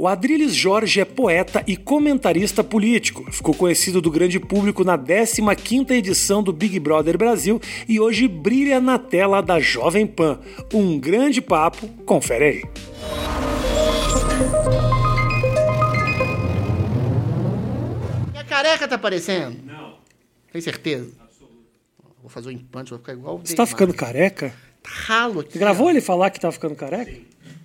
O 0.00 0.08
Adriles 0.08 0.54
Jorge 0.54 0.98
é 0.98 1.04
poeta 1.04 1.62
e 1.66 1.76
comentarista 1.76 2.64
político. 2.64 3.30
Ficou 3.30 3.52
conhecido 3.52 4.00
do 4.00 4.10
grande 4.10 4.40
público 4.40 4.82
na 4.82 4.96
15ª 4.96 5.90
edição 5.90 6.42
do 6.42 6.54
Big 6.54 6.80
Brother 6.80 7.18
Brasil 7.18 7.60
e 7.86 8.00
hoje 8.00 8.26
brilha 8.26 8.80
na 8.80 8.98
tela 8.98 9.42
da 9.42 9.60
Jovem 9.60 10.06
Pan. 10.06 10.40
Um 10.72 10.98
grande 10.98 11.42
papo, 11.42 11.86
confere 12.06 12.44
aí. 12.46 12.64
Minha 18.30 18.44
careca 18.44 18.88
tá 18.88 18.94
aparecendo? 18.94 19.62
Não. 19.66 19.98
Tem 20.50 20.62
certeza? 20.62 21.10
Vou 22.22 22.30
fazer 22.30 22.48
um 22.48 22.52
implante, 22.52 22.88
vou 22.88 22.98
ficar 22.98 23.12
igual 23.12 23.34
o 23.34 23.38
Você 23.40 23.54
tá 23.54 23.66
ficando 23.66 23.92
careca? 23.92 24.54
Tá 24.82 24.90
ralo 24.90 25.40
aqui. 25.40 25.52
Você 25.52 25.58
gravou 25.58 25.88
ó. 25.88 25.90
ele 25.90 26.00
falar 26.00 26.30
que 26.30 26.40
tá 26.40 26.50
ficando 26.50 26.74
careca? 26.74 27.12
Não, 27.12 27.20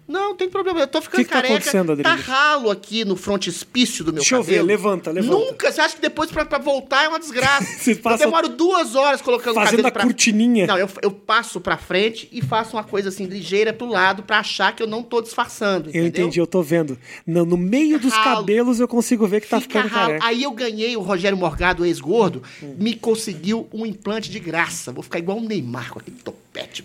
não 0.07 0.35
tem 0.35 0.49
problema. 0.49 0.79
Eu 0.79 0.87
tô 0.87 1.01
ficando 1.01 1.19
Que 1.21 1.25
que 1.25 1.29
tá 1.29 1.35
careca. 1.41 1.53
acontecendo, 1.55 1.87
tá 1.87 2.09
Adriles? 2.11 2.25
ralo 2.27 2.69
aqui 2.71 3.03
no 3.05 3.15
frontispício 3.15 4.03
do 4.03 4.11
meu 4.13 4.21
Deixa 4.21 4.35
eu 4.35 4.43
ver, 4.43 4.53
cabelo. 4.57 4.67
levanta, 4.67 5.11
levanta. 5.11 5.33
Nunca. 5.45 5.71
Você 5.71 5.81
acha 5.81 5.95
que 5.95 6.01
depois 6.01 6.31
pra, 6.31 6.45
pra 6.45 6.57
voltar 6.59 7.03
é 7.05 7.07
uma 7.09 7.19
desgraça? 7.19 7.65
Você 7.79 7.95
passa- 7.95 8.23
Eu 8.23 8.27
demoro 8.27 8.49
duas 8.49 8.95
horas 8.95 9.21
colocando 9.21 9.51
o 9.51 9.55
Fazendo 9.55 9.69
cabelo 9.71 9.87
a 9.87 9.91
pra... 9.91 10.03
cortininha. 10.03 10.67
Não, 10.67 10.77
eu, 10.77 10.89
eu 11.01 11.11
passo 11.11 11.59
pra 11.59 11.77
frente 11.77 12.27
e 12.31 12.41
faço 12.41 12.75
uma 12.75 12.83
coisa 12.83 13.09
assim 13.09 13.25
ligeira 13.25 13.73
pro 13.73 13.87
lado 13.87 14.23
pra 14.23 14.39
achar 14.39 14.75
que 14.75 14.83
eu 14.83 14.87
não 14.87 15.01
tô 15.03 15.21
disfarçando, 15.21 15.89
Eu 15.89 16.01
entendeu? 16.03 16.25
entendi, 16.25 16.39
eu 16.39 16.47
tô 16.47 16.61
vendo. 16.61 16.97
No, 17.25 17.45
no 17.45 17.57
meio 17.57 17.99
dos 17.99 18.13
Ralo. 18.13 18.37
cabelos 18.37 18.79
eu 18.79 18.87
consigo 18.87 19.25
ver 19.27 19.41
que 19.41 19.47
tá 19.47 19.59
Fica 19.59 19.81
ficando 19.81 19.91
ralo. 19.93 20.07
careca. 20.07 20.25
Aí 20.27 20.43
eu 20.43 20.51
ganhei 20.51 20.95
o 20.95 21.01
Rogério 21.01 21.37
Morgado, 21.37 21.85
ex-gordo, 21.85 22.41
Hum. 22.61 22.75
me 22.79 22.95
conseguiu 22.95 23.67
um 23.73 23.85
implante 23.85 24.29
de 24.29 24.39
graça. 24.39 24.91
Vou 24.91 25.03
ficar 25.03 25.19
igual 25.19 25.37
o 25.37 25.41
Neymar 25.41 25.91
com 25.91 25.99
aquele 25.99 26.17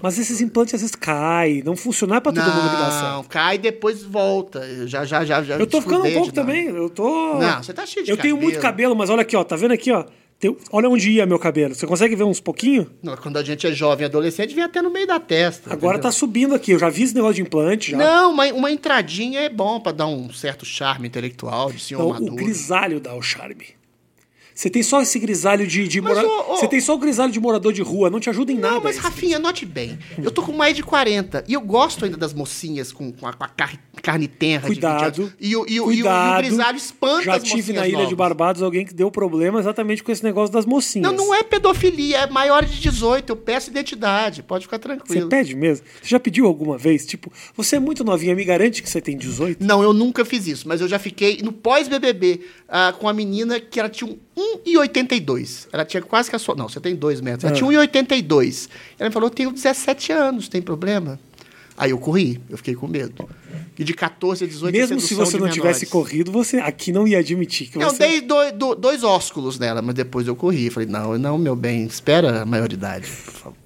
Mas 0.03 0.19
esses 0.19 0.41
implantes 0.41 0.75
às 0.75 0.81
vezes 0.81 0.95
caem, 0.97 1.63
não 1.63 1.77
funciona 1.77 2.11
não 2.11 2.17
é 2.17 2.21
pra 2.21 2.33
todo 2.33 2.45
mundo 2.45 2.71
que 2.71 2.77
dá 2.77 2.89
Não, 2.91 3.15
certo. 3.19 3.29
cai 3.29 3.55
e 3.55 3.59
depois 3.59 4.03
volta. 4.03 4.59
Eu 4.61 4.89
já, 4.89 5.05
já, 5.05 5.25
já, 5.25 5.43
já 5.43 5.57
Eu 5.57 5.67
tô 5.67 5.81
ficando 5.81 6.05
um 6.05 6.13
pouco 6.13 6.33
também, 6.33 6.67
eu 6.67 6.91
tô... 6.91 7.39
Não, 7.39 7.63
você 7.63 7.73
tá 7.73 7.87
cheio 7.87 8.05
de 8.05 8.11
Eu 8.11 8.17
tenho 8.17 8.37
muito 8.37 8.59
cabelo, 8.59 8.97
mas 8.97 9.11
olha 9.11 9.23
aqui, 9.23 9.37
ó, 9.37 9.45
tá 9.45 9.57
vendo 9.57 9.73
aqui, 9.73 9.93
ó? 9.93 10.05
Tem- 10.41 10.57
Olha 10.73 10.89
onde 10.89 11.11
ia 11.11 11.27
meu 11.27 11.39
cabelo. 11.39 11.75
Você 11.75 11.87
consegue 11.87 12.17
ver 12.17 12.25
uns 12.25 12.41
pouquinho? 12.41 12.91
Não, 13.03 13.15
quando 13.15 13.37
a 13.37 13.43
gente 13.45 13.67
é 13.67 13.73
jovem, 13.73 14.07
adolescente, 14.07 14.55
vem 14.55 14.65
até 14.65 14.81
no 14.81 14.91
meio 14.91 15.07
da 15.07 15.21
testa. 15.21 15.71
Agora 15.71 15.99
tá 15.99 16.09
entendeu? 16.09 16.19
subindo 16.19 16.55
aqui. 16.55 16.71
Eu 16.73 16.79
já 16.79 16.89
vi 16.89 17.03
esse 17.03 17.15
negócio 17.15 17.35
de 17.35 17.43
implante 17.43 17.91
já. 17.91 17.99
Não, 17.99 18.33
uma, 18.33 18.47
uma 18.47 18.71
entradinha 18.71 19.41
é 19.41 19.51
bom 19.51 19.79
pra 19.79 19.93
dar 19.93 20.07
um 20.07 20.33
certo 20.33 20.65
charme 20.65 21.07
intelectual 21.09 21.71
de 21.71 21.79
senhor 21.79 22.01
Então, 22.01 22.13
maduro. 22.15 22.33
o 22.33 22.37
grisalho 22.37 22.99
dá 23.01 23.15
o 23.15 23.21
charme. 23.21 23.67
Você 24.61 24.69
tem 24.69 24.83
só 24.83 25.01
esse 25.01 25.19
grisalho 25.19 25.67
de, 25.67 25.89
de 25.89 26.03
Mas, 26.03 26.17
mora- 26.19 26.29
ô, 26.29 26.53
ô- 26.53 26.57
Você 26.59 26.69
tem 26.69 26.83
só 26.83 26.95
o 26.95 26.99
grisalho 26.99 27.33
de 27.33 27.41
morador 27.41 27.73
de 27.73 27.81
rua, 27.81 28.11
não 28.11 28.21
te 28.21 28.29
ajuda 28.29 28.53
em 28.53 28.59
nada. 28.59 28.75
Não, 28.75 28.83
mas 28.83 28.99
Rafinha, 28.99 29.39
note 29.39 29.65
bem. 29.65 29.99
Eu 30.23 30.31
tô 30.31 30.43
com 30.43 30.53
mais 30.53 30.77
de 30.77 30.83
40 30.83 31.43
e 31.49 31.55
eu 31.55 31.63
gosto 31.63 32.05
ainda 32.05 32.19
das 32.19 32.35
mocinhas 32.35 32.93
com, 32.93 33.11
com 33.11 33.27
a, 33.27 33.33
com 33.33 33.43
a 33.43 33.49
car- 33.49 33.79
carne 34.03 34.27
tenra 34.29 34.63
de 34.63 34.69
20 34.69 34.75
Cuidado. 34.81 35.23
anos. 35.23 35.33
E, 35.41 35.57
o- 35.57 35.61
e, 35.61 35.63
o- 35.63 35.67
e 35.69 35.81
o- 35.81 35.93
e 35.93 36.01
o 36.03 36.05
cuidado. 36.05 36.43
grisalho 36.45 36.77
espanta 36.77 37.23
Já 37.25 37.39
tive 37.41 37.73
na 37.73 37.87
Ilha 37.87 37.97
de 37.99 38.03
novas. 38.05 38.19
Barbados 38.19 38.63
alguém 38.63 38.85
que 38.85 38.93
deu 38.95 39.11
problema 39.11 39.59
exatamente 39.61 40.03
com 40.03 40.11
esse 40.13 40.23
negócio 40.25 40.53
das 40.53 40.67
mocinhas. 40.67 41.11
Não, 41.11 41.17
não 41.27 41.35
é 41.35 41.43
pedofilia, 41.43 42.19
é 42.19 42.27
maior 42.31 42.65
de 42.65 42.81
18. 42.81 43.31
Eu 43.31 43.37
peço 43.37 43.71
identidade, 43.71 44.43
pode 44.43 44.65
ficar 44.65 44.77
Você 44.79 44.83
tranquilo. 44.83 45.29
pede 45.29 45.55
mesmo? 45.55 45.87
Você 46.03 46.09
já 46.09 46.21
pediu 46.21 46.47
alguma 46.47 46.77
vez? 46.79 47.05
Tipo, 47.07 47.33
você 47.57 47.77
é 47.77 47.79
muito 47.81 48.03
novinha, 48.05 48.35
me 48.35 48.45
garante 48.45 48.83
que 48.83 48.89
você 48.91 49.01
tem 49.01 49.17
18? 49.17 49.65
Não, 49.65 49.83
eu 49.83 49.93
nunca 49.93 50.25
fiz 50.25 50.47
isso, 50.47 50.67
mas 50.69 50.81
eu 50.81 50.89
já 50.89 50.99
fiquei 50.99 51.41
no 51.43 51.53
pós-BBB 51.53 52.41
ah, 52.69 52.95
com 52.99 53.09
a 53.09 53.13
menina 53.13 53.59
que 53.61 53.79
ela 53.81 53.89
tinha 53.89 54.11
um 54.11 54.17
1,82. 54.35 55.69
Ela 55.73 55.85
tinha 55.85 56.03
quase 56.03 56.31
que 56.31 56.37
a 56.37 56.39
sua. 56.39 56.55
Não, 56.55 56.69
você 56.69 56.81
tem 56.81 56.95
2 56.95 57.21
metros. 57.21 57.45
Ela 57.45 57.53
Ah. 57.53 57.57
tinha 57.57 57.67
1,82. 57.69 58.69
Ela 58.99 59.09
me 59.09 59.13
falou: 59.13 59.31
tenho 59.31 59.51
17 59.53 60.13
anos, 60.13 60.49
tem 60.49 60.63
problema? 60.63 61.19
Aí 61.81 61.91
eu 61.93 61.99
corri, 61.99 62.41
eu 62.51 62.57
fiquei 62.59 62.75
com 62.75 62.87
medo. 62.87 63.29
E 63.79 63.83
de 63.85 63.95
14 63.95 64.45
a 64.45 64.47
18 64.47 64.75
é 64.75 64.79
Mesmo 64.79 65.01
se 65.01 65.15
você 65.15 65.39
não 65.39 65.49
tivesse 65.49 65.87
menores. 65.87 65.89
corrido, 65.91 66.31
você 66.31 66.59
aqui 66.59 66.93
não 66.93 67.09
ia 67.09 67.19
admitir 67.19 67.69
que 67.71 67.79
Eu 67.79 67.89
você. 67.89 67.99
dei 67.99 68.21
dois, 68.21 68.53
do- 68.53 68.75
dois 68.75 69.03
ósculos 69.03 69.59
nela, 69.59 69.81
mas 69.81 69.95
depois 69.95 70.27
eu 70.27 70.37
corri. 70.37 70.69
Falei, 70.69 70.87
não, 70.89 71.17
não, 71.19 71.39
meu 71.39 71.57
bem, 71.57 71.85
espera 71.87 72.43
a 72.43 72.47
maioridade, 72.47 73.07
por 73.25 73.33
favor. 73.33 73.57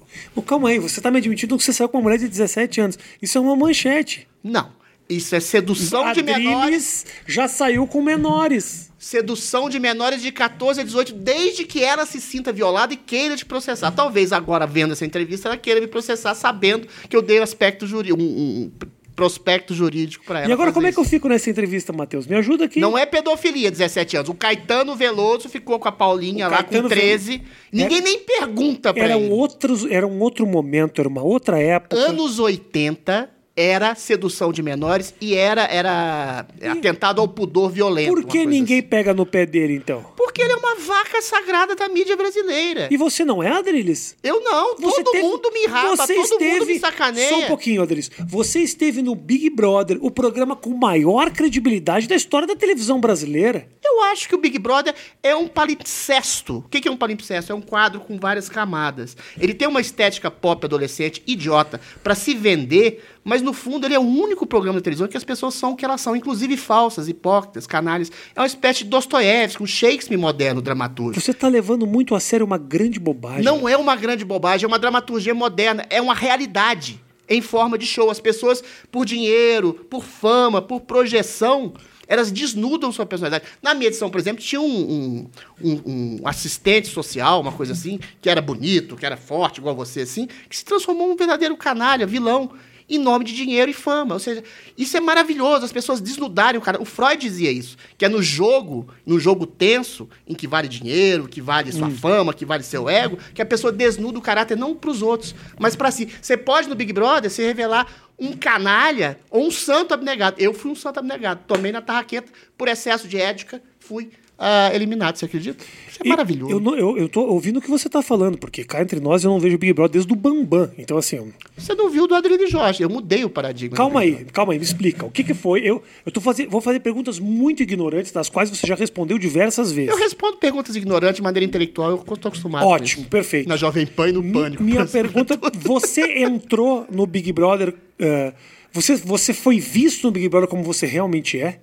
Calma 0.45 0.69
aí, 0.69 0.79
você 0.79 1.01
tá 1.01 1.11
me 1.11 1.17
admitindo 1.17 1.57
que 1.57 1.63
você 1.63 1.73
saiu 1.73 1.89
com 1.89 1.97
uma 1.97 2.03
mulher 2.03 2.17
de 2.19 2.27
17 2.29 2.79
anos. 2.81 2.97
Isso 3.21 3.37
é 3.37 3.41
uma 3.41 3.55
manchete. 3.55 4.25
Não, 4.41 4.69
isso 5.09 5.35
é 5.35 5.39
sedução 5.41 6.13
de 6.13 6.23
menores. 6.23 6.55
Adriles 6.63 7.05
já 7.27 7.47
saiu 7.49 7.85
com 7.85 8.01
menores. 8.01 8.89
Sedução 9.05 9.69
de 9.69 9.79
menores 9.79 10.19
de 10.19 10.31
14 10.31 10.81
a 10.81 10.83
18, 10.83 11.13
desde 11.13 11.63
que 11.63 11.83
ela 11.83 12.07
se 12.07 12.19
sinta 12.19 12.51
violada 12.51 12.91
e 12.91 12.97
queira 12.97 13.37
te 13.37 13.45
processar. 13.45 13.91
Talvez 13.91 14.33
agora, 14.33 14.65
vendo 14.65 14.93
essa 14.93 15.05
entrevista, 15.05 15.47
ela 15.47 15.57
queira 15.57 15.79
me 15.79 15.85
processar 15.85 16.33
sabendo 16.33 16.87
que 17.07 17.15
eu 17.15 17.21
dei 17.21 17.37
aspecto 17.37 17.85
jurídico, 17.85 18.19
um, 18.19 18.25
um 18.25 18.71
prospecto 19.15 19.75
jurídico 19.75 20.25
pra 20.25 20.39
ela. 20.39 20.49
E 20.49 20.51
agora, 20.51 20.73
como 20.73 20.87
é 20.87 20.91
que 20.91 20.97
eu 20.97 21.03
fico 21.03 21.29
nessa 21.29 21.51
entrevista, 21.51 21.93
Matheus? 21.93 22.25
Me 22.25 22.35
ajuda 22.35 22.65
aqui. 22.65 22.79
Não 22.79 22.97
é 22.97 23.05
pedofilia, 23.05 23.69
17 23.69 24.17
anos. 24.17 24.29
O 24.29 24.33
Caetano 24.33 24.95
Veloso 24.95 25.49
ficou 25.49 25.77
com 25.77 25.87
a 25.87 25.91
Paulinha 25.91 26.47
O 26.47 26.49
lá 26.49 26.63
Caetano 26.63 26.89
com 26.89 26.95
13. 26.95 27.43
Ninguém 27.71 28.01
nem 28.01 28.17
pergunta 28.21 28.91
pra 28.91 29.03
Era 29.03 29.15
ele. 29.15 29.29
um, 29.29 29.31
outro, 29.31 29.93
era 29.93 30.07
um 30.07 30.19
outro 30.19 30.47
momento, 30.47 30.99
era 30.99 31.07
uma 31.07 31.21
outra 31.21 31.61
época. 31.61 31.95
Anos 31.95 32.39
80 32.39 33.34
era 33.57 33.95
sedução 33.95 34.51
de 34.51 34.61
menores 34.61 35.13
e 35.21 35.33
era, 35.33 35.63
era 35.63 36.45
atentado 36.69 37.21
ao 37.21 37.27
pudor 37.27 37.69
violento. 37.71 38.13
Por 38.13 38.25
que 38.25 38.45
ninguém 38.45 38.79
assim. 38.79 38.87
pega 38.87 39.13
no 39.13 39.25
pé 39.25 39.45
dele, 39.45 39.75
então? 39.75 40.05
Porque 40.17 40.41
ele 40.41 40.51
é 40.51 40.55
uma 40.57 40.75
vaca 40.75 41.21
sagrada 41.21 41.73
da 41.75 41.87
mídia 41.87 42.17
brasileira. 42.17 42.89
E 42.91 42.97
você 42.97 43.23
não 43.23 43.41
é, 43.41 43.49
Adriles? 43.49 44.17
Eu 44.21 44.41
não, 44.41 44.75
Você 44.77 45.01
todo 45.03 45.11
teve- 45.13 45.23
mundo 45.23 45.51
me 45.53 45.65
rapa, 45.67 45.95
você 45.95 46.15
todo 46.15 46.23
esteve, 46.33 46.59
mundo 46.59 46.65
me 46.67 46.79
sacaneia. 46.79 47.29
Só 47.29 47.39
um 47.39 47.47
pouquinho, 47.47 47.81
Adriles. 47.81 48.11
Você 48.27 48.59
esteve 48.59 49.01
no 49.01 49.15
Big 49.15 49.49
Brother, 49.49 49.97
o 50.01 50.11
programa 50.11 50.55
com 50.55 50.71
maior 50.71 51.31
credibilidade 51.31 52.07
da 52.07 52.15
história 52.15 52.45
da 52.47 52.55
televisão 52.55 52.99
brasileira. 52.99 53.69
Eu 53.83 54.01
acho 54.03 54.27
que 54.27 54.35
o 54.35 54.37
Big 54.37 54.59
Brother 54.59 54.93
é 55.23 55.33
um 55.35 55.47
palimpsesto. 55.47 56.57
O 56.57 56.69
que 56.69 56.81
que 56.81 56.87
é 56.87 56.91
um 56.91 56.97
palimpsesto? 56.97 57.51
É 57.51 57.55
um 57.55 57.61
quadro 57.61 58.01
com 58.01 58.17
várias 58.19 58.49
camadas. 58.49 59.15
Ele 59.39 59.53
tem 59.53 59.67
uma 59.67 59.79
estética 59.79 60.29
pop 60.29 60.65
adolescente 60.65 61.23
idiota 61.25 61.79
pra 62.03 62.13
se 62.15 62.33
vender, 62.33 63.01
mas 63.25 63.41
no 63.41 63.51
fundo 63.51 63.85
ele 63.87 63.95
é 63.95 63.99
o 63.99 64.03
único 64.03 64.45
programa 64.45 64.77
de 64.79 64.83
televisão 64.83 65.07
que 65.07 65.17
as 65.17 65.23
pessoas 65.23 65.55
são 65.55 65.71
o 65.71 65.75
que 65.75 65.83
elas 65.83 65.99
são, 65.99 66.15
inclusive 66.15 66.55
falsas, 66.55 67.09
hipócritas, 67.09 67.65
canalhas. 67.65 68.11
É 68.35 68.39
uma 68.39 68.45
espécie 68.45 68.83
de 68.83 68.89
Dostoiévski, 68.91 69.63
um 69.63 69.65
Shakespeare 69.67 70.17
moderno, 70.17 70.61
dramaturgo. 70.61 71.19
Você 71.19 71.33
tá 71.33 71.47
levando 71.47 71.87
muito 71.87 72.13
a 72.13 72.19
sério 72.19 72.45
uma 72.45 72.57
grande 72.59 72.99
bobagem. 72.99 73.43
Não 73.43 73.67
é 73.67 73.75
uma 73.75 73.95
grande 73.95 74.23
bobagem, 74.23 74.65
é 74.65 74.67
uma 74.67 74.77
dramaturgia 74.79 75.33
moderna, 75.33 75.83
é 75.89 75.99
uma 75.99 76.13
realidade 76.13 77.01
em 77.27 77.41
forma 77.41 77.75
de 77.77 77.87
show. 77.87 78.11
As 78.11 78.19
pessoas, 78.19 78.63
por 78.91 79.03
dinheiro, 79.05 79.73
por 79.89 80.03
fama, 80.03 80.61
por 80.61 80.81
projeção, 80.81 81.73
elas 82.07 82.31
desnudam 82.31 82.91
sua 82.91 83.07
personalidade. 83.07 83.45
Na 83.63 83.73
minha 83.73 83.87
edição, 83.87 84.11
por 84.11 84.19
exemplo, 84.19 84.43
tinha 84.43 84.61
um, 84.61 84.67
um- 84.67 85.29
um- 85.63 86.19
um 86.21 86.27
assistente 86.27 86.87
social, 86.89 87.41
uma 87.41 87.51
coisa 87.51 87.73
assim, 87.73 87.99
que 88.21 88.29
era 88.29 88.39
bonito, 88.41 88.95
que 88.95 89.03
era 89.05 89.17
forte, 89.17 89.57
igual 89.59 89.75
você, 89.75 90.01
assim, 90.01 90.27
que 90.47 90.55
se 90.55 90.63
transformou 90.63 91.07
num 91.07 91.15
verdadeiro 91.15 91.57
canalha, 91.57 92.05
vilão. 92.05 92.51
Em 92.87 92.99
nome 92.99 93.25
de 93.25 93.33
dinheiro 93.33 93.71
e 93.71 93.73
fama. 93.73 94.13
Ou 94.13 94.19
seja, 94.19 94.43
isso 94.77 94.95
é 94.95 94.99
maravilhoso, 94.99 95.65
as 95.65 95.71
pessoas 95.71 95.99
desnudarem 95.99 96.59
o 96.59 96.63
cara. 96.63 96.81
O 96.81 96.85
Freud 96.85 97.17
dizia 97.17 97.51
isso, 97.51 97.77
que 97.97 98.05
é 98.05 98.09
no 98.09 98.21
jogo, 98.21 98.87
no 99.05 99.19
jogo 99.19 99.47
tenso, 99.47 100.07
em 100.27 100.35
que 100.35 100.47
vale 100.47 100.67
dinheiro, 100.67 101.27
que 101.27 101.41
vale 101.41 101.71
sua 101.71 101.89
fama, 101.89 102.33
que 102.33 102.45
vale 102.45 102.63
seu 102.63 102.87
ego, 102.87 103.17
que 103.33 103.41
a 103.41 103.45
pessoa 103.45 103.73
desnuda 103.73 104.19
o 104.19 104.21
caráter 104.21 104.55
não 104.55 104.75
pros 104.75 105.01
outros, 105.01 105.33
mas 105.59 105.75
pra 105.75 105.89
si. 105.89 106.09
Você 106.21 106.37
pode 106.37 106.69
no 106.69 106.75
Big 106.75 106.93
Brother 106.93 107.31
se 107.31 107.41
revelar 107.43 107.87
um 108.17 108.33
canalha 108.33 109.19
ou 109.29 109.45
um 109.45 109.51
santo 109.51 109.93
abnegado. 109.93 110.39
Eu 110.39 110.53
fui 110.53 110.71
um 110.71 110.75
santo 110.75 110.99
abnegado. 110.99 111.41
Tomei 111.47 111.71
na 111.71 111.81
tarraqueta 111.81 112.31
por 112.57 112.67
excesso 112.67 113.07
de 113.07 113.17
ética, 113.17 113.61
fui 113.79 114.11
ah, 114.37 114.69
eliminado, 114.73 115.15
você 115.17 115.25
acredita? 115.25 115.63
Isso 115.89 115.99
é 116.03 116.05
E 116.05 116.09
maravilhoso. 116.09 116.51
Eu, 116.51 116.59
não- 116.59 116.75
eu, 116.75 116.97
eu 116.97 117.07
tô 117.09 117.21
ouvindo 117.21 117.57
o 117.57 117.61
que 117.61 117.69
você 117.69 117.87
tá 117.87 118.01
falando, 118.01 118.37
porque 118.37 118.63
cá 118.63 118.81
entre 118.81 118.99
nós 118.99 119.23
eu 119.23 119.29
não 119.31 119.39
vejo 119.39 119.57
Big 119.57 119.71
Brother 119.73 119.93
desde 119.93 120.11
o 120.11 120.15
Bambam. 120.15 120.69
Então, 120.77 120.97
assim, 120.97 121.31
Você 121.57 121.73
não 121.73 121.89
viu 121.89 122.05
do 122.07 122.13
Adriano 122.15 122.45
Jorge, 122.47 122.83
eu 122.83 122.89
mudei 122.89 123.23
o 123.23 123.29
paradigma. 123.29 123.77
calma 123.77 124.01
aí, 124.01 124.25
calma 124.33 124.53
aí, 124.53 124.59
me 124.59 124.65
explica. 124.65 125.05
O 125.05 125.11
que 125.11 125.23
que 125.23 125.33
foi? 125.33 125.61
Eu, 125.61 125.81
eu 126.05 126.11
tô 126.11 126.19
faze- 126.19 126.45
vou 126.47 126.59
fazer 126.59 126.79
perguntas 126.81 127.17
muito 127.19 127.63
ignorantes, 127.63 128.11
das 128.11 128.27
quais 128.29 128.49
você 128.49 128.67
já 128.67 128.75
respondeu 128.75 129.17
diversas 129.17 129.71
vezes. 129.71 129.91
Eu 129.91 129.97
respondo 129.97 130.37
perguntas 130.37 130.75
ignorantes 130.75 131.15
de 131.17 131.21
maneira 131.21 131.45
intelectual, 131.45 131.91
eu 131.91 131.95
estou 132.13 132.29
acostumado. 132.29 132.65
Ótimo, 132.67 133.05
perfeito. 133.05 133.47
Na 133.47 133.55
Jovem 133.55 133.85
Pan 133.87 134.09
e 134.09 134.11
no 134.11 134.21
Mi- 134.21 134.33
Pânico. 134.33 134.63
Minha 134.63 134.85
pergunta: 134.85 135.39
você 135.55 136.01
entrou 136.23 136.85
no 136.91 137.05
Big 137.05 137.31
Brother. 137.31 137.73
eh, 137.99 138.33
você, 138.73 138.95
você 138.97 139.33
foi 139.33 139.59
visto 139.59 140.03
no 140.03 140.11
Big 140.11 140.27
Brother 140.27 140.49
como 140.49 140.61
você 140.61 140.85
realmente 140.85 141.39
é? 141.39 141.59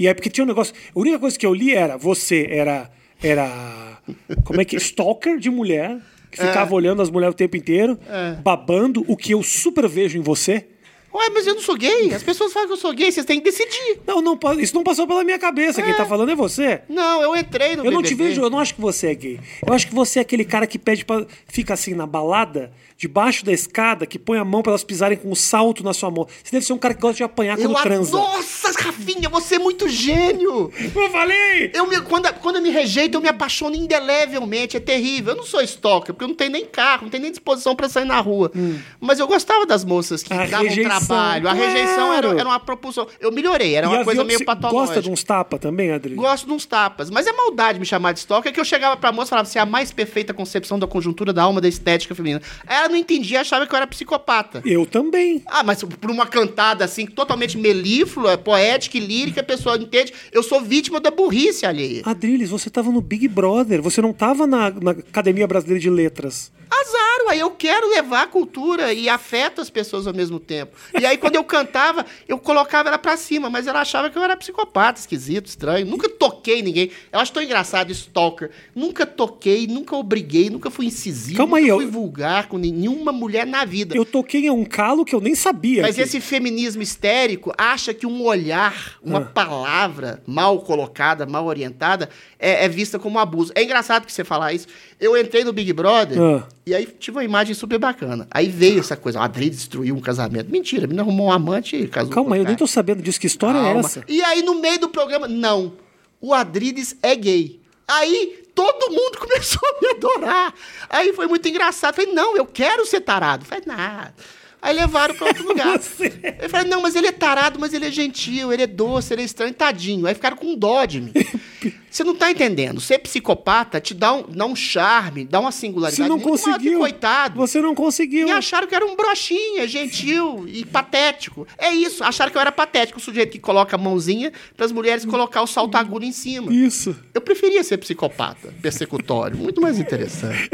E 0.00 0.08
é 0.08 0.14
porque 0.14 0.30
tinha 0.30 0.42
um 0.42 0.48
negócio. 0.48 0.74
A 0.96 0.98
única 0.98 1.18
coisa 1.18 1.38
que 1.38 1.44
eu 1.44 1.52
li 1.52 1.74
era: 1.74 1.98
você 1.98 2.46
era. 2.50 2.90
Era. 3.22 3.98
Como 4.44 4.58
é 4.58 4.64
que. 4.64 4.74
Stalker 4.76 5.38
de 5.38 5.50
mulher, 5.50 5.98
que 6.30 6.38
ficava 6.38 6.74
olhando 6.74 7.02
as 7.02 7.10
mulheres 7.10 7.34
o 7.34 7.36
tempo 7.36 7.54
inteiro, 7.54 7.98
babando, 8.42 9.04
o 9.06 9.14
que 9.14 9.34
eu 9.34 9.42
super 9.42 9.86
vejo 9.86 10.16
em 10.16 10.22
você. 10.22 10.68
Ué, 11.12 11.28
mas 11.34 11.46
eu 11.46 11.54
não 11.54 11.60
sou 11.62 11.76
gay. 11.76 12.14
As 12.14 12.22
pessoas 12.22 12.52
falam 12.52 12.68
que 12.68 12.74
eu 12.74 12.78
sou 12.78 12.92
gay, 12.92 13.10
vocês 13.10 13.26
têm 13.26 13.40
que 13.40 13.50
decidir. 13.50 14.00
Não, 14.06 14.20
não, 14.22 14.38
isso 14.60 14.74
não 14.74 14.84
passou 14.84 15.06
pela 15.06 15.24
minha 15.24 15.38
cabeça. 15.38 15.82
Quem 15.82 15.92
tá 15.94 16.06
falando 16.06 16.30
é 16.30 16.34
você. 16.36 16.82
Não, 16.88 17.20
eu 17.22 17.34
entrei 17.36 17.74
no 17.76 17.84
Eu 17.84 17.90
não 17.90 18.02
te 18.02 18.10
BBB. 18.14 18.28
vejo, 18.30 18.42
eu 18.42 18.50
não 18.50 18.58
acho 18.60 18.74
que 18.74 18.80
você 18.80 19.08
é 19.08 19.14
gay. 19.14 19.40
Eu 19.66 19.74
acho 19.74 19.86
que 19.88 19.94
você 19.94 20.20
é 20.20 20.22
aquele 20.22 20.44
cara 20.44 20.66
que 20.66 20.78
pede 20.78 21.04
pra. 21.04 21.26
fica 21.48 21.74
assim 21.74 21.94
na 21.94 22.06
balada, 22.06 22.72
debaixo 22.96 23.44
da 23.44 23.52
escada, 23.52 24.06
que 24.06 24.18
põe 24.18 24.38
a 24.38 24.44
mão 24.44 24.62
pra 24.62 24.70
elas 24.70 24.84
pisarem 24.84 25.18
com 25.18 25.30
um 25.30 25.34
salto 25.34 25.82
na 25.82 25.92
sua 25.92 26.10
mão. 26.10 26.26
Você 26.44 26.52
deve 26.52 26.64
ser 26.64 26.72
um 26.74 26.78
cara 26.78 26.94
que 26.94 27.00
gosta 27.00 27.16
de 27.16 27.22
apanhar 27.24 27.58
Eu 27.58 27.64
quando 27.70 27.76
a- 27.78 27.82
transa. 27.82 28.12
Nossa, 28.16 28.70
Rafinha, 28.80 29.28
você 29.28 29.56
é 29.56 29.58
muito 29.58 29.88
gênio. 29.88 30.70
Eu 30.94 31.10
falei! 31.10 31.70
Eu 31.74 31.86
me- 31.88 32.00
quando, 32.02 32.32
quando 32.34 32.56
eu 32.56 32.62
me 32.62 32.70
rejeito, 32.70 33.16
eu 33.16 33.20
me 33.20 33.28
apaixono 33.28 33.74
indelevelmente. 33.74 34.76
É 34.76 34.80
terrível. 34.80 35.32
Eu 35.32 35.38
não 35.38 35.44
sou 35.44 35.60
stalker, 35.62 36.14
porque 36.14 36.24
eu 36.24 36.28
não 36.28 36.34
tenho 36.34 36.50
nem 36.52 36.64
carro, 36.64 37.02
não 37.02 37.10
tenho 37.10 37.22
nem 37.22 37.30
disposição 37.32 37.74
pra 37.74 37.88
sair 37.88 38.04
na 38.04 38.20
rua. 38.20 38.52
Mas 39.00 39.18
eu 39.18 39.26
gostava 39.26 39.66
das 39.66 39.84
moças 39.84 40.22
que 40.22 40.32
A 40.32 40.46
davam 40.46 40.68
rejeição, 40.68 40.99
trabalho. 41.06 41.48
A 41.48 41.52
rejeição 41.52 42.12
era, 42.12 42.22
claro. 42.22 42.38
era 42.38 42.48
uma 42.48 42.60
propulsão. 42.60 43.06
Eu 43.20 43.32
melhorei, 43.32 43.74
era 43.74 43.86
E 43.86 43.90
uma 43.90 44.04
coisa 44.04 44.24
meio 44.24 44.38
você 44.38 44.44
patológica. 44.44 44.86
Gosta 44.86 45.02
de 45.02 45.10
uns 45.10 45.22
tapa 45.22 45.58
também, 45.58 45.92
Adri? 45.92 46.14
Gosto 46.14 46.46
de 46.46 46.52
uns 46.52 46.66
tapas. 46.66 47.10
Mas 47.10 47.26
é 47.26 47.32
maldade 47.32 47.78
me 47.78 47.86
chamar 47.86 48.12
de 48.12 48.20
stalker 48.20 48.52
que 48.52 48.60
eu 48.60 48.64
chegava 48.64 48.96
pra 48.96 49.12
moça 49.12 49.28
e 49.28 49.30
falava: 49.30 49.48
você 49.48 49.58
é 49.58 49.62
a 49.62 49.66
mais 49.66 49.92
perfeita 49.92 50.32
concepção 50.32 50.78
da 50.78 50.86
conjuntura 50.86 51.32
da 51.32 51.42
alma 51.42 51.60
da 51.60 51.68
estética 51.68 52.14
feminina. 52.14 52.42
Ela 52.66 52.88
não 52.88 52.96
entendia, 52.96 53.40
achava 53.40 53.66
que 53.66 53.74
eu 53.74 53.76
era 53.76 53.86
psicopata. 53.86 54.62
Eu 54.64 54.86
também. 54.86 55.42
Ah, 55.46 55.62
mas 55.62 55.82
por 55.82 56.10
uma 56.10 56.26
cantada 56.26 56.84
assim, 56.84 57.06
totalmente 57.06 57.56
melíflua, 57.58 58.38
poética 58.38 58.96
e 58.96 59.00
lírica, 59.00 59.40
a 59.40 59.44
pessoa 59.44 59.76
entende. 59.76 60.12
Eu 60.32 60.42
sou 60.42 60.60
vítima 60.60 61.00
da 61.00 61.10
burrice 61.10 61.66
alheia. 61.66 62.02
Adriles, 62.04 62.50
você 62.50 62.70
tava 62.70 62.90
no 62.90 63.00
Big 63.00 63.26
Brother, 63.28 63.82
você 63.82 64.00
não 64.00 64.12
tava 64.12 64.46
na, 64.46 64.70
na 64.70 64.90
Academia 64.92 65.46
Brasileira 65.46 65.80
de 65.80 65.90
Letras. 65.90 66.52
Azar, 66.70 67.30
aí 67.30 67.40
eu 67.40 67.50
quero 67.50 67.88
levar 67.90 68.22
a 68.22 68.26
cultura 68.26 68.92
e 68.92 69.08
afeto 69.08 69.60
as 69.60 69.68
pessoas 69.68 70.06
ao 70.06 70.14
mesmo 70.14 70.38
tempo. 70.38 70.76
E 70.98 71.04
aí, 71.04 71.18
quando 71.18 71.34
eu 71.34 71.42
cantava, 71.42 72.06
eu 72.28 72.38
colocava 72.38 72.88
ela 72.88 72.98
pra 72.98 73.16
cima, 73.16 73.50
mas 73.50 73.66
ela 73.66 73.80
achava 73.80 74.08
que 74.08 74.16
eu 74.16 74.22
era 74.22 74.36
psicopata, 74.36 75.00
esquisito, 75.00 75.46
estranho. 75.46 75.84
Nunca 75.84 76.08
toquei 76.08 76.62
ninguém. 76.62 76.90
Eu 77.12 77.18
acho 77.18 77.32
tão 77.32 77.42
engraçado, 77.42 77.90
stalker. 77.90 78.50
Nunca 78.74 79.04
toquei, 79.04 79.66
nunca 79.66 79.96
obriguei, 79.96 80.48
nunca 80.48 80.70
fui 80.70 80.86
incisivo, 80.86 81.38
Calma 81.38 81.58
nunca 81.60 81.72
aí, 81.72 81.76
fui 81.78 81.86
eu- 81.86 81.90
vulgar 81.90 82.46
com 82.46 82.56
nenhuma 82.56 83.10
mulher 83.10 83.46
na 83.46 83.64
vida. 83.64 83.96
Eu 83.96 84.04
toquei 84.04 84.46
em 84.46 84.50
um 84.50 84.64
calo 84.64 85.04
que 85.04 85.14
eu 85.14 85.20
nem 85.20 85.34
sabia. 85.34 85.82
Mas 85.82 85.96
que- 85.96 86.02
esse 86.02 86.20
feminismo 86.20 86.82
histérico 86.82 87.52
acha 87.58 87.92
que 87.92 88.06
um 88.06 88.22
olhar, 88.22 88.96
uma 89.02 89.18
Ah. 89.18 89.24
palavra 89.24 90.22
mal 90.26 90.60
colocada, 90.60 91.26
mal 91.26 91.46
orientada, 91.46 92.08
é, 92.38 92.64
é 92.64 92.68
vista 92.68 92.98
como 92.98 93.16
um 93.16 93.20
abuso. 93.20 93.52
É 93.56 93.62
engraçado 93.62 94.06
que 94.06 94.12
você 94.12 94.22
falar 94.24 94.52
isso. 94.52 94.68
Eu 95.00 95.16
entrei 95.16 95.42
no 95.44 95.52
Big 95.52 95.72
Brother 95.72 96.20
Ah. 96.20 96.46
e 96.66 96.74
aí 96.74 96.84
tive 96.86 97.16
uma 97.16 97.24
imagem 97.24 97.54
super 97.54 97.78
bacana. 97.78 98.28
Aí 98.30 98.48
veio 98.48 98.80
essa 98.80 98.96
coisa, 98.96 99.18
a 99.20 99.24
Adri 99.24 99.48
destruiu 99.48 99.94
um 99.96 100.00
casamento. 100.00 100.50
Mentira, 100.50 100.82
menina 100.86 101.02
arrumou 101.02 101.28
um 101.28 101.32
amante 101.32 101.74
e 101.76 101.88
casou 101.88 102.12
Calma 102.12 102.36
eu 102.36 102.44
nem 102.44 102.54
tô 102.56 102.66
sabendo 102.66 103.02
disso. 103.02 103.18
Que 103.18 103.26
história 103.26 103.58
é 103.58 103.62
Calma. 103.62 103.80
essa? 103.80 104.04
E 104.06 104.22
aí, 104.22 104.42
no 104.42 104.60
meio 104.60 104.78
do 104.78 104.88
programa, 104.90 105.26
não. 105.26 105.72
O 106.20 106.34
Adrides 106.34 106.94
é 107.02 107.16
gay. 107.16 107.58
Aí 107.88 108.44
todo 108.54 108.92
mundo 108.92 109.16
começou 109.18 109.60
a 109.66 109.80
me 109.80 109.88
adorar. 109.88 110.54
Aí 110.90 111.12
foi 111.14 111.26
muito 111.26 111.48
engraçado. 111.48 111.94
Falei, 111.94 112.12
não, 112.12 112.36
eu 112.36 112.44
quero 112.44 112.84
ser 112.84 113.00
tarado. 113.00 113.44
Falei, 113.46 113.64
nada. 113.66 114.14
Aí 114.62 114.74
levaram 114.76 115.14
pra 115.14 115.28
outro 115.28 115.42
lugar. 115.48 115.78
Você- 115.78 116.12
Eu 116.42 116.50
falei, 116.50 116.68
não, 116.68 116.82
mas 116.82 116.94
ele 116.94 117.06
é 117.06 117.12
tarado, 117.12 117.58
mas 117.58 117.72
ele 117.72 117.86
é 117.86 117.90
gentil, 117.90 118.52
ele 118.52 118.64
é 118.64 118.66
doce, 118.66 119.14
ele 119.14 119.22
é 119.22 119.24
estranho, 119.24 119.54
tadinho. 119.54 120.06
Aí 120.06 120.12
ficaram 120.14 120.36
com 120.36 120.54
dó 120.54 120.84
de 120.84 121.00
mim. 121.00 121.12
Você 121.90 122.04
não 122.04 122.14
tá 122.14 122.30
entendendo. 122.30 122.80
Ser 122.80 122.98
psicopata 123.00 123.80
te 123.80 123.92
dá 123.92 124.12
um, 124.14 124.22
dá 124.28 124.46
um 124.46 124.54
charme, 124.54 125.24
dá 125.24 125.40
uma 125.40 125.50
singularidade 125.50 125.96
Você 126.02 126.08
não 126.08 126.16
maior 126.18 126.36
que 126.36 126.44
conseguiu. 126.44 126.78
coitado. 126.78 127.36
Você 127.36 127.60
não 127.60 127.74
conseguiu. 127.74 128.28
E 128.28 128.30
acharam 128.30 128.68
que 128.68 128.74
eu 128.74 128.76
era 128.76 128.86
um 128.86 128.94
broxinha, 128.94 129.66
gentil 129.66 130.44
e 130.46 130.64
patético. 130.64 131.46
É 131.58 131.70
isso, 131.74 132.04
acharam 132.04 132.30
que 132.30 132.36
eu 132.38 132.40
era 132.40 132.52
patético, 132.52 132.98
o 132.98 133.02
sujeito 133.02 133.32
que 133.32 133.38
coloca 133.40 133.74
a 133.74 133.78
mãozinha 133.78 134.32
para 134.56 134.66
as 134.66 134.72
mulheres 134.72 135.04
colocar 135.04 135.42
o 135.42 135.46
salto 135.46 135.74
agudo 135.76 136.04
em 136.04 136.12
cima. 136.12 136.52
Isso. 136.52 136.94
Eu 137.12 137.20
preferia 137.20 137.62
ser 137.64 137.78
psicopata, 137.78 138.54
persecutório, 138.62 139.36
muito 139.36 139.60
mais 139.60 139.78
interessante. 139.78 140.48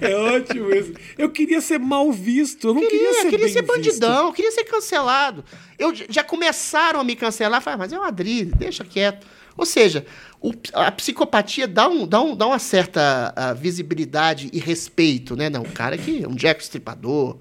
É 0.00 0.14
ótimo 0.16 0.72
isso. 0.74 0.92
Eu 1.18 1.30
queria 1.30 1.60
ser 1.60 1.78
mal 1.78 2.10
visto. 2.12 2.68
Eu 2.68 2.74
não 2.74 2.82
queria, 2.82 2.98
Queria, 2.98 3.14
ser 3.22 3.30
queria 3.30 3.44
bem 3.46 3.52
ser 3.54 3.62
bandidão, 3.62 4.26
eu 4.26 4.32
queria 4.32 4.52
ser 4.52 4.64
cancelado. 4.64 5.44
Eu 5.78 5.92
já 6.08 6.22
começaram 6.22 7.00
a 7.00 7.04
me 7.04 7.16
cancelar, 7.16 7.60
falei, 7.60 7.74
"Ah, 7.74 7.78
mas 7.78 7.92
é 7.92 7.98
o 7.98 8.02
Adri, 8.02 8.44
deixa 8.44 8.84
quieto. 8.84 9.26
Ou 9.60 9.66
seja, 9.66 10.06
o 10.40 10.54
a 10.72 10.90
psicopatia 10.90 11.68
dá, 11.68 11.86
um, 11.86 12.06
dá, 12.06 12.18
um, 12.22 12.34
dá 12.34 12.46
uma 12.46 12.58
certa 12.58 13.30
ah, 13.36 13.52
visibilidade 13.52 14.48
e 14.54 14.58
respeito, 14.58 15.36
né? 15.36 15.50
Não, 15.50 15.60
o 15.60 15.70
cara 15.70 15.98
que 15.98 16.24
é 16.24 16.26
um 16.26 16.34
Jack 16.34 16.62
Stripador, 16.62 17.36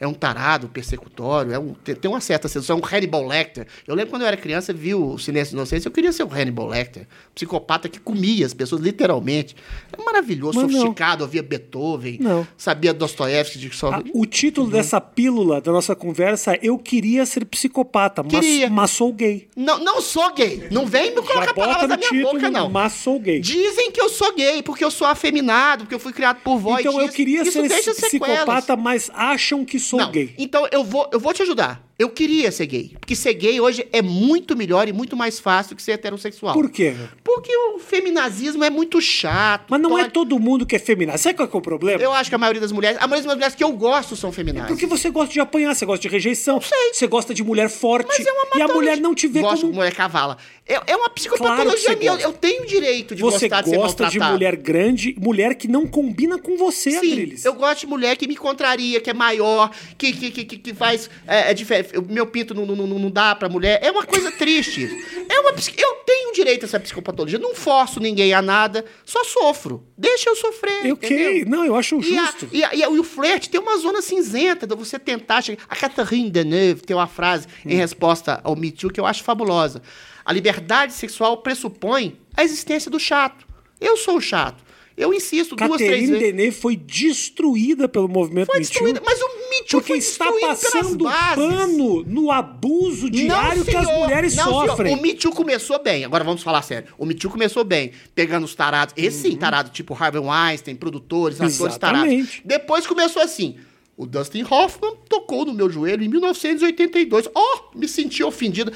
é 0.00 0.06
um 0.06 0.14
tarado 0.14 0.68
persecutório, 0.68 1.52
é 1.52 1.58
um, 1.58 1.74
tem, 1.74 1.94
tem 1.94 2.10
uma 2.10 2.20
certa 2.20 2.46
sedução, 2.48 2.76
é 2.76 2.80
um 2.80 2.84
Hannibal 2.84 3.26
Lecter. 3.26 3.66
Eu 3.86 3.94
lembro 3.94 4.10
quando 4.10 4.22
eu 4.22 4.28
era 4.28 4.36
criança, 4.36 4.72
vi 4.72 4.94
o 4.94 5.18
Silêncio 5.18 5.50
de 5.50 5.56
Inocência, 5.56 5.88
eu 5.88 5.92
queria 5.92 6.12
ser 6.12 6.22
o 6.22 6.32
Hannibal 6.32 6.68
Lecter. 6.68 7.06
Psicopata 7.34 7.88
que 7.88 7.98
comia 7.98 8.46
as 8.46 8.54
pessoas, 8.54 8.80
literalmente. 8.80 9.56
É 9.96 10.02
maravilhoso, 10.02 10.54
Mas 10.60 10.70
não. 10.70 10.80
sofisticado, 10.80 11.24
ouvia 11.24 11.42
Beethoven, 11.42 12.18
Não. 12.20 12.46
sabia 12.56 12.94
Dostoiévski 12.94 13.58
de 13.58 13.74
só... 13.74 13.90
Ah, 13.92 14.02
o 14.14 14.24
título 14.24 14.70
dessa 14.70 15.00
pílula 15.00 15.60
da 15.60 15.72
nossa 15.72 15.94
conversa 15.96 16.54
é 16.54 16.60
Eu 16.62 16.78
queria 16.78 17.26
ser 17.26 17.44
psicopata, 17.44 18.22
mas, 18.22 18.32
Queria. 18.32 18.70
mas 18.70 18.90
sou 18.90 19.12
gay. 19.12 19.48
Não, 19.56 19.78
não 19.82 20.00
sou 20.00 20.32
gay. 20.34 20.68
Não 20.70 20.86
vem 20.86 21.10
me 21.14 21.22
colocar 21.22 21.54
palavras 21.54 21.88
na 21.88 21.96
minha 21.96 22.08
título, 22.08 22.34
boca, 22.34 22.50
não. 22.50 22.68
mas 22.68 22.92
sou 22.92 23.18
gay. 23.18 23.40
Dizem 23.40 23.90
que 23.90 24.00
eu 24.00 24.08
sou 24.08 24.34
gay, 24.34 24.62
porque 24.62 24.84
eu 24.84 24.90
sou 24.90 25.06
afeminado, 25.06 25.84
porque 25.84 25.94
eu 25.94 25.98
fui 25.98 26.12
criado 26.12 26.40
por 26.42 26.58
e 26.58 26.80
Então 26.80 27.00
eu 27.00 27.08
queria 27.08 27.42
Isso 27.42 27.52
ser 27.52 27.64
esse 27.66 27.94
sequelas. 27.94 28.08
psicopata, 28.08 28.76
mas 28.76 29.10
acham 29.14 29.64
que 29.64 29.78
sou 29.88 29.98
Não, 29.98 30.10
gay. 30.10 30.34
então 30.38 30.68
eu 30.70 30.84
vou, 30.84 31.08
eu 31.12 31.18
vou 31.18 31.32
te 31.32 31.42
ajudar. 31.42 31.82
Eu 31.98 32.08
queria 32.10 32.52
ser 32.52 32.66
gay. 32.66 32.92
Porque 33.00 33.16
ser 33.16 33.34
gay 33.34 33.60
hoje 33.60 33.84
é 33.92 34.00
muito 34.00 34.56
melhor 34.56 34.86
e 34.86 34.92
muito 34.92 35.16
mais 35.16 35.40
fácil 35.40 35.74
que 35.74 35.82
ser 35.82 35.92
heterossexual. 35.92 36.54
Por 36.54 36.70
quê? 36.70 36.94
Porque 37.24 37.50
o 37.74 37.80
feminazismo 37.80 38.62
é 38.62 38.70
muito 38.70 39.00
chato. 39.00 39.64
Mas 39.68 39.80
não 39.80 39.98
é 39.98 40.08
todo 40.08 40.38
mundo 40.38 40.64
que 40.64 40.76
é 40.76 40.78
feminaz. 40.78 41.20
Sabe 41.22 41.34
qual 41.36 41.48
que 41.48 41.56
é 41.56 41.58
o 41.58 41.60
problema? 41.60 42.00
Eu 42.00 42.12
acho 42.12 42.30
que 42.30 42.36
a 42.36 42.38
maioria 42.38 42.60
das 42.60 42.70
mulheres... 42.70 42.98
A 43.00 43.08
maioria 43.08 43.26
das 43.26 43.34
mulheres 43.34 43.54
que 43.56 43.64
eu 43.64 43.72
gosto 43.72 44.14
são 44.14 44.30
feminazes. 44.30 44.68
Porque 44.68 44.86
você 44.86 45.10
gosta 45.10 45.32
de 45.32 45.40
apanhar, 45.40 45.74
você 45.74 45.84
gosta 45.84 46.00
de 46.02 46.06
rejeição, 46.08 46.60
você 46.92 47.06
gosta 47.08 47.34
de 47.34 47.42
mulher 47.42 47.68
forte. 47.68 48.06
Mas 48.06 48.24
é 48.24 48.30
uma 48.30 48.46
e 48.54 48.62
a 48.62 48.68
mulher 48.68 49.00
não 49.00 49.12
te 49.12 49.26
vê 49.26 49.40
Gosto 49.40 49.62
como. 49.62 49.72
mulher 49.74 49.92
cavala. 49.92 50.38
É, 50.68 50.74
é 50.74 50.96
uma 50.96 51.08
Claro 51.08 51.14
psicopatologia 51.14 51.88
você 51.90 51.96
minha. 51.96 52.12
Eu, 52.12 52.32
tenho 52.32 52.62
o 52.62 52.66
direito 52.66 53.14
de 53.16 53.22
Você 53.22 53.48
gostar 53.48 53.62
de 53.62 53.70
ser 53.70 53.76
gosta 53.76 54.06
de 54.06 54.20
mulher 54.20 54.54
grande, 54.54 55.16
mulher 55.18 55.54
que 55.54 55.66
não 55.66 55.86
combina 55.86 56.38
com 56.38 56.56
você, 56.56 56.90
Sim, 56.92 56.96
Adriles. 56.98 57.44
eu 57.44 57.54
gosto 57.54 57.80
de 57.80 57.86
mulher 57.86 58.16
que 58.16 58.28
me 58.28 58.36
contraria, 58.36 59.00
que 59.00 59.08
é 59.10 59.14
maior, 59.14 59.70
que, 59.96 60.12
que, 60.12 60.30
que, 60.30 60.44
que- 60.44 60.58
que 60.58 60.74
faz. 60.74 61.08
É, 61.26 61.50
é 61.50 61.54
diferente. 61.54 61.87
O 61.96 62.02
meu 62.12 62.26
pinto 62.26 62.54
não, 62.54 62.66
não, 62.66 62.86
não, 62.86 63.10
dá 63.10 63.34
pra 63.34 63.48
mulher. 63.48 63.78
É 63.82 63.90
uma 63.90 64.04
coisa 64.04 64.30
triste. 64.32 64.84
É 65.28 65.40
uma, 65.40 65.50
eu 65.76 65.94
tenho 66.06 66.32
direito 66.32 66.64
a 66.64 66.66
essa 66.66 66.80
psicopatologia. 66.80 67.38
Não 67.38 67.54
forço 67.54 68.00
ninguém 68.00 68.32
a 68.32 68.42
nada, 68.42 68.84
só 69.04 69.22
sofro. 69.24 69.84
Deixa 69.96 70.30
eu 70.30 70.36
sofrer. 70.36 70.84
Eu 70.86 70.92
entendeu? 70.94 71.30
ok, 71.30 71.44
não, 71.46 71.64
eu 71.64 71.74
acho 71.76 72.00
justo. 72.00 72.48
e, 72.52 72.64
a- 72.64 72.74
e 72.74 72.82
a- 72.82 72.90
e 72.90 72.98
o 72.98 73.04
flerte 73.04 73.48
tem 73.50 73.60
uma 73.60 73.76
zona 73.78 74.02
cinzenta 74.02 74.66
de 74.66 74.74
você 74.74 74.98
tentar 74.98 75.42
chegar. 75.42 75.62
A 75.68 75.76
Catherine 75.76 76.30
Deneuve 76.30 76.82
tem 76.82 76.96
uma 76.96 77.06
frase 77.06 77.46
em 77.64 77.74
Hum. 77.74 77.78
resposta 77.78 78.40
ao 78.44 78.54
Me 78.56 78.70
Too 78.70 78.90
que 78.90 79.00
eu 79.00 79.06
acho 79.06 79.22
fabulosa. 79.22 79.82
A 80.24 80.32
liberdade 80.32 80.92
sexual 80.92 81.38
pressupõe 81.38 82.18
a 82.36 82.44
existência 82.44 82.90
do 82.90 82.98
chato. 83.00 83.46
Eu 83.80 83.96
sou 83.96 84.16
o 84.16 84.20
chato. 84.20 84.66
Eu 84.96 85.14
insisto 85.14 85.54
duas, 85.54 85.76
três 85.76 85.90
Catherine 85.92 86.06
vezes. 86.18 86.26
Deneuve 86.36 86.56
foi 86.60 86.76
destruída 87.22 87.88
pelo 87.88 88.08
movimento 88.08 88.46
Foi 88.46 88.58
Me 88.58 88.64
Too, 88.64 88.70
destruída, 88.72 89.02
mas 89.04 89.20
o 89.20 89.28
Too 89.68 89.80
porque 89.80 89.88
foi 89.88 89.98
está 89.98 90.30
passando 90.40 91.04
pano 91.04 92.02
no 92.04 92.30
abuso 92.30 93.10
diário 93.10 93.64
que 93.64 93.76
as 93.76 93.86
senhor. 93.86 94.00
mulheres 94.00 94.34
Não, 94.36 94.44
senhor. 94.44 94.68
sofrem. 94.68 94.94
O 94.94 95.02
Me 95.02 95.14
Too 95.14 95.32
começou 95.32 95.82
bem. 95.82 96.04
Agora 96.04 96.24
vamos 96.24 96.42
falar 96.42 96.62
sério. 96.62 96.88
O 96.96 97.06
Too 97.14 97.30
começou 97.30 97.64
bem, 97.64 97.92
pegando 98.14 98.44
os 98.44 98.54
tarados. 98.54 98.94
Esse 98.96 99.30
sim, 99.30 99.36
tarado, 99.36 99.70
tipo 99.70 99.94
Harvey 99.94 100.20
Weinstein, 100.20 100.76
produtores, 100.76 101.40
atores 101.40 101.76
tarados. 101.76 102.08
Uhum. 102.08 102.18
Exatamente. 102.18 102.42
Depois 102.44 102.86
começou 102.86 103.22
assim. 103.22 103.56
O 103.98 104.06
Dustin 104.06 104.46
Hoffman 104.48 104.94
tocou 105.08 105.44
no 105.44 105.52
meu 105.52 105.68
joelho 105.68 106.04
em 106.04 106.08
1982. 106.08 107.28
Oh, 107.34 107.76
me 107.76 107.88
senti 107.88 108.22
ofendido. 108.22 108.72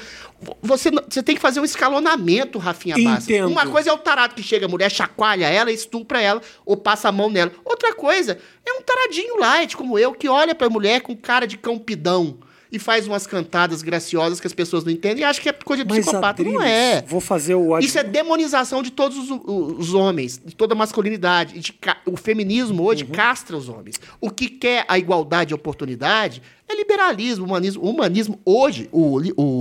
Você, 0.61 0.91
você 0.91 1.23
tem 1.23 1.33
que 1.33 1.41
fazer 1.41 1.61
um 1.61 1.63
escalonamento, 1.63 2.59
Rafinha. 2.59 2.99
Entendo. 2.99 3.47
Uma 3.47 3.65
coisa 3.65 3.89
é 3.89 3.93
o 3.93 3.97
tarado 3.97 4.35
que 4.35 4.43
chega, 4.43 4.65
a 4.65 4.69
mulher 4.69 4.91
chacoalha 4.91 5.47
ela, 5.47 5.71
estupra 5.71 6.21
ela, 6.21 6.41
ou 6.65 6.75
passa 6.75 7.07
a 7.07 7.11
mão 7.13 7.29
nela. 7.29 7.53
Outra 7.63 7.95
coisa 7.95 8.37
é 8.65 8.73
um 8.73 8.81
taradinho 8.81 9.39
light, 9.39 9.77
como 9.77 9.97
eu, 9.97 10.11
que 10.11 10.27
olha 10.27 10.53
pra 10.53 10.69
mulher 10.69 10.99
com 10.99 11.15
cara 11.15 11.47
de 11.47 11.57
campidão 11.57 12.39
e 12.73 12.79
faz 12.79 13.07
umas 13.07 13.27
cantadas 13.27 13.83
graciosas 13.83 14.39
que 14.39 14.47
as 14.47 14.53
pessoas 14.53 14.83
não 14.83 14.91
entendem 14.91 15.21
e 15.21 15.23
acha 15.23 15.39
que 15.39 15.47
é 15.47 15.53
coisa 15.53 15.85
de 15.85 15.89
Mas, 15.89 15.99
psicopata. 15.99 16.41
Não 16.43 16.55
Adriles, 16.55 16.71
é. 16.73 17.01
Vou 17.07 17.21
fazer 17.21 17.53
o 17.53 17.77
Isso 17.77 17.99
é 17.99 18.03
demonização 18.03 18.81
de 18.81 18.89
todos 18.91 19.29
os, 19.29 19.39
os 19.45 19.93
homens, 19.93 20.41
de 20.43 20.55
toda 20.55 20.73
a 20.73 20.77
masculinidade. 20.77 21.59
De 21.59 21.73
o 22.07 22.17
feminismo 22.17 22.83
hoje 22.83 23.03
Uhum. 23.03 23.11
castra 23.11 23.55
os 23.55 23.69
homens. 23.69 23.99
O 24.19 24.31
que 24.31 24.49
quer 24.49 24.85
a 24.87 24.97
igualdade 24.97 25.51
e 25.51 25.53
a 25.53 25.55
oportunidade 25.55 26.41
É 26.67 26.75
liberalismo, 26.75 27.45
humanismo. 27.45 27.83
O 27.83 27.89
humanismo 27.89 28.39
hoje, 28.45 28.87
o, 28.91 29.19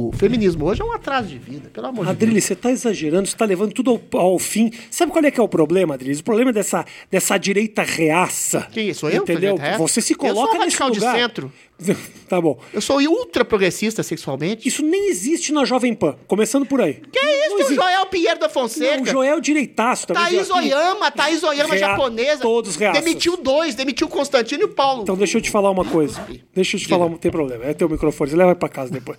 o 0.08 0.12
feminismo 0.14 0.64
hoje 0.64 0.80
é 0.80 0.84
um 0.84 0.92
atraso 0.92 1.28
de 1.28 1.36
vida, 1.38 1.68
pelo 1.70 1.88
amor 1.88 2.06
de 2.06 2.12
Deus. 2.12 2.16
Adriles, 2.16 2.44
você 2.44 2.52
está 2.52 2.70
exagerando, 2.70 3.26
você 3.26 3.34
está 3.34 3.44
levando 3.44 3.72
tudo 3.72 4.00
ao, 4.12 4.20
ao 4.20 4.38
fim. 4.38 4.70
Sabe 4.90 5.10
qual 5.12 5.24
é 5.24 5.30
que 5.30 5.38
é 5.40 5.42
o 5.42 5.48
problema, 5.48 5.94
Adriles? 5.94 6.20
O 6.20 6.24
problema 6.24 6.50
é 6.50 6.54
dessa, 6.54 6.84
dessa 7.10 7.36
direita 7.36 7.82
reaça. 7.82 8.68
Quem 8.72 8.94
sou 8.94 9.10
eu? 9.10 9.22
Entendeu? 9.22 9.56
Você 9.78 10.00
se 10.00 10.12
Eu 10.14 10.18
sou 10.18 10.28
coloca 10.28 10.52
nesse 10.58 10.76
radical 10.78 10.90
de 10.90 10.98
lugar. 11.00 11.16
centro. 11.16 11.52
tá 12.28 12.40
bom. 12.40 12.60
Eu 12.72 12.80
sou 12.80 13.00
ultra 13.00 13.44
progressista 13.44 14.02
sexualmente. 14.04 14.68
Isso 14.68 14.82
nem 14.84 15.10
existe 15.10 15.52
na 15.52 15.64
Jovem 15.64 15.94
Pan. 15.94 16.14
Começando 16.28 16.64
por 16.64 16.80
aí. 16.80 16.94
Que 17.10 17.18
é 17.18 17.46
isso, 17.48 17.72
o. 17.72 17.74
Joel 17.74 18.06
Pinheiro 18.06 18.38
da 18.38 18.48
Fonseca? 18.48 18.96
Não, 18.96 19.02
o 19.02 19.06
Joel 19.06 19.40
direitaço 19.40 20.06
também. 20.06 20.22
Thaís 20.22 20.48
veio 20.48 20.54
aqui. 20.58 20.68
Oyama, 20.74 21.10
Thaís 21.10 21.42
Oyama 21.42 21.74
Rea- 21.74 21.88
japonesa. 21.88 22.42
todos 22.42 22.76
reaças. 22.76 23.02
Demitiu 23.02 23.36
dois, 23.36 23.74
demitiu 23.74 24.06
o 24.06 24.10
Constantino 24.10 24.62
e 24.62 24.64
o 24.66 24.68
Paulo. 24.68 25.02
Então 25.02 25.16
deixa 25.16 25.38
eu 25.38 25.42
te 25.42 25.50
falar 25.50 25.70
uma 25.70 25.84
coisa. 25.84 26.24
Deixa 26.54 26.76
eu 26.76 26.80
te 26.80 26.88
falar, 26.98 27.10
não 27.10 27.18
tem 27.18 27.30
problema. 27.30 27.64
É 27.64 27.74
teu 27.74 27.88
microfone, 27.88 28.30
você 28.30 28.36
leva 28.36 28.54
pra 28.54 28.68
casa 28.68 28.90
depois. 28.90 29.18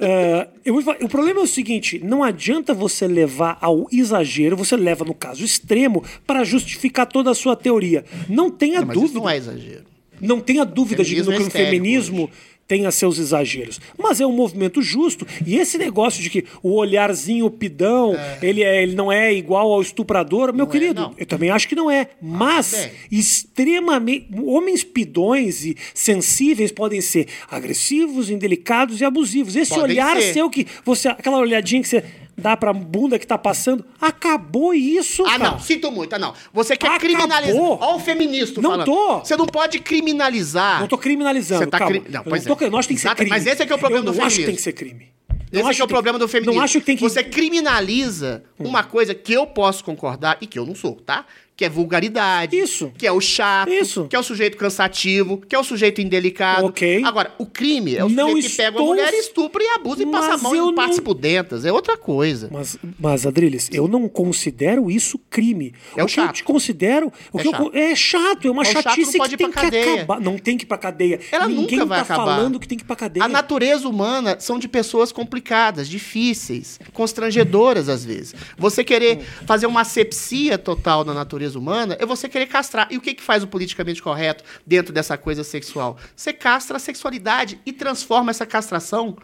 Eh, 0.00 0.48
eu 0.64 0.74
vou 0.74 0.82
falar- 0.82 0.98
o 1.02 1.08
problema 1.08 1.40
é 1.40 1.42
o 1.42 1.46
seguinte: 1.46 2.00
não 2.02 2.22
adianta 2.24 2.74
você 2.74 3.06
levar 3.06 3.58
ao 3.60 3.86
exagero, 3.92 4.56
você 4.56 4.76
leva 4.76 5.04
no 5.04 5.14
caso 5.14 5.44
extremo 5.44 6.02
para 6.26 6.44
justificar 6.44 7.06
toda 7.06 7.30
a 7.30 7.34
sua 7.34 7.54
teoria. 7.56 8.04
Não 8.28 8.50
tenha 8.50 8.80
Não, 8.80 8.88
dúvida. 8.94 9.18
não 9.20 9.28
é 9.30 9.36
exagero. 9.36 9.84
Não 10.20 10.38
tenha 10.40 10.64
dúvida 10.64 11.02
de 11.02 11.16
que 11.16 11.22
no 11.22 11.32
é 11.32 11.36
que 11.36 11.42
o 11.42 11.46
histérico 11.46 11.70
feminismo 11.70 12.30
tenha 12.66 12.90
seus 12.90 13.18
exageros. 13.18 13.80
Mas 13.98 14.20
é 14.20 14.26
um 14.26 14.32
movimento 14.32 14.80
justo. 14.80 15.26
E 15.46 15.56
esse 15.56 15.76
negócio 15.76 16.22
de 16.22 16.30
que 16.30 16.44
o 16.62 16.74
olharzinho 16.74 17.50
pidão, 17.50 18.14
ele, 18.40 18.62
é, 18.62 18.82
ele 18.82 18.94
não 18.94 19.10
é 19.10 19.32
igual 19.32 19.72
ao 19.72 19.82
estuprador, 19.82 20.52
meu 20.54 20.66
é, 20.66 20.68
querido, 20.68 21.02
não. 21.02 21.14
eu 21.18 21.26
também 21.26 21.50
acho 21.50 21.68
que 21.68 21.74
não 21.74 21.90
é. 21.90 22.08
Mas, 22.20 22.72
bem. 22.72 22.90
extremamente. 23.10 24.28
Homens 24.44 24.82
pidões 24.84 25.64
e 25.64 25.76
sensíveis 25.92 26.72
podem 26.72 27.00
ser 27.00 27.28
agressivos, 27.50 28.30
indelicados 28.30 29.00
e 29.00 29.04
abusivos. 29.04 29.56
Esse 29.56 29.70
Podem 29.70 29.84
olhar 29.84 30.16
ser. 30.20 30.32
seu 30.32 30.50
que 30.50 30.66
você. 30.84 31.08
Aquela 31.08 31.38
olhadinha 31.38 31.82
que 31.82 31.88
você 31.88 32.04
dá 32.36 32.56
pra 32.56 32.72
bunda 32.72 33.18
que 33.18 33.26
tá 33.26 33.36
passando, 33.38 33.84
acabou 34.00 34.72
isso. 34.74 35.22
Ah, 35.26 35.38
cara. 35.38 35.50
não, 35.52 35.58
sinto 35.58 35.90
muito. 35.92 36.12
Ah, 36.14 36.18
não. 36.18 36.34
Você 36.52 36.76
quer 36.76 36.86
Acabou. 36.88 37.00
criminalizar. 37.08 37.60
Olha 37.62 37.94
o 37.96 37.98
feminista 38.00 38.60
Não 38.60 38.70
falando. 38.70 38.86
tô. 38.86 39.18
Você 39.20 39.36
não 39.36 39.46
pode 39.46 39.78
criminalizar. 39.80 40.80
Não 40.80 40.88
tô 40.88 40.98
criminalizando. 40.98 41.64
Você 41.64 41.70
tá 41.70 41.78
calma. 41.78 41.92
cri- 42.00 42.10
não, 42.10 42.20
Eu 42.20 42.24
pois 42.24 42.44
tô 42.44 42.52
é. 42.52 42.56
cri- 42.56 42.70
não 42.70 42.78
acho 42.78 42.88
que 42.88 42.94
tem 42.94 42.96
que 42.96 43.00
ser 43.02 43.08
Exato, 43.08 43.16
crime. 43.18 43.30
mas 43.30 43.46
esse 43.46 43.62
é 43.62 43.66
que 43.66 43.72
é 43.72 43.76
o 43.76 43.78
problema 43.78 44.04
eu 44.06 44.12
do 44.12 44.16
não 44.18 44.24
acho 44.26 44.36
que 44.36 44.42
feminismo. 44.42 44.46
tem 44.46 44.56
que 44.56 44.62
ser 44.62 44.72
crime. 44.72 45.12
Esse 45.52 45.60
é 45.62 45.68
acho 45.68 45.76
que 45.76 45.82
é 45.82 45.84
o 45.84 45.86
tem- 45.88 45.94
problema 45.94 46.18
do 46.18 46.26
feminismo. 46.28 46.54
Não 46.58 46.64
acho 46.64 46.78
que 46.80 46.86
tem 46.86 46.96
que. 46.96 47.02
Você 47.02 47.22
criminaliza 47.22 48.42
uma 48.58 48.82
coisa 48.82 49.14
que 49.14 49.32
eu 49.34 49.46
posso 49.46 49.84
concordar 49.84 50.38
e 50.40 50.46
que 50.46 50.58
eu 50.58 50.64
não 50.66 50.74
sou, 50.74 50.94
tá? 50.96 51.26
Que 51.62 51.66
é 51.66 51.70
vulgaridade. 51.70 52.56
Isso. 52.58 52.92
Que 52.98 53.06
é 53.06 53.12
o 53.12 53.20
chato. 53.20 53.70
Isso. 53.70 54.06
Que 54.08 54.16
é 54.16 54.18
o 54.18 54.22
sujeito 54.24 54.56
cansativo. 54.56 55.36
Que 55.38 55.54
é 55.54 55.58
o 55.58 55.62
sujeito 55.62 56.00
indelicado. 56.00 56.66
Ok. 56.66 57.02
Agora, 57.04 57.32
o 57.38 57.46
crime 57.46 57.94
é 57.94 58.04
o 58.04 58.08
Não 58.08 58.30
sujeito 58.30 58.50
que 58.50 58.56
pega 58.56 58.70
uma 58.70 58.80
estou- 58.80 58.86
mulher, 58.88 59.14
estupra 59.14 59.62
e 59.62 59.66
abusa 59.68 60.02
e 60.02 60.06
passa 60.06 60.34
a 60.34 60.38
mão 60.38 60.56
eu 60.56 60.70
em 60.70 60.74
partes 60.74 60.96
não- 60.96 61.04
pudentas. 61.04 61.64
É 61.64 61.72
outra 61.72 61.96
coisa. 61.96 62.48
Mas, 62.50 62.76
mas 62.98 63.24
Adriles, 63.26 63.68
eu 63.72 63.86
não 63.86 64.08
considero 64.08 64.90
isso 64.90 65.18
crime. 65.30 65.72
É 65.96 66.02
o 66.02 66.04
o 66.04 66.08
que 66.08 66.18
eu 66.18 66.24
chato. 66.24 66.34
te 66.34 66.42
considero. 66.42 67.12
O 67.32 67.38
É 67.38 67.42
que 67.42 67.46
eu 67.48 67.52
chato. 67.52 67.70
co- 67.70 67.78
é 67.78 67.94
chato, 67.94 68.48
é 68.48 68.50
uma 68.50 68.64
chato 68.64 68.82
chatice 68.82 69.18
que 69.20 69.36
tem 69.36 69.46
que 69.48 69.52
cadeia. 69.54 69.94
acabar. 70.02 70.20
Não 70.20 70.36
tem 70.36 70.56
que 70.56 70.64
ir 70.64 70.66
pra 70.66 70.78
cadeia. 70.78 71.20
Ela 71.30 71.46
Ninguém 71.46 71.78
nunca 71.78 71.86
vai 71.86 71.98
tá 71.98 72.02
acabar. 72.14 72.24
falando 72.36 72.58
que 72.58 72.66
tem 72.66 72.76
que 72.76 72.82
ir 72.82 72.86
pra 72.88 72.96
cadeia. 72.96 73.24
A 73.24 73.28
natureza 73.28 73.88
humana 73.88 74.36
são 74.40 74.58
de 74.58 74.66
pessoas 74.66 75.12
complicadas, 75.12 75.88
difíceis, 75.88 76.80
constrangedoras 76.92 77.88
às 77.88 78.04
vezes. 78.04 78.34
Você 78.58 78.82
querer 78.82 79.20
fazer 79.46 79.66
uma 79.66 79.82
asepsia 79.82 80.58
total 80.58 81.04
na 81.04 81.12
natureza 81.14 81.51
humana 81.54 81.96
é 82.00 82.06
você 82.06 82.28
querer 82.28 82.46
castrar. 82.46 82.88
E 82.90 82.96
o 82.96 83.00
que, 83.00 83.14
que 83.14 83.22
faz 83.22 83.42
o 83.42 83.46
politicamente 83.46 84.02
correto 84.02 84.44
dentro 84.66 84.92
dessa 84.92 85.16
coisa 85.16 85.42
sexual? 85.44 85.96
Você 86.16 86.32
castra 86.32 86.76
a 86.76 86.80
sexualidade 86.80 87.60
e 87.66 87.72
transforma 87.72 88.30
essa 88.30 88.46
castração. 88.46 89.16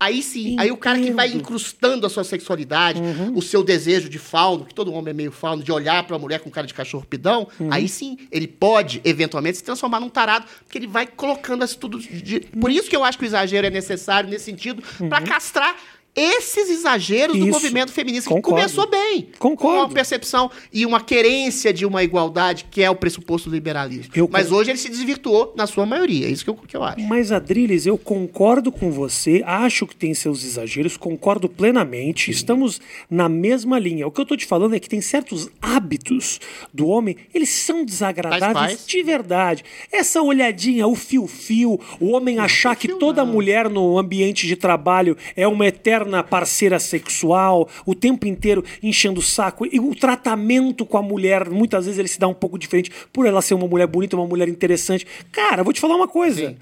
Aí 0.00 0.20
sim, 0.20 0.56
aí 0.58 0.68
o 0.72 0.76
cara 0.76 0.98
que 0.98 1.12
vai 1.12 1.28
Entendo. 1.28 1.42
incrustando 1.42 2.04
a 2.04 2.10
sua 2.10 2.24
sexualidade, 2.24 3.00
o 3.36 3.40
seu 3.40 3.62
desejo 3.62 4.08
de 4.08 4.18
fauno, 4.18 4.64
que 4.64 4.74
todo 4.74 4.92
homem 4.92 5.10
é 5.10 5.14
meio 5.14 5.30
fauno, 5.30 5.62
de 5.62 5.70
olhar 5.70 6.02
pra 6.02 6.16
uma 6.16 6.20
mulher 6.20 6.40
com 6.40 6.50
cara 6.50 6.66
de 6.66 6.74
cachorro 6.74 7.06
pidão, 7.08 7.46
aí 7.70 7.88
sim, 7.88 8.16
ele 8.32 8.48
pode, 8.48 9.00
eventualmente, 9.04 9.58
se 9.58 9.62
transformar 9.62 10.00
num 10.00 10.08
tarado, 10.08 10.44
porque 10.64 10.76
ele 10.76 10.88
vai 10.88 11.06
colocando 11.06 11.64
isso 11.64 11.78
tudo. 11.78 12.00
de- 12.00 12.40
Por 12.40 12.72
isso 12.72 12.90
que 12.90 12.96
eu 12.96 13.04
acho 13.04 13.16
que 13.16 13.22
o 13.24 13.26
exagero 13.28 13.64
é 13.68 13.70
necessário 13.70 14.28
nesse 14.28 14.46
sentido, 14.46 14.82
pra 15.08 15.20
castrar 15.20 15.76
esses 16.14 16.68
exageros 16.68 17.36
do 17.38 17.42
Isso. 17.44 17.52
movimento 17.52 17.90
feminista 17.90 18.28
Concordo. 18.28 18.42
que 18.68 18.74
começou 18.74 18.90
bem. 18.90 19.28
Concordo. 19.38 19.78
Com 19.78 19.84
uma 19.86 19.88
percepção 19.88 20.50
e 20.72 20.84
uma 20.84 21.00
querência 21.00 21.72
de 21.72 21.86
uma 21.86 22.02
igualdade 22.02 22.66
que 22.70 22.82
é 22.82 22.90
o 22.90 22.94
pressuposto 22.94 23.48
do 23.48 23.54
liberalismo. 23.54 24.12
Eu 24.14 24.28
Mas 24.30 24.48
con- 24.48 24.56
hoje 24.56 24.70
ele 24.70 24.78
se 24.78 24.90
desvirtuou 24.90 25.54
na 25.56 25.66
sua 25.66 25.86
maioria. 25.86 26.26
É 26.26 26.30
isso 26.30 26.44
que 26.44 26.50
eu, 26.50 26.54
que 26.54 26.76
eu 26.76 26.82
acho. 26.82 27.00
Mas, 27.06 27.32
Adriles, 27.32 27.86
eu 27.86 27.96
concordo 27.96 28.70
com 28.70 28.90
você, 28.90 29.42
acho 29.46 29.86
que 29.86 29.96
tem 29.96 30.12
seus 30.12 30.44
exageros, 30.44 30.98
concordo 30.98 31.48
plenamente, 31.48 32.30
estamos 32.30 32.78
na 33.10 33.26
mesma 33.28 33.78
linha. 33.78 34.06
O 34.06 34.10
que 34.10 34.20
eu 34.20 34.26
tô 34.26 34.36
te 34.36 34.44
falando 34.44 34.74
é 34.74 34.80
que 34.80 34.88
tem 34.90 35.00
certos 35.00 35.48
hábitos 35.62 36.38
do 36.74 36.88
homem, 36.88 37.16
eles 37.32 37.48
são 37.48 37.84
desagradáveis 37.86 38.86
de 38.86 39.02
verdade. 39.02 39.64
Essa 39.90 40.20
olhadinha, 40.20 40.86
o 40.86 40.94
fio-fio, 40.94 41.80
o 41.98 42.10
homem 42.10 42.38
achar 42.38 42.76
que 42.76 42.88
toda 42.88 43.24
mulher 43.24 43.70
no 43.70 43.98
ambiente 43.98 44.46
de 44.46 44.56
trabalho 44.56 45.16
é 45.34 45.48
uma 45.48 45.66
eterna 45.66 46.01
parceira 46.22 46.78
sexual, 46.78 47.68
o 47.86 47.94
tempo 47.94 48.26
inteiro 48.26 48.64
enchendo 48.82 49.20
o 49.20 49.22
saco, 49.22 49.66
e 49.70 49.78
o 49.78 49.94
tratamento 49.94 50.84
com 50.84 50.96
a 50.98 51.02
mulher, 51.02 51.48
muitas 51.50 51.84
vezes 51.84 51.98
ele 51.98 52.08
se 52.08 52.18
dá 52.18 52.26
um 52.28 52.34
pouco 52.34 52.58
diferente 52.58 52.90
por 53.12 53.26
ela 53.26 53.40
ser 53.42 53.54
uma 53.54 53.66
mulher 53.68 53.86
bonita, 53.86 54.16
uma 54.16 54.26
mulher 54.26 54.48
interessante. 54.48 55.06
Cara, 55.30 55.62
vou 55.62 55.72
te 55.72 55.80
falar 55.80 55.96
uma 55.96 56.08
coisa. 56.08 56.48
Sim. 56.50 56.56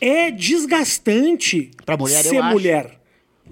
É 0.00 0.30
desgastante 0.86 1.70
Pra 1.84 1.96
mulher, 1.96 2.22
ser 2.24 2.38
acho. 2.38 2.52
mulher. 2.52 3.00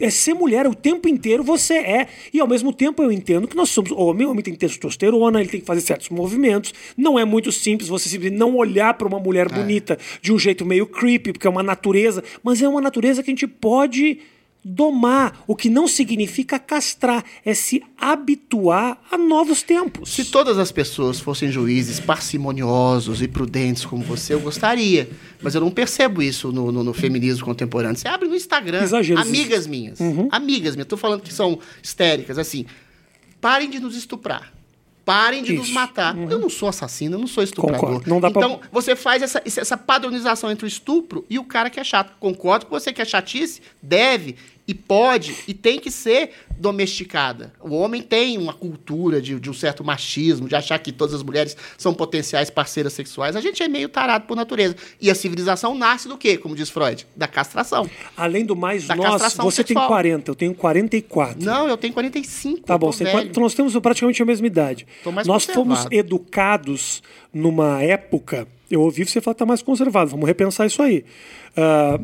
É 0.01 0.11
ser 0.11 0.35
mulher 0.35 0.67
o 0.67 0.75
tempo 0.75 1.07
inteiro 1.09 1.45
você 1.45 1.75
é. 1.75 2.09
E 2.33 2.41
ao 2.41 2.49
mesmo 2.49 2.73
tempo 2.73 3.01
eu 3.01 3.13
entendo 3.13 3.47
que 3.47 3.55
nós 3.57 3.71
somos 3.71 3.93
homem, 3.93 4.27
o 4.27 4.31
homem 4.33 4.43
tem 4.43 4.53
testosterona, 4.53 5.41
ele 5.41 5.49
tem 5.49 5.61
que 5.61 5.67
fazer 5.67 5.83
certos 5.83 6.09
movimentos. 6.09 6.75
Não 6.97 7.17
é 7.17 7.25
muito 7.25 7.53
simples 7.53 7.89
você 7.89 8.09
simplesmente 8.09 8.37
não 8.39 8.57
olhar 8.57 8.95
para 8.95 9.07
uma 9.07 9.21
mulher 9.21 9.47
É. 9.47 9.55
bonita 9.55 9.97
de 10.21 10.33
um 10.33 10.39
jeito 10.39 10.67
meio 10.67 10.85
creepy, 10.87 11.33
porque 11.33 11.47
é 11.47 11.51
uma 11.51 11.63
natureza, 11.63 12.25
mas 12.43 12.61
é 12.61 12.69
uma 12.69 12.81
natureza 12.81 13.23
que 13.23 13.31
a 13.31 13.33
gente 13.33 13.47
pode 13.47 14.19
domar, 14.65 15.43
o 15.47 15.55
que 15.55 15.69
não 15.69 15.87
significa 15.87 16.59
castrar, 16.59 17.23
é 17.45 17.53
se 17.55 17.83
habituar 17.99 18.99
a 19.11 19.19
novos 19.19 19.63
tempos. 19.63 20.11
Se 20.11 20.25
todas 20.25 20.59
as 20.59 20.73
pessoas 20.73 21.21
fossem 21.21 21.51
juízes 21.51 22.01
parcimoniosos 22.01 23.21
e 23.23 23.29
prudentes 23.29 23.85
como 23.85 24.03
você, 24.03 24.33
eu 24.35 24.41
gostaria. 24.41 25.09
Mas 25.43 25.55
eu 25.55 25.61
não 25.61 25.71
percebo 25.71 26.23
isso 26.23 26.51
no, 26.51 26.73
no- 26.73 26.83
no 26.85 26.95
feminismo 26.95 27.45
contemporâneo. 27.45 27.97
Você 27.99 28.09
abre 28.09 28.29
no 28.29 28.35
Instagram, 28.35 28.81
amigas 29.29 29.67
minhas, 29.67 29.99
amigas 30.31 30.75
minhas, 30.75 30.89
tô 30.89 30.97
falando 30.97 31.21
que 31.23 31.33
são 31.33 31.59
histéricas, 31.83 32.39
assim, 32.39 32.65
parem 33.41 33.69
de 33.69 33.79
nos 33.79 33.95
estuprar. 33.97 34.53
Parem 35.05 35.43
de 35.43 35.53
nos 35.53 35.69
matar. 35.71 36.17
Eu 36.17 36.39
não 36.39 36.49
sou 36.49 36.67
assassino, 36.67 37.17
eu 37.17 37.19
não 37.19 37.27
sou 37.27 37.45
estuprador. 37.45 37.79
Concordo. 37.79 38.09
Não 38.09 38.19
dá 38.23 38.31
pra- 38.31 38.41
então, 38.41 38.61
você 38.73 38.97
faz 38.97 39.23
essa, 39.23 39.43
essa 39.45 39.77
padronização 39.77 40.51
entre 40.51 40.65
o 40.65 40.67
estupro 40.67 41.27
e 41.29 41.39
o 41.39 41.45
cara 41.45 41.69
que 41.69 41.79
é 41.79 41.85
chato. 41.85 42.15
Concordo 42.19 42.65
com 42.65 42.71
você 42.75 42.91
que 42.91 43.03
a 43.03 43.05
chatice 43.05 43.61
deve 43.83 44.35
e 44.67 44.75
pode 44.75 45.37
e 45.47 45.53
tem 45.53 45.79
que 45.79 45.91
ser 45.91 46.31
domesticada. 46.59 47.53
O 47.61 47.75
homem 47.75 48.01
tem 48.01 48.39
uma 48.39 48.53
cultura 48.53 49.21
de, 49.21 49.39
de 49.39 49.51
um 49.51 49.53
certo 49.53 49.85
machismo, 49.85 50.49
de 50.49 50.55
achar 50.55 50.79
que 50.79 50.91
todas 50.91 51.15
as 51.15 51.23
mulheres 51.23 51.57
são 51.77 51.93
potenciais 51.93 52.49
parceiras 52.49 52.93
sexuais. 52.93 53.37
A 53.37 53.41
gente 53.41 53.63
é 53.63 53.69
meio 53.69 53.89
tarado 53.89 54.27
por 54.27 54.37
natureza. 54.37 54.75
E 55.01 55.11
a 55.11 55.15
civilização 55.15 55.75
nasce 55.75 56.09
do 56.09 56.17
quê, 56.17 56.39
como 56.39 56.55
diz 56.55 56.71
Freud? 56.71 57.07
Da 57.15 57.27
castração. 57.27 57.89
Além 58.17 58.45
do 58.47 58.57
mais, 58.57 58.87
Da 58.87 58.97
nós, 58.97 59.21
você 59.35 59.57
sexual. 59.57 59.65
tem 59.65 59.89
40, 59.89 60.31
eu 60.31 60.35
tenho 60.35 60.55
44. 60.55 61.45
Não, 61.45 61.69
eu 61.69 61.77
tenho 61.77 61.93
45. 61.93 62.61
Tá 62.63 62.79
bom, 62.79 62.91
você 62.91 63.05
então 63.05 63.43
nós 63.43 63.55
temos 63.55 63.77
praticamente 63.79 64.23
a 64.23 64.27
mesma 64.27 64.47
idade. 64.47 64.87
Nós 65.27 65.45
fomos 65.45 65.87
educados 65.91 67.03
numa 67.33 67.83
época. 67.83 68.49
Eu 68.71 68.81
ouvi 68.81 69.05
você 69.05 69.21
falar 69.21 69.35
que 69.35 69.41
tá 69.41 69.47
mais 69.47 69.63
conservado, 69.63 70.11
vamos 70.11 70.27
repensar 70.27 70.67
isso 70.67 70.83
aí. 70.83 71.05
Ah, 71.57 72.01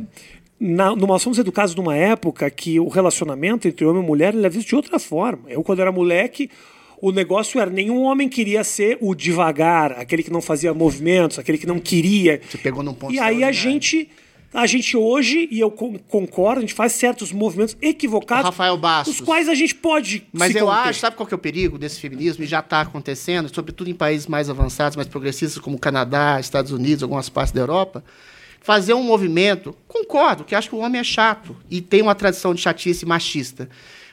na, 0.60 0.94
nós 0.94 1.24
fomos 1.24 1.38
educados 1.38 1.74
numa 1.74 1.96
época 1.96 2.48
que 2.50 2.78
o 2.78 2.88
relacionamento 2.88 3.66
entre 3.66 3.84
homem 3.86 4.02
e 4.02 4.06
mulher 4.06 4.34
ele 4.34 4.46
é 4.46 4.50
visto 4.50 4.68
de 4.68 4.76
outra 4.76 4.98
forma. 4.98 5.44
Eu, 5.48 5.62
quando 5.62 5.80
era 5.80 5.90
moleque, 5.90 6.50
o 7.00 7.10
negócio 7.10 7.58
era 7.58 7.70
nenhum 7.70 8.02
homem 8.02 8.28
queria 8.28 8.62
ser 8.62 8.98
o 9.00 9.14
devagar, 9.14 9.92
aquele 9.92 10.22
que 10.22 10.30
não 10.30 10.42
fazia 10.42 10.74
movimentos, 10.74 11.38
aquele 11.38 11.56
que 11.56 11.66
não 11.66 11.78
queria. 11.78 12.40
Você 12.48 12.58
pegou 12.58 12.82
num 12.82 12.92
ponto 12.92 13.14
E 13.14 13.18
aí 13.18 13.42
a 13.42 13.50
gente. 13.50 14.08
A 14.52 14.66
gente 14.66 14.96
hoje, 14.96 15.46
e 15.48 15.60
eu 15.60 15.70
con- 15.70 15.96
concordo, 16.08 16.58
a 16.58 16.60
gente 16.62 16.74
faz 16.74 16.90
certos 16.94 17.30
movimentos 17.30 17.76
equivocados. 17.80 18.46
Rafael 18.46 18.76
Bastos. 18.76 19.14
Os 19.14 19.20
quais 19.24 19.48
a 19.48 19.54
gente 19.54 19.76
pode. 19.76 20.24
Mas 20.32 20.50
se 20.50 20.58
eu 20.58 20.66
conter. 20.66 20.88
acho, 20.88 20.98
sabe 20.98 21.14
qual 21.14 21.24
que 21.24 21.32
é 21.32 21.36
o 21.36 21.38
perigo 21.38 21.78
desse 21.78 22.00
feminismo? 22.00 22.42
E 22.42 22.48
já 22.48 22.58
está 22.58 22.80
acontecendo, 22.80 23.48
sobretudo 23.54 23.88
em 23.88 23.94
países 23.94 24.26
mais 24.26 24.50
avançados, 24.50 24.96
mais 24.96 25.06
progressistas, 25.06 25.62
como 25.62 25.78
Canadá, 25.78 26.40
Estados 26.40 26.72
Unidos, 26.72 27.04
algumas 27.04 27.28
partes 27.28 27.52
da 27.52 27.60
Europa, 27.60 28.02
fazer 28.60 28.94
um 28.94 29.02
movimento. 29.02 29.74
Concordo 29.88 30.44
que 30.44 30.54
acho 30.54 30.68
que 30.68 30.74
o 30.74 30.78
homem 30.78 31.00
é 31.00 31.04
chato 31.04 31.56
e 31.70 31.80
tem 31.80 32.02
uma 32.02 32.14
tradição 32.14 32.54
de 32.54 32.60
chatice 32.60 33.04
machista. 33.06 33.68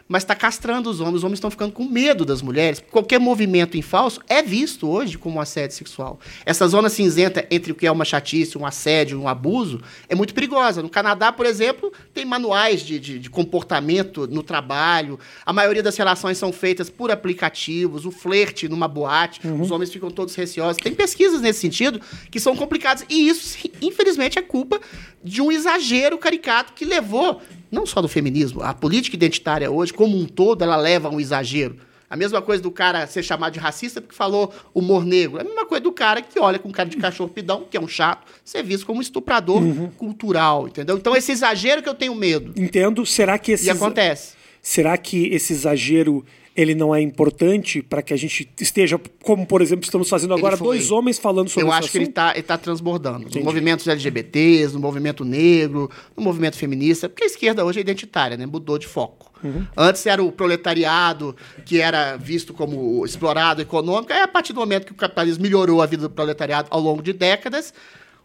Mas 0.08 0.24
está 0.24 0.36
castrando 0.36 0.90
os 0.90 1.00
homens. 1.00 1.18
Os 1.18 1.24
homens 1.24 1.38
estão 1.38 1.52
ficando 1.52 1.72
com 1.72 1.86
medo 1.86 2.24
das 2.24 2.42
mulheres. 2.42 2.82
Qualquer 2.92 3.20
movimento 3.20 3.78
em 3.78 3.82
falso 3.82 4.22
é 4.28 4.42
visto 4.42 4.88
hoje 4.88 5.18
como 5.18 5.38
um 5.38 5.42
assédio 5.42 5.76
sexual. 5.76 6.20
Essa 6.46 6.68
zona 6.68 6.90
cinzenta 6.90 7.46
entre 7.52 7.72
o 7.72 7.76
que 7.76 7.86
é 7.86 7.92
uma 7.92 8.06
chatice, 8.06 8.58
um 8.58 8.66
assédio, 8.66 9.20
um 9.20 9.28
abuso, 9.28 9.82
é 10.08 10.16
muito 10.16 10.34
perigosa. 10.34 10.82
No 10.82 10.90
Canadá, 10.90 11.32
por 11.32 11.46
exemplo, 11.46 11.92
tem 12.14 12.26
manuais 12.26 12.82
de, 12.82 13.00
de, 13.00 13.20
de 13.20 13.30
comportamento 13.30 14.28
no 14.28 14.44
trabalho. 14.44 15.20
A 15.46 15.52
maioria 15.52 15.84
das 15.84 15.98
relações 15.98 16.38
são 16.38 16.54
feitas 16.54 16.90
por 16.90 17.12
aplicativos. 17.12 18.06
O 18.06 18.12
flerte 18.12 18.68
numa 18.68 18.88
boate, 18.88 19.46
uhum. 19.46 19.62
os 19.62 19.72
homens 19.72 19.92
ficam 19.92 20.10
todos 20.10 20.36
receosos. 20.36 20.82
Tem 20.82 20.94
pesquisas 20.94 21.42
nesse 21.42 21.60
sentido 21.60 22.00
que 22.32 22.40
são 22.40 22.56
complicadas. 22.56 23.06
E 23.10 23.28
isso, 23.28 23.58
infelizmente, 23.82 24.40
é 24.40 24.42
culpa 24.42 24.80
de 25.24 25.42
um 25.42 25.52
exagero 25.52 26.18
caricato 26.18 26.74
que 26.74 26.86
levou 26.86 27.42
não 27.71 27.86
só 27.86 28.01
do 28.01 28.07
feminismo, 28.07 28.62
a 28.62 28.74
política 28.74 29.15
identitária 29.15 29.69
hoje, 29.69 29.93
como 29.93 30.17
um 30.17 30.25
todo, 30.25 30.63
ela 30.63 30.75
leva 30.75 31.07
a 31.07 31.12
um 31.12 31.19
exagero. 31.19 31.77
A 32.09 32.15
mesma 32.15 32.41
coisa 32.41 32.63
do 32.63 32.71
cara 32.71 33.05
ser 33.05 33.21
chamado 33.21 33.53
de 33.53 33.59
racista 33.59 34.00
porque 34.00 34.15
falou 34.15 34.53
humor 34.74 35.05
negro. 35.05 35.39
É 35.39 35.41
a 35.41 35.43
mesma 35.43 35.65
coisa 35.65 35.83
do 35.83 35.91
cara 35.91 36.21
que 36.21 36.39
olha 36.39 36.57
com 36.57 36.71
cara 36.71 36.88
de 36.88 36.95
cachorro 36.95 37.29
pidão, 37.29 37.65
que 37.69 37.75
é 37.75 37.81
um 37.81 37.88
chato, 37.88 38.25
ser 38.45 38.63
visto 38.63 38.86
como 38.86 39.00
um 39.00 39.01
estuprador 39.01 39.62
uhum. 39.62 39.89
cultural, 39.91 40.69
entendeu? 40.69 40.95
Então 40.95 41.15
esse 41.15 41.33
exagero 41.33 41.83
que 41.83 41.89
eu 41.89 41.93
tenho 41.93 42.15
medo. 42.15 42.53
Entendo. 42.55 43.05
Será 43.05 43.38
que 43.38 43.51
esse. 43.51 43.65
E 43.65 43.69
acontece. 43.69 44.36
Será 44.62 44.97
que 44.97 45.27
esse 45.27 45.51
exagero 45.51 46.25
ele 46.58 46.74
não 46.74 46.94
é 46.94 47.00
importante 47.00 47.84
para 47.84 48.02
que 48.02 48.12
a 48.12 48.18
gente 48.18 48.50
esteja, 48.60 49.00
como 49.22 49.46
por 49.46 49.62
exemplo 49.62 49.86
estamos 49.86 50.10
fazendo 50.10 50.34
agora, 50.34 50.58
dois 50.58 50.90
homens 50.90 51.20
falando 51.20 51.50
sobre 51.50 51.70
Eu 51.70 51.72
acho 51.72 51.92
que 51.92 52.00
ele 52.00 52.06
está 52.06 52.34
tá 52.42 52.58
transbordando. 52.58 53.22
Entendi. 53.22 53.38
Nos 53.38 53.46
movimentos 53.46 53.88
LGBTs, 53.88 54.74
no 54.74 54.80
movimento 54.80 55.24
negro, 55.24 55.88
no 56.16 56.24
movimento 56.24 56.58
feminista, 56.58 57.08
porque 57.08 57.24
a 57.24 57.28
esquerda 57.28 57.64
hoje 57.64 57.78
é 57.78 57.82
identitária, 57.82 58.36
né? 58.36 58.48
mudou 58.48 58.80
de 58.80 58.88
foco. 58.88 59.32
Uhum. 59.44 59.68
Antes 59.78 60.04
era 60.08 60.24
o 60.24 60.32
proletariado 60.32 61.36
que 61.64 61.80
era 61.80 62.18
visto 62.18 62.56
como 62.56 63.06
explorado 63.06 63.62
econômico, 63.62 64.12
aí 64.12 64.22
a 64.22 64.28
partir 64.28 64.52
do 64.52 64.60
momento 64.60 64.88
que 64.88 64.94
o 64.94 64.96
capitalismo 64.96 65.44
melhorou 65.44 65.80
a 65.80 65.86
vida 65.86 66.02
do 66.02 66.10
proletariado 66.10 66.70
ao 66.72 66.82
longo 66.82 67.04
de 67.04 67.14
décadas, 67.14 67.72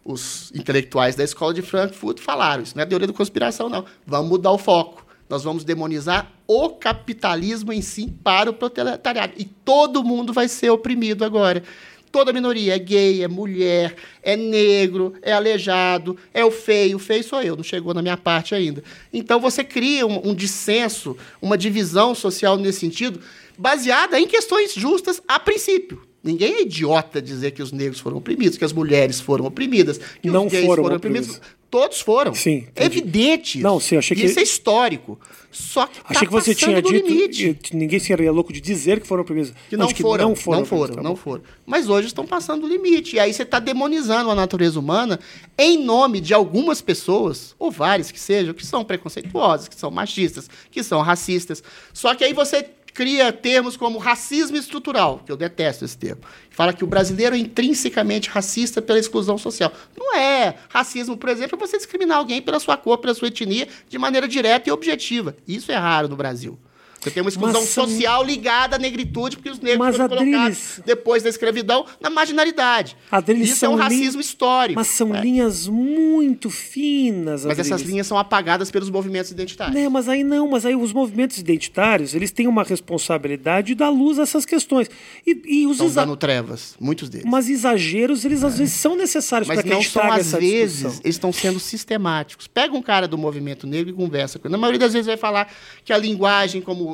os 0.03 0.51
intelectuais 0.55 1.15
da 1.15 1.23
escola 1.23 1.53
de 1.53 1.61
Frankfurt 1.61 2.19
falaram, 2.19 2.63
isso 2.63 2.75
não 2.75 2.83
é 2.83 2.87
teoria 2.87 3.07
da 3.07 3.13
conspiração 3.13 3.69
não, 3.69 3.85
vamos 4.07 4.31
mudar 4.31 4.53
o 4.53 4.59
foco 4.59 5.02
nós 5.33 5.45
vamos 5.45 5.65
demonizar 5.65 6.31
o 6.47 6.69
capitalismo 6.69 7.73
em 7.73 7.81
si 7.81 8.13
para 8.23 8.51
o 8.51 8.53
proletariado. 8.53 9.33
E 9.39 9.47
todo 9.47 10.05
mundo 10.05 10.31
vai 10.31 10.47
ser 10.47 10.69
oprimido 10.69 11.25
agora. 11.25 11.63
Toda 12.11 12.35
minoria 12.35 12.77
é 12.77 12.79
gay, 12.79 13.23
é 13.23 13.29
mulher, 13.29 13.97
é 14.23 14.37
negro, 14.37 15.15
é 15.23 15.33
aleijado, 15.33 16.19
é 16.35 16.45
o 16.45 16.51
feio. 16.51 16.97
O 16.97 17.01
feio 17.01 17.25
sou 17.25 17.41
eu, 17.41 17.57
não 17.57 17.65
chegou 17.65 17.95
na 17.95 18.03
minha 18.03 18.19
parte 18.19 18.55
ainda. 18.55 18.85
Então 19.11 19.41
você 19.41 19.65
cria 19.65 20.07
um, 20.07 20.33
um 20.33 20.35
dissenso, 20.35 21.17
uma 21.41 21.57
divisão 21.57 22.15
social 22.15 22.59
nesse 22.59 22.81
sentido, 22.81 23.19
baseada 23.57 24.21
em 24.21 24.27
questões 24.27 24.75
justas 24.75 25.23
a 25.27 25.41
princípio. 25.41 26.03
Ninguém 26.23 26.57
é 26.57 26.61
idiota 26.61 27.23
dizer 27.23 27.53
que 27.53 27.63
os 27.63 27.73
negros 27.73 28.01
foram 28.01 28.19
oprimidos, 28.19 28.59
que 28.59 28.67
as 28.67 28.73
mulheres 28.75 29.19
foram 29.19 29.47
oprimidas, 29.47 29.99
que 30.21 30.29
não 30.29 30.45
os 30.45 30.53
gays 30.53 30.67
foram, 30.67 30.83
foram 30.83 30.97
oprimidos. 30.97 31.29
oprimidos. 31.31 31.62
Todos 31.73 32.03
foram. 32.03 32.35
Sim. 32.35 32.67
Evidente. 32.77 33.59
Não, 33.59 33.81
sim, 33.81 33.97
achei 33.97 34.15
que. 34.15 34.27
Isso 34.27 34.39
é 34.39 34.43
histórico. 34.43 35.19
Só 35.51 35.87
que. 35.87 36.01
Achei 36.05 36.21
tá 36.21 36.27
que 36.27 36.31
você 36.31 36.55
tinha 36.55 36.83
dito. 36.83 37.09
Limite. 37.09 37.59
Ninguém 37.73 37.99
seria 37.99 38.31
louco 38.31 38.53
de 38.53 38.61
dizer 38.61 39.01
que 39.01 39.07
foram 39.07 39.23
oprimidos. 39.23 39.55
Que 39.71 39.77
não, 39.79 39.89
foram, 39.89 40.29
não 40.29 40.37
foram. 40.37 40.59
Não 40.59 40.67
foram, 40.67 40.95
tá 40.95 41.03
não 41.03 41.17
foram. 41.17 41.43
Mas 41.65 41.89
hoje 41.89 42.09
estão 42.09 42.27
passando 42.27 42.65
o 42.65 42.69
limite. 42.69 43.17
E 43.17 43.19
aí 43.19 43.33
você 43.33 43.43
está 43.43 43.59
demonizando 43.59 44.31
a 44.31 44.35
natureza 44.35 44.79
humana 44.79 45.19
em 45.57 45.83
nome 45.83 46.21
de 46.21 46.35
algumas 46.35 46.83
pessoas, 46.83 47.55
ou 47.59 47.71
várias 47.71 48.13
que 48.13 48.21
sejam, 48.21 48.53
que 48.53 48.67
são 48.67 48.85
preconceituosas, 48.85 49.67
que 49.67 49.75
são 49.75 49.91
machistas, 49.91 50.51
que 50.71 50.83
são 50.83 51.01
racistas. 51.01 51.63
Só 51.95 52.15
que 52.15 52.23
aí 52.23 52.35
você 52.35 52.69
cria 52.95 53.33
termos 53.33 53.77
como 53.77 53.99
racismo 53.99 54.57
estrutural, 54.57 55.23
que 55.25 55.33
eu 55.33 55.37
detesto 55.37 55.85
esse 55.85 55.97
termo. 55.97 56.23
Fala 56.51 56.73
que 56.73 56.85
o 56.85 56.87
brasileiro 56.87 57.35
é 57.35 57.39
intrinsecamente 57.39 58.29
racista 58.29 58.83
pela 58.83 58.99
exclusão 58.99 59.39
social. 59.39 59.73
Não 59.97 60.17
é. 60.17 60.55
Racismo, 60.69 61.17
por 61.17 61.31
exemplo, 61.31 61.57
é 61.57 61.67
você 61.67 61.77
discriminar 61.77 62.19
alguém 62.19 62.43
pela 62.43 62.61
sua 62.61 62.77
cor, 62.77 62.99
pela 62.99 63.15
sua 63.15 63.29
etnia, 63.29 63.69
de 63.89 63.99
maneira 63.99 64.29
direta 64.29 64.69
e 64.69 64.73
objetiva. 64.73 65.37
Isso 65.47 65.73
é 65.73 65.77
raro 65.77 66.09
no 66.09 66.17
Brasil. 66.17 66.59
Você 67.03 67.11
tem 67.11 67.21
uma 67.21 67.31
exclusão 67.31 67.63
são... 67.63 67.89
social 67.89 68.23
ligada 68.23 68.77
à 68.77 68.79
negritude, 68.79 69.37
porque 69.37 69.51
os 69.51 69.59
negros 69.59 69.79
mas, 69.79 69.97
foram 69.97 70.15
Adriles... 70.15 70.31
colocados 70.31 70.81
depois 70.87 71.23
da 71.25 71.29
escravidão 71.29 71.85
na 72.01 72.09
marginalidade. 72.09 72.97
Adriles, 73.11 73.51
Isso 73.51 73.65
é 73.65 73.69
um 73.69 73.75
racismo 73.75 74.21
histórico. 74.21 74.79
Mas 74.79 74.87
são 74.87 75.13
é. 75.13 75.21
linhas 75.21 75.67
muito 75.67 76.49
finas. 76.49 77.45
Mas 77.45 77.59
essas 77.59 77.83
linhas 77.83 78.07
são 78.07 78.17
apagadas 78.17 78.71
pelos 78.71 78.89
movimentos 78.89 79.33
identitários. 79.33 79.75
Não, 79.75 79.91
mas 79.91 80.09
aí 80.09 80.23
não, 80.23 80.47
mas 80.47 80.65
aí 80.65 80.77
os 80.77 80.93
movimentos 80.93 81.39
identitários, 81.39 82.15
eles 82.15 82.31
têm 82.31 82.47
uma 82.47 82.63
responsabilidade 82.63 83.69
de 83.69 83.75
dar 83.75 83.89
luz 83.89 84.21
a 84.21 84.23
essas 84.23 84.47
questões. 84.47 84.89
E, 85.27 85.43
e 85.45 85.67
os 85.67 85.73
Estão 85.73 85.87
exa... 85.89 86.01
dando 86.03 86.17
trevas, 86.17 86.77
muitos 86.79 87.09
deles. 87.09 87.27
Mas 87.29 87.49
exageros, 87.49 88.25
eles 88.25 88.45
é. 88.45 88.47
às 88.47 88.59
vezes 88.59 88.75
são 88.75 88.95
necessários 88.95 89.49
para 89.49 89.61
que 89.61 89.69
não 89.69 89.79
a 89.79 89.81
gente 89.81 89.91
são, 89.91 90.13
às 90.13 90.33
vezes, 90.33 90.77
discussão. 90.77 91.01
eles 91.03 91.17
estão 91.17 91.33
sendo 91.33 91.59
sistemáticos. 91.59 92.47
Pega 92.47 92.77
um 92.77 92.83
cara 92.83 93.09
do 93.09 93.19
movimento 93.19 93.67
negro 93.67 93.91
e 93.91 93.93
conversa 93.93 94.39
com 94.39 94.47
ele. 94.47 94.53
Na 94.53 94.59
maioria 94.59 94.79
das 94.79 94.93
vezes 94.93 95.09
vai 95.09 95.17
falar 95.17 95.53
que 95.85 95.93
a 95.93 95.99
linguagem 95.99 96.63
como 96.63 96.92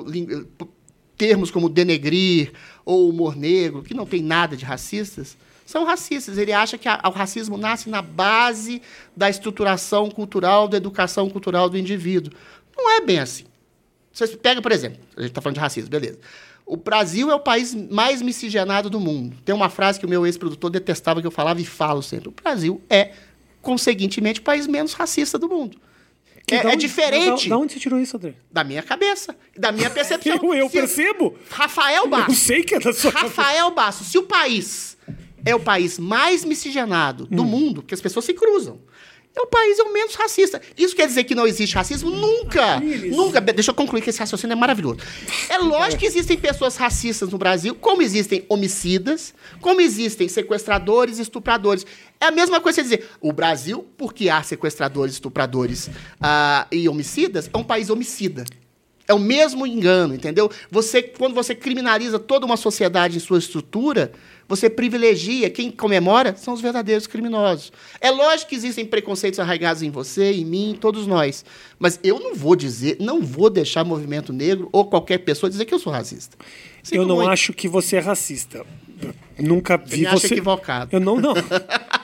termos 1.17 1.51
como 1.51 1.69
denegrir 1.69 2.53
ou 2.85 3.09
humor 3.09 3.37
negro, 3.37 3.83
que 3.83 3.93
não 3.93 4.07
tem 4.07 4.23
nada 4.23 4.57
de 4.57 4.65
racistas, 4.65 5.37
são 5.67 5.85
racistas. 5.85 6.39
Ele 6.39 6.53
acha 6.53 6.79
que 6.79 6.89
a, 6.89 7.01
o 7.05 7.11
racismo 7.11 7.59
nasce 7.59 7.91
na 7.91 8.01
base 8.01 8.81
da 9.17 9.29
estruturação 9.29 10.11
cultural, 10.11 10.69
da 10.69 10.77
educação 10.77 11.29
cultural 11.29 11.69
do 11.69 11.77
indivíduo. 11.77 12.33
Não 12.77 12.91
é 12.97 13.01
bem 13.01 13.19
assim. 13.19 13.45
Você 14.13 14.29
pega, 14.37 14.63
por 14.63 14.73
exemplo, 14.73 14.99
a 15.17 15.21
gente 15.21 15.31
está 15.31 15.41
falando 15.41 15.57
de 15.57 15.61
racismo, 15.61 15.91
beleza. 15.91 16.19
O 16.65 16.77
Brasil 16.77 17.31
é 17.31 17.35
o 17.35 17.41
país 17.41 17.75
mais 17.75 18.21
miscigenado 18.21 18.91
do 18.91 19.01
mundo. 19.01 19.37
Tem 19.45 19.55
uma 19.55 19.69
frase 19.69 19.99
que 19.99 20.07
o 20.07 20.09
meu 20.09 20.27
ex-produtor 20.27 20.71
detestava 20.71 21.21
que 21.21 21.27
eu 21.27 21.31
falava 21.31 21.61
e 21.61 21.65
falo 21.65 22.03
sempre. 22.03 22.29
O 22.29 22.33
Brasil 22.33 22.81
é, 22.91 23.13
conseguintemente, 23.63 24.41
o 24.41 24.43
país 24.43 24.67
menos 24.67 24.93
racista 24.93 25.39
do 25.39 25.49
mundo. 25.49 25.79
É, 26.55 26.73
é, 26.73 26.77
diferente. 26.77 27.49
Da, 27.49 27.57
onde 27.57 27.73
você 27.73 27.81
tirou 27.81 28.01
isso, 28.01 28.17
André? 28.17 28.35
Da 28.51 28.65
minha 28.65 28.83
cabeça. 28.83 29.37
Da 29.57 29.73
minha 29.73 29.91
percepção. 29.91 30.39
eu, 30.43 30.55
eu 30.55 30.71
percebo. 30.71 31.37
Rafael 31.51 32.07
Bastos. 32.09 32.35
Eu 32.35 32.41
sei 32.41 32.63
que 32.63 32.75
é 32.75 32.81
da 32.81 32.93
sua 32.93 33.11
Rafael 33.11 33.71
Bastos. 33.71 34.09
Se 34.09 34.19
o 34.19 34.23
país 34.23 34.97
é 35.45 35.55
o 35.55 35.61
país 35.61 35.99
mais 35.99 36.45
miscigenado 36.45 37.27
do 37.27 37.43
hum. 37.43 37.47
mundo, 37.47 37.83
que 37.83 37.95
as 37.95 38.01
pessoas 38.01 38.25
se 38.25 38.35
cruzam 38.35 38.81
é 39.39 39.43
o 39.43 39.47
país 39.47 39.79
é 39.79 39.83
o 39.83 39.93
menos 39.93 40.15
racista. 40.15 40.61
Isso 40.77 40.95
quer 40.95 41.07
dizer 41.07 41.25
que 41.25 41.35
não 41.35 41.47
existe 41.47 41.75
racismo? 41.75 42.11
Nunca! 42.11 42.81
Nunca! 43.11 43.41
Deixa 43.41 43.71
eu 43.71 43.75
concluir 43.75 44.03
que 44.03 44.11
esse 44.11 44.19
raciocínio 44.19 44.55
é 44.55 44.57
maravilhoso. 44.57 44.99
É 45.49 45.59
lógico 45.63 46.01
que 46.01 46.07
existem 46.07 46.37
pessoas 46.37 46.77
racistas 46.77 47.31
no 47.31 47.39
Brasil, 47.39 47.75
como 47.75 48.03
existem 48.03 48.45
homicidas, 48.49 49.35
como 49.61 49.81
existem 49.81 50.29
sequestradores 50.29 51.19
e 51.19 51.23
estupradores. 51.23 51.87
É 52.21 52.27
a 52.27 52.31
mesma 52.31 52.61
coisa 52.61 52.83
que 52.83 52.89
dizer, 52.89 53.09
o 53.21 53.33
Brasil, 53.33 53.87
porque 53.97 54.29
há 54.29 54.43
sequestradores, 54.43 55.15
estupradores 55.15 55.87
uh, 55.87 56.67
e 56.73 56.89
homicidas, 56.89 57.49
é 57.53 57.57
um 57.57 57.65
país 57.65 57.91
homicida. 57.91 58.45
É 59.07 59.15
o 59.15 59.19
mesmo 59.19 59.67
engano, 59.67 60.15
entendeu? 60.15 60.51
Você, 60.71 61.03
quando 61.03 61.35
você 61.35 61.55
criminaliza 61.55 62.19
toda 62.19 62.45
uma 62.45 62.59
sociedade 62.59 63.17
em 63.17 63.21
sua 63.21 63.39
estrutura, 63.39 64.13
você 64.49 64.71
privilegia, 64.71 65.51
quem 65.51 65.71
comemora 65.71 66.35
são 66.37 66.55
os 66.55 66.61
verdadeiros 66.61 67.07
criminosos. 67.07 67.71
É 68.01 68.11
lógico 68.11 68.49
que 68.49 68.57
existem 68.57 68.87
preconceitos 68.87 69.39
arraigados 69.39 69.83
em 69.83 69.91
você, 69.91 70.33
em 70.33 70.45
mim, 70.45 70.71
em 70.71 70.75
todos 70.75 71.07
nós. 71.07 71.45
Mas 71.79 72.01
eu 72.03 72.19
não 72.19 72.35
vou 72.35 72.57
dizer, 72.57 72.97
não 72.99 73.21
vou 73.21 73.51
deixar 73.51 73.85
movimento 73.85 74.33
negro 74.33 74.69
ou 74.73 74.87
qualquer 74.87 75.19
pessoa 75.19 75.51
dizer 75.51 75.67
que 75.67 75.75
eu 75.75 75.79
sou 75.79 75.93
racista. 75.93 76.37
eu 76.91 77.05
não 77.05 77.29
acho 77.29 77.53
que 77.53 77.69
você 77.69 77.97
é 77.97 78.01
racista. 78.01 78.65
Nunca 79.39 79.77
vi 79.77 80.05
você. 80.05 80.15
Me 80.15 80.21
você... 80.21 80.27
equivocado. 80.29 80.97
Eu 80.97 81.01
não, 81.01 81.21
não. 81.21 81.35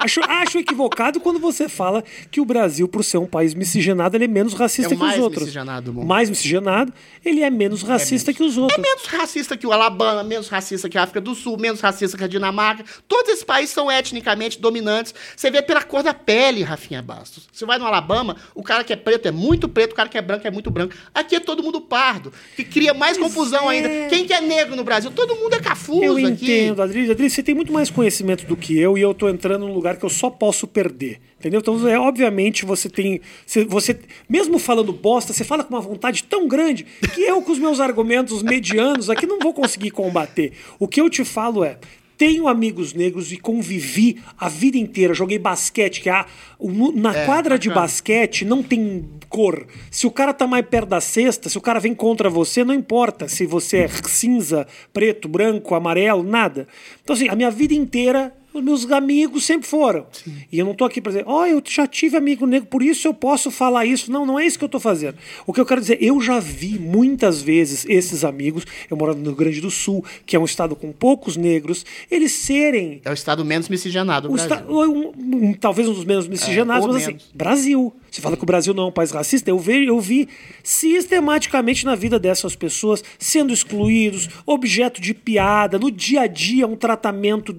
acho, 0.00 0.20
acho 0.22 0.58
equivocado 0.58 1.20
quando 1.20 1.38
você 1.38 1.68
fala 1.68 2.02
que 2.30 2.40
o 2.40 2.44
Brasil, 2.44 2.88
por 2.88 3.04
ser 3.04 3.18
um 3.18 3.26
país 3.26 3.54
miscigenado, 3.54 4.16
ele 4.16 4.24
é 4.24 4.28
menos 4.28 4.54
racista 4.54 4.94
é 4.94 4.96
que 4.96 5.02
os 5.02 5.18
outros. 5.18 5.42
Mais 5.42 5.46
miscigenado 5.46 5.84
do 5.86 5.94
mundo. 5.94 6.06
Mais 6.06 6.30
miscigenado, 6.30 6.92
ele 7.24 7.42
é 7.42 7.50
menos 7.50 7.82
racista 7.82 8.30
é 8.30 8.32
menos. 8.32 8.36
que 8.36 8.42
os 8.44 8.58
outros. 8.58 8.78
É 8.78 8.82
menos 8.82 9.04
racista 9.06 9.56
que 9.56 9.66
o 9.66 9.72
Alabama, 9.72 10.22
menos 10.22 10.48
racista 10.48 10.88
que 10.88 10.96
a 10.96 11.02
África 11.02 11.20
do 11.20 11.34
Sul, 11.34 11.58
menos 11.58 11.80
racista 11.80 12.16
que 12.16 12.24
a 12.24 12.28
Dinamarca. 12.28 12.84
Todos 13.06 13.30
esses 13.30 13.44
países 13.44 13.70
são 13.70 13.90
etnicamente 13.90 14.60
dominantes. 14.60 15.14
Você 15.36 15.50
vê 15.50 15.60
pela 15.62 15.82
cor 15.82 16.02
da 16.02 16.14
pele, 16.14 16.62
Rafinha 16.62 17.02
Bastos. 17.02 17.48
Você 17.52 17.66
vai 17.66 17.78
no 17.78 17.84
Alabama, 17.84 18.36
o 18.54 18.62
cara 18.62 18.84
que 18.84 18.92
é 18.92 18.96
preto 18.96 19.26
é 19.26 19.30
muito 19.30 19.68
preto, 19.68 19.92
o 19.92 19.94
cara 19.94 20.08
que 20.08 20.16
é 20.16 20.22
branco 20.22 20.46
é 20.46 20.50
muito 20.50 20.70
branco. 20.70 20.94
Aqui 21.14 21.36
é 21.36 21.40
todo 21.40 21.62
mundo 21.62 21.80
pardo, 21.80 22.32
que 22.56 22.64
cria 22.64 22.94
mais 22.94 23.18
pois 23.18 23.32
confusão 23.32 23.70
é. 23.70 23.76
ainda. 23.76 24.08
Quem 24.08 24.26
que 24.26 24.32
é 24.32 24.40
negro 24.40 24.76
no 24.76 24.84
Brasil? 24.84 25.10
Todo 25.10 25.36
mundo 25.36 25.54
é 25.54 25.60
cafuso 25.60 26.02
eu 26.02 26.12
aqui. 26.12 26.22
Eu 26.22 26.30
entendo, 26.30 26.82
Adri. 26.82 27.10
Adri, 27.10 27.28
você 27.28 27.42
tem 27.42 27.54
muito 27.54 27.72
mais 27.72 27.90
conhecimento 27.90 28.46
do 28.46 28.56
que 28.56 28.78
eu 28.78 28.96
e 28.96 29.00
eu 29.00 29.12
tô 29.12 29.28
entrando 29.28 29.39
num 29.58 29.72
lugar 29.72 29.96
que 29.96 30.04
eu 30.04 30.10
só 30.10 30.28
posso 30.30 30.66
perder. 30.66 31.20
Entendeu? 31.38 31.60
Então, 31.60 31.88
é, 31.88 31.98
obviamente, 31.98 32.64
você 32.66 32.88
tem. 32.88 33.20
Você, 33.68 33.98
mesmo 34.28 34.58
falando 34.58 34.92
bosta, 34.92 35.32
você 35.32 35.42
fala 35.44 35.64
com 35.64 35.74
uma 35.74 35.80
vontade 35.80 36.24
tão 36.24 36.46
grande 36.46 36.84
que 37.14 37.22
eu, 37.22 37.40
com 37.42 37.52
os 37.52 37.58
meus 37.58 37.80
argumentos 37.80 38.42
medianos 38.42 39.08
aqui, 39.08 39.26
não 39.26 39.38
vou 39.38 39.54
conseguir 39.54 39.90
combater. 39.90 40.52
O 40.78 40.86
que 40.86 41.00
eu 41.00 41.08
te 41.08 41.24
falo 41.24 41.64
é: 41.64 41.78
tenho 42.18 42.46
amigos 42.46 42.92
negros 42.92 43.32
e 43.32 43.38
convivi 43.38 44.20
a 44.38 44.50
vida 44.50 44.76
inteira. 44.76 45.14
Joguei 45.14 45.38
basquete, 45.38 46.02
que 46.02 46.10
a, 46.10 46.26
o- 46.58 46.92
na 46.92 47.16
É, 47.16 47.24
quadra 47.24 47.58
de 47.58 47.70
basquete 47.70 48.44
não 48.44 48.62
tem 48.62 49.08
cor. 49.30 49.66
Se 49.90 50.06
o 50.06 50.10
cara 50.10 50.34
tá 50.34 50.46
mais 50.46 50.66
perto 50.66 50.88
da 50.90 51.00
cesta, 51.00 51.48
se 51.48 51.56
o 51.56 51.60
cara 51.62 51.80
vem 51.80 51.94
contra 51.94 52.28
você, 52.28 52.62
não 52.62 52.74
importa 52.74 53.26
se 53.28 53.46
você 53.46 53.78
é 53.78 53.88
cinza, 53.88 54.66
preto, 54.92 55.26
branco, 55.26 55.74
amarelo, 55.74 56.22
nada. 56.22 56.68
Então, 57.02 57.16
assim, 57.16 57.28
a 57.30 57.34
minha 57.34 57.50
vida 57.50 57.72
inteira, 57.72 58.34
os 58.52 58.62
meus 58.62 58.90
amigos 58.90 59.44
sempre 59.44 59.68
foram. 59.68 60.06
E 60.50 60.58
eu 60.58 60.66
não 60.66 60.74
tô 60.74 60.84
aqui 60.84 61.00
pra 61.00 61.12
dizer, 61.12 61.24
ó, 61.26 61.46
eu 61.46 61.62
já 61.66 61.86
tive 61.86 62.16
amigo 62.16 62.46
negro, 62.46 62.68
por 62.68 62.82
isso 62.82 63.06
eu 63.06 63.14
posso 63.14 63.50
falar 63.50 63.84
isso. 63.86 64.10
Não, 64.10 64.26
não 64.26 64.38
é 64.38 64.46
isso 64.46 64.58
que 64.58 64.64
eu 64.64 64.68
tô 64.68 64.80
fazendo. 64.80 65.16
O 65.46 65.52
que 65.52 65.60
eu 65.60 65.66
quero 65.66 65.80
dizer, 65.80 65.98
eu 66.00 66.20
já 66.20 66.38
vi 66.40 66.78
muitas 66.78 67.40
vezes 67.40 67.86
esses 67.88 68.24
amigos, 68.24 68.64
eu 68.90 68.96
moro 68.96 69.14
no 69.14 69.24
Rio 69.26 69.34
Grande 69.36 69.60
do 69.60 69.70
Sul, 69.70 70.04
que 70.26 70.34
é 70.34 70.38
um 70.38 70.44
estado 70.44 70.74
com 70.74 70.90
poucos 70.92 71.36
negros, 71.36 71.84
eles 72.10 72.32
serem 72.32 73.00
É 73.04 73.10
o 73.10 73.14
estado 73.14 73.44
menos 73.44 73.68
miscigenado 73.68 74.28
do 74.28 74.34
Brasil. 74.34 74.52
esta- 74.54 74.72
um- 74.72 75.12
um- 75.48 75.52
talvez 75.54 75.88
um 75.88 75.92
dos 75.94 76.04
menos 76.04 76.26
miscigenados, 76.26 76.84
É, 76.84 76.88
mas 76.88 76.96
assim, 77.02 77.06
menos. 77.12 77.30
Brasil. 77.34 77.92
Você 78.10 78.20
fala 78.20 78.36
que 78.36 78.42
o 78.42 78.46
Brasil 78.46 78.74
não 78.74 78.84
é 78.84 78.86
um 78.86 78.92
país 78.92 79.12
racista, 79.12 79.48
eu 79.50 79.58
vi, 79.58 79.86
eu 79.86 80.00
vi 80.00 80.28
sistematicamente 80.64 81.84
na 81.86 81.94
vida 81.94 82.18
dessas 82.18 82.56
pessoas 82.56 83.02
sendo 83.18 83.52
excluídos, 83.52 84.28
objeto 84.44 85.00
de 85.00 85.14
piada, 85.14 85.78
no 85.78 85.90
dia 85.90 86.22
a 86.22 86.26
dia 86.26 86.66
um 86.66 86.74
tratamento 86.74 87.52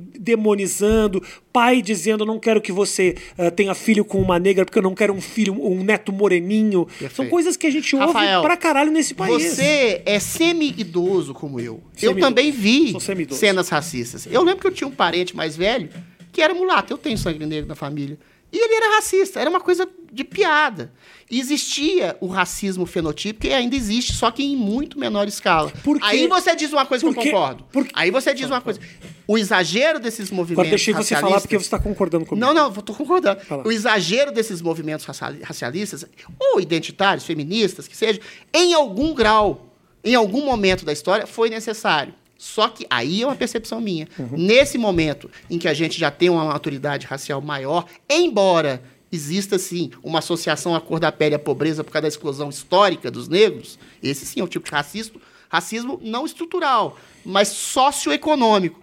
pai 1.51 1.81
dizendo 1.81 2.25
não 2.25 2.39
quero 2.39 2.61
que 2.61 2.71
você 2.71 3.15
eh, 3.37 3.49
tenha 3.49 3.73
filho 3.73 4.05
com 4.05 4.21
uma 4.21 4.39
negra 4.39 4.65
porque 4.65 4.79
eu 4.79 4.83
não 4.83 4.95
quero 4.95 5.13
um 5.13 5.21
filho, 5.21 5.53
um 5.53 5.83
neto 5.83 6.11
moreninho. 6.11 6.87
São 6.89 6.99
Perfeito. 6.99 7.29
coisas 7.29 7.57
que 7.57 7.67
a 7.67 7.71
gente 7.71 7.95
ouve 7.95 8.07
Rafael, 8.07 8.41
pra 8.41 8.55
caralho 8.57 8.91
nesse 8.91 9.13
país. 9.13 9.43
Você 9.55 10.01
é 10.05 10.19
semi-idoso 10.19 11.33
como 11.33 11.59
eu. 11.59 11.75
eu 11.75 11.81
Semi-idoso. 11.95 12.27
também 12.27 12.51
vi 12.51 12.95
cenas 13.31 13.69
racistas. 13.69 14.27
Eu 14.29 14.43
lembro 14.43 14.61
que 14.61 14.67
eu 14.67 14.71
tinha 14.71 14.87
um 14.87 14.91
parente 14.91 15.35
mais 15.35 15.55
velho 15.55 15.89
que 16.31 16.41
era 16.41 16.53
mulato. 16.53 16.93
Eu 16.93 16.97
tenho 16.97 17.17
sangue 17.17 17.45
negro 17.45 17.67
na 17.67 17.75
família. 17.75 18.17
E 18.51 18.57
ele 18.57 18.73
era 18.75 18.95
racista. 18.95 19.39
Era 19.39 19.49
uma 19.49 19.61
coisa 19.61 19.87
de 20.11 20.23
piada. 20.23 20.91
Existia 21.29 22.17
o 22.19 22.27
racismo 22.27 22.85
fenotípico 22.85 23.47
e 23.47 23.53
ainda 23.53 23.75
existe, 23.75 24.13
só 24.13 24.29
que 24.29 24.43
em 24.43 24.55
muito 24.55 24.99
menor 24.99 25.27
escala. 25.27 25.71
Por 25.83 25.97
quê? 25.97 26.05
Aí 26.05 26.27
você 26.27 26.55
diz 26.55 26.73
uma 26.73 26.85
coisa 26.85 27.05
que 27.07 27.13
Por 27.13 27.21
quê? 27.21 27.29
eu 27.29 27.33
concordo. 27.33 27.63
Por- 27.71 27.87
Aí 27.93 28.11
você 28.11 28.33
diz 28.33 28.47
uma 28.47 28.59
coisa. 28.59 28.79
O 29.25 29.37
exagero 29.37 29.99
desses 29.99 30.29
movimentos 30.29 30.59
Agora 30.59 30.69
deixei 30.69 30.93
você 30.93 31.15
falar 31.15 31.39
porque 31.39 31.57
você 31.57 31.65
está 31.65 31.79
concordando 31.79 32.25
comigo. 32.25 32.45
não, 32.45 32.53
não, 32.53 32.71
tô 32.73 32.93
concordando. 32.93 33.39
Fala. 33.41 33.65
O 33.65 33.71
exagero 33.71 34.31
desses 34.31 34.61
movimentos 34.61 35.05
raciali- 35.05 35.41
racialistas, 35.41 36.05
ou 36.37 36.59
identitários, 36.59 37.25
feministas, 37.25 37.87
que 37.87 37.95
seja, 37.95 38.19
em 38.53 38.73
algum 38.73 39.13
grau, 39.13 39.67
em 40.03 40.15
algum 40.15 40.43
momento 40.43 40.83
da 40.83 40.91
história, 40.91 41.25
foi 41.25 41.49
necessário. 41.49 42.13
Só 42.37 42.67
que 42.67 42.85
aí 42.89 43.21
é 43.21 43.25
uma 43.25 43.35
percepção 43.35 43.79
minha. 43.79 44.07
Nesse 44.31 44.77
momento 44.77 45.29
em 45.49 45.57
que 45.59 45.67
a 45.67 45.73
gente 45.75 45.97
já 45.99 46.09
tem 46.11 46.27
uma 46.27 46.43
maturidade 46.43 47.05
racial 47.05 47.39
maior, 47.39 47.85
embora 48.09 48.81
exista 49.11 49.57
sim 49.59 49.91
uma 50.03 50.19
associação 50.19 50.75
à 50.75 50.81
cor 50.81 50.99
da 50.99 51.11
pele 51.11 51.35
à 51.35 51.39
pobreza 51.39 51.83
por 51.83 51.91
causa 51.91 52.03
da 52.03 52.07
exclusão 52.07 52.49
histórica 52.49 53.11
dos 53.11 53.27
negros, 53.27 53.77
esse 54.01 54.25
sim 54.25 54.39
é 54.39 54.43
um 54.43 54.47
tipo 54.47 54.65
de 54.65 54.71
racismo, 54.71 55.19
racismo 55.49 55.99
não 56.03 56.25
estrutural, 56.25 56.97
mas 57.25 57.49
socioeconômico. 57.49 58.79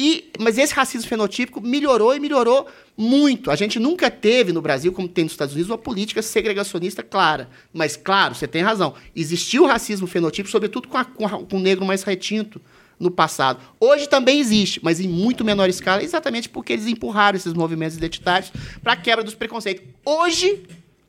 E, 0.00 0.30
mas 0.38 0.56
esse 0.58 0.72
racismo 0.72 1.08
fenotípico 1.08 1.60
melhorou 1.60 2.14
e 2.14 2.20
melhorou 2.20 2.68
muito. 2.96 3.50
A 3.50 3.56
gente 3.56 3.80
nunca 3.80 4.08
teve 4.08 4.52
no 4.52 4.62
Brasil, 4.62 4.92
como 4.92 5.08
tem 5.08 5.24
nos 5.24 5.32
Estados 5.32 5.54
Unidos, 5.54 5.70
uma 5.70 5.76
política 5.78 6.22
segregacionista 6.22 7.02
clara. 7.02 7.50
Mas, 7.72 7.96
claro, 7.96 8.32
você 8.34 8.46
tem 8.46 8.62
razão. 8.62 8.94
Existiu 9.14 9.66
racismo 9.66 10.06
fenotípico, 10.06 10.50
sobretudo 10.52 10.86
com, 10.86 10.96
a- 10.96 11.04
com 11.04 11.26
a- 11.26 11.44
com 11.44 11.56
o 11.56 11.60
negro 11.60 11.84
mais 11.84 12.04
retinto 12.04 12.60
no 12.98 13.10
passado. 13.10 13.60
Hoje 13.78 14.08
também 14.08 14.40
existe, 14.40 14.80
mas 14.82 15.00
em 15.00 15.08
muito 15.08 15.44
menor 15.44 15.68
escala, 15.68 16.02
exatamente 16.02 16.48
porque 16.48 16.72
eles 16.72 16.86
empurraram 16.86 17.36
esses 17.36 17.54
movimentos 17.54 17.96
identitários 17.96 18.52
para 18.82 18.94
a 18.94 18.96
quebra 18.96 19.24
dos 19.24 19.34
preconceitos. 19.34 19.84
Hoje, 20.04 20.64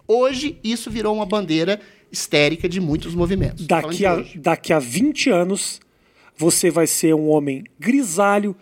hoje, 0.07 0.57
isso 0.63 0.91
virou 0.91 1.15
uma 1.15 1.25
bandeira 1.25 1.79
histérica 2.11 2.67
de 2.67 2.79
muitos 2.79 3.13
movimentos. 3.13 3.65
Daqui 3.65 4.05
a, 4.05 4.23
daqui 4.35 4.73
a 4.73 4.79
20 4.79 5.29
anos, 5.29 5.79
você 6.37 6.69
vai 6.69 6.87
ser 6.87 7.13
um 7.13 7.29
homem 7.29 7.63
grisalho, 7.79 8.55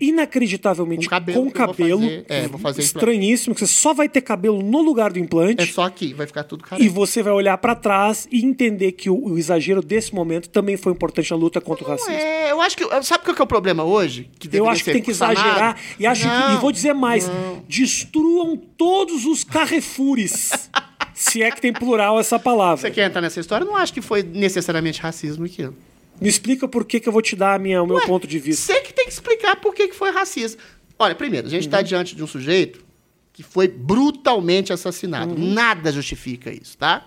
inacreditavelmente 0.00 1.06
Com 1.06 1.10
cabelo 1.10 1.44
com 1.44 1.50
cabelo, 1.50 2.00
fazer- 2.02 2.24
é, 2.28 2.42
fazer 2.48 2.56
implante. 2.58 2.80
estranhíssimo, 2.80 3.54
que 3.54 3.60
você 3.60 3.66
só 3.72 3.92
vai 3.94 4.08
ter 4.08 4.20
cabelo 4.20 4.62
no 4.62 4.80
lugar 4.82 5.12
do 5.12 5.18
implante. 5.18 5.62
É 5.62 5.66
só 5.66 5.82
aqui, 5.84 6.12
vai 6.14 6.26
ficar 6.26 6.44
tudo 6.44 6.64
E 6.64 6.68
careca. 6.68 6.90
você 6.90 7.22
vai 7.22 7.32
olhar 7.32 7.56
pra 7.58 7.74
trás 7.74 8.26
e 8.30 8.44
entender 8.44 8.92
que 8.92 9.08
o, 9.10 9.16
o 9.32 9.38
exagero 9.38 9.82
desse 9.82 10.14
momento 10.14 10.48
também 10.48 10.76
foi 10.76 10.92
importante 10.92 11.30
na 11.30 11.36
luta 11.36 11.60
contra 11.60 11.84
o 11.84 11.88
Não 11.88 11.96
racismo. 11.96 12.14
é, 12.14 12.50
eu 12.52 12.60
acho 12.60 12.76
que. 12.76 12.84
Sabe 13.02 13.24
qual 13.24 13.34
que 13.34 13.42
é 13.42 13.44
o 13.44 13.46
problema 13.46 13.84
hoje? 13.84 14.30
Que 14.38 14.48
Eu 14.56 14.68
acho 14.68 14.84
que 14.84 14.92
tem 14.92 15.02
que 15.02 15.10
exagerar 15.10 15.78
e 15.98 16.06
acho 16.06 16.22
que, 16.22 16.28
Não, 16.28 16.54
e 16.54 16.56
vou 16.58 16.72
dizer 16.72 16.92
mais, 16.94 17.30
destruam 17.68 18.56
todos 18.56 19.24
os 19.26 19.44
carrefures. 19.44 20.50
se 21.14 21.42
é 21.42 21.50
que 21.50 21.60
tem 21.60 21.72
plural 21.72 22.18
essa 22.18 22.38
palavra. 22.38 22.76
Você 22.76 22.90
quer 22.90 23.06
entrar 23.06 23.20
nessa 23.20 23.38
história? 23.38 23.64
Eu 23.64 23.68
não 23.68 23.76
acho 23.76 23.92
que 23.92 24.00
foi 24.00 24.22
necessariamente 24.22 25.00
racismo 25.00 25.44
aquilo. 25.44 25.74
Me 26.24 26.28
explica 26.30 26.66
por 26.66 26.84
que, 26.84 26.98
que 26.98 27.08
eu 27.08 27.12
vou 27.12 27.22
te 27.22 27.36
dar 27.36 27.54
a 27.54 27.58
minha, 27.58 27.82
o 27.82 27.86
meu 27.86 27.96
Ué, 27.96 28.06
ponto 28.06 28.26
de 28.26 28.38
vista. 28.38 28.72
Você 28.72 28.80
que 28.80 28.92
tem 28.92 29.06
que 29.06 29.12
explicar 29.12 29.56
por 29.56 29.74
que 29.74 29.88
que 29.88 29.94
foi 29.94 30.10
racista. 30.10 30.60
Olha, 30.98 31.14
primeiro, 31.14 31.46
a 31.46 31.50
gente 31.50 31.62
Uhum. 31.62 31.66
está 31.68 31.82
diante 31.82 32.16
de 32.16 32.22
um 32.22 32.26
sujeito 32.26 32.84
que 33.32 33.42
foi 33.42 33.68
brutalmente 33.68 34.72
assassinado. 34.72 35.34
Uhum. 35.34 35.52
Nada 35.52 35.90
justifica 35.92 36.52
isso, 36.52 36.76
tá? 36.78 37.06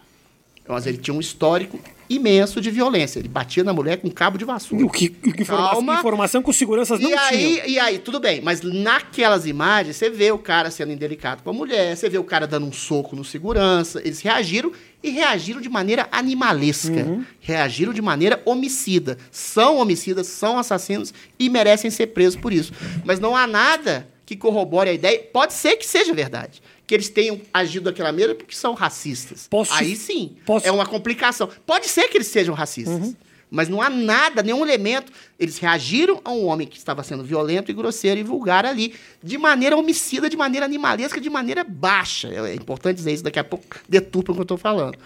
Mas 0.68 0.86
ele 0.86 0.98
tinha 0.98 1.14
um 1.16 1.20
histórico 1.22 1.80
imenso 2.10 2.60
de 2.60 2.70
violência. 2.70 3.20
Ele 3.20 3.30
batia 3.30 3.64
na 3.64 3.72
mulher 3.72 3.98
com 4.02 4.10
cabo 4.12 4.38
de 4.38 4.44
vassoura. 4.44 4.86
O 4.86 4.90
que, 4.90 5.08
que 5.08 5.42
informa- 5.42 5.96
informação 6.00 6.44
que 6.44 6.50
os 6.50 6.58
seguranças 6.58 7.00
não 7.00 7.10
E 7.10 7.14
aí, 7.14 7.38
tinham. 7.54 7.68
e 7.68 7.80
aí, 7.80 8.00
tudo 8.00 8.20
bem, 8.20 8.42
mas 8.42 8.62
naquelas 8.62 9.46
imagens 9.46 9.96
você 9.96 10.10
vê 10.10 10.30
o 10.32 10.38
cara 10.38 10.70
sendo 10.70 10.92
indelicado 10.92 11.42
com 11.42 11.50
a 11.50 11.54
mulher, 11.54 11.96
você 11.96 12.10
vê 12.10 12.18
o 12.18 12.24
cara 12.24 12.46
dando 12.46 12.66
um 12.66 12.74
soco 12.74 13.16
no 13.16 13.24
segurança, 13.24 14.02
eles 14.04 14.20
reagiram 14.20 14.72
e 15.04 15.10
reagiram 15.10 15.62
de 15.62 15.70
maneira 15.70 16.08
animalesca, 16.12 16.92
Uhum. 17.06 17.24
reagiram 17.40 17.94
de 17.94 18.02
maneira 18.02 18.42
homicida. 18.46 19.18
São 19.32 19.78
homicidas, 19.78 20.28
são 20.28 20.58
assassinos 20.58 21.14
e 21.40 21.50
merecem 21.50 21.90
ser 21.92 22.08
presos 22.08 22.40
por 22.40 22.52
isso. 22.52 22.72
Mas 23.06 23.20
não 23.20 23.36
há 23.36 23.46
nada 23.48 24.08
que 24.26 24.36
corrobore 24.36 24.90
a 24.90 24.94
ideia, 24.94 25.20
pode 25.32 25.54
ser 25.54 25.78
que 25.78 25.86
seja 25.86 26.14
verdade, 26.14 26.62
que 26.86 26.94
eles 26.94 27.08
tenham 27.10 27.40
agido 27.54 27.84
daquela 27.86 28.12
maneira 28.12 28.36
porque 28.36 28.56
são 28.56 28.74
racistas. 28.74 29.48
Posso- 29.50 29.74
aí 29.74 29.96
sim, 29.96 30.36
posso- 30.46 30.68
é 30.68 30.72
uma 30.72 30.86
complicação. 30.86 31.50
Pode 31.66 31.88
ser 31.88 32.10
que 32.10 32.18
eles 32.18 32.28
sejam 32.28 32.54
racistas. 32.54 33.16
Mas 33.50 33.70
não 33.70 33.82
há 33.82 33.90
nada, 33.90 34.44
nenhum 34.44 34.66
elemento. 34.66 35.12
Eles 35.40 35.58
reagiram 35.58 36.22
a 36.24 36.32
um 36.32 36.46
homem 36.46 36.68
que 36.68 36.78
estava 36.78 37.04
sendo 37.04 37.24
violento 37.24 37.72
e 37.72 37.74
grosseiro 37.74 38.20
e 38.20 38.24
vulgar 38.24 38.66
ali, 38.66 38.94
de 39.24 39.38
maneira 39.38 39.78
homicida, 39.78 40.30
de 40.30 40.36
maneira 40.36 40.66
animalesca, 40.66 41.22
de 41.22 41.30
maneira 41.30 41.64
baixa. 41.64 42.28
É 42.28 42.54
importante 42.54 42.98
dizer 42.98 43.14
isso, 43.14 43.24
daqui 43.24 43.40
a 43.40 43.44
pouco 43.44 43.66
deturpa 43.88 44.32
o 44.32 44.36
que 44.36 44.42
eu 44.42 44.44
estou 44.44 44.58
falando. 44.58 44.98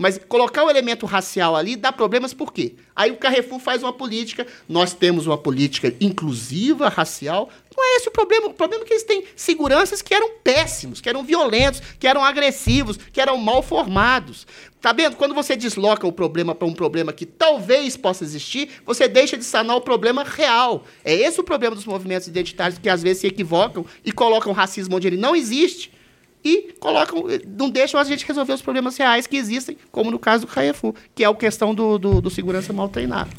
Mas 0.00 0.18
colocar 0.28 0.64
o 0.64 0.70
elemento 0.70 1.04
racial 1.04 1.54
ali 1.54 1.76
dá 1.76 1.92
problemas 1.92 2.32
por 2.32 2.54
quê? 2.54 2.74
Aí 2.96 3.10
o 3.10 3.18
Carrefour 3.18 3.60
faz 3.60 3.82
uma 3.82 3.92
política, 3.92 4.46
nós 4.66 4.94
temos 4.94 5.26
uma 5.26 5.36
política 5.36 5.94
inclusiva, 6.00 6.88
racial. 6.88 7.50
Não 7.76 7.84
é 7.84 7.96
esse 7.96 8.08
o 8.08 8.10
problema. 8.10 8.46
O 8.46 8.54
problema 8.54 8.84
é 8.84 8.86
que 8.86 8.94
eles 8.94 9.02
têm 9.02 9.24
seguranças 9.36 10.00
que 10.00 10.14
eram 10.14 10.30
péssimos, 10.42 11.02
que 11.02 11.08
eram 11.08 11.22
violentos, 11.22 11.82
que 11.98 12.06
eram 12.06 12.24
agressivos, 12.24 12.96
que 12.96 13.20
eram 13.20 13.36
mal 13.36 13.62
formados. 13.62 14.46
Tá 14.80 14.92
vendo? 14.92 15.16
Quando 15.16 15.34
você 15.34 15.54
desloca 15.56 16.06
o 16.06 16.12
problema 16.12 16.54
para 16.54 16.66
um 16.66 16.72
problema 16.72 17.12
que 17.12 17.26
talvez 17.26 17.96
possa 17.96 18.24
existir, 18.24 18.68
você 18.86 19.06
deixa 19.06 19.36
de 19.36 19.44
sanar 19.44 19.76
o 19.76 19.80
problema 19.80 20.24
real. 20.24 20.84
É 21.04 21.14
esse 21.14 21.38
o 21.38 21.44
problema 21.44 21.76
dos 21.76 21.84
movimentos 21.84 22.26
identitários 22.26 22.78
que 22.78 22.88
às 22.88 23.02
vezes 23.02 23.20
se 23.20 23.26
equivocam 23.26 23.84
e 24.04 24.10
colocam 24.10 24.52
racismo 24.52 24.96
onde 24.96 25.06
ele 25.06 25.18
não 25.18 25.36
existe 25.36 25.92
e 26.42 26.72
colocam, 26.80 27.24
não 27.46 27.68
deixam 27.68 28.00
a 28.00 28.04
gente 28.04 28.24
resolver 28.26 28.54
os 28.54 28.62
problemas 28.62 28.96
reais 28.96 29.26
que 29.26 29.36
existem, 29.36 29.76
como 29.92 30.10
no 30.10 30.18
caso 30.18 30.46
do 30.46 30.52
Carrefour, 30.52 30.94
que 31.14 31.22
é 31.22 31.26
a 31.26 31.34
questão 31.34 31.74
do, 31.74 31.98
do, 31.98 32.20
do 32.22 32.30
segurança 32.30 32.72
mal 32.72 32.88
treinado. 32.88 33.30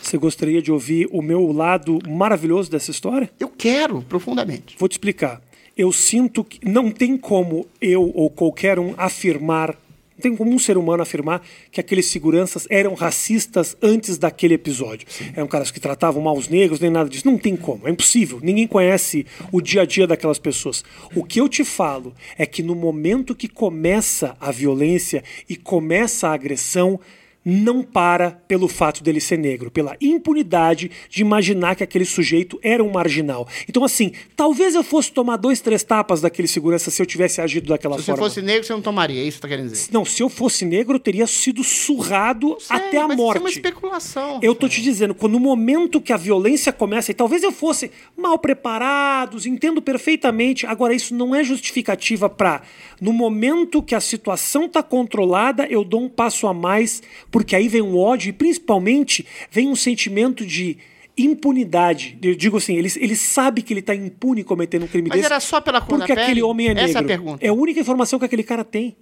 Você 0.00 0.16
gostaria 0.16 0.62
de 0.62 0.72
ouvir 0.72 1.08
o 1.10 1.20
meu 1.20 1.52
lado 1.52 1.98
maravilhoso 2.08 2.70
dessa 2.70 2.90
história? 2.90 3.28
Eu 3.38 3.48
quero 3.48 4.02
profundamente. 4.02 4.76
Vou 4.78 4.88
te 4.88 4.92
explicar. 4.92 5.42
Eu 5.76 5.92
sinto 5.92 6.42
que 6.42 6.64
não 6.66 6.90
tem 6.90 7.16
como 7.16 7.66
eu 7.80 8.10
ou 8.14 8.30
qualquer 8.30 8.78
um 8.78 8.94
afirmar, 8.96 9.76
não 10.18 10.22
tem 10.22 10.36
como 10.36 10.52
um 10.52 10.58
ser 10.58 10.76
humano 10.76 11.00
afirmar 11.00 11.40
que 11.70 11.80
aqueles 11.80 12.06
seguranças 12.06 12.66
eram 12.68 12.94
racistas 12.94 13.76
antes 13.80 14.18
daquele 14.18 14.54
episódio. 14.54 15.06
Eram 15.34 15.46
caras 15.46 15.70
que 15.70 15.78
tratavam 15.78 16.20
mal 16.20 16.36
os 16.36 16.48
negros, 16.48 16.80
nem 16.80 16.90
nada 16.90 17.08
disso. 17.08 17.26
Não 17.26 17.38
tem 17.38 17.56
como, 17.56 17.86
é 17.86 17.90
impossível. 17.90 18.40
Ninguém 18.42 18.66
conhece 18.66 19.24
o 19.52 19.60
dia 19.60 19.82
a 19.82 19.86
dia 19.86 20.08
daquelas 20.08 20.38
pessoas. 20.38 20.84
O 21.14 21.22
que 21.22 21.40
eu 21.40 21.48
te 21.48 21.64
falo 21.64 22.12
é 22.36 22.44
que 22.44 22.64
no 22.64 22.74
momento 22.74 23.34
que 23.34 23.46
começa 23.46 24.36
a 24.40 24.50
violência 24.50 25.22
e 25.48 25.54
começa 25.54 26.28
a 26.28 26.32
agressão, 26.32 26.98
não 27.44 27.82
para 27.82 28.30
pelo 28.46 28.68
fato 28.68 29.02
dele 29.02 29.20
ser 29.20 29.38
negro, 29.38 29.70
pela 29.70 29.96
impunidade 30.00 30.90
de 31.08 31.22
imaginar 31.22 31.74
que 31.74 31.82
aquele 31.82 32.04
sujeito 32.04 32.58
era 32.62 32.84
um 32.84 32.90
marginal. 32.90 33.48
Então, 33.68 33.84
assim, 33.84 34.12
talvez 34.36 34.74
eu 34.74 34.82
fosse 34.82 35.10
tomar 35.10 35.36
dois, 35.36 35.60
três 35.60 35.82
tapas 35.82 36.20
daquele 36.20 36.46
segurança 36.46 36.90
se 36.90 37.00
eu 37.00 37.06
tivesse 37.06 37.40
agido 37.40 37.68
daquela 37.68 37.96
Se 37.96 38.02
você 38.02 38.12
forma. 38.12 38.24
fosse 38.24 38.42
negro, 38.42 38.66
você 38.66 38.72
não 38.72 38.82
tomaria, 38.82 39.22
é 39.22 39.24
isso 39.24 39.38
você 39.38 39.42
tá 39.42 39.48
querendo 39.48 39.70
dizer. 39.70 39.88
Não, 39.92 40.04
se 40.04 40.22
eu 40.22 40.28
fosse 40.28 40.64
negro, 40.64 40.96
eu 40.96 41.00
teria 41.00 41.26
sido 41.26 41.64
surrado 41.64 42.56
Sei, 42.60 42.76
até 42.76 42.98
a 42.98 43.08
morte. 43.08 43.38
Isso 43.38 43.38
é 43.38 43.40
uma 43.40 43.50
especulação. 43.50 44.40
Eu 44.42 44.54
tô 44.54 44.68
te 44.68 44.82
dizendo, 44.82 45.14
quando 45.14 45.38
no 45.38 45.40
momento 45.40 46.00
que 46.00 46.12
a 46.12 46.16
violência 46.16 46.72
começa, 46.72 47.12
e 47.12 47.14
talvez 47.14 47.42
eu 47.42 47.52
fosse 47.52 47.90
mal 48.16 48.38
preparados, 48.38 49.46
entendo 49.46 49.80
perfeitamente. 49.80 50.66
Agora, 50.66 50.92
isso 50.92 51.14
não 51.14 51.34
é 51.34 51.44
justificativa 51.44 52.28
para, 52.28 52.62
no 53.00 53.12
momento 53.12 53.82
que 53.82 53.94
a 53.94 54.00
situação 54.00 54.68
tá 54.68 54.82
controlada, 54.82 55.66
eu 55.66 55.84
dou 55.84 56.02
um 56.02 56.08
passo 56.08 56.46
a 56.46 56.52
mais, 56.52 57.02
porque 57.30 57.54
aí 57.56 57.68
vem 57.68 57.82
um 57.82 57.96
ódio 57.96 58.30
e 58.30 58.32
principalmente 58.32 59.24
vem 59.50 59.68
um 59.68 59.76
sentimento 59.76 60.44
de 60.46 60.78
impunidade. 61.16 62.16
Eu 62.22 62.34
digo 62.34 62.56
assim, 62.56 62.76
ele, 62.76 62.90
ele 62.96 63.16
sabe 63.16 63.62
que 63.62 63.72
ele 63.72 63.82
tá 63.82 63.94
impune 63.94 64.44
cometendo 64.44 64.84
um 64.84 64.88
crime 64.88 65.08
Mas 65.08 65.18
desse. 65.18 65.26
era 65.32 65.40
só 65.40 65.60
pela 65.60 65.80
cor 65.80 65.98
da 65.98 66.04
Porque 66.06 66.14
pele? 66.14 66.24
aquele 66.24 66.42
homem 66.42 66.68
é 66.68 66.74
negro. 66.74 66.90
Essa 66.90 66.98
é 66.98 67.02
a 67.02 67.04
pergunta. 67.04 67.44
É 67.44 67.48
a 67.48 67.52
única 67.52 67.80
informação 67.80 68.18
que 68.18 68.24
aquele 68.24 68.42
cara 68.44 68.64
tem. 68.64 68.96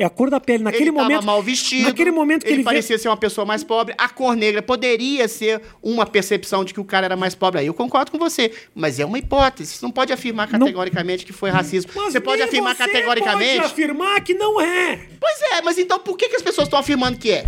É 0.00 0.04
a 0.04 0.08
cor 0.10 0.30
da 0.30 0.38
pele. 0.38 0.62
Naquele 0.62 0.84
ele 0.84 0.90
momento. 0.92 1.24
mal 1.24 1.42
vestido. 1.42 1.88
Naquele 1.88 2.12
momento 2.12 2.42
que 2.42 2.48
ele, 2.48 2.54
ele 2.58 2.62
vê- 2.62 2.66
parecia 2.70 2.96
ser 2.96 3.08
uma 3.08 3.16
pessoa 3.16 3.44
mais 3.44 3.64
pobre. 3.64 3.94
A 3.98 4.08
cor 4.08 4.36
negra 4.36 4.62
poderia 4.62 5.26
ser 5.26 5.60
uma 5.82 6.06
percepção 6.06 6.64
de 6.64 6.72
que 6.72 6.78
o 6.80 6.84
cara 6.84 7.06
era 7.06 7.16
mais 7.16 7.34
pobre. 7.34 7.60
Aí 7.60 7.66
eu 7.66 7.74
concordo 7.74 8.12
com 8.12 8.16
você. 8.18 8.52
Mas 8.76 9.00
é 9.00 9.04
uma 9.04 9.18
hipótese. 9.18 9.74
Você 9.74 9.84
não 9.84 9.90
pode 9.90 10.12
afirmar 10.12 10.48
categoricamente 10.48 11.26
que 11.26 11.32
foi 11.32 11.50
racismo. 11.50 11.90
Mas 11.96 12.12
você 12.12 12.20
pode 12.20 12.40
afirmar 12.40 12.76
você 12.76 12.84
categoricamente. 12.86 13.56
Pode 13.56 13.72
afirmar 13.72 14.20
que 14.22 14.34
não 14.34 14.60
é. 14.60 15.00
Pois 15.18 15.42
é, 15.52 15.62
mas 15.62 15.76
então 15.78 15.98
por 15.98 16.16
que, 16.16 16.28
que 16.28 16.36
as 16.36 16.42
pessoas 16.42 16.68
estão 16.68 16.78
afirmando 16.78 17.18
que 17.18 17.32
é? 17.32 17.44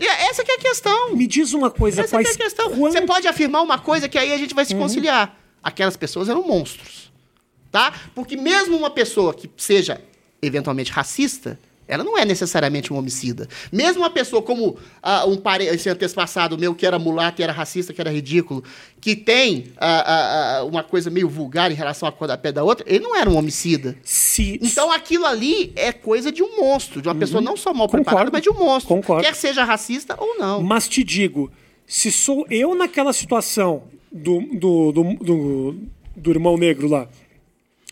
E 0.00 0.06
Essa 0.06 0.42
que 0.44 0.50
é 0.50 0.54
a 0.56 0.58
questão. 0.58 1.14
Me 1.14 1.26
diz 1.26 1.52
uma 1.52 1.70
coisa, 1.70 2.00
Essa 2.02 2.08
que 2.16 2.22
é 2.22 2.24
quais 2.24 2.34
a 2.36 2.38
questão. 2.38 2.70
quant- 2.70 2.92
Você 2.92 3.02
pode 3.02 3.28
afirmar 3.28 3.62
uma 3.62 3.78
coisa 3.78 4.08
que 4.08 4.18
aí 4.18 4.32
a 4.32 4.36
gente 4.38 4.54
vai 4.54 4.64
Uhum. 4.64 4.68
se 4.68 4.74
conciliar. 4.74 5.36
Aquelas 5.62 5.96
pessoas 5.96 6.28
eram 6.28 6.42
monstros. 6.46 7.12
Tá? 7.70 7.92
Porque 8.14 8.36
mesmo 8.36 8.76
uma 8.76 8.90
pessoa 8.90 9.32
que 9.34 9.48
seja 9.56 10.00
eventualmente 10.42 10.90
racista, 10.90 11.60
ela 11.90 12.04
não 12.04 12.16
é 12.16 12.24
necessariamente 12.24 12.92
um 12.92 12.96
homicida. 12.96 13.48
Mesmo 13.72 14.02
uma 14.02 14.10
pessoa 14.10 14.40
como 14.40 14.78
ah, 15.02 15.26
um 15.26 15.36
pare... 15.36 15.66
esse 15.66 15.88
antepassado 15.88 16.56
meu 16.56 16.74
que 16.74 16.86
era 16.86 16.98
mulato 16.98 17.40
e 17.40 17.42
era 17.42 17.52
racista, 17.52 17.92
que 17.92 18.00
era 18.00 18.10
ridículo, 18.10 18.62
que 19.00 19.16
tem 19.16 19.72
ah, 19.76 20.60
ah, 20.60 20.64
uma 20.64 20.84
coisa 20.84 21.10
meio 21.10 21.28
vulgar 21.28 21.72
em 21.72 21.74
relação 21.74 22.08
à 22.08 22.12
cor 22.12 22.28
da 22.28 22.38
pele 22.38 22.54
da 22.54 22.64
outra, 22.64 22.86
ele 22.88 23.02
não 23.02 23.16
era 23.16 23.28
um 23.28 23.36
homicida. 23.36 23.96
se 24.04 24.58
Então 24.62 24.92
aquilo 24.92 25.26
ali 25.26 25.72
é 25.74 25.92
coisa 25.92 26.30
de 26.30 26.42
um 26.42 26.56
monstro, 26.56 27.02
de 27.02 27.08
uma 27.08 27.14
pessoa 27.14 27.40
não 27.40 27.56
só 27.56 27.74
mal 27.74 27.88
Concordo. 27.88 28.04
preparada, 28.04 28.30
mas 28.32 28.42
de 28.42 28.50
um 28.50 28.54
monstro. 28.54 28.94
Concordo. 28.94 29.24
Quer 29.24 29.34
seja 29.34 29.64
racista 29.64 30.14
ou 30.16 30.38
não. 30.38 30.62
Mas 30.62 30.88
te 30.88 31.02
digo, 31.02 31.50
se 31.86 32.12
sou 32.12 32.46
eu 32.48 32.74
naquela 32.76 33.12
situação 33.12 33.82
do, 34.12 34.40
do, 34.40 34.92
do, 34.92 35.14
do, 35.14 35.76
do 36.14 36.30
irmão 36.30 36.56
negro 36.56 36.88
lá 36.88 37.08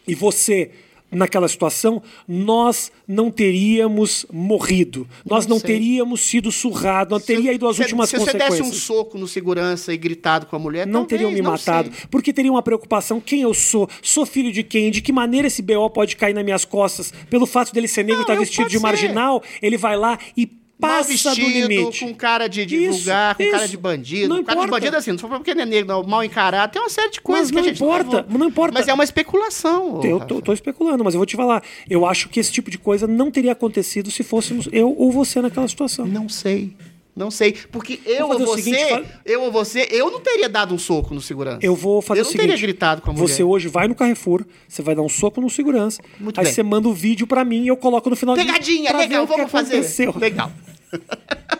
e 0.06 0.14
você 0.14 0.70
naquela 1.11 1.49
situação, 1.49 2.03
nós 2.27 2.92
não 3.07 3.31
teríamos 3.31 4.27
morrido. 4.33 5.07
Nós 5.25 5.47
não, 5.47 5.59
sei. 5.59 5.75
teríamos 5.77 6.21
sido 6.21 6.53
surrados, 6.53 7.11
não 7.12 7.21
teria 7.21 7.53
ido 7.53 7.66
às 7.66 7.77
Se- 7.77 7.83
últimas 7.83 8.09
se 8.11 8.16
você 8.16 8.25
consequências. 8.33 8.59
desse 8.59 8.71
um 8.71 8.73
soco 8.73 9.16
no 9.18 9.27
segurança 9.27 9.92
e 9.92 9.97
gritado 9.97 10.47
com 10.47 10.57
a 10.57 10.59
mulher, 10.59 10.87
não 10.87 11.01
talvez, 11.01 11.09
teriam 11.21 11.31
me 11.31 11.40
não 11.40 11.51
matado, 11.53 11.90
sei. 11.92 12.07
porque 12.11 12.33
teriam 12.33 12.55
uma 12.55 12.62
preocupação: 12.62 13.21
quem 13.21 13.40
eu 13.42 13.55
sou? 13.55 13.88
Sou 14.03 14.27
filho 14.27 14.53
de 14.53 14.62
quem? 14.62 14.90
De 14.90 15.01
que 15.01 15.12
maneira 15.12 15.47
esse 15.47 15.62
BO 15.62 15.88
pode 15.90 16.16
cair 16.16 16.35
nas 16.35 16.44
minhas 16.44 16.64
costas? 16.64 17.12
Pelo 17.31 17.47
fato 17.47 17.73
dele 17.73 17.88
ser 17.88 18.03
negro 18.03 18.14
e 18.14 18.16
Não, 18.16 18.23
estar 18.23 18.35
eu- 18.35 18.40
vestido 18.40 18.68
de 18.68 18.79
marginal, 18.79 19.42
ele 19.62 19.77
vai 19.77 19.97
lá 19.97 20.18
e 20.37 20.47
Passa 20.80 21.30
do 21.30 21.34
vestido, 21.34 21.68
limite. 21.68 22.00
com 22.04 22.14
cara 22.14 22.46
de, 22.48 22.64
de 22.64 22.76
Isso, 22.76 22.98
vulgar, 22.98 23.34
com 23.34 23.44
cara 23.50 23.62
isso. 23.64 23.70
de 23.70 23.76
bandido. 23.76 24.28
Não 24.34 24.44
cara 24.44 24.60
de 24.60 24.66
bandido 24.68 24.96
assim, 24.96 25.10
não 25.10 25.18
só 25.18 25.26
porque 25.28 25.50
ele 25.50 25.62
é 25.62 25.66
negro, 25.66 25.88
não, 25.88 26.02
mal 26.04 26.22
encarado, 26.22 26.72
tem 26.72 26.80
uma 26.80 26.88
série 26.88 27.10
de 27.10 27.20
coisas 27.20 27.50
Mas 27.50 27.62
que 27.62 27.68
não 27.68 27.74
importa, 27.74 28.22
vai- 28.22 28.38
não 28.38 28.46
importa. 28.46 28.74
Mas 28.74 28.86
é 28.86 28.94
uma 28.94 29.02
especulação. 29.04 30.00
Eu 30.04 30.20
tô, 30.20 30.40
tô 30.40 30.52
especulando, 30.52 31.02
mas 31.02 31.14
eu 31.14 31.18
vou 31.18 31.26
te 31.26 31.36
falar. 31.36 31.62
Eu 31.90 32.06
acho 32.06 32.28
que 32.28 32.38
esse 32.38 32.52
tipo 32.52 32.70
de 32.70 32.78
coisa 32.78 33.06
não 33.06 33.30
teria 33.30 33.52
acontecido 33.52 34.10
se 34.10 34.22
fôssemos 34.22 34.68
eu 34.72 34.94
ou 34.96 35.10
você 35.10 35.40
naquela 35.42 35.66
situação. 35.66 36.06
Não 36.06 36.28
sei. 36.28 36.76
Não 37.18 37.31
sei. 37.31 37.52
Porque 37.72 38.00
eu 38.07 38.28
ou 38.28 38.38
você, 38.38 38.62
seguinte, 38.62 39.04
eu 39.26 39.42
ou 39.42 39.50
você, 39.52 39.88
eu 39.90 40.11
não 40.11 40.20
teria 40.20 40.48
dado 40.48 40.74
um 40.74 40.78
soco 40.78 41.12
no 41.12 41.20
segurança. 41.20 41.59
Eu 41.61 41.74
vou 41.74 42.00
fazer 42.00 42.20
eu 42.20 42.22
o 42.22 42.26
não 42.26 42.31
seguinte. 42.33 42.46
teria 42.48 42.61
gritado 42.62 43.02
com 43.02 43.11
a 43.11 43.12
mulher. 43.12 43.26
Você 43.28 43.42
hoje 43.42 43.68
vai 43.68 43.88
no 43.88 43.94
Carrefour, 43.94 44.44
você 44.68 44.81
vai 44.81 44.94
dar 44.94 45.02
um 45.02 45.09
soco 45.09 45.40
no 45.40 45.50
segurança, 45.50 46.00
Muito 46.20 46.38
aí 46.38 46.44
bem. 46.44 46.54
você 46.54 46.62
manda 46.62 46.88
o 46.88 46.92
vídeo 46.94 47.26
pra 47.26 47.44
mim 47.44 47.64
e 47.64 47.68
eu 47.68 47.76
coloco 47.76 48.09
no 48.09 48.16
final 48.16 48.37
Pegadinha, 48.37 48.96
legal, 48.96 49.26
que 49.26 49.37
vamos 49.37 49.50
fazer. 49.50 49.74
aconteceu. 49.76 50.14
Legal. 50.16 50.50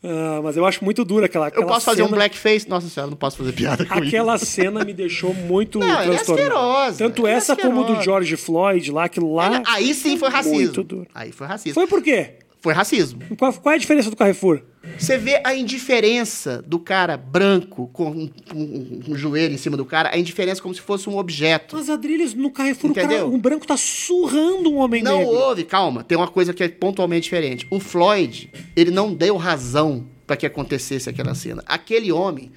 Ah, 0.00 0.40
mas 0.44 0.56
eu 0.56 0.64
acho 0.64 0.84
muito 0.84 1.04
dura 1.04 1.26
aquela, 1.26 1.46
Eu 1.46 1.48
aquela 1.48 1.66
posso 1.66 1.84
fazer 1.84 2.02
um 2.02 2.06
cena. 2.06 2.16
blackface? 2.18 2.68
Nossa 2.68 2.88
senhora, 2.88 3.10
não 3.10 3.16
posso 3.16 3.36
fazer 3.36 3.52
piada 3.52 3.84
com 3.84 3.94
isso. 3.96 4.04
Aquela 4.06 4.38
cena 4.38 4.84
me 4.84 4.94
deixou 4.94 5.34
muito 5.34 5.80
Não, 5.80 5.86
é 6.00 6.14
asquerosa, 6.14 6.98
Tanto 6.98 7.26
é 7.26 7.32
essa 7.32 7.56
como 7.56 7.78
do 7.78 7.80
asquerosa. 7.82 8.02
George 8.04 8.36
Floyd 8.36 8.92
lá, 8.92 9.04
aquilo 9.06 9.34
lá. 9.34 9.60
Aí 9.66 9.92
sim 9.92 10.16
foi 10.16 10.28
racismo. 10.30 10.56
Muito 10.60 10.82
duro. 10.84 11.06
Aí 11.12 11.32
foi 11.32 11.48
racismo. 11.48 11.74
Foi 11.74 11.88
por 11.88 12.00
quê? 12.00 12.34
Foi 12.60 12.72
racismo. 12.74 13.20
Qual, 13.38 13.52
qual 13.52 13.72
é 13.72 13.76
a 13.76 13.78
diferença 13.78 14.10
do 14.10 14.16
Carrefour? 14.16 14.62
Você 14.98 15.16
vê 15.18 15.40
a 15.44 15.54
indiferença 15.54 16.62
do 16.66 16.78
cara 16.78 17.16
branco 17.16 17.88
com 17.92 18.10
um, 18.10 18.30
um- 18.54 19.00
um 19.08 19.16
joelho 19.16 19.54
em 19.54 19.58
cima 19.58 19.76
do 19.76 19.84
cara, 19.84 20.10
a 20.12 20.18
indiferença 20.18 20.60
como 20.60 20.74
se 20.74 20.80
fosse 20.80 21.08
um 21.08 21.18
objeto. 21.18 21.76
Mas 21.76 21.88
Adrilles, 21.88 22.34
no 22.34 22.50
Carrefour, 22.50 22.90
o, 22.90 22.94
cara, 22.94 23.06
Entendeu? 23.06 23.32
um 23.32 23.38
branco 23.38 23.66
tá 23.66 23.76
surrando 23.76 24.70
um 24.70 24.78
homem 24.78 25.02
Não 25.02 25.18
negro. 25.18 25.34
houve, 25.34 25.64
calma, 25.64 26.02
tem 26.02 26.16
uma 26.18 26.28
coisa 26.28 26.52
que 26.52 26.62
é 26.64 26.68
pontualmente 26.68 27.24
diferente. 27.24 27.66
O 27.70 27.78
Floyd, 27.78 28.50
ele 28.74 28.90
não 28.90 29.12
deu 29.14 29.36
razão 29.36 30.06
para 30.26 30.36
que 30.36 30.46
acontecesse 30.46 31.08
aquela 31.08 31.34
cena. 31.34 31.62
Aquele 31.66 32.10
homem, 32.10 32.50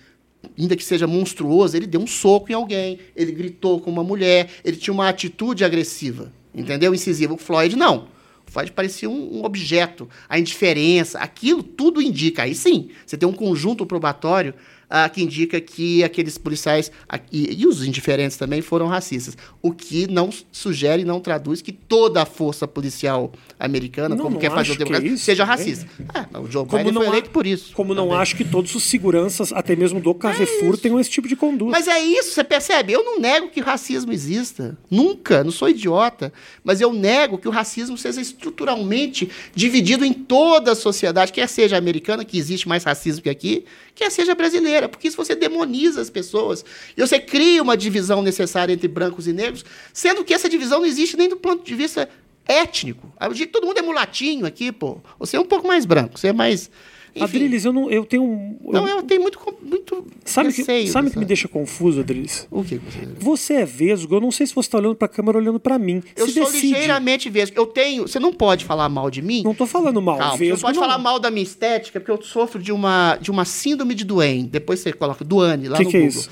ainda 0.58 0.76
que 0.76 0.84
seja 0.84 1.06
monstruoso, 1.08 1.78
ele 1.78 1.86
deu 1.88 2.02
um 2.02 2.08
soco 2.08 2.52
em 2.52 2.56
alguém, 2.56 3.00
ele 3.16 3.32
gritou 3.32 3.80
com 3.80 3.92
uma 3.92 4.04
mulher, 4.04 4.50
ele 4.66 4.78
tinha 4.78 4.94
uma 4.94 5.08
atitude 5.10 5.64
agressiva, 5.64 6.32
entendeu? 6.56 6.94
Incisiva. 6.94 7.34
O 7.34 7.38
Floyd 7.38 7.76
não. 7.76 8.08
Floyd 8.52 8.72
parecia 8.74 9.10
um, 9.10 9.38
um 9.38 9.46
objeto, 9.46 10.10
a 10.28 10.38
indiferença, 10.38 11.20
aquilo 11.20 11.64
tudo 11.64 12.02
indica. 12.02 12.44
Aí 12.44 12.54
sim, 12.54 12.90
você 13.06 13.16
tem 13.16 13.28
um 13.28 13.34
conjunto 13.34 13.86
probatório 13.86 14.54
ah, 14.92 15.08
que 15.08 15.24
indica 15.24 15.60
que 15.62 16.04
aqueles 16.04 16.38
policiais 16.38 16.92
ah, 17.08 17.18
e, 17.32 17.62
e 17.62 17.66
os 17.66 17.84
indiferentes 17.86 18.36
também 18.36 18.62
foram 18.62 18.88
racistas. 18.88 19.38
O 19.62 19.72
que 19.72 20.06
não 20.12 20.30
sugere, 20.52 21.06
não 21.06 21.22
traduz 21.22 21.62
que 21.62 21.72
toda 21.72 22.22
a 22.22 22.26
força 22.26 22.68
policial 22.68 23.32
americana, 23.58 24.10
Não, 24.10 24.18
como 24.18 24.32
não 24.36 24.40
quer 24.42 24.52
fazer 24.52 24.72
o 24.72 24.74
é 24.74 24.78
democrata, 24.78 25.06
isso, 25.08 25.24
seja 25.24 25.44
é. 25.44 25.46
racista. 25.46 25.88
Ah, 26.14 26.28
não, 26.32 26.44
o 26.44 26.52
Joe 26.52 26.66
Como 26.66 26.78
Biden 26.78 26.92
não 26.92 27.02
foi 27.02 27.08
há- 27.08 27.12
eleito 27.14 27.30
por 27.30 27.48
isso. 27.48 27.74
Como 27.74 27.94
não 27.94 28.08
também. 28.08 28.20
acho 28.22 28.36
que 28.36 28.44
todos 28.44 28.76
os 28.76 28.84
seguranças, 28.84 29.54
até 29.54 29.76
mesmo 29.76 30.02
do 30.02 30.14
Carrefour, 30.14 30.78
tenham 30.78 31.00
esse 31.00 31.10
tipo 31.10 31.28
de 31.28 31.36
conduta. 31.36 31.72
Mas 31.72 31.88
é 31.88 32.00
isso, 32.00 32.32
você 32.32 32.44
percebe? 32.44 32.92
Eu 32.92 33.04
não 33.04 33.20
nego 33.20 33.48
que 33.50 33.62
o 33.62 33.64
racismo 33.64 34.12
exista. 34.12 34.78
Nunca, 34.90 35.44
não 35.44 35.52
sou 35.52 35.70
idiota. 35.70 36.34
Mas 36.64 36.82
eu 36.82 36.92
nego 36.92 37.38
que 37.38 37.48
o 37.48 37.52
racismo 37.52 37.98
seja 37.98 38.20
estruturalmente 38.20 39.30
dividido 39.56 40.04
em 40.04 40.14
toda 40.14 40.72
a 40.72 40.76
sociedade, 40.76 41.32
quer 41.32 41.48
seja 41.48 41.78
americana, 41.78 42.26
que 42.26 42.38
existe 42.38 42.68
mais 42.68 42.84
racismo 42.84 43.22
que 43.24 43.30
aqui, 43.30 43.66
quer 43.96 44.12
seja 44.12 44.36
brasileira. 44.36 44.90
Porque 44.90 45.08
isso 45.08 45.18
você 45.18 45.36
demoniza 45.36 46.02
as 46.02 46.10
pessoas. 46.10 46.64
E 46.96 47.02
você 47.02 47.20
cria 47.20 47.62
uma 47.62 47.78
divisão 47.78 48.22
necessária 48.22 48.74
entre 48.74 48.88
brancos 48.88 49.28
e 49.28 49.34
negros, 49.34 49.66
sendo 49.94 50.24
que 50.24 50.34
essa 50.34 50.50
divisão 50.50 50.80
não 50.80 50.86
existe 50.86 51.18
nem 51.18 51.30
do 51.30 51.38
ponto 51.38 51.64
de 51.64 51.76
vista 51.76 52.10
étnico. 52.48 53.12
Aí, 53.20 53.30
o 53.30 53.34
dia 53.34 53.46
que 53.46 53.52
todo 53.54 53.66
mundo 53.66 53.78
é 53.78 53.82
mulatinho 53.82 54.46
aqui, 54.46 54.72
pô. 54.72 55.00
Você 55.20 55.38
é 55.38 55.40
um 55.40 55.46
pouco 55.46 55.68
mais 55.68 55.86
branco, 55.86 56.20
você 56.20 56.28
é 56.28 56.34
mais. 56.34 56.70
Enfim. 57.16 57.52
Eu, 57.66 57.74
não, 57.74 57.92
eu 57.92 58.06
tenho 58.06 58.24
um. 58.24 58.58
Não, 58.72 58.88
eu- 58.88 58.98
eu 58.98 59.04
tenho 59.04 59.22
muito, 59.22 59.38
muito 59.62 60.06
sabe 60.24 60.54
que, 60.54 60.64
sabe 60.88 61.10
o 61.10 61.12
que 61.12 61.20
me 61.20 61.26
deixa 61.26 61.48
confuso, 61.48 62.00
Adrilles? 62.00 62.48
O 62.50 62.64
que 62.64 62.76
você... 62.78 63.08
Você 63.20 63.54
é 63.56 63.66
vesgo, 63.66 64.16
eu 64.16 64.22
não 64.22 64.32
sei 64.32 64.48
se 64.48 64.56
você 64.56 64.70
tá 64.70 64.78
olhando 64.78 64.96
pra 64.96 65.08
câmera 65.08 65.38
ou 65.38 65.42
olhando 65.44 65.60
pra 65.60 65.78
mim. 65.78 66.02
Eu 66.16 66.28
se 66.28 66.34
sou 66.34 66.46
decide. 66.46 66.68
ligeiramente 66.74 67.30
vesgo. 67.30 67.58
Eu 67.60 67.66
tenho. 67.66 68.08
Você 68.08 68.20
não 68.20 68.32
pode 68.32 68.64
falar 68.64 68.88
mal 68.88 69.10
de 69.12 69.22
mim. 69.22 69.42
Não 69.44 69.54
tô 69.54 69.66
falando 69.66 70.02
mal. 70.02 70.18
Calma, 70.18 70.34
você 70.34 70.38
vesgo, 70.46 70.56
não 70.56 70.62
pode 70.62 70.78
não. 70.80 70.84
falar 70.86 70.98
mal 70.98 71.20
da 71.20 71.30
minha 71.30 71.44
estética, 71.44 72.00
porque 72.00 72.12
eu 72.12 72.22
sofro 72.22 72.62
de 72.62 72.72
uma, 72.72 73.18
de 73.20 73.30
uma 73.30 73.44
síndrome 73.44 73.94
de 73.94 74.06
Duane. 74.06 74.44
Depois 74.44 74.80
você 74.80 74.94
coloca 74.94 75.26
Duane 75.26 75.68
lá 75.68 75.78
Que 75.78 75.84
no 75.84 75.90
que 75.92 75.98
é 75.98 76.00
Google. 76.02 76.18
isso? 76.18 76.30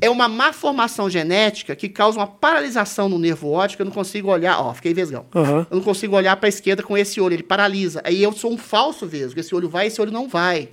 É 0.00 0.08
uma 0.08 0.28
má 0.28 0.52
formação 0.52 1.10
genética 1.10 1.74
que 1.74 1.88
causa 1.88 2.18
uma 2.18 2.26
paralisação 2.26 3.08
no 3.08 3.18
nervo 3.18 3.50
óptico. 3.50 3.82
Eu 3.82 3.86
não 3.86 3.92
consigo 3.92 4.30
olhar. 4.30 4.60
Ó, 4.60 4.72
fiquei 4.72 4.94
vesgão. 4.94 5.26
Aham. 5.34 5.66
Eu 5.70 5.76
não 5.76 5.82
consigo 5.82 6.14
olhar 6.14 6.36
para 6.36 6.46
a 6.46 6.50
esquerda 6.50 6.82
com 6.82 6.96
esse 6.96 7.20
olho. 7.20 7.34
Ele 7.34 7.42
paralisa. 7.42 8.00
Aí 8.04 8.22
eu 8.22 8.32
sou 8.32 8.52
um 8.52 8.58
falso 8.58 9.06
vesgo. 9.06 9.40
Esse 9.40 9.54
olho 9.54 9.68
vai, 9.68 9.88
esse 9.88 10.00
olho 10.00 10.12
não 10.12 10.28
vai. 10.28 10.68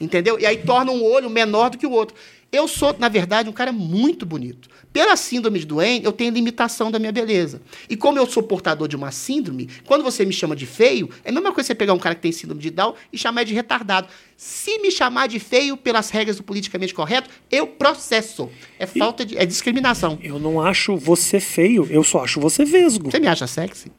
Entendeu? 0.00 0.38
E 0.40 0.46
aí 0.46 0.56
torna 0.56 0.90
um 0.90 1.04
olho 1.04 1.28
menor 1.28 1.70
do 1.70 1.78
que 1.78 1.86
o 1.86 1.90
outro. 1.90 2.16
Eu 2.52 2.68
sou, 2.68 2.94
na 2.98 3.08
verdade, 3.08 3.48
um 3.48 3.52
cara 3.52 3.72
muito 3.72 4.26
bonito. 4.26 4.68
Pela 4.92 5.16
síndrome 5.16 5.58
de 5.58 5.64
Duane, 5.64 6.04
eu 6.04 6.12
tenho 6.12 6.30
limitação 6.30 6.90
da 6.90 6.98
minha 6.98 7.10
beleza. 7.10 7.62
E 7.88 7.96
como 7.96 8.18
eu 8.18 8.26
sou 8.26 8.42
portador 8.42 8.86
de 8.86 8.94
uma 8.94 9.10
síndrome, 9.10 9.70
quando 9.86 10.04
você 10.04 10.22
me 10.22 10.34
chama 10.34 10.54
de 10.54 10.66
feio, 10.66 11.08
é 11.24 11.30
a 11.30 11.32
mesma 11.32 11.50
coisa 11.50 11.68
você 11.68 11.74
pegar 11.74 11.94
um 11.94 11.98
cara 11.98 12.14
que 12.14 12.20
tem 12.20 12.30
síndrome 12.30 12.60
de 12.60 12.68
Down 12.68 12.94
e 13.10 13.16
chamar 13.16 13.44
de 13.44 13.54
retardado. 13.54 14.06
Se 14.36 14.78
me 14.80 14.90
chamar 14.90 15.28
de 15.28 15.38
feio 15.38 15.78
pelas 15.78 16.10
regras 16.10 16.36
do 16.36 16.42
politicamente 16.42 16.92
correto, 16.92 17.30
eu 17.50 17.66
processo. 17.66 18.50
É 18.78 18.84
falta 18.84 19.24
de. 19.24 19.38
é 19.38 19.46
discriminação. 19.46 20.18
Eu 20.22 20.38
não 20.38 20.60
acho 20.60 20.94
você 20.94 21.40
feio, 21.40 21.86
eu 21.90 22.04
só 22.04 22.22
acho 22.22 22.38
você 22.38 22.66
vesgo. 22.66 23.10
Você 23.10 23.18
me 23.18 23.28
acha 23.28 23.46
sexy? 23.46 23.90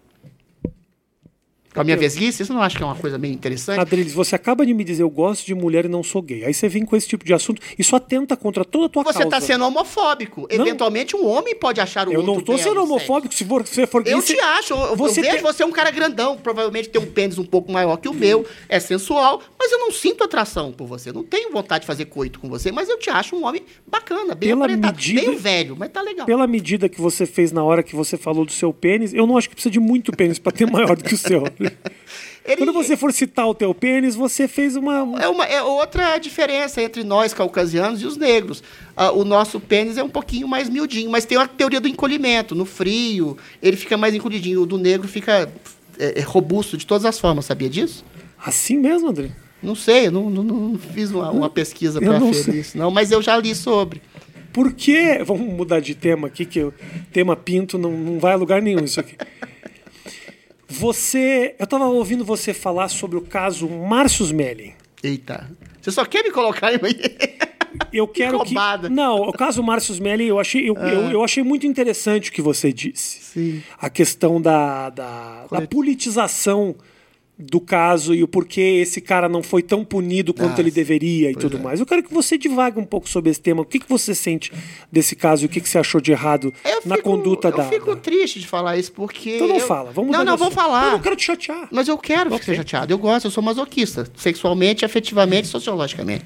Com 1.73 1.81
a 1.81 1.83
minha 1.83 1.95
Eu- 1.95 1.99
vesguice, 1.99 2.43
isso 2.43 2.53
não 2.53 2.61
acha 2.61 2.77
que 2.77 2.83
é 2.83 2.85
uma 2.85 2.95
coisa 2.95 3.17
meio 3.17 3.33
interessante? 3.33 3.79
Adriles, 3.79 4.13
você 4.13 4.35
acaba 4.35 4.65
de 4.65 4.73
me 4.73 4.83
dizer 4.83 5.03
eu 5.03 5.09
gosto 5.09 5.45
de 5.45 5.53
mulher 5.55 5.85
e 5.85 5.87
não 5.87 6.03
sou 6.03 6.21
gay. 6.21 6.45
Aí 6.45 6.53
você 6.53 6.69
vem 6.69 6.85
com 6.85 6.95
esse 6.95 7.07
tipo 7.07 7.25
de 7.25 7.33
assunto. 7.33 7.61
Isso 7.77 7.95
atenta 7.95 8.35
contra 8.37 8.63
toda 8.63 8.85
a 8.85 8.89
tua 8.89 9.03
Você 9.03 9.13
causa. 9.19 9.27
está 9.27 9.41
sendo 9.41 9.65
homofóbico. 9.65 10.47
Não. 10.51 10.65
Eventualmente, 10.65 11.15
um 11.15 11.25
homem 11.27 11.55
pode 11.55 11.81
achar 11.81 12.07
o 12.07 12.11
Eu 12.13 12.19
outro 12.19 12.35
não 12.35 12.41
tô 12.41 12.57
sendo 12.57 12.81
homofóbico. 12.83 13.33
Se 13.33 13.43
você 13.43 13.87
for 13.87 14.03
gay, 14.03 14.13
Eu 14.13 14.21
você- 14.21 14.35
te 14.35 14.39
acho. 14.39 14.73
Eu, 14.73 14.95
Você 14.95 15.19
eu 15.19 15.23
vejo 15.23 15.35
tem- 15.37 15.41
você 15.43 15.63
é 15.63 15.65
um 15.65 15.71
cara 15.71 15.89
grandão. 15.91 16.37
Provavelmente 16.37 16.89
tem 16.89 17.01
um 17.01 17.05
pênis 17.05 17.37
um 17.37 17.43
pouco 17.45 17.71
maior 17.71 17.97
que 17.97 18.07
o 18.07 18.13
meu. 18.13 18.45
É 18.69 18.79
sensual. 18.79 19.41
Mas 19.59 19.71
eu 19.71 19.79
não 19.79 19.91
sinto 19.91 20.23
atração 20.23 20.71
por 20.71 20.85
você. 20.87 21.11
Não 21.11 21.23
tenho 21.23 21.51
vontade 21.51 21.81
de 21.81 21.87
fazer 21.87 22.05
coito 22.05 22.39
com 22.39 22.49
você. 22.49 22.71
Mas 22.71 22.87
eu 22.89 22.99
te 22.99 23.09
acho 23.09 23.35
um 23.35 23.45
homem 23.45 23.63
bacana, 23.87 24.35
bem 24.35 24.49
Pela 24.49 24.65
aparentado. 24.65 24.95
medida- 24.95 25.21
Meio 25.21 25.37
velho, 25.37 25.75
mas 25.77 25.89
tá 25.91 26.01
legal. 26.01 26.25
Pela 26.25 26.45
medida 26.45 26.87
que 26.89 26.99
você 27.01 27.25
fez 27.25 27.51
na 27.51 27.63
hora 27.63 27.81
que 27.81 27.95
você 27.95 28.17
falou 28.17 28.45
do 28.45 28.51
seu 28.51 28.71
pênis, 28.73 29.13
eu 29.13 29.25
não 29.25 29.37
acho 29.37 29.49
que 29.49 29.55
precisa 29.55 29.71
de 29.71 29.79
muito 29.79 30.11
pênis 30.11 30.37
pra 30.37 30.51
ter 30.51 30.65
maior 30.69 30.95
do 30.95 31.03
que 31.03 31.13
o 31.13 31.17
seu. 31.17 31.43
Ele- 32.45 32.57
Quando 32.57 32.73
você 32.73 32.97
for 32.97 33.13
citar 33.13 33.47
o 33.47 33.55
teu 33.55 33.73
pênis, 33.73 34.15
você 34.15 34.49
fez 34.49 34.75
uma. 34.75 34.97
É, 35.21 35.29
uma, 35.29 35.45
é 35.45 35.61
outra 35.61 36.17
diferença 36.17 36.81
entre 36.81 37.01
nós, 37.03 37.33
caucasianos, 37.33 38.01
e 38.01 38.05
os 38.05 38.17
negros. 38.17 38.61
Ah, 38.97 39.11
o 39.11 39.23
nosso 39.23 39.61
pênis 39.61 39.97
é 39.97 40.03
um 40.03 40.09
pouquinho 40.09 40.45
mais 40.45 40.67
miudinho, 40.69 41.09
mas 41.09 41.23
tem 41.23 41.37
a 41.37 41.47
teoria 41.47 41.79
do 41.79 41.87
encolhimento. 41.87 42.53
No 42.53 42.65
frio, 42.65 43.37
ele 43.61 43.77
fica 43.77 43.95
mais 43.95 44.13
encolhidinho. 44.13 44.61
O 44.61 44.65
do 44.65 44.77
negro 44.77 45.07
fica 45.07 45.49
é, 45.97 46.19
é 46.19 46.21
robusto 46.21 46.75
de 46.75 46.85
todas 46.85 47.05
as 47.05 47.17
formas, 47.17 47.45
sabia 47.45 47.69
disso? 47.69 48.03
Assim 48.37 48.77
mesmo, 48.77 49.09
André? 49.09 49.29
Não 49.61 49.75
sei, 49.75 50.07
eu 50.07 50.11
não, 50.11 50.29
não, 50.29 50.43
não 50.43 50.77
fiz 50.77 51.11
uma, 51.11 51.31
uma 51.31 51.49
pesquisa 51.49 52.01
para 52.01 52.19
sei. 52.33 52.59
isso, 52.59 52.77
não, 52.77 52.91
mas 52.91 53.11
eu 53.11 53.21
já 53.21 53.37
li 53.37 53.55
sobre. 53.55 54.01
Por 54.51 54.73
que. 54.73 55.23
Vamos 55.23 55.47
mudar 55.47 55.79
de 55.79 55.95
tema 55.95 56.27
aqui, 56.27 56.45
que 56.45 56.61
o 56.61 56.73
tema 57.13 57.35
pinto 57.37 57.77
não, 57.77 57.91
não 57.91 58.19
vai 58.19 58.33
a 58.33 58.35
lugar 58.35 58.61
nenhum 58.61 58.83
isso 58.83 58.99
aqui. 58.99 59.15
Você. 60.67 61.55
Eu 61.59 61.67
tava 61.67 61.85
ouvindo 61.85 62.23
você 62.23 62.53
falar 62.53 62.87
sobre 62.87 63.17
o 63.17 63.21
caso 63.21 63.69
Márcio 63.69 64.25
Smelling. 64.25 64.73
Eita. 65.03 65.49
Você 65.81 65.91
só 65.91 66.05
quer 66.05 66.23
me 66.23 66.31
colocar 66.31 66.67
aí? 66.67 66.77
Eu 67.91 68.07
quero 68.07 68.43
que. 68.43 68.55
Não, 68.89 69.21
o 69.21 69.33
caso 69.33 69.63
Márcio 69.63 69.93
Smelling, 69.93 70.25
eu 70.25 70.39
achei, 70.39 70.69
eu, 70.69 70.75
eu, 70.75 71.11
eu 71.11 71.23
achei 71.23 71.43
muito 71.43 71.65
interessante 71.65 72.29
o 72.29 72.33
que 72.33 72.41
você 72.41 72.71
disse. 72.71 73.19
Sim. 73.23 73.63
A 73.79 73.89
questão 73.89 74.39
da, 74.39 74.89
da, 74.91 75.47
da 75.49 75.61
politização 75.67 76.75
do 77.37 77.59
caso 77.59 78.13
e 78.13 78.21
o 78.21 78.27
porquê 78.27 78.61
esse 78.81 79.01
cara 79.01 79.27
não 79.27 79.41
foi 79.41 79.63
tão 79.63 79.83
punido 79.83 80.33
quanto 80.35 80.57
Ah, 80.57 80.61
ele 80.61 80.69
deveria 80.69 81.31
e 81.31 81.35
tudo 81.35 81.57
é. 81.57 81.59
mais. 81.59 81.79
Eu 81.79 81.85
quero 81.85 82.03
que 82.03 82.13
você 82.13 82.37
divague 82.37 82.79
um 82.79 82.85
pouco 82.85 83.09
sobre 83.09 83.31
esse 83.31 83.41
tema. 83.41 83.63
O 83.63 83.65
que, 83.65 83.79
que 83.79 83.89
você 83.89 84.13
sente 84.13 84.51
desse 84.91 85.15
caso 85.15 85.43
e 85.43 85.45
o 85.47 85.49
que, 85.49 85.59
que 85.59 85.67
você 85.67 85.79
achou 85.79 85.99
de 85.99 86.11
errado 86.11 86.53
Eu 86.63 86.81
na 86.85 86.95
fico- 86.97 87.09
conduta 87.09 87.47
eu 87.47 87.57
da. 87.57 87.63
fico 87.65 87.95
da- 87.95 88.01
triste 88.01 88.39
de 88.39 88.47
falar 88.47 88.77
isso, 88.77 88.91
porque. 88.91 89.35
Então 89.35 89.47
não 89.47 89.55
eu- 89.55 89.65
fala, 89.67 89.91
vamos 89.91 90.11
Não, 90.11 90.23
não, 90.23 90.37
vou 90.37 90.51
falar. 90.51 90.85
Eu 90.85 90.91
não 90.91 90.99
quero 90.99 91.15
te 91.15 91.23
chatear. 91.25 91.67
Mas 91.71 91.87
eu 91.87 91.97
quero 91.97 92.29
Ok. 92.33 92.43
ser 92.45 92.55
chateado. 92.55 92.93
Eu 92.93 92.99
gosto, 92.99 93.25
eu 93.25 93.31
sou 93.31 93.41
masoquista. 93.43 94.07
Sexualmente, 94.15 94.85
afetivamente, 94.85 95.47
sociologicamente. 95.47 96.25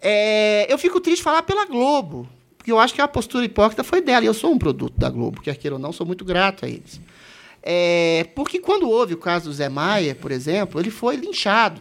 É, 0.00 0.72
eu 0.72 0.78
fico 0.78 1.00
triste 1.00 1.18
de 1.18 1.24
falar 1.24 1.42
pela 1.42 1.64
Globo. 1.66 2.28
Porque 2.56 2.70
eu 2.70 2.78
acho 2.78 2.94
que 2.94 3.00
a 3.00 3.08
postura 3.08 3.44
hipócrita 3.44 3.82
foi 3.82 4.00
dela. 4.00 4.22
E 4.24 4.26
eu 4.26 4.34
sou 4.34 4.52
um 4.52 4.58
produto 4.58 4.94
da 4.96 5.10
Globo, 5.10 5.40
quer 5.40 5.56
queira 5.56 5.74
ou 5.76 5.80
não, 5.80 5.92
sou 5.92 6.06
muito 6.06 6.24
grato 6.24 6.64
a 6.64 6.68
eles. 6.68 7.00
É, 7.62 8.26
porque 8.34 8.58
quando 8.60 8.88
houve 8.88 9.14
o 9.14 9.18
caso 9.18 9.46
do 9.50 9.52
Zé 9.52 9.68
Maia, 9.68 10.14
por 10.14 10.30
exemplo, 10.30 10.80
ele 10.80 10.90
foi 10.90 11.16
linchado. 11.16 11.80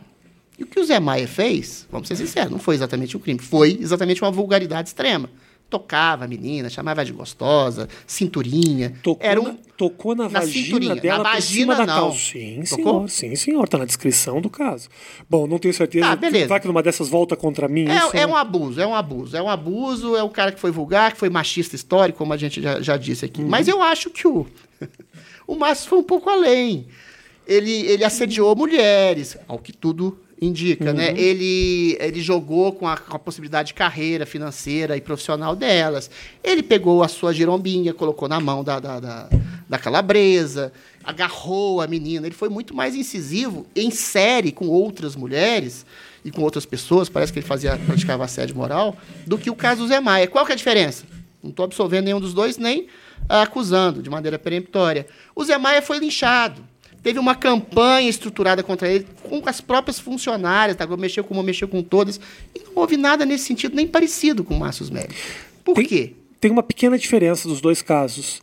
E 0.57 0.63
o 0.63 0.67
que 0.67 0.79
o 0.79 0.85
Zé 0.85 0.99
Maia 0.99 1.27
fez, 1.27 1.87
vamos 1.91 2.07
ser 2.07 2.15
sinceros, 2.15 2.51
não 2.51 2.57
foi 2.59 2.73
exatamente 2.75 3.15
um 3.15 3.19
crime, 3.19 3.39
foi 3.39 3.77
exatamente 3.79 4.21
uma 4.23 4.31
vulgaridade 4.31 4.89
extrema. 4.89 5.29
Tocava 5.69 6.23
a 6.23 6.27
menina, 6.29 6.69
chamava 6.69 7.03
de 7.03 7.11
gostosa, 7.11 7.89
cinturinha. 8.07 8.93
Tocou, 9.03 9.27
Era 9.27 9.41
na, 9.41 9.49
um, 9.49 9.57
tocou 9.77 10.15
na, 10.15 10.23
na 10.29 10.39
vagina 10.39 10.65
cinturinha. 10.65 10.95
dela 10.95 11.23
Na 11.23 11.33
vagina, 11.33 11.75
da 11.75 11.85
não. 11.85 11.93
calça. 12.03 12.17
Sim, 12.19 12.63
Tocou? 12.69 13.07
senhor. 13.07 13.09
Sim, 13.09 13.35
senhor. 13.35 13.67
Tá 13.67 13.77
na 13.77 13.83
descrição 13.83 14.39
do 14.39 14.49
caso. 14.49 14.87
Bom, 15.29 15.45
não 15.45 15.59
tenho 15.59 15.73
certeza. 15.73 16.07
Ah, 16.07 16.15
beleza. 16.15 16.47
Vai 16.47 16.61
que 16.61 16.67
numa 16.67 16.81
dessas 16.81 17.09
volta 17.09 17.35
contra 17.35 17.67
mim. 17.67 17.83
isso 17.83 18.15
É, 18.15 18.21
é 18.21 18.25
não- 18.25 18.31
um 18.33 18.37
abuso, 18.37 18.79
é 18.79 18.87
um 18.87 18.95
abuso. 18.95 19.35
É 19.35 19.41
um 19.41 19.49
abuso, 19.49 20.15
é 20.15 20.23
o 20.23 20.29
cara 20.29 20.53
que 20.53 20.59
foi 20.59 20.71
vulgar, 20.71 21.11
que 21.11 21.19
foi 21.19 21.29
machista 21.29 21.75
histórico, 21.75 22.17
como 22.17 22.31
a 22.31 22.37
gente 22.37 22.61
já, 22.61 22.81
já 22.81 22.95
disse 22.95 23.25
aqui. 23.25 23.41
Uhum. 23.41 23.49
Mas 23.49 23.67
eu 23.67 23.81
acho 23.81 24.09
que 24.09 24.25
o, 24.25 24.47
o 25.47 25.55
Márcio 25.55 25.89
foi 25.89 25.99
um 25.99 26.03
pouco 26.03 26.29
além. 26.29 26.85
Ele, 27.47 27.71
ele 27.71 28.03
assediou 28.03 28.53
mulheres, 28.55 29.37
ao 29.47 29.57
que 29.57 29.71
tudo 29.71 30.19
indica, 30.39 30.93
né? 30.93 31.11
Uhum. 31.11 31.17
Ele, 31.17 31.97
ele 31.99 32.21
jogou 32.21 32.73
com 32.73 32.87
a, 32.87 32.97
com 32.97 33.15
a 33.15 33.19
possibilidade 33.19 33.69
de 33.69 33.73
carreira 33.73 34.25
financeira 34.25 34.95
e 34.95 35.01
profissional 35.01 35.55
delas. 35.55 36.11
Ele 36.43 36.61
pegou 36.61 37.01
a 37.01 37.07
sua 37.07 37.33
girombinha, 37.33 37.93
colocou 37.93 38.27
na 38.27 38.39
mão 38.39 38.63
da, 38.63 38.79
da, 38.79 38.99
da, 38.99 39.29
da 39.67 39.77
calabresa, 39.79 40.71
agarrou 41.03 41.81
a 41.81 41.87
menina. 41.87 42.27
Ele 42.27 42.35
foi 42.35 42.49
muito 42.49 42.75
mais 42.75 42.95
incisivo 42.95 43.65
em 43.75 43.89
série 43.89 44.51
com 44.51 44.67
outras 44.67 45.15
mulheres 45.15 45.85
e 46.23 46.29
com 46.29 46.41
outras 46.41 46.65
pessoas, 46.65 47.07
parece 47.07 47.31
que 47.31 47.39
ele 47.39 47.45
fazia, 47.45 47.77
praticava 47.77 48.25
assédio 48.25 48.55
moral, 48.55 48.95
do 49.25 49.37
que 49.37 49.49
o 49.49 49.55
caso 49.55 49.83
do 49.83 49.87
Zé 49.87 50.01
Maia. 50.01 50.27
Qual 50.27 50.45
que 50.45 50.51
é 50.51 50.55
a 50.55 50.57
diferença? 50.57 51.05
Não 51.41 51.51
estou 51.51 51.63
absolvendo 51.63 52.05
nenhum 52.05 52.19
dos 52.19 52.33
dois, 52.33 52.57
nem 52.57 52.87
acusando 53.27 54.01
de 54.01 54.09
maneira 54.09 54.37
peremptória. 54.39 55.07
O 55.35 55.43
Zé 55.43 55.57
Maia 55.57 55.81
foi 55.81 55.99
linchado. 55.99 56.63
Teve 57.03 57.19
uma 57.19 57.35
campanha 57.35 58.09
estruturada 58.09 58.63
contra 58.63 58.89
ele, 58.89 59.07
com 59.23 59.41
as 59.45 59.61
próprias 59.61 59.99
funcionárias, 59.99 60.75
Globo 60.75 60.97
mexeu 60.97 61.23
com 61.23 61.33
uma, 61.33 61.43
mexeu 61.43 61.67
com 61.67 61.81
todas, 61.81 62.19
e 62.53 62.59
não 62.59 62.71
houve 62.75 62.97
nada 62.97 63.25
nesse 63.25 63.45
sentido, 63.45 63.75
nem 63.75 63.87
parecido 63.87 64.43
com 64.43 64.55
o 64.55 64.59
Márcio 64.59 64.83
Smelly. 64.83 65.09
Por 65.63 65.75
Tem- 65.75 65.85
quê? 65.85 66.13
Tem 66.39 66.51
uma 66.51 66.63
pequena 66.63 66.97
diferença 66.97 67.47
dos 67.47 67.61
dois 67.61 67.81
casos. 67.81 68.41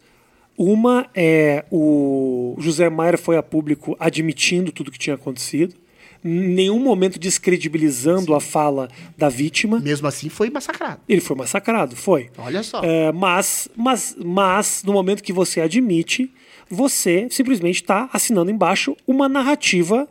Uma 0.56 1.08
é 1.14 1.64
o 1.70 2.54
José 2.58 2.88
Maia 2.88 3.18
foi 3.18 3.36
a 3.36 3.42
público 3.42 3.96
admitindo 3.98 4.70
tudo 4.72 4.90
que 4.90 4.98
tinha 4.98 5.14
acontecido, 5.16 5.74
nenhum 6.24 6.78
momento 6.80 7.18
descredibilizando 7.18 8.34
a 8.34 8.40
fala 8.40 8.88
da 9.16 9.28
vítima. 9.28 9.78
Mesmo 9.78 10.08
assim, 10.08 10.30
foi 10.30 10.48
massacrado. 10.48 11.02
Ele 11.06 11.20
foi 11.20 11.36
massacrado, 11.36 11.94
foi. 11.94 12.30
Olha 12.38 12.62
só. 12.62 12.82
É, 12.82 13.12
mas, 13.12 13.68
mas, 13.76 14.16
mas, 14.24 14.82
no 14.84 14.94
momento 14.94 15.22
que 15.22 15.32
você 15.32 15.60
admite, 15.60 16.32
você 16.70 17.28
simplesmente 17.30 17.82
está 17.82 18.08
assinando 18.10 18.50
embaixo 18.50 18.96
uma 19.06 19.28
narrativa 19.28 20.08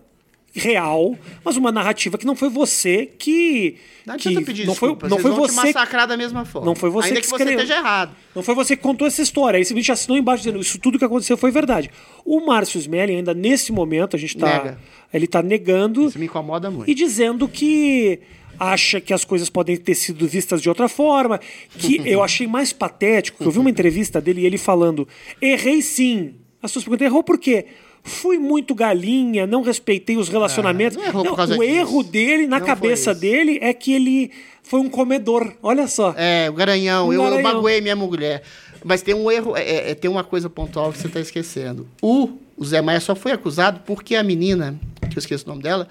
real, 0.53 1.17
mas 1.43 1.57
uma 1.57 1.71
narrativa 1.71 2.17
que 2.17 2.25
não 2.25 2.35
foi 2.35 2.47
você 2.47 3.07
que. 3.07 3.77
Não 4.05 4.17
que 4.17 4.29
adianta 4.29 4.45
pedir 4.45 4.67
não 4.67 4.75
foi, 4.75 4.89
desculpa, 4.89 5.09
não 5.09 5.17
foi 5.17 5.31
você 5.31 5.55
massacrar 5.55 6.07
da 6.07 6.15
mesma 6.15 6.45
forma. 6.45 6.65
não 6.65 6.75
foi 6.75 6.89
você 6.89 7.07
Ainda 7.07 7.21
que 7.21 7.23
que, 7.23 7.29
você 7.29 7.35
escreveu. 7.35 7.63
esteja 7.63 7.79
errado. 7.79 8.15
Não 8.35 8.43
foi 8.43 8.53
você 8.53 8.75
que 8.75 8.83
contou 8.83 9.07
essa 9.07 9.21
história. 9.21 9.57
Aí 9.57 9.65
simplesmente 9.65 9.91
assinou 9.91 10.17
embaixo 10.17 10.43
dizendo 10.43 10.59
isso 10.61 10.77
tudo 10.77 10.99
que 10.99 11.05
aconteceu 11.05 11.35
foi 11.35 11.49
verdade. 11.49 11.89
O 12.23 12.45
Márcio 12.45 12.77
Smelling, 12.79 13.15
ainda 13.17 13.33
nesse 13.33 13.71
momento, 13.71 14.15
a 14.15 14.19
gente 14.19 14.37
tá. 14.37 14.45
Nega. 14.47 14.79
Ele 15.11 15.27
tá 15.27 15.41
negando 15.41 16.07
Isso 16.07 16.19
me 16.19 16.25
incomoda 16.25 16.69
muito. 16.69 16.89
e 16.89 16.93
dizendo 16.93 17.47
que 17.47 18.19
acha 18.59 19.01
que 19.01 19.13
as 19.13 19.23
coisas 19.25 19.49
podem 19.49 19.75
ter 19.77 19.95
sido 19.95 20.27
vistas 20.27 20.61
de 20.61 20.69
outra 20.69 20.87
forma. 20.87 21.39
Que 21.77 22.01
eu 22.05 22.21
achei 22.21 22.45
mais 22.45 22.71
patético, 22.71 23.39
que 23.39 23.45
eu 23.45 23.51
vi 23.51 23.59
uma 23.59 23.69
entrevista 23.69 24.21
dele 24.21 24.41
e 24.41 24.45
ele 24.45 24.57
falando: 24.59 25.07
errei 25.41 25.81
sim. 25.81 26.35
As 26.61 26.71
pessoas 26.71 26.85
perguntam, 26.85 27.07
errou 27.07 27.23
por 27.23 27.37
quê? 27.39 27.65
Fui 28.03 28.37
muito 28.37 28.75
galinha, 28.75 29.47
não 29.47 29.61
respeitei 29.61 30.17
os 30.17 30.27
relacionamentos. 30.27 30.97
Ah, 31.01 31.11
não 31.13 31.35
causa 31.35 31.55
o 31.55 31.59
disso. 31.59 31.71
erro 31.71 32.03
dele, 32.03 32.47
na 32.47 32.59
Não 32.59 32.65
cabeça 32.65 33.15
dele, 33.15 33.59
é 33.61 33.73
que 33.73 33.93
ele 33.93 34.29
foi 34.61 34.81
um 34.81 34.89
comedor. 34.89 35.53
Olha 35.63 35.87
só. 35.87 36.13
É, 36.17 36.49
o 36.49 36.53
garanhão. 36.53 37.07
Um 37.07 37.13
eu, 37.13 37.23
eu 37.23 37.29
garanhão. 37.29 37.53
magoei 37.53 37.79
minha 37.79 37.95
mulher. 37.95 38.43
Mas 38.83 39.01
tem 39.01 39.13
um 39.13 39.31
erro, 39.31 39.55
é, 39.55 39.61
é, 39.61 39.91
é, 39.91 39.95
tem 39.95 40.11
uma 40.11 40.23
coisa 40.23 40.49
pontual 40.49 40.91
que 40.91 40.97
você 40.99 41.07
está 41.07 41.21
esquecendo. 41.21 41.87
O, 42.01 42.37
o 42.57 42.65
Zé 42.65 42.81
Maia 42.81 42.99
só 42.99 43.15
foi 43.15 43.31
acusado 43.31 43.81
porque 43.85 44.15
a 44.15 44.23
menina, 44.23 44.77
que 45.09 45.17
eu 45.17 45.19
esqueço 45.19 45.45
o 45.45 45.49
nome 45.49 45.63
dela, 45.63 45.87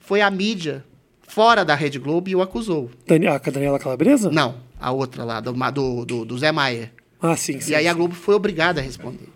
foi 0.00 0.20
a 0.20 0.30
mídia 0.30 0.84
fora 1.26 1.64
da 1.64 1.74
Rede 1.74 1.98
Globo 1.98 2.28
e 2.28 2.36
o 2.36 2.42
acusou. 2.42 2.90
A 3.08 3.50
Daniela 3.50 3.78
Calabresa? 3.80 4.30
Não, 4.30 4.54
a 4.78 4.92
outra 4.92 5.24
lá, 5.24 5.40
do, 5.40 5.52
do, 5.52 6.04
do, 6.04 6.24
do 6.24 6.38
Zé 6.38 6.52
Maia. 6.52 6.92
Ah, 7.20 7.36
sim, 7.36 7.60
sim. 7.60 7.72
e 7.72 7.74
aí 7.74 7.88
a. 7.88 7.92
Globo 7.92 8.14
foi 8.14 8.34
obrigada 8.34 8.80
a 8.80 8.84
responder. 8.84 9.28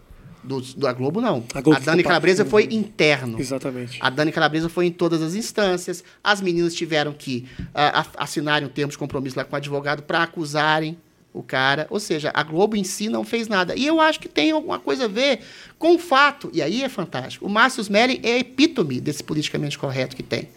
Do, 0.44 0.60
da 0.76 0.92
Globo, 0.92 1.20
não. 1.20 1.42
A 1.54 1.60
Globo 1.60 1.78
a 1.78 1.80
Dani 1.82 2.02
Calabresa 2.02 2.44
foi 2.44 2.68
interno. 2.70 3.40
Exatamente. 3.40 3.98
A 4.00 4.10
Dani 4.10 4.30
Calabresa 4.30 4.68
foi 4.68 4.86
em 4.86 4.92
todas 4.92 5.22
as 5.22 5.34
instâncias. 5.34 6.04
As 6.22 6.40
meninas 6.40 6.74
tiveram 6.74 7.12
que 7.12 7.46
a- 7.74 8.06
assinarem 8.18 8.68
um 8.68 8.70
termo 8.70 8.90
de 8.92 8.98
compromisso 8.98 9.36
lá 9.38 9.44
com 9.44 9.54
o 9.54 9.56
advogado 9.56 10.02
para 10.02 10.22
acusarem 10.22 10.98
o 11.32 11.42
cara. 11.42 11.86
Ou 11.90 11.98
seja, 11.98 12.30
a 12.34 12.42
Globo 12.42 12.76
em 12.76 12.84
si 12.84 13.08
não 13.08 13.24
fez 13.24 13.48
nada. 13.48 13.74
E 13.74 13.86
eu 13.86 14.00
acho 14.00 14.20
que 14.20 14.28
tem 14.28 14.50
alguma 14.50 14.78
coisa 14.78 15.06
a 15.06 15.08
ver 15.08 15.40
com 15.78 15.94
o 15.94 15.98
fato. 15.98 16.50
E 16.52 16.60
aí 16.62 16.82
é 16.82 16.88
fantástico. 16.88 17.46
O 17.46 17.48
Márcio 17.48 17.80
Smelling 17.80 18.20
é 18.22 18.34
a 18.34 18.38
epítome 18.38 19.00
desse 19.00 19.24
politicamente 19.24 19.78
correto 19.78 20.14
que 20.14 20.22
tem. 20.22 20.48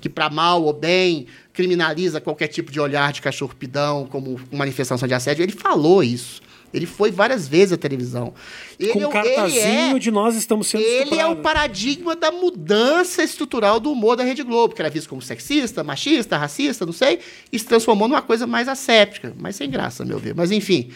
Que, 0.00 0.08
para 0.08 0.28
mal 0.28 0.62
ou 0.62 0.72
bem, 0.72 1.26
criminaliza 1.52 2.20
qualquer 2.20 2.48
tipo 2.48 2.72
de 2.72 2.80
olhar 2.80 3.12
de 3.12 3.22
cachorro-pidão 3.22 4.06
como 4.06 4.38
manifestação 4.52 5.06
de 5.06 5.14
assédio. 5.14 5.42
Ele 5.42 5.52
falou 5.52 6.02
isso. 6.02 6.42
Ele 6.74 6.86
foi 6.86 7.10
várias 7.10 7.46
vezes 7.48 7.72
à 7.72 7.76
televisão. 7.76 8.34
Ele, 8.78 8.90
Com 8.92 9.02
é 9.02 9.06
o- 9.06 9.10
cartazinho 9.10 9.96
é, 9.96 9.98
de 9.98 10.10
nós 10.10 10.34
estamos 10.36 10.66
sendo 10.66 10.82
ele 10.82 11.14
é 11.18 11.26
o 11.26 11.36
paradigma 11.36 12.16
da 12.16 12.30
mudança 12.30 13.22
estrutural 13.22 13.78
do 13.78 13.92
humor 13.92 14.16
da 14.16 14.24
Rede 14.24 14.42
Globo, 14.42 14.74
que 14.74 14.82
era 14.82 14.90
visto 14.90 15.08
como 15.08 15.22
sexista, 15.22 15.84
machista, 15.84 16.36
racista, 16.36 16.84
não 16.84 16.92
sei, 16.92 17.20
e 17.52 17.58
se 17.58 17.64
transformou 17.64 18.08
numa 18.08 18.22
coisa 18.22 18.46
mais 18.46 18.68
asséptica, 18.68 19.32
mas 19.38 19.56
sem 19.56 19.70
graça, 19.70 20.02
a 20.02 20.06
meu 20.06 20.18
ver. 20.18 20.34
Mas 20.34 20.50
enfim, 20.50 20.90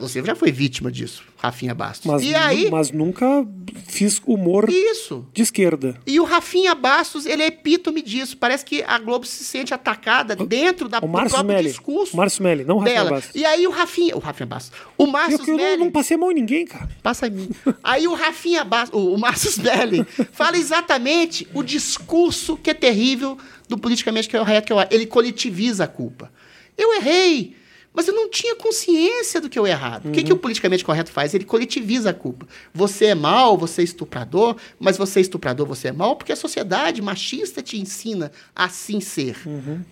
Você 0.00 0.24
já 0.24 0.34
foi 0.34 0.50
vítima 0.50 0.90
disso, 0.90 1.22
Rafinha 1.36 1.74
Bastos. 1.74 2.10
Mas, 2.10 2.22
e 2.22 2.34
aí, 2.34 2.70
mas 2.70 2.90
nunca 2.90 3.46
fiz 3.86 4.18
humor 4.26 4.70
isso. 4.70 5.26
de 5.34 5.42
esquerda. 5.42 6.00
E 6.06 6.18
o 6.18 6.24
Rafinha 6.24 6.74
Bastos, 6.74 7.26
ele 7.26 7.42
é 7.42 7.46
epítome 7.48 8.00
disso. 8.00 8.34
Parece 8.38 8.64
que 8.64 8.82
a 8.82 8.98
Globo 8.98 9.26
se 9.26 9.44
sente 9.44 9.74
atacada 9.74 10.34
dentro 10.34 10.88
da, 10.88 10.98
O 10.98 11.00
do 11.02 11.08
Márcio 11.08 11.30
próprio 11.36 11.54
Melli. 11.56 11.68
discurso 11.68 12.16
Márcio 12.16 12.42
Melli, 12.42 12.64
não 12.64 12.76
o 12.76 12.78
Rafinha 12.78 12.94
dela. 12.96 13.10
Bastos. 13.10 13.34
E 13.34 13.44
aí 13.44 13.66
o 13.66 13.70
Rafinha... 13.70 14.16
O 14.16 14.20
Rafinha 14.20 14.46
Bastos. 14.46 14.72
O 14.96 15.06
Márcio 15.06 15.34
Eu, 15.34 15.44
que 15.44 15.50
eu 15.50 15.56
não, 15.58 15.64
Melli... 15.64 15.84
não 15.84 15.90
passei 15.90 16.16
mão 16.16 16.30
em 16.30 16.34
ninguém, 16.34 16.64
cara. 16.64 16.88
Passa 17.02 17.26
em 17.26 17.30
mim. 17.30 17.50
Aí 17.82 18.08
o 18.08 18.14
Rafinha 18.14 18.64
Bastos, 18.64 18.98
o, 18.98 19.14
o 19.14 19.18
Márcio 19.18 19.50
Smelling, 19.52 20.06
fala 20.32 20.56
exatamente 20.56 21.46
o 21.52 21.62
discurso 21.62 22.56
que 22.56 22.70
é 22.70 22.74
terrível 22.74 23.36
do 23.68 23.76
politicamente 23.76 24.30
correto, 24.30 24.66
que 24.66 24.72
o- 24.72 24.86
ele 24.90 25.04
coletiviza 25.04 25.84
a 25.84 25.88
culpa. 25.88 26.32
Eu 26.76 26.94
errei, 26.94 27.54
mas 27.94 28.08
eu 28.08 28.14
não 28.14 28.28
tinha 28.28 28.56
consciência 28.56 29.40
do 29.40 29.48
que 29.48 29.58
eu 29.58 29.66
errado. 29.66 30.08
O 30.08 30.12
que, 30.12 30.24
que 30.24 30.32
o 30.32 30.36
politicamente 30.36 30.84
correto 30.84 31.12
faz? 31.12 31.32
Ele 31.32 31.44
coletiviza 31.44 32.10
a 32.10 32.14
culpa. 32.14 32.46
Você 32.74 33.06
é 33.06 33.14
mal, 33.14 33.56
você 33.56 33.82
é 33.82 33.84
estuprador, 33.84 34.56
mas 34.80 34.98
você 34.98 35.20
é 35.20 35.22
estuprador, 35.22 35.66
você 35.66 35.88
é 35.88 35.92
mal 35.92 36.16
porque 36.16 36.32
a 36.32 36.36
sociedade 36.36 37.00
machista 37.00 37.62
te 37.62 37.80
ensina 37.80 38.32
a 38.54 38.64
assim 38.64 39.00
ser. 39.00 39.36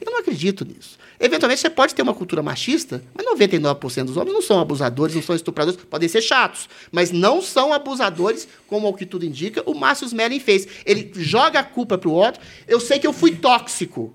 Eu 0.00 0.10
não 0.10 0.18
acredito 0.18 0.64
nisso. 0.64 0.98
Eventualmente 1.20 1.60
você 1.60 1.70
pode 1.70 1.94
ter 1.94 2.02
uma 2.02 2.12
cultura 2.14 2.42
machista, 2.42 3.00
mas 3.14 3.24
99% 3.24 4.04
dos 4.04 4.16
homens 4.16 4.34
não 4.34 4.42
são 4.42 4.58
abusadores, 4.58 5.14
não 5.14 5.22
são 5.22 5.36
estupradores, 5.36 5.78
podem 5.88 6.08
ser 6.08 6.20
chatos, 6.20 6.68
mas 6.90 7.12
não 7.12 7.40
são 7.40 7.72
abusadores, 7.72 8.48
como 8.66 8.88
o 8.88 8.92
que 8.92 9.06
tudo 9.06 9.24
indica, 9.24 9.62
o 9.64 9.72
Márcio 9.72 10.06
Smelling 10.06 10.40
fez. 10.40 10.66
Ele 10.84 11.12
joga 11.14 11.60
a 11.60 11.64
culpa 11.64 11.96
pro 11.96 12.10
outro. 12.10 12.42
Eu 12.66 12.80
sei 12.80 12.98
que 12.98 13.06
eu 13.06 13.12
fui 13.12 13.36
tóxico, 13.36 14.12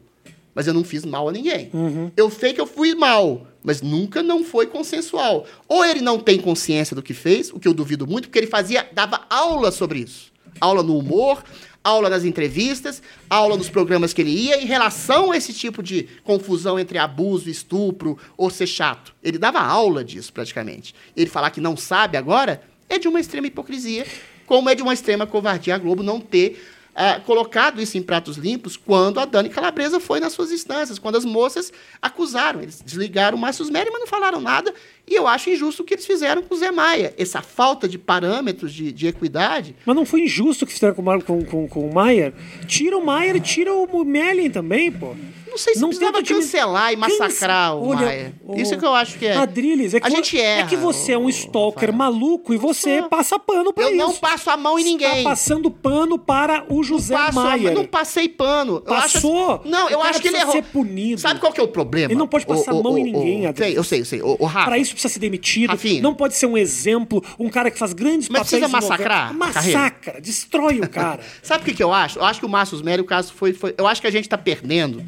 mas 0.58 0.66
eu 0.66 0.74
não 0.74 0.84
fiz 0.84 1.05
mal 1.05 1.30
a 1.30 1.32
ninguém. 1.32 1.70
Eu 2.18 2.32
sei 2.32 2.51
que 2.51 2.60
eu 2.60 2.66
fui 2.66 2.95
mal, 2.95 3.45
mas 3.64 3.84
nunca 3.84 4.24
não 4.24 4.43
foi 4.43 4.66
consensual. 4.66 5.45
Ou 5.68 5.86
ele 5.86 6.01
não 6.01 6.18
tem 6.18 6.39
consciência 6.39 6.95
do 6.95 7.03
que 7.03 7.14
fez, 7.14 7.51
o 7.51 7.60
que 7.60 7.68
eu 7.68 7.76
duvido 7.76 8.08
muito, 8.08 8.28
porque 8.28 8.39
ele 8.39 8.47
fazia, 8.47 8.89
dava 8.91 9.24
aula 9.30 9.72
sobre 9.72 9.99
isso. 9.99 10.32
Aula 10.60 10.82
no 10.82 10.97
humor, 10.97 11.43
aula 11.84 12.10
nas 12.10 12.26
entrevistas, 12.26 13.03
aula 13.30 13.55
nos 13.55 13.70
programas 13.70 14.14
que 14.14 14.22
ele 14.22 14.32
ia 14.32 14.60
em 14.60 14.66
relação 14.66 15.32
a 15.32 15.38
esse 15.38 15.53
tipo 15.53 15.84
de 15.84 16.08
confusão 16.24 16.80
entre 16.80 16.97
abuso, 16.97 17.51
estupro 17.51 18.18
ou 18.36 18.49
ser 18.49 18.66
chato. 18.66 19.14
Ele 19.24 19.38
dava 19.38 19.60
aula 19.60 20.03
disso 20.03 20.34
praticamente. 20.34 20.95
Ele 21.16 21.30
falar 21.30 21.51
que 21.51 21.62
não 21.62 21.78
sabe 21.78 22.18
agora 22.18 22.64
é 22.89 22.97
de 22.97 23.08
uma 23.08 23.20
extrema 23.20 23.45
hipocrisia, 23.45 24.08
como 24.47 24.72
é 24.72 24.74
de 24.74 24.82
uma 24.82 24.95
extrema 24.95 25.28
covardia 25.28 25.76
a 25.76 25.78
Globo 25.78 26.01
não 26.01 26.20
ter 26.20 26.60
ah, 27.00 27.22
colocado 27.24 27.80
isso 27.80 27.95
em 27.95 28.02
pratos 28.02 28.38
limpos 28.38 28.76
quando 28.76 29.20
a 29.20 29.26
Dani 29.26 29.50
Calabresa 29.50 30.00
foi 30.00 30.20
nas 30.20 30.34
suas 30.34 30.52
instâncias, 30.52 30.98
quando 30.98 31.16
as 31.16 31.24
moças 31.24 31.72
acusaram. 32.02 32.60
Eles 32.60 32.82
desligaram 32.84 33.38
o 33.38 33.39
Márcio 33.39 33.62
Smelly, 33.62 33.91
mas 33.91 34.00
não 34.00 34.08
falaram 34.08 34.41
nada. 34.41 34.74
E 35.08 35.14
eu 35.14 35.28
acho 35.28 35.52
injusto 35.52 35.84
o 35.84 35.86
que 35.86 35.93
eles 35.93 36.08
fizeram 36.08 36.41
com 36.41 36.56
o 36.56 36.58
Zé 36.58 36.72
Maia. 36.72 37.14
Essa 37.16 37.39
falta 37.43 37.88
de 37.88 38.00
parâmetros 38.00 38.74
de, 38.74 38.91
de 38.91 39.06
equidade. 39.06 39.76
Mas 39.86 39.95
não 39.95 40.08
foi 40.08 40.22
injusto 40.22 40.66
o 40.66 40.68
que 40.68 40.74
fizeram 40.74 40.95
com, 40.95 41.22
com, 41.22 41.45
com, 41.45 41.68
com 41.68 41.88
o 41.88 41.93
Maier? 41.93 42.34
Tira 42.66 42.98
o 42.98 43.06
Maier 43.06 43.36
e 43.36 43.41
tira 43.41 43.72
o 43.72 44.04
Melling 44.04 44.50
também, 44.50 44.91
pô. 44.91 45.16
Não 45.50 45.58
sei 45.58 45.74
se 45.76 45.80
Não 45.82 45.89
precisava 45.89 46.22
cancelar 46.24 46.93
e 46.93 46.95
massacrar 46.95 47.76
o 47.76 47.88
Olha, 47.89 48.06
Maia. 48.06 48.34
o- 48.43 48.56
Isso 48.60 48.78
que 48.78 48.86
eu 48.86 48.93
acho 48.93 49.18
que 49.18 49.26
é. 49.26 49.36
Adriles, 49.36 49.93
é 49.93 50.00
que, 50.00 50.08
a 50.08 50.10
gente 50.10 50.39
erra. 50.39 50.62
é 50.62 50.68
que 50.68 50.76
você 50.76 51.14
é 51.14 51.18
um 51.18 51.28
stalker 51.30 51.91
maluco 51.93 52.54
e 52.54 52.58
você 52.58 53.02
passa 53.04 53.39
pano 53.39 53.74
pra 53.74 53.86
Eu 53.86 53.89
isso. 53.89 53.98
não 53.98 54.14
passo 54.14 54.50
a 54.50 54.58
mão 54.58 54.78
em 54.78 54.84
ninguém. 54.84 55.18
Está 55.20 55.30
passando 55.30 55.72
pano 55.72 56.18
para 56.20 56.66
o 56.70 56.84
José 56.84 57.16
Passo 57.16 57.39
a- 57.39 57.43
Maier. 57.43 57.74
não 57.74 57.86
passei 57.86 58.28
pano. 58.30 58.84
Eu 58.86 58.93
acho- 58.93 59.14
Passou? 59.14 59.62
não, 59.66 59.89
eu 59.89 60.00
O 60.00 60.02
acho 60.04 60.22
que 60.22 60.28
ele 60.28 60.38
errou. 60.38 60.52
ser 60.52 60.64
punido. 60.64 61.22
Sabe 61.22 61.39
qual 61.39 61.52
que 61.52 61.60
é 61.60 61.64
o 61.64 61.68
problema? 61.68 62.12
Ele 62.12 62.20
não 62.20 62.28
pode 62.28 62.45
passar 62.45 62.72
a 62.72 62.76
mão 62.82 62.98
em 62.98 63.04
ninguém, 63.06 63.45
Adriles. 63.48 63.58
sei, 63.58 63.78
Eu 63.78 63.84
sei, 63.84 64.00
eu 64.02 64.06
sei. 64.06 64.22
Ô, 64.22 64.36
ô, 64.39 64.45
Rafa, 64.45 64.66
Para 64.66 64.78
isso 64.78 64.91
precisa 64.93 65.14
ser 65.14 65.20
demitido. 65.20 65.72
Rafinha. 65.72 66.02
Não 66.02 66.14
pode 66.14 66.36
ser 66.36 66.45
um 66.45 66.58
exemplo, 66.58 67.24
um 67.39 67.50
cara 67.50 67.72
que 67.72 67.80
faz 67.80 67.93
grandes 67.93 68.28
Mas 68.30 68.41
papéis. 68.43 68.50
precisa 68.50 68.68
massacrar? 68.68 69.34
Massacra, 69.34 70.20
destrói 70.22 70.80
o 70.80 70.89
cara. 70.89 71.20
Sabe 71.41 71.64
o 71.64 71.66
que, 71.66 71.74
que 71.74 71.84
eu 71.84 71.93
acho? 71.93 72.20
Eu 72.20 72.26
acho 72.26 72.39
que 72.39 72.45
o 72.45 72.50
Márcio 72.50 72.76
Smelly, 72.76 73.02
o 73.02 73.06
caso 73.06 73.34
foi, 73.34 73.54
foi. 73.54 73.74
Eu 73.78 73.88
acho 73.88 74.02
que 74.02 74.08
a 74.08 74.12
gente 74.12 74.26
está 74.26 74.38
perdendo, 74.38 75.04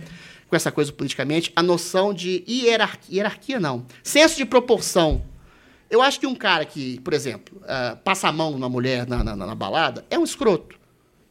com 0.49 0.55
essa 0.55 0.71
coisa 0.71 0.91
politicamente, 0.91 1.51
a 1.55 1.61
noção 1.61 2.13
de 2.13 2.43
hierarquia. 2.47 3.17
Hierarquia 3.17 3.59
não. 3.59 3.85
Senso 4.03 4.35
de 4.35 4.45
proporção. 4.45 5.21
Eu 5.89 6.01
acho 6.01 6.19
que 6.19 6.27
um 6.27 6.35
cara 6.35 6.65
que, 6.65 6.99
por 7.01 7.13
exemplo, 7.13 7.61
ah, 7.67 7.97
passa 8.03 8.27
a 8.27 8.31
mão 8.31 8.51
numa 8.51 8.69
mulher 8.69 9.07
na, 9.07 9.23
na- 9.23 9.35
na 9.35 9.55
balada 9.55 10.03
é 10.09 10.17
um 10.17 10.23
escroto. 10.23 10.77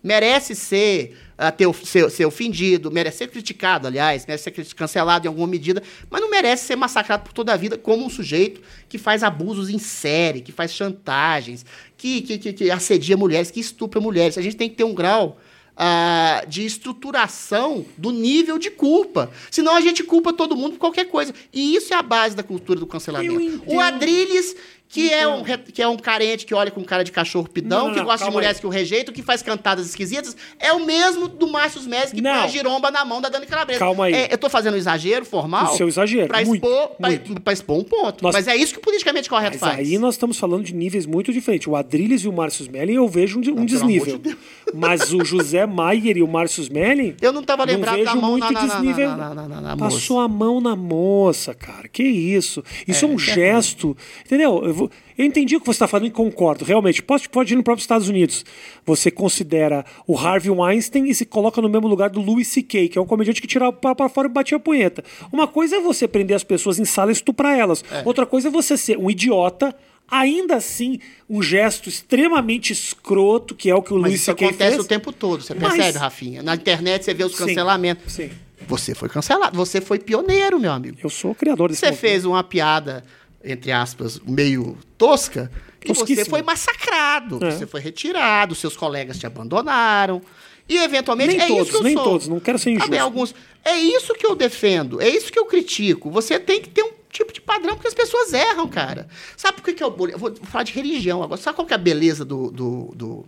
Merece 0.03 0.55
ser, 0.55 1.17
ah, 1.37 1.51
ter, 1.51 1.73
ser, 1.85 2.09
ser 2.11 2.25
ofendido, 2.25 2.89
merece 2.91 3.19
ser 3.19 3.29
criticado, 3.29 3.89
aliás, 3.89 4.25
merece 4.27 4.45
ser 4.45 4.75
cancelado 4.75 5.27
em 5.27 5.29
alguma 5.29 5.47
medida, 5.49 5.83
mas 6.09 6.21
não 6.21 6.31
merece 6.31 6.67
ser 6.67 6.77
massacrado 6.77 7.25
por 7.25 7.33
toda 7.33 7.53
a 7.53 7.57
vida 7.57 7.77
como 7.77 8.07
um 8.07 8.09
sujeito 8.11 8.61
que 8.89 8.97
faz 8.97 9.25
abusos 9.25 9.69
em 9.69 9.79
série, 9.79 10.41
que 10.41 10.53
faz 10.53 10.73
chantagens, 10.73 11.67
que, 11.97 12.23
que, 12.23 12.39
que, 12.39 12.53
que 12.53 12.71
assedia 12.71 13.17
mulheres, 13.17 13.51
que 13.51 13.59
estupra 13.59 14.01
mulheres. 14.01 14.39
A 14.39 14.43
gente 14.43 14.57
tem 14.57 14.69
que 14.71 14.77
ter 14.77 14.85
um 14.85 14.95
grau 14.95 15.37
ah, 15.79 16.43
de 16.49 16.67
estruturação 16.67 17.87
do 17.97 18.11
nível 18.11 18.59
de 18.59 18.69
culpa. 18.69 19.31
Senão 19.49 19.77
a 19.77 19.81
gente 19.81 20.03
culpa 20.03 20.33
todo 20.33 20.57
mundo 20.57 20.73
por 20.73 20.81
qualquer 20.81 21.05
coisa. 21.05 21.33
E 21.53 21.77
isso 21.77 21.95
é 21.95 21.97
a 21.97 22.03
base 22.03 22.35
da 22.35 22.43
cultura 22.43 22.81
do 22.81 22.87
cancelamento. 22.87 23.63
O 23.65 23.79
Adrilles, 23.79 24.57
que 24.89 25.13
é, 25.13 25.29
um, 25.29 25.43
re- 25.43 25.59
que 25.59 25.83
é 25.83 25.87
um 25.87 25.97
carente 25.99 26.47
que 26.47 26.55
olha 26.55 26.71
com 26.71 26.83
cara 26.83 27.05
de 27.05 27.13
cachorro 27.13 27.47
pidão, 27.49 27.81
Não, 27.81 27.89
não, 27.89 27.95
que 27.95 28.01
gosta 28.03 28.25
de 28.27 28.33
mulheres 28.33 28.57
aí. 28.57 28.61
que 28.63 28.67
o 28.67 28.71
rejeitam, 28.71 29.13
que 29.13 29.23
faz 29.23 29.43
cantadas 29.43 29.87
esquisitas, 29.87 30.35
é 30.59 30.73
o 30.73 30.85
mesmo 30.87 31.29
do 31.29 31.47
Márcio 31.49 31.83
Messi 31.83 32.15
que 32.15 32.23
Não. 32.23 32.33
põe 32.33 32.41
a 32.45 32.47
giromba 32.47 32.91
na 32.91 33.05
mão 33.05 33.21
da 33.21 33.29
Dani 33.29 33.47
Calabresa. 33.47 33.79
Calma 33.79 34.07
aí. 34.07 34.15
É, 34.15 34.29
eu 34.33 34.39
tô 34.39 34.49
fazendo 34.49 34.75
um 34.75 34.79
exagero 34.79 35.25
formal. 35.27 35.73
O 35.73 35.77
seu 35.77 35.87
exagero, 35.89 36.29
Pra 36.29 36.43
muito, 36.45 36.55
expor, 36.67 36.89
pra, 36.99 37.09
muito. 37.11 37.41
pra 37.41 37.53
expor 37.53 37.79
um 37.79 37.85
ponto. 37.85 38.23
Nós- 38.25 38.33
Mas 38.35 38.49
é 38.49 38.57
isso 38.57 38.73
que 38.73 38.79
o 38.79 38.83
politicamente 38.83 39.29
correto 39.29 39.59
Mas 39.61 39.75
faz. 39.75 39.79
aí 39.89 39.99
nós 39.99 40.15
estamos 40.15 40.39
falando 40.39 40.65
de 40.65 40.75
níveis 40.75 41.05
muito 41.07 41.33
diferentes. 41.33 41.67
O 41.69 41.77
Adrilles 41.77 42.23
e 42.23 42.29
o 42.29 42.33
Márcio 42.33 42.63
Smelling 42.63 42.95
eu 42.95 43.07
vejo 43.09 43.39
um, 43.39 43.61
um 43.61 43.65
desnível. 43.67 44.17
de 44.19 44.37
Mas 44.75 45.13
o 45.13 45.25
José 45.25 45.67
Maier 45.67 46.17
e 46.17 46.23
o 46.23 46.29
Márcio 46.29 46.63
Smelling. 46.63 47.15
Eu 47.21 47.33
não 47.33 47.43
tava 47.43 47.65
lembrado 47.65 47.95
vejo 47.97 48.05
da 48.07 48.15
mão 48.15 48.31
muito 48.33 48.53
na, 48.53 48.61
desnível. 48.67 49.11
na, 49.17 49.35
na, 49.35 49.49
na, 49.61 49.77
Passou 49.77 50.17
moça. 50.17 50.25
a 50.25 50.29
mão 50.29 50.61
na 50.61 50.75
moça, 50.77 51.55
cara. 51.55 51.89
Que 51.89 52.03
isso? 52.03 52.63
Isso 52.87 53.05
é, 53.05 53.09
um 53.09 53.19
gesto. 53.19 53.97
Entendeu? 54.25 54.63
Eu, 54.65 54.78
eu 55.17 55.25
entendi 55.25 55.57
o 55.57 55.61
que 55.61 55.67
você 55.67 55.77
está 55.77 55.89
falando 55.89 56.07
e 56.07 56.11
concordo. 56.11 56.65
Realmente, 56.65 57.03
pode, 57.03 57.29
pode 57.29 57.53
ir 57.53 57.57
no 57.57 57.63
próprio 57.63 57.83
Estados 57.83 58.09
Unidos. 58.09 58.45
Você 58.87 59.11
considera 59.11 59.85
o 60.07 60.17
Harvey 60.17 60.51
Weinstein 60.51 61.07
e 61.09 61.15
se 61.15 61.25
coloca 61.27 61.61
no 61.61 61.69
mesmo 61.69 61.89
lugar 61.89 62.11
do 62.11 62.21
Louis 62.21 62.47
C.K., 62.49 62.89
que 62.89 62.99
é 62.99 63.01
um 63.01 63.07
comediante 63.07 63.41
que 63.41 63.47
tirava 63.47 63.71
o 63.71 63.81
pau 63.81 63.95
para 63.97 64.09
fora 64.09 64.29
e 64.29 64.31
batia 64.31 64.57
a 64.57 64.61
punheta. 64.61 65.03
Uma 65.33 65.47
coisa 65.47 65.77
é 65.77 65.81
você 65.81 66.07
prender 66.07 66.37
as 66.37 66.45
pessoas 66.45 66.79
em 66.79 66.85
sala 66.85 67.11
e 67.11 67.15
estuprar 67.15 67.59
elas. 67.59 67.83
Outra 68.05 68.25
coisa 68.27 68.49
é 68.49 68.51
você 68.51 68.77
ser 68.77 68.97
um 68.99 69.11
idiota. 69.11 69.75
Ainda 70.11 70.57
assim, 70.57 71.01
um 71.29 71.43
gesto 71.43 71.87
extremamente 71.89 72.73
escroto, 72.73 73.55
que 73.55 73.69
é 73.69 73.75
o 73.75 73.83
que 73.83 73.93
o 73.93 73.97
Mas 73.97 74.05
Louis 74.13 74.21
isso 74.23 74.31
acontece 74.31 74.71
fez. 74.77 74.85
o 74.85 74.89
tempo 74.89 75.13
todo, 75.13 75.43
você 75.43 75.53
Mas- 75.55 75.75
percebe, 75.75 75.99
Rafinha? 75.99 76.43
Na 76.43 76.55
internet 76.55 77.05
você 77.05 77.13
vê 77.13 77.25
os 77.25 77.37
Sim, 77.37 77.45
cancelamentos. 77.47 78.13
sim. 78.15 78.31
Você 78.67 78.95
foi 78.95 79.09
cancelado, 79.11 79.55
você 79.57 79.81
foi 79.83 79.99
pioneiro, 79.99 80.59
meu 80.59 80.73
amigo. 80.73 80.97
Eu 81.05 81.11
sou 81.11 81.33
o 81.33 81.35
criador 81.35 81.69
desse 81.69 81.81
Você 81.81 81.87
movimento. 81.87 82.01
fez 82.01 82.25
uma 82.25 82.43
piada, 82.43 83.05
entre 83.51 83.73
aspas, 83.73 84.21
meio 84.21 84.77
tosca, 84.97 85.51
e 85.85 85.93
você 85.93 86.25
foi 86.25 86.43
massacrado. 86.43 87.45
É. 87.45 87.51
Você 87.51 87.67
foi 87.67 87.81
retirado, 87.81 88.55
seus 88.55 88.77
colegas 88.77 89.19
te 89.19 89.27
abandonaram. 89.27 90.21
E 90.69 90.77
eventualmente 90.77 91.35
Nem 91.35 91.41
é 91.41 91.47
todos, 91.47 91.63
isso 91.63 91.71
que 91.71 91.77
eu 91.79 91.83
nem 91.83 91.95
sou. 91.95 92.05
todos, 92.05 92.29
não 92.29 92.41
quero 92.41 92.59
ser 92.59 92.71
injusto. 92.73 92.95
alguns. 92.99 93.35
É 93.65 93.77
isso 93.77 94.13
que 94.15 94.27
eu 94.27 94.35
defendo, 94.35 95.01
é 95.01 95.09
isso 95.09 95.33
que 95.33 95.39
eu 95.39 95.47
critico. 95.47 96.11
Você 96.11 96.39
tem 96.39 96.61
que 96.61 96.69
ter 96.69 96.83
um 96.83 96.93
tipo 97.11 97.33
de 97.33 97.41
padrão, 97.41 97.75
porque 97.75 97.89
as 97.89 97.95
pessoas 97.95 98.33
erram, 98.35 98.69
cara. 98.69 99.09
Sabe 99.37 99.57
por 99.57 99.65
que, 99.65 99.73
que 99.73 99.83
é 99.83 99.87
o 99.87 99.91
bullying? 99.91 100.13
Eu 100.13 100.19
vou 100.19 100.35
falar 100.37 100.65
de 100.65 100.73
religião 100.73 101.23
agora. 101.23 101.41
Sabe 101.41 101.57
qual 101.57 101.67
que 101.67 101.73
é 101.73 101.77
a 101.77 101.79
beleza 101.79 102.25
do, 102.25 102.51
do, 102.51 102.93
do, 102.95 103.25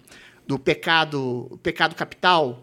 do 0.46 0.58
pecado, 0.58 1.58
pecado 1.62 1.94
capital? 1.94 2.62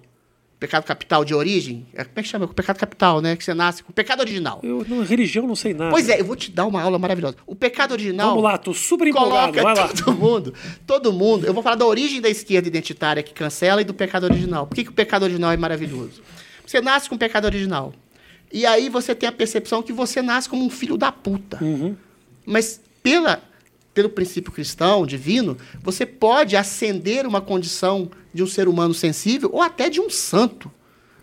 Pecado 0.59 0.83
capital 0.85 1.23
de 1.23 1.35
origem? 1.35 1.85
É, 1.93 2.03
Como 2.03 2.19
é 2.19 2.23
que 2.23 2.29
chama? 2.29 2.45
O 2.45 2.53
pecado 2.53 2.77
capital, 2.77 3.21
né? 3.21 3.35
Que 3.35 3.43
você 3.43 3.53
nasce 3.53 3.83
com. 3.83 3.93
Pecado 3.93 4.21
original. 4.21 4.59
Eu, 4.63 4.83
não, 4.89 5.03
religião, 5.03 5.45
não 5.45 5.55
sei 5.55 5.71
nada. 5.71 5.91
Pois 5.91 6.09
é, 6.09 6.19
eu 6.19 6.25
vou 6.25 6.35
te 6.35 6.49
dar 6.49 6.65
uma 6.65 6.81
aula 6.81 6.97
maravilhosa. 6.97 7.37
O 7.45 7.55
pecado 7.55 7.91
original. 7.91 8.29
Vamos 8.29 8.43
lá, 8.43 8.57
tô 8.57 8.73
super 8.73 9.07
empolgado. 9.07 9.53
Coloca 9.53 9.61
Vai 9.61 9.75
lá. 9.75 9.87
todo 9.93 10.15
mundo, 10.15 10.53
todo 10.87 11.13
mundo. 11.13 11.45
Eu 11.45 11.53
vou 11.53 11.61
falar 11.61 11.75
da 11.75 11.85
origem 11.85 12.19
da 12.19 12.29
esquerda 12.29 12.67
identitária 12.67 13.21
que 13.21 13.33
cancela 13.33 13.81
e 13.81 13.85
do 13.85 13.93
pecado 13.93 14.23
original. 14.23 14.65
Por 14.65 14.73
que, 14.73 14.83
que 14.85 14.89
o 14.89 14.93
pecado 14.93 15.23
original 15.23 15.51
é 15.51 15.57
maravilhoso? 15.57 16.23
Você 16.65 16.81
nasce 16.81 17.07
com 17.07 17.13
o 17.13 17.19
pecado 17.19 17.45
original. 17.45 17.93
E 18.51 18.65
aí 18.65 18.89
você 18.89 19.13
tem 19.13 19.29
a 19.29 19.31
percepção 19.31 19.83
que 19.83 19.93
você 19.93 20.23
nasce 20.23 20.49
como 20.49 20.65
um 20.65 20.69
filho 20.71 20.97
da 20.97 21.11
puta. 21.11 21.63
Uhum. 21.63 21.95
Mas 22.45 22.81
pela, 23.03 23.43
pelo 23.97 24.11
princípio 24.11 24.51
cristão, 24.51 25.07
divino, 25.07 25.57
você 25.81 26.05
pode 26.05 26.55
ascender 26.55 27.25
uma 27.25 27.41
condição 27.41 28.11
de 28.31 28.43
um 28.43 28.47
ser 28.47 28.67
humano 28.67 28.93
sensível 28.93 29.49
ou 29.51 29.59
até 29.59 29.89
de 29.89 29.99
um 29.99 30.07
santo. 30.07 30.71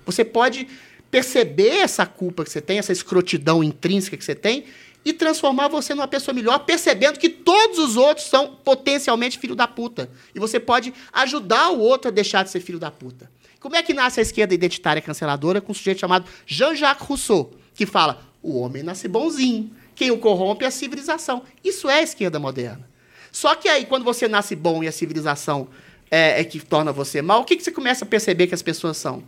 Você 0.04 0.24
pode 0.24 0.66
perceber 1.08 1.68
essa 1.68 2.04
culpa 2.04 2.42
que 2.42 2.50
você 2.50 2.60
tem, 2.60 2.80
essa 2.80 2.90
escrotidão 2.90 3.62
intrínseca 3.62 4.16
que 4.16 4.24
você 4.24 4.34
tem 4.34 4.64
e 5.04 5.12
transformar 5.12 5.68
você 5.68 5.94
numa 5.94 6.08
pessoa 6.08 6.34
melhor, 6.34 6.58
percebendo 6.64 7.16
que 7.16 7.28
todos 7.28 7.78
os 7.78 7.96
outros 7.96 8.26
são 8.26 8.56
potencialmente 8.64 9.38
filho 9.38 9.54
da 9.54 9.68
puta. 9.68 10.10
E 10.34 10.40
você 10.40 10.58
pode 10.58 10.92
ajudar 11.12 11.70
o 11.70 11.78
outro 11.78 12.08
a 12.08 12.12
deixar 12.12 12.42
de 12.42 12.50
ser 12.50 12.58
filho 12.58 12.80
da 12.80 12.90
puta. 12.90 13.30
Como 13.60 13.76
é 13.76 13.84
que 13.84 13.94
nasce 13.94 14.18
a 14.18 14.22
esquerda 14.24 14.52
identitária 14.52 15.00
canceladora 15.00 15.60
com 15.60 15.70
um 15.70 15.74
sujeito 15.76 16.00
chamado 16.00 16.26
Jean-Jacques 16.44 17.06
Rousseau, 17.06 17.52
que 17.72 17.86
fala: 17.86 18.20
o 18.42 18.58
homem 18.58 18.82
nasce 18.82 19.06
bonzinho. 19.06 19.70
Quem 19.94 20.10
o 20.10 20.18
corrompe 20.18 20.64
é 20.64 20.68
a 20.68 20.70
civilização. 20.70 21.42
Isso 21.62 21.88
é 21.88 22.00
a 22.00 22.02
esquerda 22.02 22.38
moderna. 22.38 22.88
Só 23.30 23.54
que 23.54 23.68
aí, 23.68 23.84
quando 23.84 24.04
você 24.04 24.28
nasce 24.28 24.54
bom 24.54 24.82
e 24.82 24.88
a 24.88 24.92
civilização 24.92 25.68
é, 26.10 26.40
é 26.40 26.44
que 26.44 26.60
torna 26.60 26.92
você 26.92 27.20
mal, 27.20 27.40
o 27.40 27.44
que, 27.44 27.56
que 27.56 27.62
você 27.62 27.72
começa 27.72 28.04
a 28.04 28.08
perceber 28.08 28.46
que 28.46 28.54
as 28.54 28.62
pessoas 28.62 28.96
são? 28.96 29.22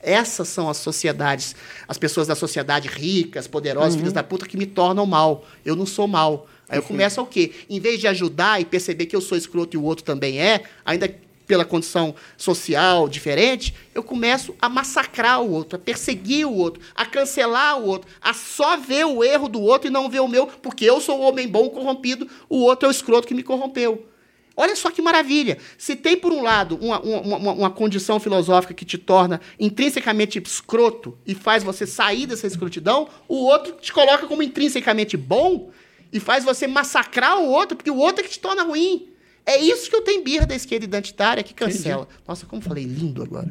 Essas 0.00 0.48
são 0.48 0.68
as 0.68 0.76
sociedades, 0.76 1.56
as 1.88 1.98
pessoas 1.98 2.26
da 2.26 2.34
sociedade 2.34 2.88
ricas, 2.88 3.48
poderosas, 3.48 3.96
filhos 3.96 4.12
da 4.12 4.22
puta, 4.22 4.46
que 4.46 4.56
me 4.56 4.66
tornam 4.66 5.04
mal. 5.06 5.44
Eu 5.64 5.74
não 5.74 5.86
sou 5.86 6.06
mal. 6.06 6.46
Aí 6.68 6.78
eu 6.78 6.82
começo 6.82 7.20
o 7.20 7.26
quê? 7.26 7.52
Em 7.68 7.80
vez 7.80 7.98
de 7.98 8.06
ajudar 8.06 8.60
e 8.60 8.64
perceber 8.64 9.06
que 9.06 9.16
eu 9.16 9.20
sou 9.20 9.36
escroto 9.36 9.76
e 9.76 9.78
o 9.78 9.82
outro 9.82 10.04
também 10.04 10.38
é, 10.40 10.62
ainda 10.84 11.12
pela 11.48 11.64
condição 11.64 12.14
social 12.36 13.08
diferente, 13.08 13.74
eu 13.94 14.02
começo 14.02 14.54
a 14.60 14.68
massacrar 14.68 15.42
o 15.42 15.50
outro, 15.50 15.76
a 15.76 15.78
perseguir 15.80 16.46
o 16.46 16.54
outro, 16.54 16.82
a 16.94 17.06
cancelar 17.06 17.80
o 17.80 17.86
outro, 17.86 18.08
a 18.20 18.34
só 18.34 18.76
ver 18.76 19.06
o 19.06 19.24
erro 19.24 19.48
do 19.48 19.60
outro 19.60 19.88
e 19.88 19.90
não 19.90 20.10
ver 20.10 20.20
o 20.20 20.28
meu, 20.28 20.46
porque 20.46 20.84
eu 20.84 21.00
sou 21.00 21.18
o 21.18 21.22
homem 21.22 21.48
bom 21.48 21.70
corrompido, 21.70 22.28
o 22.48 22.58
outro 22.58 22.86
é 22.86 22.90
o 22.90 22.92
escroto 22.92 23.26
que 23.26 23.34
me 23.34 23.42
corrompeu. 23.42 24.06
Olha 24.54 24.74
só 24.76 24.90
que 24.90 25.00
maravilha. 25.00 25.56
Se 25.78 25.94
tem, 25.96 26.16
por 26.16 26.32
um 26.32 26.42
lado, 26.42 26.76
uma, 26.82 27.00
uma, 27.00 27.36
uma, 27.36 27.52
uma 27.52 27.70
condição 27.70 28.18
filosófica 28.20 28.74
que 28.74 28.84
te 28.84 28.98
torna 28.98 29.40
intrinsecamente 29.58 30.42
escroto 30.44 31.16
e 31.24 31.34
faz 31.34 31.62
você 31.62 31.86
sair 31.86 32.26
dessa 32.26 32.46
escrotidão, 32.46 33.08
o 33.28 33.36
outro 33.36 33.74
te 33.80 33.92
coloca 33.92 34.26
como 34.26 34.42
intrinsecamente 34.42 35.16
bom 35.16 35.70
e 36.12 36.18
faz 36.20 36.44
você 36.44 36.66
massacrar 36.66 37.38
o 37.38 37.48
outro, 37.48 37.76
porque 37.76 37.90
o 37.90 37.96
outro 37.96 38.24
é 38.24 38.28
que 38.28 38.34
te 38.34 38.40
torna 38.40 38.64
ruim. 38.64 39.08
É 39.50 39.58
isso 39.60 39.88
que 39.88 39.96
eu 39.96 40.02
tenho 40.02 40.22
birra 40.22 40.46
da 40.46 40.54
esquerda 40.54 40.84
identitária 40.84 41.42
que 41.42 41.54
cancela. 41.54 42.06
Nossa, 42.26 42.44
como 42.46 42.60
falei 42.60 42.84
lindo 42.84 43.22
agora. 43.22 43.50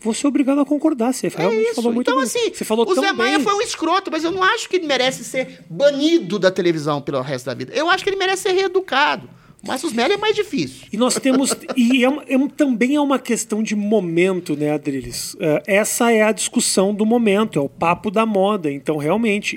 Vou 0.00 0.12
ser 0.14 0.26
obrigado 0.26 0.60
a 0.60 0.64
concordar. 0.64 1.12
Você 1.12 1.26
É 1.28 1.30
realmente 1.36 1.66
isso. 1.66 1.74
falou 1.76 1.92
muito 1.92 2.08
então, 2.10 2.18
bem. 2.20 2.26
assim, 2.26 2.52
Você 2.54 2.64
falou 2.64 2.88
o 2.88 2.94
Zé 2.94 3.12
Maia 3.12 3.36
bem. 3.38 3.44
foi 3.44 3.54
um 3.54 3.60
escroto, 3.60 4.10
mas 4.10 4.24
eu 4.24 4.30
não 4.32 4.42
acho 4.42 4.68
que 4.68 4.76
ele 4.76 4.86
merece 4.86 5.22
ser 5.22 5.64
banido 5.70 6.38
da 6.38 6.50
televisão 6.50 7.00
pelo 7.00 7.20
resto 7.20 7.46
da 7.46 7.54
vida. 7.54 7.72
Eu 7.74 7.88
acho 7.88 8.02
que 8.02 8.10
ele 8.10 8.16
merece 8.16 8.42
ser 8.42 8.52
reeducado. 8.52 9.28
Mas 9.64 9.84
os 9.84 9.92
Melo 9.92 10.12
é 10.12 10.16
mais 10.16 10.34
difícil. 10.34 10.88
E 10.92 10.96
nós 10.96 11.14
temos. 11.20 11.54
e 11.76 12.04
é 12.04 12.08
é 12.08 12.48
também 12.56 12.96
é 12.96 13.00
uma 13.00 13.18
questão 13.18 13.62
de 13.62 13.76
momento, 13.76 14.56
né, 14.56 14.72
Adriles? 14.72 15.36
É, 15.38 15.62
essa 15.76 16.10
é 16.10 16.20
a 16.22 16.32
discussão 16.32 16.92
do 16.92 17.06
momento, 17.06 17.60
é 17.60 17.62
o 17.62 17.68
papo 17.68 18.10
da 18.10 18.26
moda. 18.26 18.72
Então, 18.72 18.96
realmente, 18.96 19.56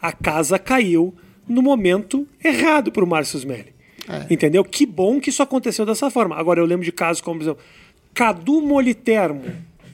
a 0.00 0.10
casa 0.10 0.58
caiu 0.58 1.14
no 1.46 1.60
momento 1.60 2.26
errado 2.42 2.90
para 2.90 3.04
o 3.04 3.06
Márcio 3.06 3.36
Smelly. 3.36 3.74
É. 4.08 4.26
Entendeu? 4.32 4.64
Que 4.64 4.84
bom 4.84 5.20
que 5.20 5.30
isso 5.30 5.42
aconteceu 5.42 5.86
dessa 5.86 6.10
forma. 6.10 6.36
Agora, 6.36 6.60
eu 6.60 6.64
lembro 6.66 6.84
de 6.84 6.92
casos 6.92 7.20
como, 7.20 7.38
por 7.38 7.44
exemplo, 7.44 7.62
Cadu 8.14 8.60
Molitermo. 8.60 9.42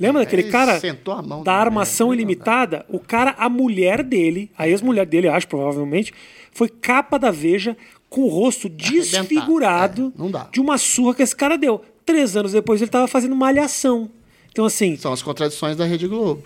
Lembra 0.01 0.23
daquele 0.23 0.43
Ele 0.43 0.51
cara 0.53 0.79
sentou 0.79 1.13
a 1.13 1.21
mão 1.21 1.43
da 1.43 1.53
armação 1.55 2.15
ilimitada? 2.15 2.87
O 2.89 2.99
cara, 3.01 3.35
a 3.37 3.49
mulher 3.49 4.03
dele, 4.05 4.49
a 4.57 4.69
ex-mulher 4.69 5.05
dele, 5.05 5.29
acho, 5.29 5.49
provavelmente, 5.49 6.15
foi 6.53 6.69
capa 6.69 7.19
da 7.19 7.31
Veja 7.33 7.77
com 8.09 8.23
o 8.23 8.29
rosto 8.29 8.69
desfigurado 8.69 10.13
É, 10.17 10.19
não 10.23 10.31
dá. 10.31 10.49
de 10.51 10.61
uma 10.61 10.79
surra 10.79 11.15
que 11.15 11.23
esse 11.23 11.35
cara 11.37 11.59
deu. 11.59 11.83
Três 12.07 12.37
anos 12.37 12.53
depois 12.53 12.81
ele 12.81 12.89
estava 12.89 13.07
fazendo 13.07 13.35
malhação. 13.37 14.09
Então, 14.51 14.65
assim, 14.65 14.97
São 14.97 15.13
as 15.13 15.23
contradições 15.23 15.77
da 15.77 15.85
Rede 15.85 16.07
Globo. 16.09 16.43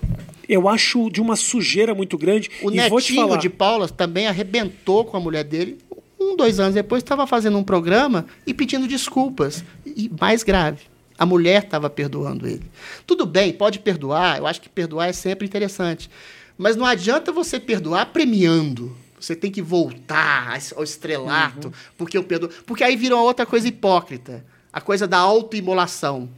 eu 0.49 0.69
acho 0.69 1.09
de 1.11 1.21
uma 1.21 1.37
sujeira 1.37 1.95
muito 1.95 2.19
grande. 2.19 2.51
O 2.63 2.71
e 2.71 2.77
netinho 2.77 3.21
falar, 3.23 3.37
de 3.37 3.49
Paula 3.49 3.89
também 3.89 4.27
arrebentou 4.27 5.05
com 5.05 5.17
a 5.17 5.21
mulher 5.21 5.45
dele. 5.45 5.79
Um, 6.23 6.37
dois 6.37 6.61
anos 6.61 6.75
depois, 6.75 7.03
estava 7.03 7.27
fazendo 7.27 7.59
um 7.59 7.65
programa 7.65 8.27
e 8.47 8.55
pedindo 8.55 8.87
desculpas. 8.87 9.65
E 9.85 10.11
mais 10.21 10.43
grave, 10.43 10.81
a 11.19 11.27
mulher 11.27 11.65
estava 11.65 11.91
perdoando 11.91 12.47
ele. 12.47 12.63
Tudo 13.07 13.27
bem, 13.27 13.53
pode 13.53 13.79
perdoar. 13.79 14.39
Eu 14.39 14.47
acho 14.47 14.61
que 14.61 14.69
perdoar 14.69 15.09
é 15.09 15.13
sempre 15.13 15.47
interessante. 15.47 16.09
Mas 16.57 16.77
não 16.77 16.87
adianta 16.87 17.33
você 17.33 17.59
perdoar 17.59 18.07
premiando. 18.07 18.97
Você 19.19 19.35
tem 19.37 19.51
que 19.51 19.63
voltar 19.63 20.59
ao 20.77 20.83
estrelato, 20.83 21.69
Uhum. 21.69 21.73
porque 21.97 22.19
eu 22.19 22.25
perdoo. 22.25 22.51
Porque 22.67 22.83
aí 22.85 22.97
vira 22.97 23.15
uma 23.15 23.23
outra 23.25 23.47
coisa 23.47 23.69
hipócrita. 23.69 24.45
A 24.73 24.81
coisa 24.81 25.07
da 25.07 25.19
autoimolação. 25.19 26.29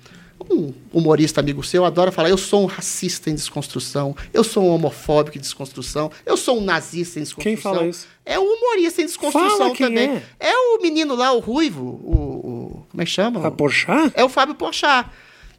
Um 0.51 0.73
humorista 0.93 1.41
amigo 1.41 1.63
seu 1.63 1.85
adora 1.85 2.13
falar: 2.13 2.29
eu 2.31 2.37
sou 2.39 2.63
um 2.63 2.67
racista 2.67 3.31
em 3.31 3.35
desconstrução, 3.35 4.15
eu 4.33 4.45
sou 4.45 4.65
um 4.65 4.69
homofóbico 4.71 5.37
em 5.39 5.41
desconstrução, 5.41 6.11
eu 6.27 6.37
sou 6.37 6.59
um 6.59 6.65
nazista 6.65 7.19
em 7.19 7.23
desconstrução. 7.23 7.55
Quem 7.55 7.57
fala 7.57 7.87
isso? 7.87 8.07
É 8.25 8.39
um 8.39 8.43
humorista 8.45 9.03
em 9.03 9.07
desconstrução 9.07 9.59
Fala 9.59 9.77
também. 9.77 10.23
é. 10.41 10.55
o 10.57 10.83
menino 10.83 11.15
lá, 11.15 11.33
o 11.33 11.39
Ruivo, 11.41 11.83
o. 11.85 12.13
o- 12.15 12.87
como 12.91 13.03
é 13.03 13.05
que 13.05 13.11
chama? 13.11 13.47
A 13.47 13.51
Porchat? 13.51 14.13
É 14.15 14.25
o 14.25 14.29
Fábio 14.29 14.55
Porchat. 14.55 15.09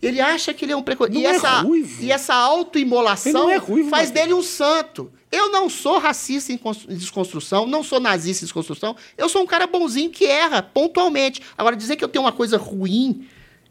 Ele 0.01 0.21
acha 0.21 0.53
que 0.53 0.63
ele 0.65 0.71
é 0.71 0.75
um 0.75 0.83
preconceito. 0.83 1.17
E 1.19 1.25
é 1.25 1.29
essa, 1.29 1.61
ruivo. 1.61 2.03
e 2.03 2.11
essa 2.11 2.33
autoimolação 2.33 3.49
é 3.49 3.57
ruivo, 3.57 3.89
faz 3.89 4.11
dele 4.11 4.33
um 4.33 4.41
santo. 4.43 5.11
Eu 5.31 5.51
não 5.51 5.69
sou 5.69 5.97
racista 5.99 6.53
em 6.53 6.59
desconstrução, 6.95 7.65
não 7.65 7.83
sou 7.83 7.99
nazista 7.99 8.43
em 8.43 8.45
desconstrução. 8.45 8.95
Eu 9.17 9.27
sou 9.27 9.41
um 9.41 9.45
cara 9.45 9.67
bonzinho 9.67 10.09
que 10.09 10.25
erra 10.25 10.61
pontualmente. 10.61 11.41
Agora, 11.57 11.75
dizer 11.75 11.95
que 11.95 12.03
eu 12.03 12.07
tenho 12.07 12.23
uma 12.23 12.31
coisa 12.31 12.57
ruim, 12.57 13.27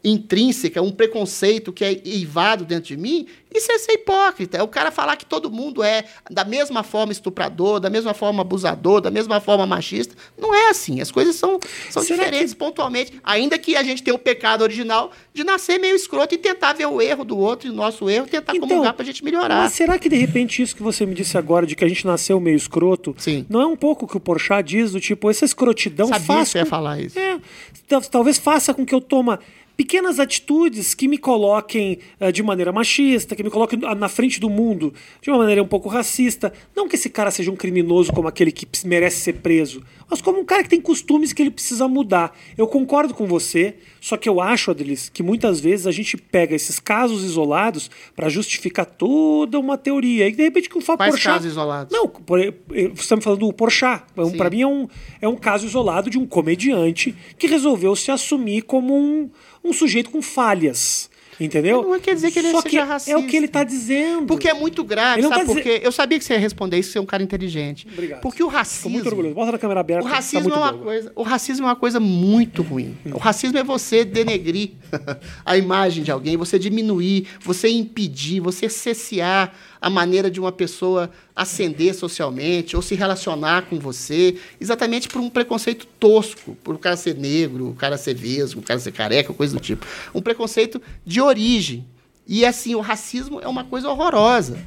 intrínseca, 0.09 0.81
um 0.81 0.91
preconceito 0.91 1.73
que 1.73 1.83
é 1.83 2.01
eivado 2.05 2.63
dentro 2.63 2.85
de 2.89 2.97
mim, 2.97 3.25
isso 3.53 3.71
é 3.71 3.77
ser 3.79 3.93
hipócrita. 3.93 4.57
É 4.57 4.63
o 4.63 4.67
cara 4.67 4.91
falar 4.91 5.15
que 5.15 5.25
todo 5.25 5.49
mundo 5.49 5.81
é 5.81 6.03
da 6.29 6.43
mesma 6.43 6.83
forma 6.83 7.11
estuprador, 7.13 7.79
da 7.79 7.89
mesma 7.89 8.13
forma 8.13 8.41
abusador, 8.41 8.99
da 9.01 9.09
mesma 9.09 9.39
forma 9.39 9.65
machista. 9.65 10.13
Não 10.37 10.53
é 10.53 10.69
assim. 10.69 10.99
As 11.01 11.09
coisas 11.09 11.35
são, 11.37 11.57
são 11.89 12.03
Será 12.03 12.23
diferentes 12.25 12.53
pontualmente. 12.53 13.13
Ainda 13.23 13.57
que 13.57 13.75
a 13.77 13.81
gente 13.83 14.03
tenha 14.03 14.13
o 14.15 14.19
pecado 14.19 14.61
original 14.61 15.11
de 15.33 15.43
nascer 15.43 15.79
meio 15.79 15.95
escroto 15.95 16.35
e 16.35 16.37
tentar 16.37 16.73
ver 16.73 16.85
o 16.85 17.01
erro 17.01 17.23
do 17.23 17.37
outro 17.37 17.67
e 17.67 17.71
o 17.71 17.73
nosso 17.73 18.09
erro, 18.09 18.27
tentar 18.27 18.53
comungar 18.59 18.93
pra 18.93 19.05
gente 19.05 19.23
melhorar. 19.23 19.63
Mas 19.63 19.73
será 19.73 19.97
que 19.97 20.09
de 20.09 20.17
repente 20.17 20.61
isso 20.61 20.75
que 20.75 20.83
você 20.83 21.05
me 21.05 21.15
disse 21.15 21.37
agora, 21.37 21.65
de 21.65 21.75
que 21.75 21.85
a 21.85 21.87
gente 21.87 22.05
nasceu 22.05 22.39
meio 22.39 22.57
escroto, 22.57 23.15
Sim. 23.17 23.45
não 23.49 23.61
é 23.61 23.65
um 23.65 23.75
pouco 23.77 24.03
o 24.05 24.07
que 24.07 24.17
o 24.17 24.19
Porchat 24.19 24.63
diz, 24.67 24.91
do 24.91 24.99
tipo, 24.99 25.29
essa 25.29 25.45
escrotidão 25.45 26.07
Sabia 26.07 26.25
faz 26.25 26.47
que 26.49 26.51
você 26.51 26.57
ia 26.59 26.63
com- 26.65 26.69
falar 26.69 26.99
isso. 26.99 27.17
É, 27.17 27.39
tal- 27.87 28.01
talvez 28.01 28.37
faça 28.37 28.73
com 28.73 28.85
que 28.85 28.93
eu 28.93 28.99
toma 29.01 29.39
pequenas 29.75 30.19
atitudes 30.19 30.93
que 30.93 31.07
me 31.07 31.17
coloquem 31.17 31.99
eh, 32.19 32.31
de 32.31 32.41
maneira 32.41 32.71
machista, 32.71 33.35
que 33.35 33.43
me 33.43 33.49
coloquem 33.49 33.79
na- 33.79 34.09
frente 34.09 34.39
do 34.39 34.49
mundo 34.49 34.93
de 35.21 35.29
uma 35.29 35.39
maneira 35.39 35.61
um 35.61 35.67
pouco 35.67 35.89
racista. 35.89 36.53
Não 36.75 36.87
que 36.87 36.95
esse 36.95 37.09
cara 37.09 37.29
seja 37.31 37.51
um 37.51 37.55
criminoso 37.55 38.11
como 38.13 38.27
aquele 38.27 38.51
que 38.51 38.65
merece 38.87 39.17
ser 39.17 39.33
preso, 39.33 39.81
mas 40.09 40.21
como 40.21 40.39
um 40.39 40.45
cara 40.45 40.63
que 40.63 40.69
tem 40.69 40.79
costumes 40.81 41.33
que 41.33 41.41
ele 41.41 41.51
precisa 41.51 41.87
mudar. 41.87 42.37
Eu 42.57 42.67
concordo 42.67 43.13
com 43.13 43.25
você, 43.25 43.75
só 43.99 44.17
que 44.17 44.29
eu 44.29 44.39
acho, 44.39 44.71
Adelis, 44.71 45.09
que 45.09 45.23
muitas 45.23 45.59
vezes 45.59 45.87
a 45.87 45.91
gente 45.91 46.15
pega 46.17 46.55
esses 46.55 46.79
casos 46.79 47.23
isolados 47.23 47.89
para 48.15 48.29
justificar 48.29 48.85
toda 48.85 49.59
uma 49.59 49.77
teoria. 49.77 50.27
E 50.27 50.31
de 50.31 50.43
repente 50.43 50.69
que 50.69 50.77
o 50.77 50.81
Fábio 50.81 51.07
Porchat... 51.07 51.33
casos 51.33 51.51
isolados? 51.51 51.95
Não, 51.97 52.07
por- 52.07 52.39
você 52.39 52.91
está 52.93 53.15
me 53.15 53.21
falando 53.21 53.39
do 53.39 53.53
Porchat. 53.53 54.03
É. 54.15 54.29
Pra 54.37 54.49
mim 54.49 54.61
é 54.61 54.67
um, 54.67 54.87
é 55.21 55.27
um 55.27 55.35
caso 55.35 55.65
isolado 55.65 56.09
de 56.09 56.17
um 56.17 56.25
comediante 56.25 57.15
que 57.37 57.47
resolveu 57.47 57.95
se 57.95 58.11
assumir 58.11 58.61
como 58.63 58.95
um, 58.95 59.29
um 59.63 59.73
sujeito 59.73 60.09
com 60.11 60.21
falhas. 60.21 61.09
Entendeu? 61.39 61.83
Não 61.83 61.99
quer 61.99 62.15
dizer 62.15 62.31
que 62.31 62.39
ele 62.39 62.51
Só 62.51 62.61
seja 62.61 62.69
que 62.69 62.79
racista. 62.79 63.11
É 63.11 63.17
o 63.17 63.27
que 63.27 63.35
ele 63.35 63.45
está 63.45 63.63
dizendo. 63.63 64.25
Porque 64.25 64.47
é 64.47 64.53
muito 64.53 64.83
grave, 64.83 65.21
não 65.21 65.29
sabe 65.29 65.45
tá 65.45 65.53
por 65.53 65.61
quê? 65.61 65.81
Eu 65.83 65.91
sabia 65.91 66.17
que 66.17 66.25
você 66.25 66.33
ia 66.33 66.39
responder 66.39 66.79
isso, 66.79 66.91
você 66.91 66.97
é 66.97 67.01
um 67.01 67.05
cara 67.05 67.21
inteligente. 67.21 67.87
Obrigado. 67.91 68.21
Porque 68.21 68.43
o 68.43 68.47
racismo... 68.47 68.91
muito 68.91 69.07
orgulhoso. 69.07 69.35
Bota 69.35 69.51
na 69.51 69.57
câmera 69.57 69.79
aberta. 69.79 70.05
O 70.05 70.09
tá 70.09 70.15
racismo, 70.15 70.49
muito 70.49 70.55
é 70.55 70.59
uma 70.59 70.73
coisa, 70.73 71.11
o 71.15 71.23
racismo 71.23 71.65
é 71.65 71.69
uma 71.69 71.75
coisa 71.75 71.99
muito 71.99 72.61
ruim. 72.61 72.97
O 73.13 73.17
racismo 73.17 73.57
é 73.57 73.63
você 73.63 74.05
denegrir 74.05 74.71
a 75.45 75.57
imagem 75.57 76.03
de 76.03 76.11
alguém, 76.11 76.37
você 76.37 76.57
diminuir, 76.57 77.27
você 77.41 77.69
impedir, 77.69 78.39
você 78.39 78.69
cessear 78.69 79.53
a 79.81 79.89
maneira 79.89 80.31
de 80.31 80.39
uma 80.39 80.51
pessoa 80.51 81.11
ascender 81.35 81.93
socialmente 81.93 82.75
ou 82.75 82.81
se 82.81 82.95
relacionar 82.95 83.63
com 83.63 83.77
você, 83.77 84.37
exatamente 84.59 85.09
por 85.09 85.19
um 85.19 85.29
preconceito 85.29 85.85
tosco, 85.99 86.55
por 86.63 86.75
o 86.75 86.79
cara 86.79 86.95
ser 86.95 87.15
negro, 87.15 87.69
o 87.69 87.75
cara 87.75 87.97
ser 87.97 88.13
vesgo, 88.13 88.61
o 88.61 88.63
cara 88.63 88.79
ser 88.79 88.93
careca, 88.93 89.33
coisa 89.33 89.53
do 89.53 89.59
tipo. 89.59 89.85
Um 90.13 90.21
preconceito 90.21 90.81
de 91.05 91.19
origem. 91.19 91.85
E 92.25 92.45
assim, 92.45 92.73
o 92.73 92.79
racismo 92.79 93.41
é 93.41 93.47
uma 93.47 93.65
coisa 93.65 93.89
horrorosa. 93.89 94.57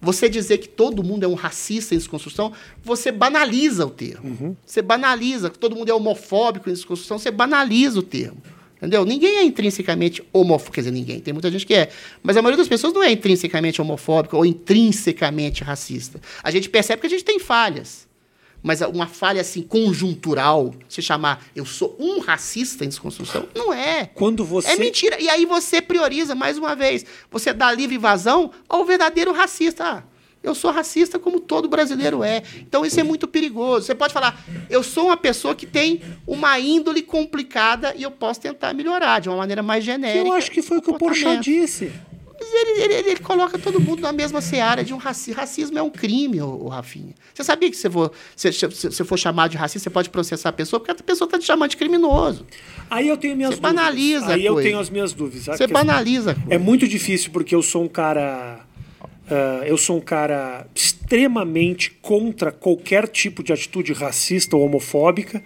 Você 0.00 0.28
dizer 0.28 0.58
que 0.58 0.68
todo 0.68 1.02
mundo 1.02 1.24
é 1.24 1.28
um 1.28 1.34
racista 1.34 1.94
em 1.94 1.98
desconstrução, 1.98 2.52
você 2.84 3.10
banaliza 3.10 3.86
o 3.86 3.90
termo. 3.90 4.56
Você 4.64 4.82
banaliza, 4.82 5.50
que 5.50 5.58
todo 5.58 5.74
mundo 5.74 5.88
é 5.88 5.94
homofóbico 5.94 6.68
em 6.68 6.72
desconstrução, 6.72 7.18
você 7.18 7.30
banaliza 7.30 7.98
o 7.98 8.02
termo. 8.02 8.40
Entendeu? 8.78 9.04
Ninguém 9.04 9.38
é 9.38 9.44
intrinsecamente 9.44 10.22
homofóbico, 10.32 10.74
quer 10.74 10.82
dizer, 10.82 10.92
ninguém, 10.92 11.20
tem 11.20 11.34
muita 11.34 11.50
gente 11.50 11.66
que 11.66 11.74
é. 11.74 11.90
Mas 12.22 12.36
a 12.36 12.42
maioria 12.42 12.58
das 12.58 12.68
pessoas 12.68 12.92
não 12.92 13.02
é 13.02 13.10
intrinsecamente 13.10 13.82
homofóbica 13.82 14.36
ou 14.36 14.46
intrinsecamente 14.46 15.64
racista. 15.64 16.20
A 16.42 16.50
gente 16.50 16.68
percebe 16.68 17.00
que 17.00 17.06
a 17.06 17.10
gente 17.10 17.24
tem 17.24 17.38
falhas. 17.38 18.06
Mas 18.62 18.80
uma 18.80 19.06
falha 19.06 19.40
assim 19.40 19.62
conjuntural, 19.62 20.74
se 20.88 21.00
chamar 21.00 21.44
eu 21.54 21.64
sou 21.64 21.96
um 21.98 22.18
racista 22.18 22.84
em 22.84 22.88
desconstrução, 22.88 23.48
não 23.54 23.72
é. 23.72 24.06
Quando 24.06 24.44
você. 24.44 24.70
É 24.70 24.76
mentira. 24.76 25.20
E 25.20 25.28
aí 25.28 25.46
você 25.46 25.80
prioriza, 25.80 26.34
mais 26.34 26.58
uma 26.58 26.74
vez, 26.74 27.04
você 27.30 27.52
dá 27.52 27.72
livre 27.72 27.98
vazão 27.98 28.50
ao 28.68 28.84
verdadeiro 28.84 29.32
racista. 29.32 29.84
Ah, 29.84 30.02
eu 30.42 30.54
sou 30.54 30.70
racista 30.70 31.18
como 31.18 31.40
todo 31.40 31.68
brasileiro 31.68 32.22
é. 32.22 32.42
Então 32.56 32.84
isso 32.84 32.98
é 32.98 33.02
muito 33.02 33.26
perigoso. 33.26 33.86
Você 33.86 33.94
pode 33.94 34.12
falar, 34.12 34.42
eu 34.70 34.82
sou 34.82 35.06
uma 35.06 35.16
pessoa 35.16 35.54
que 35.54 35.66
tem 35.66 36.00
uma 36.26 36.58
índole 36.58 37.02
complicada 37.02 37.94
e 37.96 38.02
eu 38.02 38.10
posso 38.10 38.40
tentar 38.40 38.72
melhorar 38.72 39.20
de 39.20 39.28
uma 39.28 39.36
maneira 39.36 39.62
mais 39.62 39.84
genérica. 39.84 40.26
Eu 40.26 40.32
acho 40.32 40.50
que 40.50 40.62
foi 40.62 40.78
o 40.78 40.82
que 40.82 40.90
o 40.90 40.98
Porchat 40.98 41.42
disse. 41.42 41.92
Mas 42.40 42.54
ele, 42.54 42.82
ele, 42.82 42.94
ele 43.10 43.16
coloca 43.16 43.58
todo 43.58 43.80
mundo 43.80 44.00
na 44.00 44.12
mesma 44.12 44.40
seara 44.40 44.84
de 44.84 44.94
um 44.94 44.96
racismo. 44.96 45.40
Racismo 45.40 45.76
é 45.76 45.82
um 45.82 45.90
crime, 45.90 46.40
ô, 46.40 46.66
ô 46.66 46.68
Rafinha. 46.68 47.12
Você 47.34 47.42
sabia 47.42 47.68
que 47.68 47.76
se 47.76 47.90
for, 47.90 48.12
se, 48.36 48.52
se, 48.52 48.66
você 48.66 49.04
for 49.04 49.18
chamado 49.18 49.50
de 49.50 49.56
racista, 49.56 49.80
você 49.80 49.90
pode 49.90 50.08
processar 50.08 50.50
a 50.50 50.52
pessoa, 50.52 50.78
porque 50.78 50.92
a 50.92 50.94
pessoa 50.94 51.26
está 51.26 51.36
te 51.38 51.44
chamando 51.44 51.70
de 51.70 51.76
criminoso. 51.76 52.46
Aí 52.88 53.08
eu 53.08 53.16
tenho 53.16 53.36
minhas 53.36 53.54
Você 53.54 53.60
dúvidas. 53.60 53.74
banaliza 53.74 54.34
Aí 54.34 54.46
eu 54.46 54.54
tenho 54.62 54.78
as 54.78 54.88
minhas 54.88 55.12
dúvidas. 55.12 55.58
Você 55.58 55.66
banaliza. 55.66 56.36
É 56.48 56.58
muito 56.58 56.86
difícil 56.86 57.32
porque 57.32 57.54
eu 57.54 57.62
sou 57.62 57.82
um 57.82 57.88
cara. 57.88 58.60
Ah, 59.30 59.62
eu 59.66 59.76
sou 59.76 59.96
um 59.98 60.00
cara 60.00 60.66
extremamente 60.74 61.90
contra 62.02 62.50
qualquer 62.50 63.06
tipo 63.08 63.42
de 63.42 63.52
atitude 63.52 63.92
racista 63.92 64.56
ou 64.56 64.64
homofóbica, 64.64 65.42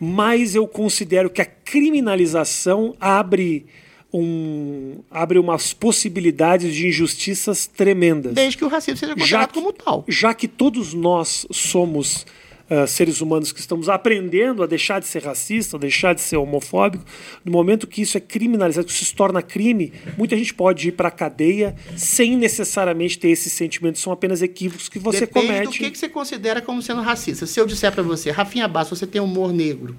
mas 0.00 0.54
eu 0.54 0.66
considero 0.66 1.30
que 1.30 1.40
a 1.40 1.46
criminalização 1.46 2.94
abre, 3.00 3.66
um, 4.12 4.98
abre 5.10 5.38
umas 5.38 5.72
possibilidades 5.72 6.74
de 6.74 6.88
injustiças 6.88 7.66
tremendas. 7.66 8.32
Desde 8.34 8.58
que 8.58 8.64
o 8.64 8.68
racismo 8.68 8.98
seja 8.98 9.12
Já 9.12 9.16
considerado 9.18 9.48
que, 9.52 9.54
como 9.54 9.72
tal. 9.72 10.04
já 10.08 10.34
que 10.34 10.48
todos 10.48 10.92
nós 10.94 11.46
somos 11.50 12.26
ah, 12.70 12.86
seres 12.86 13.20
humanos 13.20 13.52
que 13.52 13.60
estamos 13.60 13.88
aprendendo 13.88 14.62
a 14.62 14.66
deixar 14.66 14.98
de 14.98 15.06
ser 15.06 15.22
racista, 15.22 15.76
a 15.76 15.80
deixar 15.80 16.14
de 16.14 16.22
ser 16.22 16.36
homofóbico, 16.36 17.04
no 17.44 17.52
momento 17.52 17.86
que 17.86 18.00
isso 18.00 18.16
é 18.16 18.20
criminalizado, 18.20 18.86
que 18.86 18.92
isso 18.92 19.04
se 19.04 19.14
torna 19.14 19.42
crime, 19.42 19.92
muita 20.16 20.36
gente 20.36 20.54
pode 20.54 20.88
ir 20.88 20.92
para 20.92 21.08
a 21.08 21.10
cadeia 21.10 21.76
sem 21.96 22.36
necessariamente 22.36 23.18
ter 23.18 23.28
esses 23.28 23.52
sentimentos, 23.52 24.00
são 24.00 24.12
apenas 24.12 24.40
equívocos 24.40 24.88
que 24.88 24.98
você 24.98 25.20
Depende 25.20 25.46
comete. 25.46 25.66
do 25.66 25.84
que, 25.84 25.90
que 25.90 25.98
você 25.98 26.08
considera 26.08 26.62
como 26.62 26.80
sendo 26.80 27.02
racista. 27.02 27.46
Se 27.46 27.60
eu 27.60 27.66
disser 27.66 27.92
pra 27.92 28.02
você, 28.02 28.30
Rafinha 28.30 28.66
Bastos, 28.66 28.98
você 28.98 29.06
tem 29.06 29.20
humor 29.20 29.52
negro, 29.52 29.94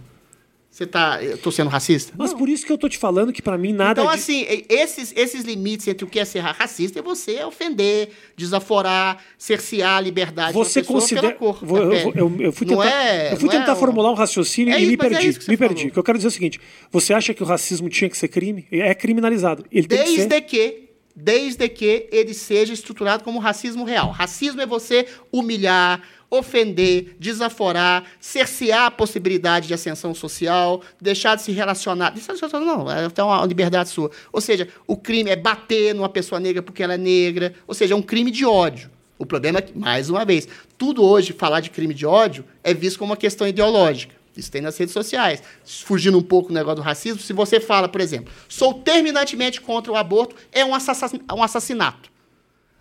você 0.75 0.85
tá. 0.85 1.23
Eu 1.23 1.37
tô 1.37 1.51
sendo 1.53 1.69
racista? 1.69 2.11
Mas 2.17 2.33
por 2.33 2.49
isso 2.49 2.65
que 2.65 2.71
eu 2.71 2.77
tô 2.77 2.89
te 2.89 2.97
falando 2.97 3.31
que 3.31 3.41
para 3.41 3.57
mim 3.57 3.71
nada 3.71 4.01
Então, 4.01 4.11
de- 4.13 4.19
assim, 4.19 4.45
esses, 4.67 5.13
esses 5.15 5.45
limites 5.45 5.87
entre 5.87 6.03
o 6.03 6.07
que 6.09 6.19
é 6.19 6.25
ser 6.25 6.39
racista 6.39 6.99
e 6.99 7.01
você 7.01 7.41
ofender, 7.45 8.09
desaforar, 8.35 9.23
cercear 9.37 9.97
a 9.97 10.01
liberdade 10.01 10.51
Você 10.53 10.83
considera. 10.83 11.31
cor. 11.33 11.59
Vou- 11.63 11.77
eu, 11.77 12.51
fui 12.51 12.67
Não 12.67 12.77
tentar, 12.77 12.91
é- 13.05 13.31
eu 13.33 13.37
fui 13.37 13.47
não 13.47 13.55
é 13.55 13.59
tentar 13.59 13.73
um- 13.73 13.75
formular 13.77 14.11
um 14.11 14.15
raciocínio 14.15 14.73
É 14.73 14.77
e 14.77 14.81
isso, 14.81 14.87
me 14.89 14.93
é 14.95 14.97
perdi. 14.97 15.27
me 15.49 15.57
perdi. 15.57 15.57
falou. 15.57 15.87
O 15.87 15.91
que 15.93 15.99
eu 15.99 16.03
quero 16.03 16.17
dizer 16.17 16.27
é 16.27 16.29
o 16.29 16.31
seguinte: 16.33 16.59
você 16.91 17.13
acha 17.13 17.33
que 17.33 17.41
o 17.41 17.45
racismo 17.45 17.87
tinha 17.87 18.09
que 18.09 18.17
ser 18.17 18.27
crime? 18.27 18.67
É 18.69 18.93
criminalizado. 18.93 19.65
Ele 19.71 19.87
tem 19.87 19.99
que 20.03 20.09
ser. 20.09 20.27
Desde 20.27 20.41
que, 20.41 20.84
desde 21.15 21.69
que 21.69 22.07
ele 22.11 22.33
seja 22.33 22.73
estruturado 22.73 23.23
como 23.23 23.39
racismo 23.39 23.85
real. 23.85 24.11
Racismo 24.11 24.61
é 24.61 24.65
você 24.65 25.07
humilhar, 25.31 26.01
ofender, 26.29 27.15
desaforar, 27.19 28.03
cercear 28.19 28.87
a 28.87 28.91
possibilidade 28.91 29.67
de 29.67 29.73
ascensão 29.73 30.13
social, 30.13 30.81
deixar 30.99 31.35
de 31.35 31.43
se 31.43 31.51
relacionar. 31.51 32.11
De 32.11 32.19
se 32.19 32.27
relacionar, 32.27 32.65
não, 32.65 32.91
é 32.91 33.05
até 33.05 33.23
uma 33.23 33.45
liberdade 33.45 33.89
sua. 33.89 34.11
Ou 34.33 34.41
seja, 34.41 34.67
o 34.85 34.97
crime 34.97 35.29
é 35.29 35.35
bater 35.35 35.93
numa 35.95 36.09
pessoa 36.09 36.39
negra 36.39 36.61
porque 36.61 36.83
ela 36.83 36.95
é 36.95 36.97
negra. 36.97 37.53
Ou 37.65 37.73
seja, 37.73 37.93
é 37.93 37.97
um 37.97 38.01
crime 38.01 38.31
de 38.31 38.45
ódio. 38.45 38.91
O 39.17 39.25
problema 39.25 39.59
é 39.59 39.61
que, 39.61 39.77
mais 39.77 40.09
uma 40.09 40.25
vez, 40.25 40.47
tudo 40.77 41.01
hoje, 41.03 41.31
falar 41.31 41.61
de 41.61 41.69
crime 41.69 41.93
de 41.93 42.05
ódio, 42.05 42.43
é 42.61 42.73
visto 42.73 42.99
como 42.99 43.11
uma 43.11 43.17
questão 43.17 43.47
ideológica. 43.47 44.14
Isso 44.35 44.51
tem 44.51 44.61
nas 44.61 44.77
redes 44.77 44.93
sociais. 44.93 45.41
Fugindo 45.63 46.17
um 46.17 46.21
pouco 46.23 46.49
do 46.49 46.53
negócio 46.53 46.77
do 46.77 46.81
racismo, 46.81 47.21
se 47.21 47.31
você 47.33 47.59
fala, 47.59 47.87
por 47.87 48.01
exemplo, 48.01 48.33
sou 48.49 48.73
terminantemente 48.73 49.61
contra 49.61 49.91
o 49.91 49.95
aborto, 49.95 50.35
é 50.51 50.65
um 50.65 50.75
assassin- 50.75 51.21
assassinato. 51.27 52.09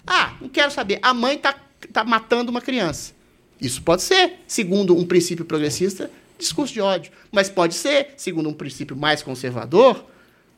Ah, 0.07 0.35
não 0.41 0.49
quero 0.49 0.71
saber. 0.71 0.99
A 1.03 1.15
mãe 1.15 1.37
está 1.37 1.55
tá 1.93 2.05
matando 2.05 2.51
uma 2.51 2.61
criança. 2.61 3.15
Isso 3.61 3.83
pode 3.83 4.03
ser, 4.03 4.41
segundo 4.47 4.97
um 4.97 5.07
princípio 5.07 5.45
progressista, 5.45 6.11
discurso 6.39 6.75
de 6.75 6.81
ódio. 6.81 7.13
Mas 7.31 7.49
pode 7.49 7.75
ser, 7.75 8.15
segundo 8.17 8.49
um 8.49 8.53
princípio 8.53 8.97
mais 8.97 9.23
conservador, 9.23 10.05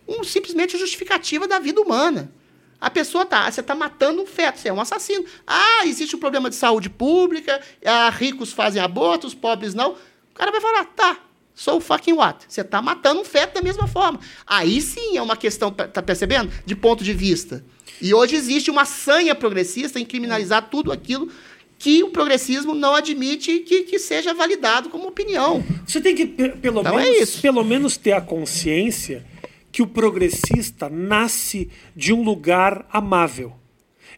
um, 0.08 0.24
simplesmente 0.24 0.78
justificativa 0.78 1.46
da 1.46 1.58
vida 1.58 1.80
humana. 1.80 2.32
A 2.80 2.90
pessoa 2.90 3.24
tá, 3.24 3.50
você 3.50 3.60
está 3.60 3.74
matando 3.74 4.22
um 4.22 4.26
feto, 4.26 4.58
você 4.58 4.68
é 4.68 4.72
um 4.72 4.80
assassino. 4.80 5.24
Ah, 5.46 5.86
existe 5.86 6.14
um 6.14 6.18
problema 6.18 6.50
de 6.50 6.56
saúde 6.56 6.90
pública, 6.90 7.60
ah, 7.84 8.10
ricos 8.10 8.52
fazem 8.52 8.82
aborto, 8.82 9.26
os 9.26 9.34
pobres 9.34 9.74
não. 9.74 9.96
O 10.36 10.38
cara 10.38 10.50
vai 10.52 10.60
falar, 10.60 10.84
tá, 10.84 11.18
sou 11.54 11.80
fucking 11.80 12.12
what? 12.12 12.44
Você 12.46 12.60
está 12.60 12.82
matando 12.82 13.22
um 13.22 13.24
feto 13.24 13.54
da 13.54 13.62
mesma 13.62 13.86
forma. 13.88 14.20
Aí 14.46 14.82
sim 14.82 15.16
é 15.16 15.22
uma 15.22 15.34
questão, 15.36 15.70
tá 15.72 16.02
percebendo? 16.02 16.52
De 16.66 16.76
ponto 16.76 17.02
de 17.02 17.14
vista. 17.14 17.64
E 18.02 18.12
hoje 18.12 18.36
existe 18.36 18.70
uma 18.70 18.84
sanha 18.84 19.34
progressista 19.34 19.98
em 19.98 20.04
criminalizar 20.04 20.68
tudo 20.70 20.92
aquilo 20.92 21.30
que 21.78 22.02
o 22.02 22.10
progressismo 22.10 22.74
não 22.74 22.94
admite 22.94 23.60
que, 23.60 23.84
que 23.84 23.98
seja 23.98 24.34
validado 24.34 24.90
como 24.90 25.08
opinião. 25.08 25.64
Você 25.86 26.00
tem 26.02 26.14
que, 26.14 26.26
pe- 26.26 26.50
pelo, 26.50 26.80
Então 26.80 26.98
é 26.98 27.04
menos, 27.04 27.20
isso. 27.30 27.40
pelo 27.40 27.64
menos, 27.64 27.96
ter 27.96 28.12
a 28.12 28.20
consciência 28.20 29.24
que 29.72 29.80
o 29.82 29.86
progressista 29.86 30.90
nasce 30.90 31.70
de 31.94 32.12
um 32.12 32.22
lugar 32.22 32.86
amável. 32.92 33.54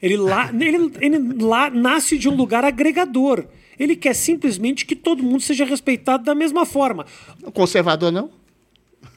Ele 0.02 0.16
lá, 0.16 0.50
ele, 0.52 0.92
ele 1.00 1.42
lá 1.44 1.70
nasce 1.70 2.16
de 2.18 2.28
um 2.28 2.34
lugar 2.34 2.64
agregador. 2.64 3.44
Ele 3.78 3.96
quer 3.96 4.14
simplesmente 4.14 4.84
que 4.84 4.96
todo 4.96 5.22
mundo 5.22 5.40
seja 5.40 5.64
respeitado 5.64 6.24
da 6.24 6.34
mesma 6.34 6.66
forma. 6.66 7.06
O 7.42 7.52
conservador 7.52 8.10
não? 8.10 8.30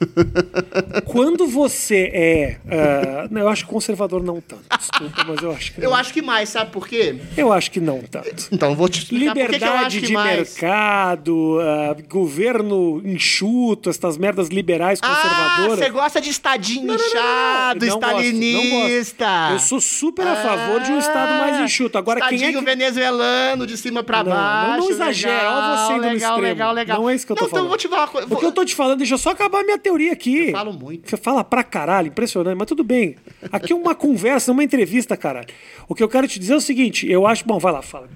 Quando 1.05 1.47
você 1.47 2.09
é. 2.13 2.57
ah, 2.69 3.27
não, 3.29 3.41
eu 3.41 3.49
acho 3.49 3.65
conservador 3.65 4.23
não 4.23 4.39
tanto. 4.41 4.63
Desculpa, 4.77 5.23
mas 5.27 5.41
eu 5.43 5.51
acho 5.51 5.73
que 5.73 5.79
Eu 5.83 5.89
não. 5.89 5.95
acho 5.97 6.13
que 6.13 6.21
mais, 6.21 6.49
sabe 6.49 6.71
por 6.71 6.87
quê? 6.87 7.15
Eu 7.37 7.51
acho 7.53 7.71
que 7.71 7.79
não 7.79 7.99
tanto. 8.01 8.47
Então, 8.51 8.69
eu 8.69 8.75
vou 8.75 8.87
te 8.89 8.99
explicar 8.99 9.33
por 9.33 9.39
que 9.41 9.47
que 9.47 9.53
eu 9.55 9.59
Liberdade 9.59 10.01
de 10.01 10.13
mais. 10.13 10.37
mercado, 10.37 11.57
ah, 11.61 11.95
governo 12.09 13.01
enxuto, 13.05 13.89
essas 13.89 14.17
merdas 14.17 14.47
liberais 14.49 14.99
Ah, 15.01 15.07
conservadoras. 15.07 15.79
você 15.79 15.89
gosta 15.89 16.21
de 16.21 16.29
estadinho 16.29 16.87
Não, 16.87 16.95
não, 16.95 17.03
não, 17.03 17.13
não, 17.13 17.21
não. 17.21 17.77
inchado, 17.77 17.85
Não 17.85 17.99
gosto, 17.99 18.33
não 18.33 18.69
gosto. 18.69 19.51
Eu 19.53 19.59
sou 19.59 19.81
super 19.81 20.25
a 20.27 20.35
favor 20.35 20.81
de 20.81 20.91
um 20.91 20.99
Estado 20.99 21.39
mais 21.39 21.59
enxuto. 21.59 21.97
Agora, 21.97 22.21
quem 22.27 22.43
é 22.43 22.51
que. 22.53 22.61
venezuelano, 22.61 23.65
de 23.67 23.75
cima 23.77 24.03
pra 24.03 24.23
Não, 24.23 24.31
não, 24.31 24.37
baixo. 24.37 24.77
não 24.79 24.89
exagera. 24.89 25.51
Olha 25.51 25.77
você 25.77 25.93
indo 25.93 26.01
no 26.01 26.01
legal, 26.13 26.13
extremo. 26.13 26.41
legal, 26.41 26.73
legal. 26.73 27.01
Não 27.01 27.09
é 27.09 27.15
isso 27.15 27.25
que 27.25 27.31
eu 27.31 27.35
tô 27.35 27.43
não, 27.43 27.49
falando. 27.49 27.65
Então, 27.65 27.65
eu 27.65 27.69
vou 27.69 27.77
te 27.77 27.87
falar 27.87 28.01
uma 28.03 28.07
coisa. 28.07 28.27
O 28.33 28.37
que 28.37 28.45
eu 28.45 28.51
tô 28.51 28.65
te 28.65 28.75
falando, 28.75 28.97
deixa 28.99 29.13
eu 29.15 29.17
só 29.17 29.31
acabar 29.31 29.63
minha 29.63 29.77
teoria 29.77 29.90
aqui. 30.11 30.47
Eu 30.47 30.51
falo 30.51 30.73
muito. 30.73 31.09
Você 31.09 31.17
fala 31.17 31.43
pra 31.43 31.63
caralho, 31.63 32.07
impressionante, 32.07 32.57
mas 32.57 32.67
tudo 32.67 32.83
bem. 32.83 33.15
Aqui 33.51 33.73
é 33.73 33.75
uma 33.75 33.93
conversa, 33.95 34.51
uma 34.51 34.63
entrevista, 34.63 35.15
caralho. 35.17 35.47
O 35.87 35.95
que 35.95 36.01
eu 36.03 36.09
quero 36.09 36.27
te 36.27 36.39
dizer 36.39 36.53
é 36.53 36.57
o 36.57 36.61
seguinte, 36.61 37.09
eu 37.09 37.25
acho. 37.27 37.45
Bom, 37.45 37.59
vai 37.59 37.71
lá, 37.73 37.81
fala. 37.81 38.09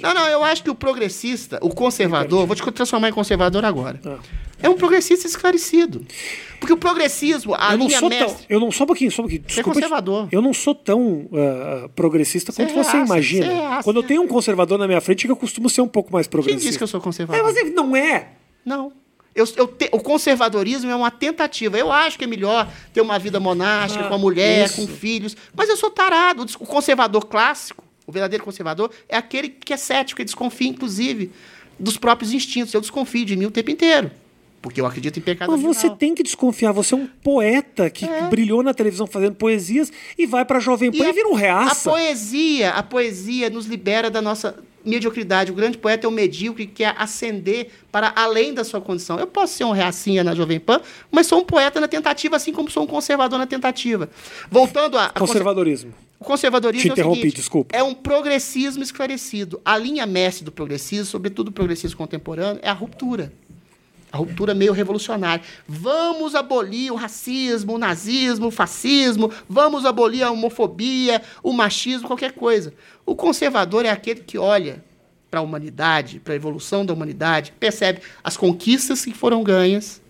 Não, 0.00 0.12
não, 0.14 0.26
eu 0.28 0.42
acho 0.44 0.62
que 0.62 0.70
o 0.70 0.74
progressista, 0.74 1.58
o 1.62 1.70
conservador, 1.70 2.46
vou 2.46 2.54
te 2.56 2.62
transformar 2.72 3.08
em 3.08 3.12
conservador 3.12 3.64
agora. 3.64 4.00
Ah. 4.04 4.18
É 4.64 4.68
um 4.68 4.76
progressista 4.76 5.26
esclarecido. 5.26 6.06
Porque 6.60 6.72
o 6.72 6.76
progressismo, 6.76 7.52
a 7.58 7.72
eu 7.72 7.78
não 7.78 7.90
sou 7.90 8.08
mestre. 8.08 8.26
tão. 8.28 8.36
Eu 8.48 8.60
não 8.60 8.70
sou 8.70 8.84
um 8.84 8.86
pouquinho, 8.86 9.10
só 9.10 9.22
um 9.22 9.24
pouquinho. 9.24 9.42
Você 9.42 9.46
é 9.54 9.56
Desculpa 9.56 9.70
te- 9.80 9.82
conservador. 9.82 10.28
Eu 10.30 10.40
não 10.40 10.54
sou 10.54 10.72
tão 10.72 11.28
ah, 11.34 11.88
progressista 11.96 12.52
quanto 12.52 12.68
Você 12.72 12.78
é 12.78 12.84
você 12.84 12.92
reaça, 12.96 13.12
imagina. 13.12 13.46
você 13.46 13.52
é. 13.52 13.82
Quando 13.82 13.96
eu 13.96 14.02
tenho 14.04 14.22
um 14.22 14.28
conservador 14.28 14.78
na 14.78 14.86
minha 14.86 15.00
frente, 15.00 15.26
é 15.26 15.30
eu 15.30 15.34
costumo 15.34 15.68
ser 15.68 15.80
um 15.80 15.88
pouco 15.88 16.12
mais 16.12 16.26
Quem 16.28 16.30
progressista. 16.30 16.64
disse 16.66 16.78
que 16.78 16.84
eu 16.84 16.88
sou 16.88 17.00
É, 17.00 17.02
conservador? 17.02 17.42
mas 17.42 17.56
ele 17.56 17.70
não 17.70 17.96
é. 17.96 18.28
Não. 18.64 18.92
Eu, 19.34 19.46
eu 19.56 19.66
te- 19.66 19.88
o 19.92 19.98
conservadorismo 20.00 20.90
é 20.90 20.94
uma 20.96 21.10
tentativa. 21.10 21.78
Eu 21.78 21.90
acho 21.90 22.18
que 22.18 22.24
é 22.24 22.26
melhor 22.26 22.70
ter 22.92 23.00
uma 23.00 23.18
vida 23.18 23.40
monástica, 23.40 24.04
Ah, 24.04 24.08
com 24.08 24.14
a 24.14 24.18
mulher, 24.18 24.66
isso. 24.66 24.76
com 24.80 24.86
filhos. 24.86 25.36
Mas 25.56 25.68
eu 25.70 25.76
sou 25.76 25.90
tarado. 25.90 26.44
O 26.60 26.66
conservador 26.66 27.24
clássico, 27.26 27.82
o 28.06 28.12
verdadeiro 28.12 28.44
conservador, 28.44 28.90
é 29.08 29.16
aquele 29.16 29.48
que 29.48 29.72
é 29.72 29.76
cético, 29.76 30.18
que 30.18 30.24
desconfia, 30.24 30.68
inclusive, 30.68 31.30
dos 31.78 31.96
próprios 31.96 32.32
instintos. 32.34 32.74
Eu 32.74 32.80
desconfio 32.80 33.24
de 33.24 33.34
mim 33.36 33.46
o 33.46 33.50
tempo 33.50 33.70
inteiro. 33.70 34.10
Porque 34.60 34.80
eu 34.80 34.86
acredito 34.86 35.18
em 35.18 35.22
pecado 35.22 35.50
Mas 35.50 35.60
você 35.60 35.90
tem 35.90 36.14
que 36.14 36.22
desconfiar. 36.22 36.70
Você 36.72 36.94
é 36.94 36.96
um 36.96 37.06
poeta 37.06 37.90
que 37.90 38.04
É. 38.04 38.28
brilhou 38.28 38.62
na 38.62 38.72
televisão 38.72 39.08
fazendo 39.08 39.34
poesias 39.34 39.90
e 40.16 40.24
vai 40.24 40.44
pra 40.44 40.60
Jovem 40.60 40.92
Pan 40.92 41.04
e, 41.04 41.08
a- 41.08 41.12
vira 41.12 41.28
um 41.28 41.34
A 41.34 41.38
reaça. 41.38 41.90
poesia, 41.90 42.70
a 42.70 42.82
poesia 42.82 43.50
nos 43.50 43.66
libera 43.66 44.08
da 44.08 44.22
nossa 44.22 44.54
mediocridade. 44.84 45.50
O 45.50 45.54
grande 45.54 45.78
poeta 45.78 46.06
é 46.06 46.08
o 46.08 46.12
medíocre 46.12 46.66
que 46.66 46.72
quer 46.74 46.94
ascender 46.98 47.70
para 47.90 48.12
além 48.16 48.52
da 48.54 48.64
sua 48.64 48.80
condição. 48.80 49.18
Eu 49.18 49.26
posso 49.26 49.54
ser 49.54 49.64
um 49.64 49.72
reacinha 49.72 50.22
na 50.24 50.34
Jovem 50.34 50.58
Pan, 50.60 50.80
mas 51.10 51.26
sou 51.26 51.40
um 51.40 51.44
poeta 51.44 51.80
na 51.80 51.88
tentativa, 51.88 52.36
assim 52.36 52.52
como 52.52 52.70
sou 52.70 52.82
um 52.84 52.86
conservador 52.86 53.38
na 53.38 53.46
tentativa. 53.46 54.08
Voltando 54.50 54.96
a, 54.98 55.06
a 55.06 55.08
conser- 55.10 55.26
Conservadorismo. 55.34 55.92
o 56.18 56.24
conservadorismo 56.24 56.82
Te 56.82 56.88
é 56.90 56.92
interrompi, 56.92 57.20
seguinte, 57.20 57.36
desculpa. 57.36 57.76
É 57.76 57.82
um 57.82 57.94
progressismo 57.94 58.82
esclarecido. 58.82 59.60
A 59.64 59.76
linha 59.78 60.06
mestre 60.06 60.44
do 60.44 60.52
progressismo, 60.52 61.06
sobretudo 61.06 61.48
o 61.48 61.52
progressismo 61.52 61.96
contemporâneo, 61.98 62.60
é 62.62 62.68
a 62.68 62.72
ruptura. 62.72 63.32
A 64.12 64.18
ruptura 64.18 64.52
meio 64.52 64.74
revolucionária. 64.74 65.42
Vamos 65.66 66.34
abolir 66.34 66.92
o 66.92 66.96
racismo, 66.96 67.74
o 67.74 67.78
nazismo, 67.78 68.48
o 68.48 68.50
fascismo, 68.50 69.32
vamos 69.48 69.86
abolir 69.86 70.22
a 70.22 70.30
homofobia, 70.30 71.22
o 71.42 71.52
machismo, 71.52 72.06
qualquer 72.06 72.32
coisa. 72.32 72.74
O 73.06 73.16
conservador 73.16 73.86
é 73.86 73.90
aquele 73.90 74.20
que 74.20 74.36
olha 74.36 74.84
para 75.30 75.40
a 75.40 75.42
humanidade, 75.42 76.20
para 76.20 76.34
a 76.34 76.36
evolução 76.36 76.84
da 76.84 76.92
humanidade, 76.92 77.54
percebe 77.58 78.02
as 78.22 78.36
conquistas 78.36 79.02
que 79.02 79.14
foram 79.14 79.42
ganhas, 79.42 80.01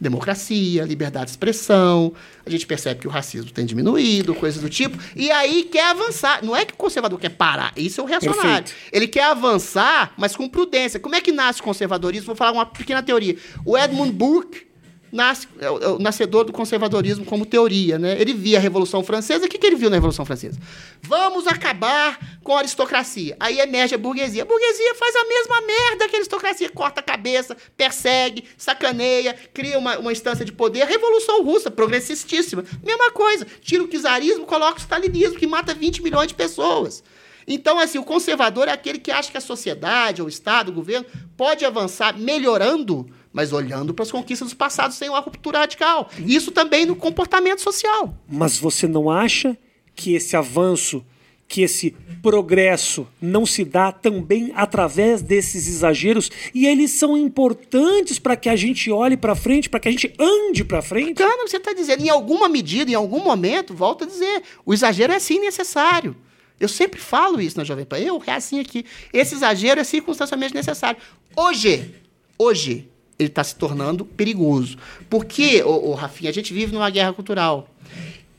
democracia, 0.00 0.84
liberdade 0.84 1.26
de 1.26 1.30
expressão, 1.32 2.14
a 2.44 2.50
gente 2.50 2.66
percebe 2.66 3.00
que 3.00 3.06
o 3.06 3.10
racismo 3.10 3.50
tem 3.50 3.66
diminuído, 3.66 4.34
coisas 4.34 4.62
do 4.62 4.70
tipo, 4.70 4.98
e 5.14 5.30
aí 5.30 5.64
quer 5.64 5.90
avançar. 5.90 6.42
Não 6.42 6.56
é 6.56 6.64
que 6.64 6.72
o 6.72 6.76
conservador 6.76 7.18
quer 7.20 7.28
parar, 7.30 7.72
isso 7.76 8.00
é 8.00 8.04
o 8.04 8.06
reacionário. 8.06 8.64
Perfeito. 8.64 8.74
Ele 8.92 9.06
quer 9.06 9.24
avançar, 9.24 10.14
mas 10.16 10.34
com 10.34 10.48
prudência. 10.48 10.98
Como 10.98 11.14
é 11.14 11.20
que 11.20 11.30
nasce 11.30 11.60
o 11.60 11.64
conservadorismo? 11.64 12.26
Vou 12.26 12.36
falar 12.36 12.52
uma 12.52 12.66
pequena 12.66 13.02
teoria. 13.02 13.36
O 13.64 13.76
Edmund 13.76 14.12
Burke, 14.12 14.69
nasce, 15.12 15.48
é 15.58 15.70
o, 15.70 15.78
é 15.78 15.88
o 15.88 15.98
nascedor 15.98 16.44
do 16.44 16.52
conservadorismo 16.52 17.24
como 17.24 17.44
teoria. 17.44 17.98
Né? 17.98 18.20
Ele 18.20 18.32
via 18.32 18.58
a 18.58 18.60
Revolução 18.60 19.02
Francesa. 19.02 19.46
O 19.46 19.48
que, 19.48 19.58
que 19.58 19.66
ele 19.66 19.76
viu 19.76 19.90
na 19.90 19.96
Revolução 19.96 20.24
Francesa? 20.24 20.58
Vamos 21.02 21.46
acabar 21.46 22.18
com 22.42 22.54
a 22.54 22.58
aristocracia. 22.58 23.36
Aí 23.40 23.58
emerge 23.60 23.94
a 23.94 23.98
burguesia. 23.98 24.42
A 24.42 24.46
burguesia 24.46 24.94
faz 24.94 25.14
a 25.16 25.24
mesma 25.24 25.60
merda 25.62 26.08
que 26.08 26.16
a 26.16 26.18
aristocracia. 26.18 26.70
Corta 26.70 27.00
a 27.00 27.02
cabeça, 27.02 27.56
persegue, 27.76 28.44
sacaneia, 28.56 29.34
cria 29.52 29.78
uma, 29.78 29.98
uma 29.98 30.12
instância 30.12 30.44
de 30.44 30.52
poder. 30.52 30.86
Revolução 30.86 31.42
Russa, 31.42 31.70
progressistíssima. 31.70 32.64
Mesma 32.82 33.10
coisa. 33.10 33.46
Tira 33.60 33.82
o 33.82 33.88
czarismo, 33.88 34.46
coloca 34.46 34.78
o 34.78 34.80
stalinismo, 34.80 35.38
que 35.38 35.46
mata 35.46 35.74
20 35.74 36.02
milhões 36.02 36.28
de 36.28 36.34
pessoas. 36.34 37.02
Então, 37.46 37.78
assim, 37.78 37.98
o 37.98 38.04
conservador 38.04 38.68
é 38.68 38.72
aquele 38.72 38.98
que 38.98 39.10
acha 39.10 39.30
que 39.30 39.36
a 39.36 39.40
sociedade, 39.40 40.22
o 40.22 40.28
Estado, 40.28 40.68
o 40.68 40.72
governo, 40.72 41.06
pode 41.36 41.64
avançar 41.64 42.16
melhorando 42.16 43.10
mas 43.32 43.52
olhando 43.52 43.94
para 43.94 44.02
as 44.02 44.10
conquistas 44.10 44.48
dos 44.48 44.54
passados 44.54 44.96
sem 44.96 45.08
uma 45.08 45.20
ruptura 45.20 45.60
radical. 45.60 46.10
Isso 46.26 46.50
também 46.50 46.84
no 46.86 46.96
comportamento 46.96 47.60
social. 47.60 48.14
Mas 48.28 48.58
você 48.58 48.86
não 48.86 49.10
acha 49.10 49.56
que 49.94 50.14
esse 50.14 50.36
avanço, 50.36 51.04
que 51.46 51.62
esse 51.62 51.94
progresso 52.22 53.06
não 53.20 53.46
se 53.46 53.64
dá 53.64 53.92
também 53.92 54.52
através 54.54 55.22
desses 55.22 55.68
exageros 55.68 56.30
e 56.54 56.66
eles 56.66 56.92
são 56.92 57.16
importantes 57.16 58.18
para 58.18 58.36
que 58.36 58.48
a 58.48 58.56
gente 58.56 58.90
olhe 58.90 59.16
para 59.16 59.34
frente, 59.34 59.68
para 59.68 59.80
que 59.80 59.88
a 59.88 59.90
gente 59.90 60.12
ande 60.18 60.64
para 60.64 60.82
frente? 60.82 61.14
Cara, 61.14 61.46
você 61.46 61.56
está 61.56 61.72
dizendo, 61.72 62.04
em 62.04 62.08
alguma 62.08 62.48
medida, 62.48 62.90
em 62.90 62.94
algum 62.94 63.22
momento, 63.22 63.74
volta 63.74 64.04
a 64.04 64.08
dizer, 64.08 64.42
o 64.64 64.74
exagero 64.74 65.12
é 65.12 65.18
sim 65.18 65.38
necessário. 65.38 66.16
Eu 66.58 66.68
sempre 66.68 67.00
falo 67.00 67.40
isso 67.40 67.56
na 67.56 67.64
Jovem 67.64 67.86
Pan. 67.86 67.98
Eu, 67.98 68.22
é 68.26 68.32
assim 68.32 68.60
aqui. 68.60 68.84
Esse 69.14 69.34
exagero 69.34 69.80
é 69.80 69.84
circunstancialmente 69.84 70.54
necessário. 70.54 71.00
Hoje, 71.34 71.94
hoje, 72.38 72.90
ele 73.20 73.28
está 73.28 73.44
se 73.44 73.54
tornando 73.54 74.04
perigoso. 74.04 74.78
Porque, 75.08 75.62
o, 75.62 75.92
Rafinha, 75.92 76.30
a 76.30 76.32
gente 76.32 76.52
vive 76.52 76.72
numa 76.72 76.88
guerra 76.88 77.12
cultural. 77.12 77.68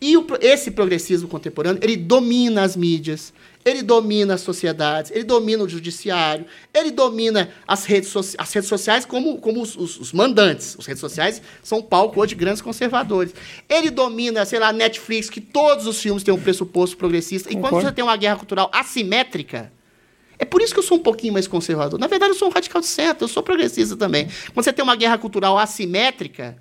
E 0.01 0.17
o, 0.17 0.25
esse 0.41 0.71
progressismo 0.71 1.27
contemporâneo, 1.27 1.79
ele 1.83 1.95
domina 1.95 2.63
as 2.63 2.75
mídias, 2.75 3.31
ele 3.63 3.83
domina 3.83 4.33
as 4.33 4.41
sociedades, 4.41 5.11
ele 5.11 5.23
domina 5.23 5.63
o 5.63 5.69
judiciário, 5.69 6.45
ele 6.73 6.89
domina 6.89 7.51
as 7.67 7.85
redes, 7.85 8.09
so 8.09 8.19
as 8.19 8.51
redes 8.51 8.67
sociais 8.67 9.05
como, 9.05 9.37
como 9.37 9.61
os, 9.61 9.75
os, 9.75 9.99
os, 9.99 10.11
mandantes. 10.11 10.75
As 10.79 10.87
redes 10.87 10.99
sociais 10.99 11.39
são 11.61 11.83
palco 11.83 12.19
hoje 12.19 12.29
de 12.29 12.35
grandes 12.35 12.63
conservadores. 12.63 13.35
Ele 13.69 13.91
domina, 13.91 14.43
sei 14.43 14.57
lá, 14.57 14.69
a 14.69 14.73
Netflix, 14.73 15.29
que 15.29 15.39
todos 15.39 15.85
os 15.85 16.01
filmes 16.01 16.23
têm 16.23 16.33
um 16.33 16.41
pressuposto 16.41 16.97
progressista. 16.97 17.49
Concordo. 17.49 17.67
E 17.67 17.69
quando 17.69 17.83
você 17.83 17.91
tem 17.91 18.03
uma 18.03 18.17
guerra 18.17 18.37
cultural 18.37 18.71
assimétrica, 18.73 19.71
é 20.41 20.45
por 20.45 20.59
isso 20.59 20.73
que 20.73 20.79
eu 20.79 20.83
sou 20.83 20.97
um 20.97 21.01
pouquinho 21.01 21.33
mais 21.33 21.47
conservador. 21.47 21.99
Na 21.99 22.07
verdade, 22.07 22.31
eu 22.31 22.35
sou 22.35 22.47
um 22.47 22.51
radical 22.51 22.81
de 22.81 22.87
centro, 22.87 23.25
eu 23.25 23.27
sou 23.27 23.43
progressista 23.43 23.95
também. 23.95 24.27
Quando 24.51 24.63
você 24.65 24.73
tem 24.73 24.81
uma 24.81 24.95
guerra 24.95 25.15
cultural 25.19 25.55
assimétrica, 25.55 26.57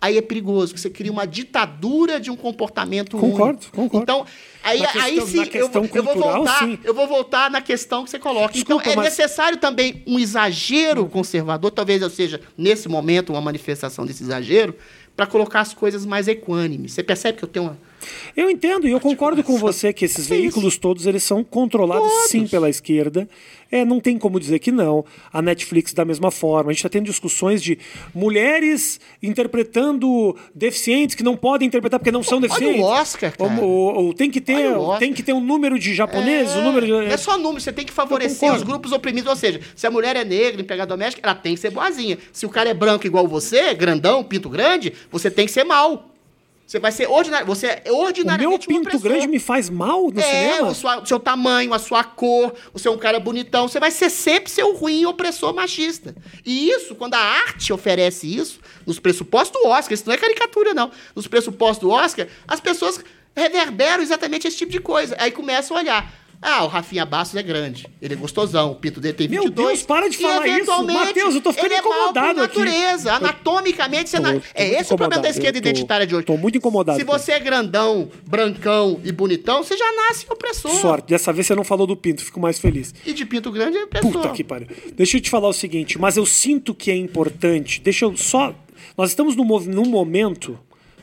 aí 0.00 0.16
é 0.16 0.22
perigoso, 0.22 0.68
porque 0.68 0.80
você 0.80 0.88
cria 0.88 1.10
uma 1.10 1.26
ditadura 1.26 2.20
de 2.20 2.30
um 2.30 2.36
comportamento 2.36 3.18
Concordo, 3.18 3.58
único. 3.58 3.72
concordo. 3.72 4.04
Então, 4.04 4.24
aí, 4.62 4.78
questão, 4.78 5.02
aí 5.02 5.20
sim, 5.22 5.38
eu, 5.52 5.68
cultural, 5.68 5.88
eu, 5.92 6.04
vou 6.04 6.14
voltar, 6.14 6.58
sim. 6.60 6.78
eu 6.84 6.94
vou 6.94 7.08
voltar 7.08 7.50
na 7.50 7.60
questão 7.60 8.04
que 8.04 8.10
você 8.10 8.20
coloca. 8.20 8.56
Então, 8.56 8.76
Desculpa, 8.76 8.82
então, 8.82 8.92
é 8.92 8.96
mas... 8.96 9.04
necessário 9.06 9.58
também 9.58 10.04
um 10.06 10.16
exagero 10.16 11.04
conservador, 11.06 11.72
talvez 11.72 12.02
eu 12.02 12.10
seja, 12.10 12.40
nesse 12.56 12.88
momento, 12.88 13.30
uma 13.30 13.40
manifestação 13.40 14.06
desse 14.06 14.22
exagero, 14.22 14.76
para 15.16 15.26
colocar 15.26 15.60
as 15.60 15.74
coisas 15.74 16.06
mais 16.06 16.28
equânimes. 16.28 16.92
Você 16.92 17.02
percebe 17.02 17.36
que 17.38 17.44
eu 17.44 17.48
tenho 17.48 17.64
uma 17.64 17.78
eu 18.36 18.50
entendo 18.50 18.86
e 18.86 18.90
eu 18.90 19.00
concordo 19.00 19.42
com 19.42 19.56
você 19.58 19.92
que 19.92 20.04
esses 20.04 20.26
veículos 20.26 20.76
todos 20.76 21.06
eles 21.06 21.22
são 21.22 21.42
controlados 21.42 22.08
todos. 22.08 22.30
sim 22.30 22.46
pela 22.46 22.68
esquerda. 22.68 23.28
É, 23.70 23.84
não 23.84 23.98
tem 23.98 24.16
como 24.16 24.38
dizer 24.38 24.60
que 24.60 24.70
não. 24.70 25.04
A 25.32 25.42
Netflix 25.42 25.92
da 25.92 26.04
mesma 26.04 26.30
forma. 26.30 26.70
A 26.70 26.72
gente 26.72 26.78
está 26.78 26.88
tendo 26.88 27.06
discussões 27.06 27.60
de 27.60 27.76
mulheres 28.14 29.00
interpretando 29.20 30.36
deficientes 30.54 31.16
que 31.16 31.24
não 31.24 31.36
podem 31.36 31.66
interpretar 31.66 31.98
porque 31.98 32.12
não 32.12 32.22
são 32.22 32.40
deficientes. 32.40 32.82
Olha 32.82 32.84
o 32.84 33.00
Oscar, 33.00 33.36
cara. 33.36 33.60
Ou, 33.60 33.68
ou, 33.68 33.94
ou 34.06 34.14
tem 34.14 34.30
que 34.30 34.40
ter, 34.40 34.72
tem 35.00 35.12
que 35.12 35.24
ter 35.24 35.32
um 35.32 35.40
número 35.40 35.76
de 35.76 35.92
japoneses, 35.92 36.54
é, 36.54 36.58
um 36.58 36.62
número 36.62 36.86
de... 36.86 36.92
Não 36.92 37.00
é 37.02 37.16
só 37.16 37.36
número, 37.36 37.60
você 37.60 37.72
tem 37.72 37.84
que 37.84 37.92
favorecer 37.92 38.54
os 38.54 38.62
grupos 38.62 38.92
oprimidos, 38.92 39.28
ou 39.28 39.36
seja, 39.36 39.60
se 39.74 39.86
a 39.86 39.90
mulher 39.90 40.14
é 40.14 40.24
negra, 40.24 40.60
empregada 40.60 40.88
doméstica, 40.88 41.26
ela 41.26 41.34
tem 41.34 41.54
que 41.54 41.60
ser 41.60 41.70
boazinha. 41.70 42.16
Se 42.32 42.46
o 42.46 42.48
cara 42.48 42.70
é 42.70 42.74
branco 42.74 43.06
igual 43.06 43.26
você, 43.26 43.74
grandão, 43.74 44.22
pinto 44.22 44.48
grande, 44.48 44.92
você 45.10 45.30
tem 45.30 45.46
que 45.46 45.52
ser 45.52 45.64
mal. 45.64 46.13
Você 46.66 46.78
vai 46.78 46.90
ser 46.90 47.08
ordinário. 47.08 47.46
Você 47.46 47.66
é 47.66 47.92
ordinariamente 47.92 48.66
O 48.66 48.72
meu 48.72 48.82
pinto 48.82 48.98
grande 48.98 49.28
me 49.28 49.38
faz 49.38 49.68
mal 49.68 50.10
no 50.10 50.18
é, 50.18 50.22
cinema? 50.22 50.68
O, 50.68 50.74
sua, 50.74 51.02
o 51.02 51.06
seu 51.06 51.20
tamanho, 51.20 51.74
a 51.74 51.78
sua 51.78 52.02
cor, 52.02 52.54
o 52.72 52.78
seu 52.78 52.92
um 52.92 52.98
cara 52.98 53.20
bonitão. 53.20 53.68
Você 53.68 53.78
vai 53.78 53.90
ser 53.90 54.10
sempre 54.10 54.50
seu 54.50 54.74
ruim 54.74 55.04
opressor 55.04 55.54
machista. 55.54 56.14
E 56.44 56.70
isso, 56.70 56.94
quando 56.94 57.14
a 57.14 57.18
arte 57.18 57.72
oferece 57.72 58.26
isso, 58.26 58.60
nos 58.86 58.98
pressupostos 58.98 59.60
do 59.60 59.68
Oscar, 59.68 59.92
isso 59.92 60.04
não 60.06 60.14
é 60.14 60.16
caricatura, 60.16 60.72
não. 60.72 60.90
Nos 61.14 61.26
pressupostos 61.26 61.86
do 61.86 61.90
Oscar, 61.90 62.26
as 62.48 62.60
pessoas 62.60 63.04
reverberam 63.36 64.02
exatamente 64.02 64.48
esse 64.48 64.56
tipo 64.56 64.72
de 64.72 64.80
coisa. 64.80 65.16
Aí 65.18 65.30
começam 65.30 65.76
a 65.76 65.80
olhar. 65.80 66.23
Ah, 66.46 66.62
o 66.62 66.66
Rafinha 66.66 67.06
Bastos 67.06 67.36
é 67.36 67.42
grande. 67.42 67.86
Ele 68.02 68.12
é 68.12 68.16
gostosão. 68.18 68.72
O 68.72 68.74
pinto 68.74 69.00
dele 69.00 69.14
tem 69.14 69.26
22. 69.26 69.56
Meu 69.56 69.66
Deus, 69.66 69.82
para 69.82 70.10
de 70.10 70.18
falar 70.18 70.46
isso. 70.46 70.84
Matheus, 70.84 71.34
eu 71.36 71.40
tô 71.40 71.54
ficando 71.54 71.72
ele 71.72 71.80
incomodado 71.80 72.18
é 72.18 72.34
mal 72.34 72.34
por 72.34 72.64
natureza. 72.64 73.14
Aqui. 73.14 73.24
Anatomicamente, 73.24 74.10
você 74.10 74.18
tô, 74.18 74.22
na... 74.22 74.40
é 74.54 74.68
esse 74.78 74.92
o 74.92 74.96
problema 74.98 75.22
da 75.22 75.30
esquerda 75.30 75.52
tô, 75.52 75.66
identitária 75.66 76.06
de 76.06 76.14
hoje. 76.14 76.26
Tô 76.26 76.36
muito 76.36 76.58
incomodado. 76.58 76.98
Se 76.98 77.04
você 77.04 77.32
é 77.32 77.40
grandão, 77.40 78.10
brancão 78.26 79.00
e 79.02 79.10
bonitão, 79.10 79.64
você 79.64 79.74
já 79.74 79.90
nasce 79.94 80.26
opressor. 80.28 80.70
Sorte. 80.72 81.08
Dessa 81.08 81.32
vez 81.32 81.46
você 81.46 81.54
não 81.54 81.64
falou 81.64 81.86
do 81.86 81.96
pinto. 81.96 82.22
Fico 82.22 82.38
mais 82.38 82.58
feliz. 82.58 82.94
E 83.06 83.14
de 83.14 83.24
pinto 83.24 83.50
grande 83.50 83.78
é 83.78 83.84
opressor. 83.84 84.12
Puta 84.12 84.28
que 84.28 84.44
pariu. 84.44 84.68
Deixa 84.94 85.16
eu 85.16 85.22
te 85.22 85.30
falar 85.30 85.48
o 85.48 85.52
seguinte, 85.54 85.98
mas 85.98 86.18
eu 86.18 86.26
sinto 86.26 86.74
que 86.74 86.90
é 86.90 86.96
importante. 86.96 87.80
Deixa 87.80 88.04
eu 88.04 88.14
só... 88.18 88.54
Nós 88.98 89.08
estamos 89.08 89.34
num, 89.34 89.44
num 89.60 89.86
momento 89.86 90.58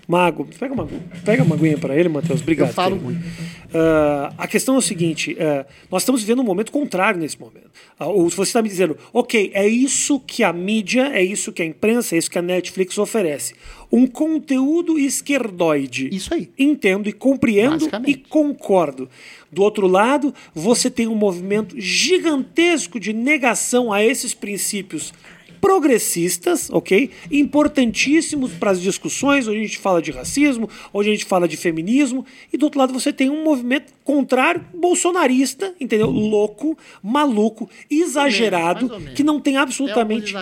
Mago, 0.07 0.47
pega 0.59 0.73
uma, 0.73 0.87
pega 1.23 1.43
uma 1.43 1.55
aguinha 1.55 1.77
para 1.77 1.95
ele, 1.95 2.09
Matheus. 2.09 2.41
Obrigado. 2.41 2.69
Eu 2.69 2.73
falo 2.73 2.95
muito. 2.95 3.19
Uh, 3.19 4.33
a 4.37 4.47
questão 4.47 4.75
é 4.75 4.77
o 4.77 4.81
seguinte: 4.81 5.33
uh, 5.33 5.65
nós 5.89 6.01
estamos 6.01 6.21
vivendo 6.21 6.39
um 6.41 6.43
momento 6.43 6.71
contrário 6.71 7.19
nesse 7.19 7.39
momento. 7.39 7.71
Uh, 7.99 8.27
você 8.29 8.49
está 8.49 8.61
me 8.61 8.67
dizendo, 8.67 8.97
ok, 9.13 9.51
é 9.53 9.67
isso 9.67 10.19
que 10.19 10.43
a 10.43 10.51
mídia, 10.51 11.11
é 11.13 11.23
isso 11.23 11.53
que 11.53 11.61
a 11.61 11.65
imprensa, 11.65 12.15
é 12.15 12.17
isso 12.17 12.29
que 12.29 12.37
a 12.37 12.41
Netflix 12.41 12.97
oferece. 12.97 13.53
Um 13.89 14.05
conteúdo 14.07 14.99
esquerdoide. 14.99 16.09
Isso 16.11 16.33
aí. 16.33 16.49
Entendo 16.57 17.07
e 17.07 17.13
compreendo 17.13 17.89
e 18.05 18.15
concordo. 18.15 19.09
Do 19.51 19.63
outro 19.63 19.87
lado, 19.87 20.33
você 20.53 20.89
tem 20.89 21.07
um 21.07 21.15
movimento 21.15 21.79
gigantesco 21.79 22.99
de 22.99 23.13
negação 23.13 23.91
a 23.91 24.03
esses 24.03 24.33
princípios 24.33 25.13
progressistas, 25.61 26.69
ok? 26.71 27.11
Importantíssimos 27.31 28.51
para 28.53 28.71
as 28.71 28.81
discussões, 28.81 29.47
onde 29.47 29.59
a 29.59 29.61
gente 29.61 29.77
fala 29.77 30.01
de 30.01 30.09
racismo, 30.11 30.67
onde 30.91 31.09
a 31.09 31.11
gente 31.11 31.23
fala 31.25 31.47
de 31.47 31.55
feminismo, 31.55 32.25
e 32.51 32.57
do 32.57 32.65
outro 32.65 32.79
lado 32.79 32.91
você 32.91 33.13
tem 33.13 33.29
um 33.29 33.43
movimento 33.43 33.93
contrário, 34.03 34.65
bolsonarista, 34.73 35.73
entendeu? 35.79 36.09
Louco, 36.09 36.75
maluco, 37.03 37.69
exagerado, 37.89 38.89
menos, 38.89 39.13
que 39.13 39.23
não 39.23 39.39
tem 39.39 39.55
absolutamente 39.55 40.33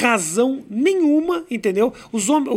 razão 0.00 0.62
nenhuma, 0.70 1.44
entendeu? 1.50 1.92
Os 2.12 2.28
homens, 2.28 2.54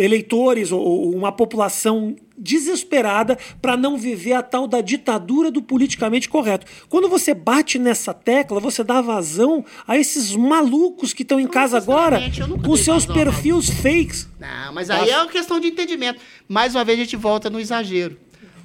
eleitores 0.00 0.72
ou 0.72 1.14
uma 1.14 1.30
população 1.30 2.16
desesperada 2.36 3.38
para 3.60 3.76
não 3.76 3.96
viver 3.96 4.32
a 4.32 4.42
tal 4.42 4.66
da 4.66 4.80
ditadura 4.80 5.50
do 5.50 5.62
politicamente 5.62 6.28
correto. 6.28 6.66
Quando 6.88 7.08
você 7.08 7.32
bate 7.32 7.78
nessa 7.78 8.12
tecla, 8.12 8.60
você 8.60 8.82
dá 8.82 9.00
vazão 9.00 9.64
a 9.86 9.96
esses 9.96 10.34
malucos 10.34 11.12
que 11.12 11.22
estão 11.22 11.38
em 11.38 11.46
casa 11.46 11.76
agora 11.76 12.20
com 12.64 12.76
seus 12.76 13.06
perfis 13.06 13.70
fakes. 13.70 14.28
Não, 14.38 14.72
mas 14.72 14.90
aí 14.90 15.10
é 15.10 15.16
uma 15.18 15.30
questão 15.30 15.60
de 15.60 15.68
entendimento. 15.68 16.20
Mais 16.48 16.74
uma 16.74 16.84
vez 16.84 16.98
a 16.98 17.02
gente 17.02 17.16
volta 17.16 17.48
no 17.48 17.60
exagero. 17.60 18.18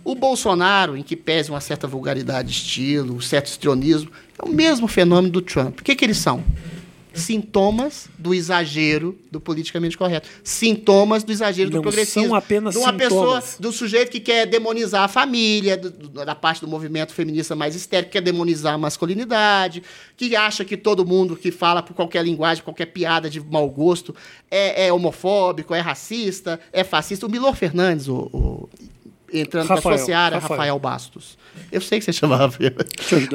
O 0.04 0.16
Bolsonaro, 0.16 0.98
em 0.98 1.04
que 1.04 1.16
pese 1.16 1.52
uma 1.52 1.62
certa 1.62 1.86
vulgaridade 1.86 2.48
de 2.48 2.56
estilo, 2.56 3.16
um 3.16 3.22
certo 3.22 3.48
estrionismo, 3.48 4.10
é 4.38 4.48
o 4.48 4.50
mesmo 4.50 4.88
fenômeno 4.88 5.32
do 5.32 5.42
Trump. 5.42 5.82
O 5.82 5.84
que, 5.84 5.96
que 5.96 6.06
eles 6.06 6.18
são? 6.18 6.44
Sintomas 7.20 8.10
do 8.18 8.34
exagero 8.34 9.18
do 9.32 9.40
politicamente 9.40 9.98
correto. 9.98 10.28
Sintomas 10.44 11.24
do 11.24 11.32
exagero 11.32 11.70
Não 11.70 11.80
do 11.80 11.82
progressismo. 11.82 12.30
São 12.30 12.36
apenas 12.36 12.74
de 12.74 12.80
uma 12.80 12.92
sintomas. 12.92 13.46
pessoa, 13.46 13.62
do 13.62 13.72
sujeito 13.72 14.10
que 14.10 14.20
quer 14.20 14.46
demonizar 14.46 15.04
a 15.04 15.08
família, 15.08 15.78
do, 15.78 15.90
do, 15.90 16.26
da 16.26 16.36
parte 16.36 16.62
do 16.62 16.68
movimento 16.68 17.14
feminista 17.14 17.56
mais 17.56 17.76
histérico, 17.76 18.12
quer 18.12 18.22
demonizar 18.22 18.74
a 18.74 18.78
masculinidade, 18.78 19.84
que 20.18 20.36
acha 20.36 20.66
que 20.66 20.78
todo 20.78 21.06
mundo 21.06 21.36
que 21.36 21.52
fala 21.52 21.84
por 21.84 21.94
qualquer 21.94 22.24
linguagem, 22.24 22.64
qualquer 22.64 22.88
piada 22.88 23.30
de 23.30 23.40
mau 23.40 23.70
gosto 23.70 24.16
é, 24.50 24.88
é 24.88 24.94
homofóbico, 24.94 25.74
é 25.74 25.80
racista, 25.80 26.60
é 26.74 26.84
fascista. 26.84 27.26
O 27.26 27.30
Milor 27.30 27.56
Fernandes, 27.56 28.08
o, 28.08 28.30
o 28.34 28.70
entrando 29.32 29.68
Rafael, 29.68 29.98
sua 29.98 30.06
seara, 30.06 30.36
Rafael. 30.36 30.58
Rafael 30.60 30.80
Bastos. 30.80 31.38
Eu 31.72 31.82
sei 31.82 32.00
que 32.00 32.06
você 32.06 32.14
chamava. 32.14 32.58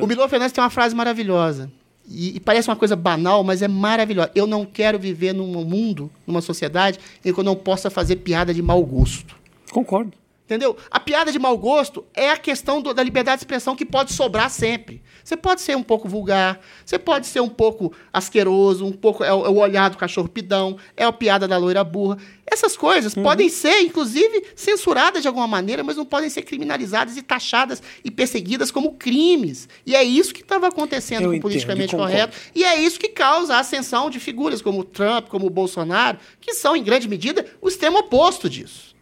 O 0.00 0.06
Milor 0.06 0.28
Fernandes 0.28 0.52
tem 0.52 0.62
uma 0.62 0.70
frase 0.70 0.94
maravilhosa 0.94 1.70
e, 2.08 2.36
e, 2.36 2.40
parece 2.40 2.68
uma 2.68 2.76
coisa 2.76 2.94
banal, 2.94 3.42
mas 3.42 3.62
é 3.62 3.68
maravilhosa. 3.68 4.30
Eu 4.34 4.46
não 4.46 4.64
quero 4.64 4.98
viver 4.98 5.32
num 5.32 5.46
mundo, 5.64 6.10
numa 6.26 6.40
sociedade, 6.40 6.98
em 7.24 7.32
que 7.32 7.38
eu 7.38 7.44
não 7.44 7.56
possa 7.56 7.90
fazer 7.90 8.16
piada 8.16 8.52
de 8.52 8.62
mau 8.62 8.84
gosto. 8.84 9.34
Concordo. 9.70 10.12
Entendeu? 10.44 10.76
A 10.90 11.00
piada 11.00 11.32
de 11.32 11.38
mau 11.38 11.56
gosto 11.56 12.04
é 12.12 12.28
a 12.30 12.36
questão 12.36 12.82
do- 12.82 12.92
da 12.92 13.02
liberdade 13.02 13.38
de 13.38 13.44
expressão 13.44 13.74
que 13.74 13.86
pode 13.86 14.12
sobrar 14.12 14.50
sempre. 14.50 15.02
Você 15.24 15.38
pode 15.38 15.62
ser 15.62 15.74
um 15.74 15.82
pouco 15.82 16.06
vulgar, 16.06 16.60
você 16.84 16.98
pode 16.98 17.26
ser 17.26 17.40
um 17.40 17.48
pouco 17.48 17.94
asqueroso, 18.12 18.84
um 18.84 18.92
pouco 18.92 19.24
é 19.24 19.32
o, 19.32 19.46
é 19.46 19.48
o 19.48 19.56
olhar 19.56 19.88
do 19.88 19.96
cachorro 19.96 20.28
pidão, 20.28 20.76
é 20.94 21.02
a 21.04 21.10
piada 21.12 21.48
da 21.48 21.56
loira 21.56 21.82
burra. 21.82 22.18
Essas 22.46 22.76
coisas 22.76 23.14
podem 23.14 23.48
ser, 23.48 23.80
inclusive, 23.80 24.44
censuradas 24.54 25.22
de 25.22 25.28
alguma 25.28 25.46
maneira, 25.48 25.82
mas 25.82 25.96
não 25.96 26.04
podem 26.04 26.28
ser 26.28 26.42
criminalizadas 26.42 27.16
e 27.16 27.22
taxadas 27.22 27.82
e 28.04 28.10
perseguidas 28.10 28.70
como 28.70 28.92
crimes. 28.96 29.66
E 29.86 29.96
é 29.96 30.04
isso 30.04 30.34
que 30.34 30.42
estava 30.42 30.68
acontecendo 30.68 31.22
Eu 31.24 31.30
com 31.30 31.36
o 31.38 31.40
politicamente 31.40 31.96
correto. 31.96 32.36
E 32.54 32.62
é 32.64 32.78
isso 32.78 33.00
que 33.00 33.08
causa 33.08 33.56
a 33.56 33.60
ascensão 33.60 34.10
de 34.10 34.20
figuras 34.20 34.60
como 34.60 34.80
o 34.80 34.84
Trump, 34.84 35.28
como 35.28 35.46
o 35.46 35.50
Bolsonaro, 35.50 36.18
que 36.38 36.52
são, 36.52 36.76
em 36.76 36.84
grande 36.84 37.08
medida, 37.08 37.46
o 37.62 37.68
extremo 37.68 37.96
oposto 37.98 38.48
disso. 38.50 38.93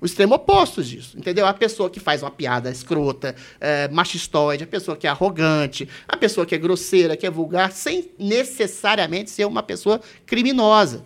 O 0.00 0.04
extremo 0.04 0.34
oposto 0.34 0.82
disso, 0.84 1.16
entendeu? 1.18 1.46
A 1.46 1.54
pessoa 1.54 1.88
que 1.88 1.98
faz 1.98 2.22
uma 2.22 2.30
piada 2.30 2.70
escrota, 2.70 3.34
é, 3.58 3.88
machistóide, 3.88 4.64
a 4.64 4.66
pessoa 4.66 4.96
que 4.96 5.06
é 5.06 5.10
arrogante, 5.10 5.88
a 6.06 6.16
pessoa 6.16 6.44
que 6.44 6.54
é 6.54 6.58
grosseira, 6.58 7.16
que 7.16 7.26
é 7.26 7.30
vulgar, 7.30 7.72
sem 7.72 8.10
necessariamente 8.18 9.30
ser 9.30 9.46
uma 9.46 9.62
pessoa 9.62 10.00
criminosa. 10.26 11.02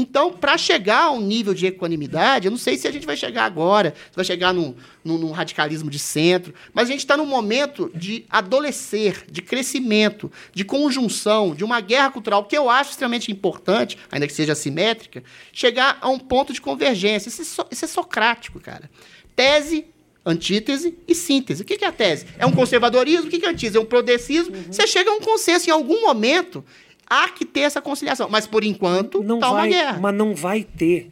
Então, 0.00 0.32
para 0.32 0.56
chegar 0.56 1.06
a 1.06 1.10
um 1.10 1.20
nível 1.20 1.52
de 1.52 1.66
equanimidade, 1.66 2.46
eu 2.46 2.52
não 2.52 2.56
sei 2.58 2.78
se 2.78 2.86
a 2.86 2.90
gente 2.92 3.04
vai 3.04 3.16
chegar 3.16 3.44
agora, 3.44 3.92
se 4.10 4.14
vai 4.14 4.24
chegar 4.24 4.54
num, 4.54 4.72
num- 5.04 5.18
num 5.18 5.32
radicalismo 5.32 5.90
de 5.90 5.98
centro, 5.98 6.54
mas 6.72 6.88
a 6.88 6.92
gente 6.92 7.00
está 7.00 7.16
num 7.16 7.26
momento 7.26 7.90
de 7.92 8.24
adolescer, 8.30 9.24
de 9.28 9.42
crescimento, 9.42 10.30
de 10.54 10.64
conjunção, 10.64 11.52
de 11.52 11.64
uma 11.64 11.80
guerra 11.80 12.12
cultural 12.12 12.44
que 12.44 12.56
eu 12.56 12.70
acho 12.70 12.90
extremamente 12.90 13.32
importante, 13.32 13.98
ainda 14.12 14.28
que 14.28 14.32
seja 14.32 14.52
assimétrica, 14.52 15.24
chegar 15.52 15.98
a 16.00 16.08
um 16.08 16.18
ponto 16.18 16.52
de 16.52 16.60
convergência. 16.60 17.28
Isso 17.28 17.42
é, 17.42 17.44
so- 17.44 17.66
isso 17.68 17.84
é 17.84 17.88
socrático, 17.88 18.60
cara. 18.60 18.88
Tese, 19.34 19.84
antítese 20.24 20.96
e 21.08 21.14
síntese. 21.14 21.62
O 21.62 21.64
que 21.64 21.84
é 21.84 21.88
a 21.88 21.92
tese? 21.92 22.26
É 22.38 22.46
um 22.46 22.52
conservadorismo? 22.52 23.26
O 23.26 23.30
que 23.30 23.44
é 23.44 23.48
a 23.48 23.50
antítese? 23.50 23.76
É 23.76 23.80
um 23.80 23.84
progressismo? 23.84 24.54
Você 24.70 24.86
chega 24.86 25.10
a 25.10 25.14
um 25.14 25.20
consenso 25.20 25.68
em 25.68 25.72
algum 25.72 26.02
momento. 26.02 26.64
Há 27.08 27.28
que 27.30 27.44
ter 27.44 27.60
essa 27.60 27.80
conciliação. 27.80 28.28
Mas, 28.30 28.46
por 28.46 28.62
enquanto, 28.64 29.22
não 29.22 29.38
tá 29.38 29.48
uma 29.50 29.60
vai, 29.60 29.68
guerra. 29.70 29.98
mas 30.00 30.14
não 30.14 30.34
vai 30.34 30.62
ter. 30.64 31.10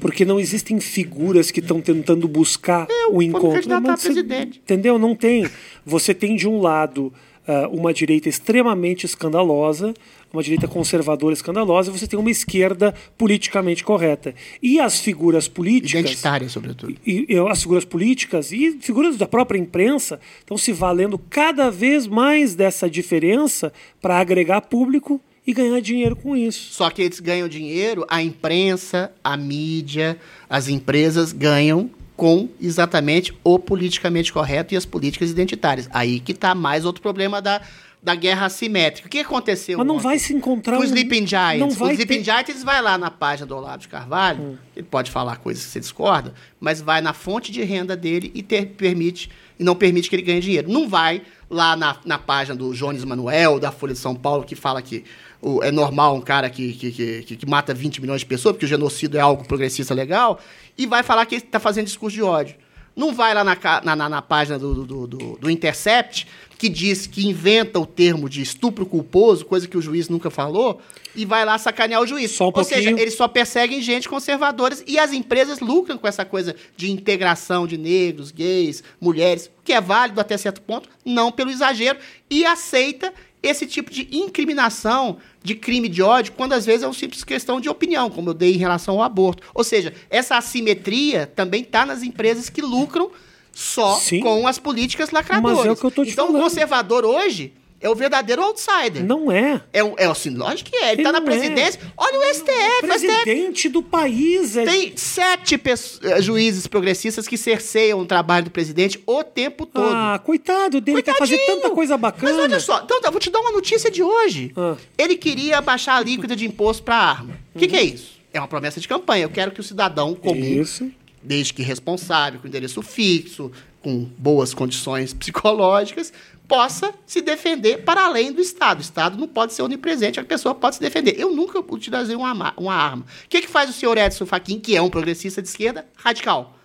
Porque 0.00 0.24
não 0.24 0.38
existem 0.38 0.78
figuras 0.78 1.50
que 1.50 1.58
estão 1.60 1.80
tentando 1.80 2.28
buscar 2.28 2.86
o 3.08 3.12
vou 3.14 3.22
encontro. 3.22 3.48
me 3.48 3.54
candidatar 3.54 3.80
Mas 3.92 4.00
você- 4.00 4.08
presidente. 4.12 4.58
Entendeu? 4.60 4.98
Não 4.98 5.16
tem. 5.16 5.48
Você 5.84 6.14
tem 6.14 6.36
de 6.36 6.46
um 6.46 6.60
lado 6.60 7.12
ah, 7.48 7.68
uma 7.72 7.92
direita 7.92 8.28
extremamente 8.28 9.04
escandalosa, 9.04 9.92
uma 10.32 10.44
direita 10.44 10.68
conservadora 10.68 11.32
escandalosa, 11.32 11.90
e 11.90 11.98
você 11.98 12.06
tem 12.06 12.16
uma 12.16 12.30
esquerda 12.30 12.94
politicamente 13.18 13.82
correta. 13.82 14.32
E 14.62 14.78
as 14.78 15.00
figuras 15.00 15.48
políticas. 15.48 16.00
Identitária, 16.02 16.48
sobretudo. 16.48 16.94
e, 17.04 17.26
e 17.28 17.36
as 17.48 17.60
figuras 17.60 17.84
políticas 17.84 18.52
e 18.52 18.78
figuras 18.80 19.16
da 19.16 19.26
própria 19.26 19.58
imprensa 19.58 20.20
estão 20.38 20.56
se 20.56 20.70
valendo 20.72 21.18
cada 21.18 21.68
vez 21.68 22.06
mais 22.06 22.54
dessa 22.54 22.88
diferença 22.88 23.72
para 24.00 24.20
agregar 24.20 24.60
público 24.60 25.20
e 25.46 25.52
ganhar 25.52 25.80
dinheiro 25.80 26.14
com 26.16 26.36
isso. 26.36 26.72
Só 26.72 26.90
que 26.90 27.02
eles 27.02 27.18
ganham 27.20 27.48
dinheiro, 27.48 28.04
a 28.08 28.22
imprensa, 28.22 29.10
a 29.22 29.36
mídia, 29.36 30.18
as 30.48 30.68
empresas 30.68 31.32
ganham 31.32 31.90
com 32.16 32.48
exatamente 32.60 33.32
o 33.42 33.58
politicamente 33.58 34.32
correto 34.32 34.74
e 34.74 34.76
as 34.76 34.84
políticas 34.84 35.30
identitárias. 35.30 35.88
Aí 35.92 36.20
que 36.20 36.34
tá 36.34 36.54
mais 36.54 36.84
outro 36.84 37.00
problema 37.00 37.40
da, 37.40 37.62
da 38.02 38.14
guerra 38.14 38.44
assimétrica. 38.46 39.08
O 39.08 39.10
que 39.10 39.20
aconteceu? 39.20 39.78
Mas 39.78 39.86
não 39.86 39.94
ontem? 39.94 40.04
vai 40.04 40.18
se 40.18 40.34
encontrar 40.34 40.76
Com 40.76 40.82
um- 40.82 40.84
o 40.84 40.88
Sleeping 40.88 41.26
Giants. 41.26 41.58
não 41.60 41.68
o 41.68 41.70
vai 41.70 41.92
Sleeping 41.92 42.18
ter- 42.22 42.24
Giants 42.24 42.62
vai 42.62 42.82
lá 42.82 42.98
na 42.98 43.10
página 43.10 43.46
do 43.46 43.56
Olavo 43.56 43.78
de 43.78 43.88
Carvalho, 43.88 44.58
ele 44.76 44.86
pode 44.90 45.10
falar 45.10 45.36
coisas 45.38 45.64
que 45.64 45.70
você 45.70 45.80
discorda, 45.80 46.34
mas 46.60 46.82
vai 46.82 47.00
na 47.00 47.14
fonte 47.14 47.50
de 47.50 47.62
renda 47.62 47.96
dele 47.96 48.30
e 48.34 48.42
ter- 48.42 48.66
permite 48.66 49.30
e 49.58 49.64
não 49.64 49.74
permite 49.74 50.10
que 50.10 50.16
ele 50.16 50.22
ganhe 50.22 50.40
dinheiro. 50.40 50.70
Não 50.70 50.86
vai 50.88 51.22
lá 51.48 51.74
na, 51.74 51.96
na 52.04 52.18
página 52.18 52.54
do 52.54 52.72
Jones 52.74 53.02
Manuel, 53.04 53.58
da 53.58 53.72
Folha 53.72 53.94
de 53.94 53.98
São 53.98 54.14
Paulo, 54.14 54.44
que 54.44 54.54
fala 54.54 54.80
que 54.82 55.04
o- 55.42 55.62
é 55.62 55.70
normal 55.70 56.14
um 56.16 56.20
cara 56.20 56.48
que, 56.50 56.72
que, 56.72 57.22
que, 57.22 57.36
que- 57.36 57.46
mata 57.46 57.72
20 57.74 58.00
milhões 58.00 58.20
de 58.20 58.26
pessoas, 58.26 58.54
porque 58.54 58.66
o 58.66 58.68
genocídio 58.68 59.18
é 59.18 59.20
algo 59.20 59.46
progressista 59.46 59.94
legal, 59.94 60.38
e 60.76 60.86
vai 60.86 61.02
falar 61.02 61.26
que 61.26 61.34
ele 61.36 61.44
está 61.44 61.58
fazendo 61.60 61.86
discurso 61.86 62.14
de 62.16 62.22
ódio. 62.22 62.54
Não 62.96 63.14
vai 63.14 63.32
lá 63.32 63.44
na, 63.44 63.56
na, 63.84 63.96
na- 63.96 64.08
na 64.08 64.22
página 64.22 64.58
do, 64.58 64.84
do, 64.84 65.06
do- 65.06 65.38
do 65.40 65.50
Intercept, 65.50 66.26
que 66.58 66.68
diz 66.68 67.06
que 67.06 67.26
inventa 67.26 67.78
o 67.80 67.86
termo 67.86 68.28
de 68.28 68.42
estupro 68.42 68.84
culposo, 68.84 69.46
coisa 69.46 69.66
que 69.66 69.78
o 69.78 69.80
juiz 69.80 70.10
nunca 70.10 70.28
falou, 70.28 70.78
e 71.16 71.24
vai 71.24 71.42
lá 71.44 71.56
sacanear 71.56 72.02
o 72.02 72.06
juiz. 72.06 72.32
Só 72.32 72.48
um 72.48 72.52
Ou 72.54 72.62
seja, 72.64 72.82
pouquinho. 72.82 72.98
eles 72.98 73.14
só 73.14 73.26
perseguem 73.26 73.80
gente 73.80 74.06
conservadora 74.08 74.76
e 74.86 74.98
as 74.98 75.12
empresas 75.12 75.60
lucram 75.60 75.96
com 75.96 76.06
essa 76.06 76.22
coisa 76.24 76.54
de 76.76 76.90
integração 76.90 77.66
de 77.66 77.78
negros, 77.78 78.30
gays, 78.30 78.82
mulheres, 79.00 79.50
que 79.64 79.72
é 79.72 79.80
válido 79.80 80.20
até 80.20 80.36
certo 80.36 80.60
ponto, 80.60 80.86
não 81.02 81.32
pelo 81.32 81.50
exagero, 81.50 81.98
e 82.28 82.44
aceita 82.44 83.10
esse 83.42 83.66
tipo 83.66 83.90
de 83.90 84.08
incriminação 84.12 85.18
de 85.42 85.54
crime 85.54 85.88
de 85.88 86.02
ódio, 86.02 86.32
quando 86.36 86.52
às 86.52 86.66
vezes 86.66 86.82
é 86.82 86.86
uma 86.86 86.92
simples 86.92 87.24
questão 87.24 87.60
de 87.60 87.68
opinião, 87.68 88.10
como 88.10 88.30
eu 88.30 88.34
dei 88.34 88.54
em 88.54 88.58
relação 88.58 88.96
ao 88.96 89.02
aborto. 89.02 89.42
Ou 89.54 89.64
seja, 89.64 89.94
essa 90.10 90.36
assimetria 90.36 91.26
também 91.26 91.62
está 91.62 91.86
nas 91.86 92.02
empresas 92.02 92.50
que 92.50 92.60
lucram 92.60 93.10
só 93.52 93.96
Sim. 93.96 94.20
com 94.20 94.46
as 94.46 94.58
políticas 94.58 95.10
lacradoras. 95.10 95.66
É 95.66 95.70
o 95.70 95.76
que 95.76 95.84
eu 95.84 95.90
tô 95.90 96.04
te 96.04 96.12
então, 96.12 96.26
falando. 96.26 96.40
o 96.40 96.44
conservador 96.44 97.04
hoje 97.04 97.52
é 97.80 97.88
o 97.88 97.94
verdadeiro 97.94 98.42
outsider. 98.42 99.04
Não 99.04 99.32
é. 99.32 99.60
É, 99.72 99.82
o- 99.82 99.94
é 99.96 100.04
assim, 100.06 100.30
lógico 100.30 100.70
que 100.70 100.76
é. 100.76 100.92
Ele, 100.92 101.00
Ele 101.00 101.02
tá 101.02 101.12
na 101.12 101.20
não 101.20 101.26
é. 101.28 101.30
presidência. 101.38 101.80
Olha 101.96 102.18
o 102.18 102.22
STF. 102.34 102.50
o 102.50 102.86
STF 102.86 102.86
Presidente 102.86 103.68
do 103.68 103.82
país. 103.82 104.56
É... 104.56 104.64
tem 104.64 104.96
sete 104.96 105.54
eh, 106.02 106.20
juízes 106.22 106.66
progressistas 106.66 107.26
que 107.26 107.36
cerceiam 107.38 108.00
o 108.00 108.06
trabalho 108.06 108.44
do 108.44 108.50
presidente 108.50 109.02
o 109.06 109.24
tempo 109.24 109.64
todo. 109.66 109.94
Ah, 109.94 110.20
coitado 110.22 110.80
dele, 110.80 111.02
quer 111.02 111.16
fazer 111.16 111.36
Coitadinho. 111.38 111.62
tanta 111.62 111.74
coisa 111.74 111.94
Mas 111.96 112.12
bacana. 112.12 112.42
olha 112.42 112.60
só, 112.60 112.82
então, 112.84 113.00
eu 113.02 113.10
vou 113.10 113.20
te 113.20 113.30
dar 113.30 113.40
uma 113.40 113.52
notícia 113.52 113.90
de 113.90 114.02
hoje. 114.02 114.52
Ah. 114.56 114.76
Ele 114.98 115.16
queria 115.16 115.60
baixar 115.60 115.96
a 115.96 116.00
líquida 116.00 116.36
de 116.36 116.46
imposto 116.46 116.82
para 116.82 116.96
arma. 116.96 117.38
O 117.54 117.58
que, 117.58 117.66
que 117.66 117.76
é 117.76 117.82
isso? 117.82 118.20
É 118.32 118.38
uma 118.38 118.46
promessa 118.48 118.78
de 118.80 118.86
campanha. 118.86 119.24
Eu 119.24 119.30
quero 119.30 119.50
que 119.50 119.60
o 119.60 119.62
cidadão 119.64 120.14
comum, 120.14 120.60
Isso. 120.62 120.88
desde 121.22 121.52
que 121.52 121.62
responsável, 121.62 122.38
com 122.40 122.46
endereço 122.46 122.80
fixo, 122.82 123.50
com 123.82 124.04
boas 124.16 124.54
condições 124.54 125.12
psicológicas, 125.12 126.12
possa 126.50 126.92
se 127.06 127.22
defender 127.22 127.84
para 127.84 128.04
além 128.06 128.32
do 128.32 128.40
Estado. 128.40 128.78
O 128.78 128.80
Estado 128.80 129.16
não 129.16 129.28
pode 129.28 129.52
ser 129.54 129.62
onipresente, 129.62 130.18
a 130.18 130.24
pessoa 130.24 130.52
pode 130.52 130.74
se 130.74 130.80
defender. 130.80 131.14
Eu 131.16 131.30
nunca 131.32 131.60
utilizei 131.60 132.16
uma, 132.16 132.34
ma- 132.34 132.54
uma 132.56 132.74
arma. 132.74 133.04
O 133.24 133.28
que, 133.28 133.40
que 133.42 133.46
faz 133.46 133.70
o 133.70 133.72
senhor 133.72 133.96
Edson 133.96 134.26
Fachin, 134.26 134.58
que 134.58 134.74
é 134.76 134.82
um 134.82 134.90
progressista 134.90 135.40
de 135.40 135.46
esquerda, 135.48 135.86
radical? 135.94 136.56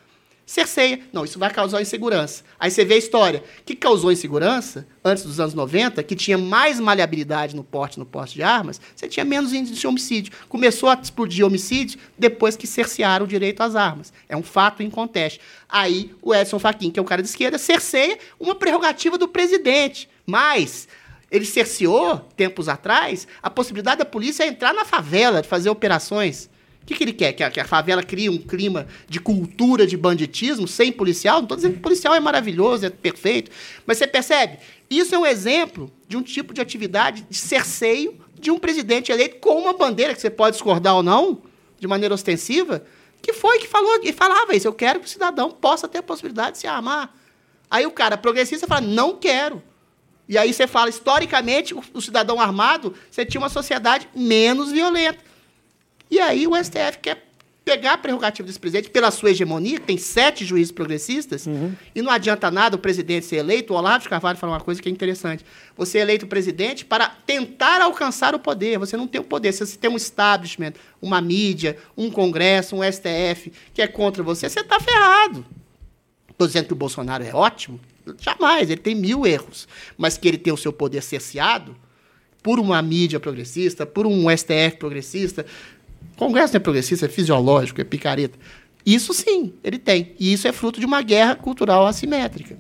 Cerceia. 0.45 0.99
Não, 1.11 1.25
isso 1.25 1.39
vai 1.39 1.51
causar 1.51 1.81
insegurança. 1.81 2.43
Aí 2.59 2.69
você 2.69 2.85
vê 2.85 2.93
a 2.93 2.97
história. 2.97 3.43
O 3.59 3.63
que 3.63 3.75
causou 3.75 4.11
insegurança 4.11 4.87
antes 5.03 5.23
dos 5.23 5.39
anos 5.39 5.55
90, 5.55 6.03
que 6.03 6.15
tinha 6.15 6.37
mais 6.37 6.79
maleabilidade 6.79 7.55
no 7.55 7.63
porte 7.63 7.97
no 7.97 8.05
porte 8.05 8.35
de 8.35 8.43
armas, 8.43 8.79
você 8.95 9.07
tinha 9.07 9.25
menos 9.25 9.53
índice 9.53 9.73
de 9.73 9.87
homicídio. 9.87 10.31
Começou 10.47 10.89
a 10.89 10.99
explodir 11.01 11.43
homicídios 11.43 11.97
depois 12.17 12.55
que 12.55 12.67
cercearam 12.67 13.25
o 13.25 13.27
direito 13.27 13.61
às 13.61 13.75
armas. 13.75 14.13
É 14.29 14.37
um 14.37 14.43
fato 14.43 14.83
inconteste. 14.83 15.39
Aí 15.67 16.13
o 16.21 16.33
Edson 16.33 16.59
Fachin, 16.59 16.91
que 16.91 16.99
é 16.99 17.01
um 17.01 17.05
cara 17.05 17.23
de 17.23 17.27
esquerda, 17.27 17.57
cerceia 17.57 18.19
uma 18.39 18.53
prerrogativa 18.53 19.17
do 19.17 19.27
presidente. 19.27 20.07
Mas 20.27 20.87
ele 21.31 21.45
cerceou, 21.45 22.19
tempos 22.37 22.69
atrás, 22.69 23.27
a 23.41 23.49
possibilidade 23.49 23.97
da 23.97 24.05
polícia 24.05 24.45
entrar 24.45 24.73
na 24.73 24.85
favela, 24.85 25.41
de 25.41 25.47
fazer 25.47 25.71
operações. 25.71 26.49
O 26.86 26.88
que, 26.88 26.93
que 26.93 27.03
ele 27.03 27.13
quer? 27.13 27.33
Que 27.33 27.43
a, 27.43 27.49
que 27.49 27.59
a 27.59 27.65
favela 27.65 28.03
crie 28.03 28.29
um 28.29 28.38
clima 28.38 28.86
de 29.09 29.19
cultura 29.19 29.88
de 29.88 29.97
banditismo 29.97 30.67
sem 30.67 30.91
policial? 30.91 31.38
Não 31.38 31.45
estou 31.45 31.55
dizendo 31.57 31.73
que 31.73 31.79
policial 31.79 32.13
é 32.13 32.19
maravilhoso, 32.19 32.86
é 32.86 32.91
perfeito. 32.91 33.49
Mas 33.88 33.97
você 33.97 34.05
percebe? 34.05 34.59
Isso 34.88 35.15
é 35.15 35.17
um 35.17 35.25
exemplo 35.25 35.91
de 36.07 36.15
um 36.15 36.21
tipo 36.21 36.53
de 36.53 36.61
atividade 36.61 37.25
de 37.27 37.36
cerceio 37.36 38.23
de 38.39 38.51
um 38.51 38.59
presidente 38.59 39.11
eleito 39.11 39.38
com 39.38 39.59
uma 39.59 39.73
bandeira 39.73 40.13
que 40.13 40.21
você 40.21 40.29
pode 40.29 40.57
discordar 40.57 40.95
ou 40.95 41.01
não, 41.01 41.41
de 41.79 41.88
maneira 41.88 42.13
ostensiva, 42.13 42.86
que 43.19 43.33
foi 43.33 43.57
que 43.57 43.67
falou 43.67 44.01
e 44.03 44.13
falava 44.13 44.55
isso. 44.55 44.67
Eu 44.67 44.73
quero 44.73 44.99
que 44.99 45.07
o 45.07 45.09
cidadão 45.09 45.49
possa 45.49 45.88
ter 45.88 45.97
a 45.97 46.03
possibilidade 46.03 46.51
de 46.51 46.57
se 46.59 46.67
armar. 46.67 47.15
Aí 47.67 47.88
o 47.88 47.91
cara 47.91 48.15
progressista 48.15 48.67
fala, 48.67 48.81
não 48.81 49.15
quero. 49.15 49.63
E 50.29 50.38
aí 50.38 50.53
você 50.53 50.67
fala, 50.67 50.89
historicamente, 50.89 51.73
o, 51.73 51.83
o 51.95 52.01
cidadão 52.01 52.39
armado, 52.39 52.93
você 53.09 53.25
tinha 53.25 53.41
uma 53.41 53.49
sociedade 53.49 54.07
menos 54.15 54.71
violenta. 54.71 55.24
E 56.09 56.19
aí 56.19 56.47
o 56.47 56.55
STF 56.55 56.99
quer 57.01 57.25
pegar 57.65 57.93
a 57.93 57.97
prerrogativa 57.97 58.45
desse 58.45 58.59
presidente 58.59 58.91
pela 58.91 59.09
sua 59.09 59.31
hegemonia, 59.31 59.79
tem 59.79 59.97
sete 59.97 60.45
juízes 60.45 60.71
progressistas, 60.71 61.47
e 61.95 62.01
não 62.01 62.11
adianta 62.11 62.51
nada 62.51 62.75
o 62.75 62.79
presidente 62.79 63.25
ser 63.25 63.37
eleito. 63.37 63.73
O 63.73 63.75
Olavo 63.75 64.03
de 64.03 64.09
Carvalho 64.09 64.37
fala 64.37 64.53
uma 64.53 64.61
coisa 64.61 64.79
que 64.79 64.87
é 64.87 64.91
interessante. 64.91 65.43
Você 65.75 65.97
é 65.97 66.01
eleito 66.01 66.27
presidente 66.27 66.85
para 66.85 67.09
tentar 67.09 67.81
alcançar 67.81 68.35
o 68.35 68.39
poder. 68.39 68.77
Você 68.77 68.95
não 68.95 69.07
tem 69.07 69.19
o 69.19 69.23
poder. 69.23 69.51
Se 69.51 69.65
você 69.65 69.75
tem 69.77 69.89
um 69.89 69.97
establishment, 69.97 70.73
uma 71.01 71.19
mídia, 71.19 71.75
um 71.97 72.11
congresso, 72.11 72.75
um 72.75 72.83
STF 72.83 73.51
que 73.73 73.81
é 73.81 73.87
contra 73.87 74.21
você, 74.21 74.47
você 74.47 74.59
está 74.59 74.79
ferrado. 74.79 75.43
Estou 76.29 76.45
dizendo 76.45 76.67
que 76.67 76.73
o 76.73 76.77
Bolsonaro 76.77 77.23
é 77.23 77.33
ótimo? 77.33 77.79
Jamais, 78.19 78.69
ele 78.69 78.81
tem 78.81 78.93
mil 78.93 79.25
erros. 79.25 79.67
Mas 79.97 80.17
que 80.19 80.27
ele 80.27 80.37
tem 80.37 80.53
o 80.53 80.57
seu 80.57 80.71
poder 80.71 81.01
cerceado 81.01 81.75
por 82.43 82.59
uma 82.59 82.79
mídia 82.79 83.19
progressista, 83.19 83.87
por 83.87 84.05
um 84.05 84.29
STF 84.29 84.77
progressista. 84.77 85.47
Congresso 86.15 86.53
não 86.53 86.57
é 86.57 86.59
progressista, 86.59 87.05
é 87.05 87.09
fisiológico, 87.09 87.81
é 87.81 87.83
picareta. 87.83 88.37
Isso 88.85 89.13
sim, 89.13 89.53
ele 89.63 89.79
tem. 89.79 90.13
E 90.19 90.31
isso 90.31 90.47
é 90.47 90.51
fruto 90.51 90.79
de 90.79 90.85
uma 90.85 91.01
guerra 91.01 91.35
cultural 91.35 91.85
assimétrica. 91.87 92.57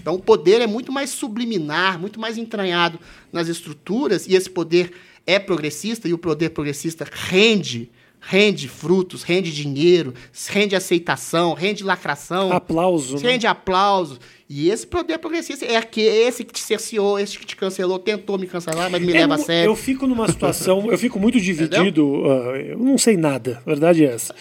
Então, 0.00 0.14
o 0.14 0.20
poder 0.20 0.60
é 0.60 0.66
muito 0.66 0.92
mais 0.92 1.10
subliminar, 1.10 1.98
muito 1.98 2.20
mais 2.20 2.36
entranhado 2.36 2.98
nas 3.32 3.48
estruturas, 3.48 4.26
e 4.26 4.34
esse 4.34 4.50
poder 4.50 4.92
é 5.26 5.38
progressista, 5.38 6.08
e 6.08 6.12
o 6.12 6.18
poder 6.18 6.50
progressista 6.50 7.06
rende 7.10 7.90
rende 8.22 8.68
frutos, 8.68 9.24
rende 9.24 9.52
dinheiro, 9.52 10.14
rende 10.48 10.76
aceitação, 10.76 11.54
rende 11.54 11.82
lacração. 11.82 12.52
Aplauso. 12.52 13.16
Né? 13.16 13.32
Rende 13.32 13.46
aplauso. 13.46 14.18
E 14.48 14.70
esse 14.70 14.86
poder 14.86 15.18
progressista 15.18 15.64
é 15.64 15.76
aquele, 15.76 16.08
esse 16.08 16.44
que 16.44 16.52
te 16.52 16.60
cerceou, 16.60 17.18
esse 17.18 17.38
que 17.38 17.46
te 17.46 17.56
cancelou, 17.56 17.98
tentou 17.98 18.38
me 18.38 18.46
cancelar, 18.46 18.90
mas 18.90 19.00
me 19.00 19.10
é, 19.10 19.20
leva 19.20 19.34
a 19.34 19.38
sério. 19.38 19.70
Eu 19.70 19.74
fico 19.74 20.06
numa 20.06 20.28
situação, 20.28 20.90
eu 20.90 20.98
fico 20.98 21.18
muito 21.18 21.40
dividido. 21.40 22.06
Uh, 22.06 22.56
eu 22.56 22.78
não 22.78 22.98
sei 22.98 23.16
nada, 23.16 23.62
a 23.64 23.70
verdade 23.70 24.04
é 24.04 24.12
essa. 24.12 24.34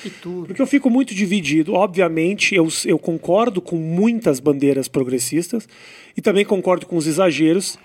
Porque 0.45 0.61
eu 0.61 0.67
fico 0.67 0.89
muito 0.89 1.15
dividido. 1.15 1.73
Obviamente, 1.73 2.53
eu, 2.53 2.67
eu 2.86 2.99
concordo 2.99 3.61
com 3.61 3.77
muitas 3.77 4.39
bandeiras 4.39 4.88
progressistas 4.88 5.67
e 6.15 6.21
também 6.21 6.45
concordo 6.45 6.86
com 6.86 6.97
os 6.97 7.07
exageros. 7.07 7.79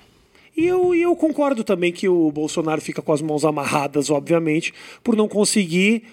E 0.56 0.66
eu, 0.66 0.94
e 0.94 1.02
eu 1.02 1.14
concordo 1.14 1.62
também 1.62 1.92
que 1.92 2.08
o 2.08 2.30
Bolsonaro 2.32 2.80
fica 2.80 3.02
com 3.02 3.12
as 3.12 3.20
mãos 3.20 3.44
amarradas, 3.44 4.08
obviamente, 4.08 4.72
por 5.04 5.14
não 5.14 5.28
conseguir, 5.28 6.04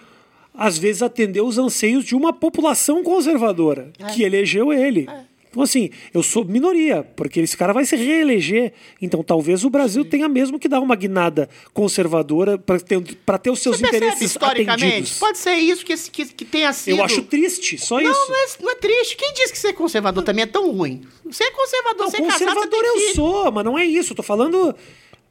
às 0.53 0.77
vezes, 0.77 1.01
atender 1.01 1.41
os 1.41 1.57
anseios 1.57 2.03
de 2.03 2.13
uma 2.13 2.33
população 2.33 3.03
conservadora 3.03 3.91
é. 3.97 4.07
que 4.07 4.23
elegeu 4.23 4.73
ele. 4.73 5.07
É. 5.09 5.32
Então, 5.53 5.61
assim, 5.61 5.91
eu 6.11 6.23
sou 6.23 6.43
minoria, 6.43 7.03
porque 7.15 7.39
esse 7.39 7.55
cara 7.55 7.71
vai 7.71 7.85
se 7.85 7.95
reeleger. 7.95 8.73
Então, 8.99 9.23
talvez 9.23 9.63
o 9.63 9.69
Brasil 9.69 10.01
Sim. 10.01 10.09
tenha 10.09 10.27
mesmo 10.27 10.57
que 10.57 10.67
dar 10.67 10.79
uma 10.79 10.95
guinada 10.95 11.47
conservadora 11.71 12.57
para 12.57 12.79
ter, 12.79 12.99
ter 12.99 13.51
os 13.51 13.59
seus 13.59 13.77
Você 13.77 13.85
interesses 13.85 14.31
historicamente, 14.31 14.83
atendidos. 14.83 15.19
Pode 15.19 15.37
ser 15.37 15.53
isso 15.53 15.85
que, 15.85 15.95
que, 15.95 16.25
que 16.25 16.43
tenha 16.43 16.73
sido. 16.73 16.97
Eu 16.97 17.03
acho 17.03 17.21
triste, 17.21 17.77
só 17.77 18.01
não, 18.01 18.09
isso. 18.09 18.31
Não, 18.31 18.35
é, 18.35 18.47
não 18.61 18.71
é 18.71 18.75
triste. 18.75 19.15
Quem 19.15 19.31
disse 19.33 19.51
que 19.53 19.59
ser 19.59 19.73
conservador 19.73 20.23
também 20.23 20.41
é 20.41 20.47
tão 20.47 20.71
ruim? 20.71 21.03
Você 21.23 21.43
é 21.43 21.51
conservador, 21.51 22.05
não, 22.05 22.09
você 22.09 22.17
é 22.17 22.21
conservador 22.21 22.69
casado, 22.69 22.85
eu 22.85 22.97
filho. 22.97 23.15
sou, 23.15 23.51
mas 23.51 23.63
não 23.63 23.77
é 23.77 23.85
isso. 23.85 24.13
Eu 24.13 24.15
tô 24.15 24.23
falando 24.23 24.75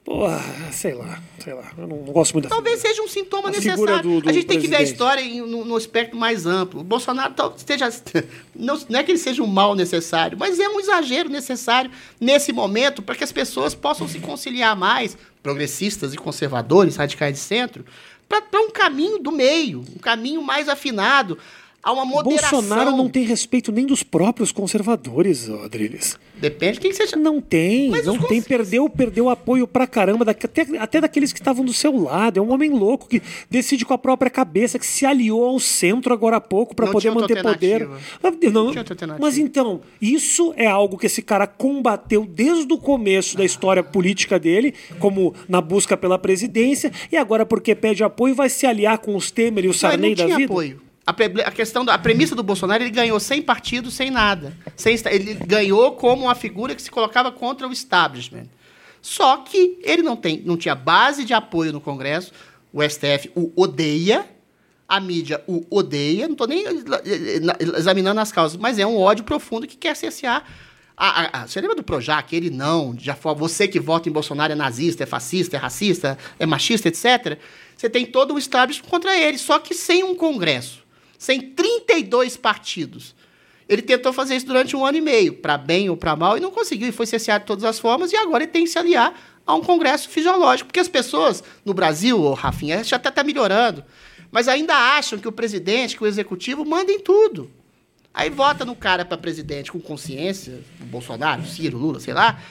Porra, 0.05 0.43
sei 0.73 0.95
lá, 0.95 1.23
sei 1.39 1.55
lá. 1.55 1.71
Eu 1.79 1.87
não, 1.87 1.99
não 1.99 2.13
gosto 2.13 2.33
muito 2.33 2.49
da 2.49 2.55
Talvez 2.55 2.81
figura. 2.81 2.95
seja 2.95 3.03
um 3.05 3.09
sintoma 3.09 3.49
a 3.49 3.53
necessário. 3.53 4.03
Do, 4.03 4.21
do 4.21 4.29
a 4.29 4.33
gente 4.33 4.47
tem 4.47 4.59
presidente. 4.59 4.63
que 4.63 4.69
ver 4.69 4.77
a 4.77 4.83
história 4.83 5.21
em, 5.21 5.41
no, 5.41 5.65
no, 5.65 5.77
aspecto 5.77 6.17
mais 6.17 6.45
amplo. 6.45 6.81
O 6.81 6.85
Bolsonaro 6.85 7.33
esteja. 7.57 7.89
Não, 8.55 8.79
não 8.89 9.01
é 9.01 9.03
que 9.03 9.11
ele 9.11 9.19
seja 9.19 9.43
um 9.43 9.47
mal 9.47 9.75
necessário, 9.75 10.37
mas 10.39 10.61
é 10.61 10.69
um 10.69 10.79
exagero 10.79 11.29
necessário 11.29 11.91
nesse 12.21 12.53
momento 12.53 13.01
para 13.01 13.15
que 13.15 13.25
as 13.25 13.33
pessoas 13.33 13.75
possam 13.75 14.07
se 14.07 14.19
conciliar 14.19 14.77
mais, 14.77 15.17
progressistas 15.43 16.13
e 16.13 16.19
conservadores, 16.19 16.97
radicais 16.97 17.35
de 17.35 17.41
centro, 17.41 17.85
para 18.29 18.61
um 18.61 18.71
caminho 18.71 19.19
do 19.19 19.33
meio, 19.33 19.81
um 19.81 19.99
caminho 19.99 20.43
mais 20.43 20.69
afinado, 20.69 21.39
há 21.83 21.93
uma 21.93 22.05
moderação. 22.05 22.61
Bolsonaro 22.61 22.97
não 22.97 23.09
tem 23.09 23.25
respeito 23.25 23.73
nem 23.73 23.85
dos 23.85 24.03
próprios 24.03 24.53
conservadores, 24.53 25.51
Adriles. 25.51 26.19
Depende 26.37 26.75
de 26.75 26.81
quem 26.81 26.93
seja. 26.93 27.17
Não 27.17 27.41
tem, 27.41 27.91
Mas 27.91 28.07
não 28.07 28.19
tem. 28.19 28.41
Perdeu, 28.41 28.89
perdeu 28.89 29.29
apoio 29.29 29.67
pra 29.67 29.87
caramba, 29.87 30.31
até, 30.31 30.67
até 30.79 31.01
daqueles 31.01 31.33
que 31.33 31.39
estavam 31.39 31.65
do 31.65 31.73
seu 31.73 31.97
lado. 31.97 32.39
É 32.39 32.43
um 32.43 32.53
homem 32.53 32.71
louco 32.71 33.09
que 33.09 33.23
decide 33.51 33.85
com 33.85 33.95
a 33.95 33.99
própria 33.99 34.31
cabeça, 34.31 34.79
que 34.79 34.87
se 34.87 35.05
aliou 35.07 35.45
ao 35.45 35.59
centro 35.59 36.13
agora 36.13 36.37
há 36.37 36.41
pouco 36.41 36.75
para 36.75 36.91
poder 36.91 37.11
manter 37.11 37.43
poder. 37.43 37.89
Ah, 38.23 38.31
não, 38.53 38.73
não 38.73 39.19
mas 39.19 39.39
então, 39.39 39.81
isso 40.01 40.53
é 40.57 40.67
algo 40.67 40.99
que 40.99 41.07
esse 41.07 41.23
cara 41.23 41.47
combateu 41.47 42.27
desde 42.27 42.73
o 42.73 42.79
começo 42.79 43.37
da 43.37 43.45
história 43.45 43.83
política 43.83 44.39
dele, 44.39 44.75
como 44.99 45.35
na 45.49 45.61
busca 45.61 45.97
pela 45.97 46.19
presidência, 46.19 46.93
e 47.11 47.17
agora 47.17 47.47
porque 47.47 47.75
pede 47.75 48.03
apoio 48.03 48.35
vai 48.35 48.49
se 48.49 48.67
aliar 48.67 48.99
com 48.99 49.15
os 49.15 49.31
Temer 49.31 49.65
e 49.65 49.69
o 49.69 49.75
Sarney 49.75 50.15
da 50.15 50.27
vida. 50.27 50.45
Apoio 50.45 50.92
a, 51.07 51.11
a, 51.49 51.51
questão 51.51 51.85
da 51.85 51.95
a 51.95 51.99
premissa 51.99 52.35
do 52.35 52.43
Bolsonaro, 52.43 52.83
ele 52.83 52.91
ganhou 52.91 53.19
sem 53.19 53.43
partido, 53.43 53.91
sem 53.91 54.11
nada. 54.11 54.57
Sem, 54.77 54.97
ele 55.11 55.35
ganhou 55.35 55.93
como 55.93 56.25
uma 56.25 56.35
figura 56.35 56.75
que 56.75 56.83
se 56.83 56.91
colocava 56.91 57.33
contra 57.33 57.67
o 57.67 57.73
establishment. 57.73 58.47
Só 59.01 59.39
que 59.39 59.79
ele 59.83 60.03
não, 60.03 60.15
tem, 60.15 60.41
não 60.45 60.57
tinha 60.57 60.77
base 60.77 61.25
de 61.25 61.35
apoio 61.35 61.73
no 61.73 61.81
Congresso, 61.81 62.33
o 62.73 62.81
STF 62.83 63.33
o 63.35 63.53
odeia, 63.57 64.25
a 64.89 65.01
mídia 65.01 65.43
o 65.49 65.67
odeia, 65.69 66.29
não 66.29 66.35
estou 66.35 66.47
nem 66.47 66.65
examinando 67.77 68.21
as 68.21 68.31
causas, 68.31 68.57
mas 68.57 68.79
é 68.79 68.87
um 68.87 68.97
ódio 68.97 69.25
profundo 69.25 69.67
que 69.67 69.77
quer 69.77 69.97
cercear. 69.97 70.45
A, 70.97 71.23
a, 71.23 71.43
a, 71.43 71.47
você 71.49 71.61
lembra 71.61 71.75
do 71.75 71.83
Projac? 71.83 72.33
Ele 72.33 72.51
não, 72.51 72.95
já 72.97 73.17
foi, 73.17 73.35
você 73.35 73.67
que 73.67 73.81
vota 73.81 74.09
em 74.09 74.13
Bolsonaro 74.13 74.53
é 74.53 74.57
nazista, 74.57 75.03
é 75.03 75.07
fascista, 75.07 75.57
é 75.57 75.59
racista, 75.59 76.17
é 76.39 76.47
machista, 76.47 76.87
etc. 76.87 77.39
Você 77.77 77.91
tem 77.91 78.07
todo 78.07 78.35
o 78.35 78.39
establishment 78.39 78.89
contra 78.89 79.19
ele, 79.19 79.37
só 79.37 79.59
que 79.59 79.75
sem 79.75 80.05
um 80.05 80.15
Congresso 80.15 80.82
sem 81.23 81.41
32 81.41 82.37
partidos. 82.37 83.15
Ele 83.69 83.81
tentou 83.81 84.13
fazer 84.13 84.35
isso 84.35 84.47
durante 84.47 84.75
um 84.75 84.85
ano 84.85 84.99
e 84.99 85.01
meio, 85.01 85.35
para 85.35 85.57
bem 85.57 85.89
ou 85.89 85.97
para 85.97 86.17
mal, 86.17 86.37
e 86.37 86.41
não 86.41 86.51
conseguiu, 86.51 86.89
e 86.89 86.93
foi 86.93 87.07
cesseado 87.07 87.43
de 87.43 87.47
todas 87.47 87.63
as 87.63 87.79
formas, 87.79 88.13
e 88.13 88.17
agora 88.17 88.43
ele 88.43 88.51
tem 88.51 88.65
que 88.65 88.71
se 88.71 88.77
aliar 88.77 89.15
a 89.47 89.55
um 89.55 89.61
congresso 89.61 90.09
fisiológico. 90.09 90.67
Porque 90.67 90.81
as 90.81 90.89
pessoas 90.89 91.45
no 91.65 91.73
Brasil, 91.73 92.21
oh, 92.21 92.35
Rafinha, 92.35 92.83
já 92.83 92.97
até 92.97 93.09
está 93.09 93.23
melhorando, 93.23 93.85
mas 94.33 94.49
ainda 94.49 94.75
acham 94.75 95.17
que 95.17 95.29
o 95.29 95.33
presidente, 95.33 95.97
que 95.97 96.03
o 96.03 96.09
executivo 96.09 96.65
mandem 96.65 96.99
tudo. 96.99 97.49
Aí 98.13 98.29
vota 98.29 98.65
no 98.65 98.75
cara 98.75 99.05
para 99.05 99.17
presidente 99.17 99.71
com 99.71 99.81
consciência, 99.81 100.61
o 100.81 100.87
Bolsonaro, 100.87 101.47
Ciro, 101.47 101.79
Lula, 101.79 102.01
sei 102.01 102.15
lá, 102.15 102.43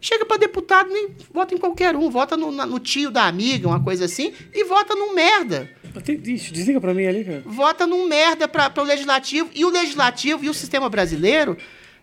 Chega 0.00 0.24
para 0.24 0.36
deputado, 0.36 0.90
nem 0.90 1.10
vota 1.32 1.54
em 1.54 1.58
qualquer 1.58 1.96
um, 1.96 2.08
vota 2.08 2.36
no, 2.36 2.50
no, 2.50 2.78
tio 2.78 3.10
da 3.10 3.26
amiga, 3.26 3.68
uma 3.68 3.82
coisa 3.82 4.04
assim, 4.04 4.32
e 4.54 4.64
vota 4.64 4.94
num 4.94 5.14
merda. 5.14 5.70
Desliga 6.20 6.80
para 6.80 6.94
mim 6.94 7.06
ali, 7.06 7.24
cara. 7.24 7.42
Vota 7.44 7.86
num 7.86 8.06
merda 8.06 8.46
para 8.46 8.72
o 8.80 8.84
legislativo. 8.84 9.50
E 9.54 9.64
o 9.64 9.70
legislativo 9.70 10.44
e 10.44 10.48
o 10.48 10.54
sistema 10.54 10.88
brasileiro 10.88 11.56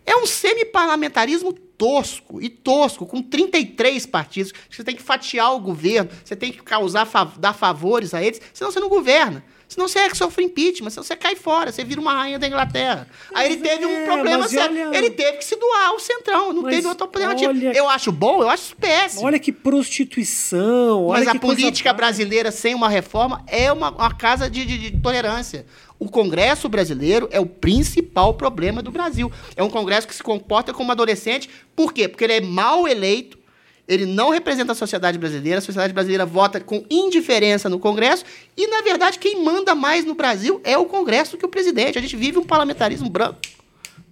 é 0.06 0.16
um 0.16 0.26
semi-parlamentarismo 0.26 1.54
tosco 1.54 2.42
e 2.42 2.50
tosco, 2.50 3.06
com 3.06 3.22
33 3.22 4.06
partidos. 4.06 4.54
Você 4.70 4.84
tem 4.84 4.96
que 4.96 5.02
fatiar 5.02 5.54
o 5.56 5.60
governo, 5.60 6.10
você 6.24 6.36
tem 6.36 6.52
que 6.52 6.62
causar, 6.62 7.08
dar 7.40 7.54
favores 7.54 8.14
a 8.14 8.24
eles, 8.24 8.42
senão 8.54 8.72
você 8.72 8.80
não 8.80 8.90
governa. 8.90 9.44
Senão 9.68 9.88
você 9.88 10.00
é 10.00 10.10
que 10.10 10.18
sofre 10.18 10.44
impeachment, 10.44 10.90
senão 10.90 11.04
você 11.04 11.16
cai 11.16 11.36
fora, 11.36 11.72
você 11.72 11.84
vira 11.84 12.00
uma 12.00 12.14
rainha 12.14 12.38
da 12.38 12.48
Inglaterra. 12.48 13.08
Aí 13.34 13.52
ele 13.52 13.62
teve 13.62 13.86
um 13.86 13.90
é, 13.90 14.06
problema 14.06 14.48
sério. 14.48 14.90
Olha... 14.90 14.98
Ele 14.98 15.10
teve 15.10 15.38
que 15.38 15.46
se 15.46 15.56
doar 15.56 15.88
ao 15.88 16.00
centrão, 16.00 16.54
não 16.54 16.62
mas 16.62 16.76
teve 16.76 16.88
outra 16.88 17.06
alternativa. 17.06 17.52
Olha... 17.52 17.72
Eu 17.76 17.90
acho 17.90 18.12
bom, 18.12 18.42
eu 18.42 18.50
acho 18.50 18.76
péssimo. 18.76 19.26
Olha 19.26 19.40
que 19.40 19.52
prostituição. 19.52 21.08
Mas 21.10 21.28
a 21.28 21.36
política 21.36 21.92
brasileira 21.94 22.52
sem 22.52 22.76
uma 22.76 22.90
reforma 22.90 23.44
é 23.48 23.72
uma, 23.72 23.90
uma 23.90 24.14
casa 24.14 24.50
de, 24.50 24.66
de, 24.66 24.78
de 24.78 25.02
tolerância. 25.02 25.66
O 25.98 26.10
Congresso 26.10 26.68
brasileiro 26.68 27.28
é 27.32 27.40
o 27.40 27.46
principal 27.46 28.34
problema 28.34 28.82
do 28.82 28.92
Brasil. 28.92 29.32
É 29.56 29.64
um 29.64 29.70
Congresso 29.70 30.08
que 30.08 30.16
se 30.16 30.22
comporta 30.22 30.74
como 30.74 30.92
adolescente. 30.92 31.50
Por 31.76 31.94
quê? 31.94 32.08
Porque 32.08 32.24
ele 32.24 32.34
é 32.34 32.42
mal 32.42 32.88
eleito 32.88 33.45
ele 33.88 34.06
não 34.06 34.30
representa 34.30 34.72
a 34.72 34.76
sociedade 34.76 35.18
brasileira, 35.18 35.60
a 35.60 35.62
sociedade 35.62 35.94
brasileira 35.94 36.26
vota 36.26 36.60
com 36.60 36.84
indiferença 36.90 37.70
no 37.70 37.80
Congresso, 37.80 38.26
e, 38.58 38.68
na 38.68 38.82
verdade, 38.82 39.20
quem 39.20 39.44
manda 39.44 39.76
mais 39.76 40.06
no 40.06 40.16
Brasil 40.16 40.60
é 40.64 40.78
o 40.78 40.86
Congresso 40.86 41.38
que 41.38 41.46
o 41.46 41.50
presidente. 41.50 41.98
A 41.98 42.02
gente 42.02 42.16
vive 42.16 42.38
um 42.38 42.44
parlamentarismo 42.44 43.10
branco. 43.10 43.40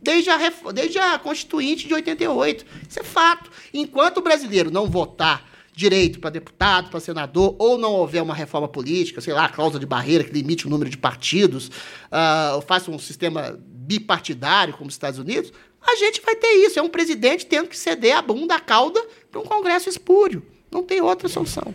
Desde 0.02 0.30
a, 0.30 0.38
desde 0.74 1.00
a 1.00 1.18
Constituinte 1.18 1.88
de 1.88 1.94
88. 1.94 2.66
Isso 2.90 3.00
é 3.00 3.04
fato. 3.04 3.50
Enquanto 3.74 4.18
o 4.18 4.22
brasileiro 4.22 4.70
não 4.70 4.90
votar 4.90 5.46
direito 5.76 6.20
para 6.20 6.30
deputado, 6.30 6.90
para 6.90 7.00
senador, 7.00 7.56
ou 7.58 7.78
não 7.78 7.94
houver 7.94 8.22
uma 8.22 8.36
reforma 8.36 8.68
política, 8.68 9.22
sei 9.22 9.34
lá, 9.34 9.50
cláusula 9.50 9.80
de 9.80 9.86
barreira 9.86 10.24
que 10.24 10.32
limite 10.32 10.68
o 10.68 10.70
número 10.70 10.90
de 10.90 10.98
partidos, 10.98 11.68
uh, 11.68 12.62
faça 12.68 12.92
um 12.92 13.00
sistema 13.00 13.60
bipartidário 13.60 14.74
como 14.76 14.88
os 14.88 14.94
Estados 14.94 15.20
Unidos, 15.20 15.52
a 15.86 15.96
gente 15.96 16.22
vai 16.22 16.36
ter 16.36 16.48
isso. 16.66 16.80
É 16.80 16.82
um 16.82 16.90
presidente 16.90 17.46
tendo 17.46 17.68
que 17.68 17.78
ceder 17.78 18.18
a 18.18 18.22
bunda, 18.22 18.56
a 18.56 18.60
cauda, 18.60 19.04
para 19.32 19.42
um 19.42 19.46
Congresso 19.46 19.90
espúrio. 19.90 20.44
Não 20.72 20.84
tem 20.84 21.02
outra 21.02 21.28
solução. 21.28 21.74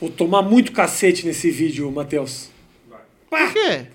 Vou 0.00 0.08
tomar 0.08 0.42
muito 0.42 0.72
cacete 0.72 1.26
nesse 1.26 1.50
vídeo, 1.50 1.90
Matheus. 1.90 2.48
Por 3.28 3.52
quê? 3.52 3.86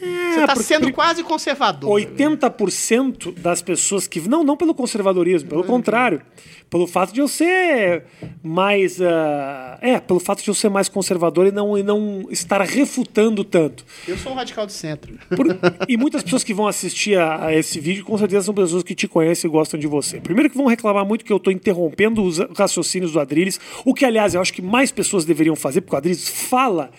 É, 0.00 0.32
Você 0.32 0.40
está 0.40 0.56
sendo 0.56 0.92
quase 0.92 1.22
conservador. 1.22 1.90
80% 2.00 3.34
das 3.34 3.60
pessoas 3.60 4.06
que. 4.06 4.20
Não, 4.28 4.42
não 4.42 4.56
pelo 4.56 4.74
conservadorismo, 4.74 5.48
pelo 5.48 5.64
contrário. 5.64 6.22
Pelo 6.70 6.86
fato 6.86 7.12
de 7.12 7.20
eu 7.20 7.28
ser 7.28 8.04
mais. 8.42 8.98
Uh, 8.98 9.76
é, 9.80 10.00
pelo 10.00 10.20
fato 10.20 10.42
de 10.42 10.48
eu 10.48 10.54
ser 10.54 10.68
mais 10.70 10.88
conservador 10.88 11.46
e 11.46 11.52
não, 11.52 11.76
e 11.76 11.82
não 11.82 12.26
estar 12.30 12.62
refutando 12.62 13.42
tanto. 13.44 13.84
Eu 14.06 14.16
sou 14.16 14.32
um 14.32 14.34
radical 14.36 14.64
de 14.66 14.72
centro. 14.72 15.18
Por, 15.34 15.46
e 15.88 15.96
muitas 15.96 16.22
pessoas 16.22 16.44
que 16.44 16.54
vão 16.54 16.66
assistir 16.66 17.18
a, 17.18 17.46
a, 17.46 17.54
esse 17.54 17.80
vídeo, 17.80 18.04
com 18.04 18.16
certeza 18.16 18.44
são 18.44 18.54
pessoas 18.54 18.82
que 18.82 18.94
te 18.94 19.08
conhecem 19.08 19.48
e 19.48 19.52
gostam 19.52 19.78
de 19.78 19.86
você. 19.86 20.20
Primeiro 20.20 20.48
que 20.48 20.56
vão 20.56 20.66
reclamar 20.66 21.04
muito 21.04 21.24
que 21.24 21.32
eu 21.32 21.38
estou 21.38 21.52
interrompendo 21.52 22.22
os 22.22 22.38
raciocínios 22.56 23.12
do 23.12 23.20
Adriles, 23.20 23.60
o 23.84 23.92
que, 23.92 24.04
aliás, 24.04 24.34
eu 24.34 24.40
acho 24.40 24.52
que 24.52 24.62
mais 24.62 24.92
pessoas 24.92 25.24
deveriam 25.24 25.56
fazer, 25.56 25.80
porque 25.80 25.96
o 25.96 25.98
Adriles 25.98 26.28
fala 26.28 26.90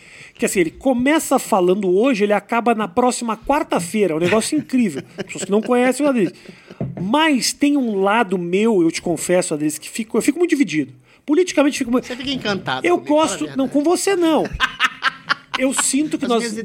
que 0.42 0.46
assim, 0.48 0.62
ele 0.62 0.72
começa 0.72 1.38
falando 1.38 1.88
hoje, 1.88 2.24
ele 2.24 2.34
acaba 2.34 2.74
na 2.74 2.88
próxima 2.88 3.38
quarta-feira. 3.38 4.16
É 4.16 4.18
um 4.18 4.20
negócio 4.20 4.58
incrível. 4.58 5.04
Pessoas 5.24 5.46
que 5.46 5.52
não 5.52 5.62
conhecem 5.62 6.04
o 6.04 6.10
Adriles. 6.10 6.34
Mas 7.00 7.54
tem 7.54 7.78
um 7.78 8.02
lado 8.02 8.40
meu, 8.40 8.82
eu 8.82 8.90
te 8.90 9.04
confesso, 9.04 9.54
Adriles, 9.54 9.78
que 9.78 9.88
fico, 9.88 10.18
eu 10.18 10.22
fico 10.24 10.40
muito 10.40 10.50
dividido. 10.50 10.94
Politicamente 11.28 11.78
fico 11.78 11.92
muito. 11.92 12.08
Você 12.08 12.16
fica 12.16 12.32
encantado. 12.32 12.88
Eu 12.88 12.98
comigo, 12.98 13.14
gosto. 13.14 13.56
Não, 13.56 13.70
com 13.70 13.84
você 13.84 14.16
não. 14.16 14.44
eu 15.60 15.72
sinto 15.76 16.18
que 16.18 16.26
As 16.26 16.30
nós. 16.30 16.58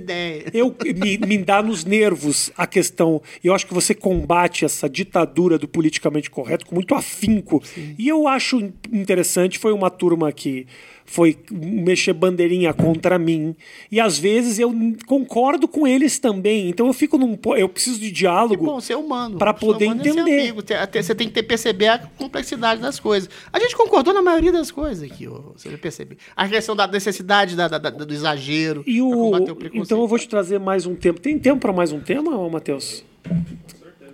Eu, 0.55 0.74
me, 0.97 1.18
me 1.18 1.37
dá 1.37 1.62
nos 1.62 1.85
nervos 1.85 2.51
a 2.57 2.66
questão. 2.66 3.20
E 3.45 3.47
eu 3.47 3.55
acho 3.55 3.66
que 3.66 3.74
você 3.74 3.95
combate 3.95 4.64
essa 4.64 4.89
ditadura 4.89 5.59
do 5.59 5.68
politicamente 5.68 6.31
correto 6.31 6.64
com 6.64 6.74
muito 6.74 6.95
afinco. 6.95 7.62
E 7.99 8.09
eu 8.09 8.27
acho 8.27 8.59
in- 8.59 8.72
interessante. 8.91 9.59
Foi 9.59 9.72
uma 9.74 9.91
turma 9.91 10.33
que 10.33 10.66
foi 11.07 11.38
mexer 11.50 12.12
bandeirinha 12.12 12.72
contra 12.74 13.18
mim. 13.18 13.54
E 13.90 14.00
às 14.00 14.18
vezes 14.18 14.59
eu 14.59 14.74
concordo 15.07 15.66
com 15.68 15.86
eles 15.86 16.18
também. 16.18 16.68
Então 16.68 16.86
eu 16.86 16.92
fico 16.92 17.16
num. 17.16 17.38
Eu 17.57 17.68
preciso 17.68 17.98
de 18.00 18.11
diálogo. 18.11 18.64
Bom, 18.64 18.80
ser 18.80 18.96
humano. 18.96 19.38
Pra 19.38 19.52
Ser 19.54 19.61
poder 19.61 19.84
humano 19.86 20.00
é 20.00 20.04
ser 20.04 20.11
entender. 20.11 20.74
até 20.74 21.02
Você 21.02 21.14
tem 21.14 21.28
que 21.28 21.34
ter, 21.34 21.42
perceber 21.44 21.88
a 21.88 21.98
complexidade 21.98 22.80
das 22.80 22.98
coisas. 23.00 23.30
A 23.52 23.59
gente 23.59 23.76
concordou 23.76 24.12
na 24.12 24.20
maioria 24.22 24.52
das 24.52 24.70
coisas 24.70 25.02
aqui, 25.11 25.26
você 25.54 25.68
vai 25.68 25.78
perceber. 25.78 26.16
A 26.34 26.48
questão 26.48 26.74
da 26.76 26.86
necessidade 26.86 27.57
da- 27.57 27.68
da- 27.68 27.78
da- 27.78 27.90
do 27.90 28.12
exagero. 28.12 28.82
E 28.86 29.00
o. 29.00 29.11
combater 29.11 29.50
o 29.52 29.57
preconceito. 29.57 29.84
Então 29.84 30.00
eu 30.00 30.09
vou 30.09 30.18
te 30.18 30.28
trazer 30.28 30.59
mais 30.59 30.86
um 30.86 30.94
tempo. 30.94 31.20
Tem 31.20 31.38
tempo 31.38 31.61
para 31.61 31.72
mais 31.72 31.92
um 31.92 32.00
tema, 32.00 32.48
Matheus? 32.48 33.04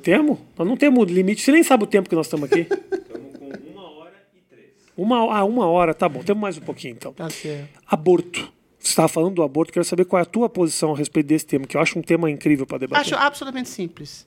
Temos? 0.03 0.39
Nós 0.59 0.67
não 0.67 0.77
temos 0.77 1.11
limite. 1.11 1.43
Você 1.43 1.53
nem 1.53 1.63
sabe 1.63 1.85
o 1.85 1.87
tempo 1.87 2.09
que 2.09 2.15
nós 2.17 2.27
estamos 2.27 2.51
aqui. 2.51 2.67
Estamos 2.93 3.37
com 3.39 3.71
uma 3.73 3.91
hora 3.99 4.13
e 4.35 4.41
três. 4.55 4.71
Uma, 5.03 5.37
ah, 5.37 5.45
uma 5.45 5.67
hora, 5.67 5.93
tá 5.93 6.09
bom. 6.09 6.23
Temos 6.23 6.41
mais 6.41 6.57
um 6.57 6.61
pouquinho 6.61 6.95
então. 6.95 7.13
Tá 7.13 7.29
certo. 7.29 7.81
Aborto. 7.89 8.53
Você 8.79 8.91
estava 8.91 9.09
falando 9.09 9.35
do 9.35 9.43
aborto, 9.43 9.73
quero 9.73 9.85
saber 9.85 10.05
qual 10.05 10.21
é 10.21 10.23
a 10.23 10.27
tua 10.27 10.49
posição 10.49 10.95
a 10.95 10.97
respeito 10.97 11.27
desse 11.27 11.45
tema, 11.45 11.67
que 11.67 11.77
eu 11.77 11.81
acho 11.81 11.99
um 11.99 12.03
tema 12.03 12.31
incrível 12.31 12.65
para 12.65 12.79
debater. 12.79 13.01
Acho 13.01 13.17
absolutamente 13.17 13.69
simples. 13.69 14.25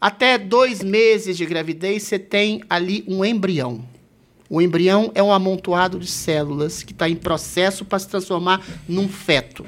Até 0.00 0.36
dois 0.36 0.82
meses 0.82 1.36
de 1.36 1.46
gravidez, 1.46 2.02
você 2.02 2.18
tem 2.18 2.60
ali 2.68 3.04
um 3.06 3.24
embrião. 3.24 3.84
O 4.50 4.60
embrião 4.60 5.12
é 5.14 5.22
um 5.22 5.32
amontoado 5.32 5.98
de 5.98 6.08
células 6.08 6.82
que 6.82 6.92
está 6.92 7.08
em 7.08 7.16
processo 7.16 7.84
para 7.84 8.00
se 8.00 8.08
transformar 8.08 8.64
num 8.88 9.08
feto. 9.08 9.64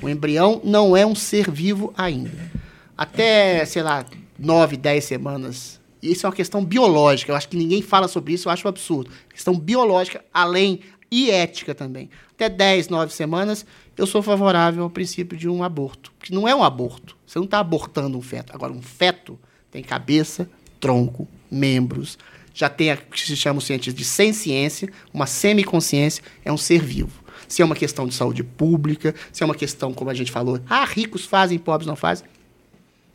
O 0.00 0.08
embrião 0.08 0.60
não 0.64 0.96
é 0.96 1.04
um 1.04 1.14
ser 1.14 1.50
vivo 1.50 1.92
ainda. 1.96 2.50
Até, 2.96 3.62
sei 3.66 3.82
lá, 3.82 4.06
nove, 4.38 4.78
dez 4.78 5.04
semanas. 5.04 5.77
Isso 6.02 6.26
é 6.26 6.28
uma 6.28 6.34
questão 6.34 6.64
biológica. 6.64 7.32
Eu 7.32 7.36
acho 7.36 7.48
que 7.48 7.56
ninguém 7.56 7.82
fala 7.82 8.08
sobre 8.08 8.32
isso, 8.32 8.48
eu 8.48 8.52
acho 8.52 8.66
um 8.66 8.68
absurdo. 8.68 9.10
Questão 9.28 9.58
biológica, 9.58 10.24
além 10.32 10.80
e 11.10 11.30
ética 11.30 11.74
também. 11.74 12.10
Até 12.32 12.48
10, 12.48 12.88
9 12.88 13.12
semanas, 13.12 13.66
eu 13.96 14.06
sou 14.06 14.22
favorável 14.22 14.84
ao 14.84 14.90
princípio 14.90 15.36
de 15.36 15.48
um 15.48 15.62
aborto. 15.62 16.12
Que 16.20 16.32
não 16.32 16.46
é 16.46 16.54
um 16.54 16.62
aborto. 16.62 17.16
Você 17.26 17.38
não 17.38 17.46
está 17.46 17.58
abortando 17.58 18.16
um 18.16 18.22
feto. 18.22 18.52
Agora, 18.54 18.72
um 18.72 18.82
feto 18.82 19.38
tem 19.70 19.82
cabeça, 19.82 20.48
tronco, 20.78 21.26
membros. 21.50 22.18
Já 22.54 22.68
tem 22.68 22.92
o 22.92 22.96
que 22.96 23.20
se 23.20 23.36
chama 23.36 23.58
os 23.58 23.66
cientistas 23.66 23.94
de 23.94 24.04
senciência, 24.04 24.90
uma 25.12 25.26
semiconsciência, 25.26 26.22
é 26.44 26.52
um 26.52 26.56
ser 26.56 26.82
vivo. 26.82 27.24
Se 27.46 27.62
é 27.62 27.64
uma 27.64 27.74
questão 27.74 28.06
de 28.06 28.14
saúde 28.14 28.42
pública, 28.42 29.14
se 29.32 29.42
é 29.42 29.46
uma 29.46 29.54
questão, 29.54 29.94
como 29.94 30.10
a 30.10 30.14
gente 30.14 30.30
falou, 30.30 30.60
ah, 30.68 30.84
ricos 30.84 31.24
fazem, 31.24 31.58
pobres 31.58 31.86
não 31.86 31.96
fazem. 31.96 32.26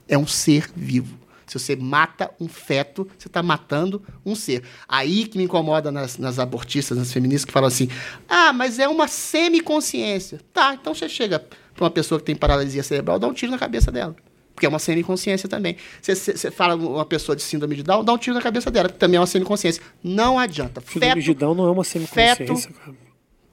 É 0.07 0.17
um 0.17 0.25
ser 0.25 0.69
vivo. 0.75 1.22
Se 1.45 1.59
você 1.59 1.75
mata 1.75 2.31
um 2.39 2.47
feto, 2.47 3.07
você 3.17 3.27
está 3.27 3.43
matando 3.43 4.01
um 4.25 4.35
ser. 4.35 4.63
Aí 4.87 5.25
que 5.25 5.37
me 5.37 5.43
incomoda 5.43 5.91
nas, 5.91 6.17
nas 6.17 6.39
abortistas, 6.39 6.97
nas 6.97 7.11
feministas, 7.11 7.45
que 7.45 7.51
falam 7.51 7.67
assim: 7.67 7.89
ah, 8.27 8.53
mas 8.53 8.79
é 8.79 8.87
uma 8.87 9.07
semiconsciência. 9.07 10.39
Tá, 10.53 10.73
então 10.73 10.93
você 10.93 11.07
chega 11.09 11.39
para 11.39 11.83
uma 11.83 11.91
pessoa 11.91 12.19
que 12.19 12.25
tem 12.25 12.35
paralisia 12.35 12.83
cerebral, 12.83 13.19
dá 13.19 13.27
um 13.27 13.33
tiro 13.33 13.51
na 13.51 13.57
cabeça 13.57 13.91
dela. 13.91 14.15
Porque 14.53 14.67
é 14.67 14.69
uma 14.69 14.79
semiconsciência 14.79 15.49
também. 15.49 15.77
Você, 15.99 16.13
você, 16.13 16.51
fala 16.51 16.75
uma 16.75 17.05
pessoa 17.05 17.35
de 17.35 17.41
síndrome 17.41 17.75
de 17.75 17.83
Down, 17.83 18.03
dá 18.03 18.13
um 18.13 18.17
tiro 18.17 18.35
na 18.35 18.41
cabeça 18.41 18.69
dela, 18.69 18.87
que 18.87 18.99
também 18.99 19.17
é 19.17 19.19
uma 19.19 19.25
semiconsciência. 19.25 19.81
Não 20.03 20.37
adianta. 20.37 20.81
Síndrome 20.81 21.23
de 21.23 21.33
Down 21.33 21.55
não 21.55 21.67
é 21.67 21.71
uma 21.71 21.83
semiconsciência, 21.83 22.35
feto, 22.35 22.73
cara. 22.73 23.02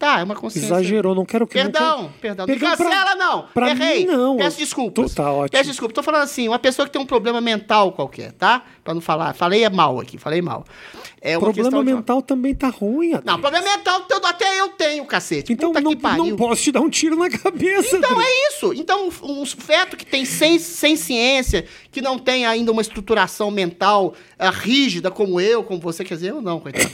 Tá, 0.01 0.21
é 0.21 0.25
uma 0.25 0.35
consciência. 0.35 0.69
Exagerou, 0.69 1.15
não 1.15 1.27
quero 1.27 1.47
que 1.47 1.63
não 1.63 1.71
Perdão, 1.71 1.97
quero- 1.99 2.13
perdão. 2.23 2.47
Não 2.47 2.59
pra- 2.59 2.71
cancela, 2.77 3.15
não. 3.17 3.45
pra 3.53 3.71
Errei. 3.73 4.07
mim, 4.07 4.13
não. 4.13 4.37
Peço 4.39 4.57
desculpas. 4.59 5.11
Tô- 5.15 5.23
tá 5.23 5.31
ótimo. 5.31 5.51
Peço 5.51 5.69
desculpas. 5.69 5.95
Tô 5.95 6.03
falando 6.03 6.23
assim, 6.23 6.49
uma 6.49 6.59
pessoa 6.59 6.87
que 6.87 6.93
tem 6.93 7.03
um 7.03 7.05
problema 7.05 7.39
mental 7.39 7.93
qualquer, 7.93 8.33
tá? 8.33 8.63
Pra 8.83 8.95
não 8.95 9.03
falar. 9.03 9.35
Falei 9.35 9.69
mal 9.69 10.01
aqui, 10.01 10.17
falei 10.17 10.41
mal. 10.41 10.65
É 11.21 11.37
uma 11.37 11.41
Problema 11.45 11.69
questão 11.69 11.85
de- 11.85 11.93
mental 11.95 12.23
também 12.23 12.55
tá 12.55 12.69
ruim, 12.69 13.13
Adri. 13.13 13.27
Não, 13.27 13.39
problema 13.39 13.67
mental 13.67 14.03
até 14.25 14.59
eu 14.59 14.71
tenho, 14.71 15.05
cacete. 15.05 15.53
Então 15.53 15.71
Puta 15.71 15.83
não, 16.17 16.17
não 16.29 16.35
posso 16.37 16.63
te 16.63 16.73
dar 16.73 16.81
um 16.81 16.89
tiro 16.89 17.15
na 17.15 17.29
cabeça. 17.29 17.99
Então 17.99 18.19
é 18.23 18.49
isso. 18.49 18.73
Então, 18.73 19.11
um 19.23 19.45
feto 19.45 19.99
que 19.99 20.07
tem 20.07 20.25
sem, 20.25 20.59
sem 20.59 20.97
ciência, 20.97 21.67
que 21.93 22.01
não 22.01 22.19
tem 22.19 22.47
ainda 22.47 22.73
uma 22.73 22.81
estruturação 22.81 23.51
mental 23.51 24.15
ah, 24.39 24.49
rígida 24.49 25.11
como 25.11 25.39
eu, 25.39 25.63
como 25.63 25.79
você, 25.79 26.03
quer 26.03 26.15
dizer, 26.15 26.31
eu 26.31 26.41
não, 26.41 26.59
coitado. 26.59 26.89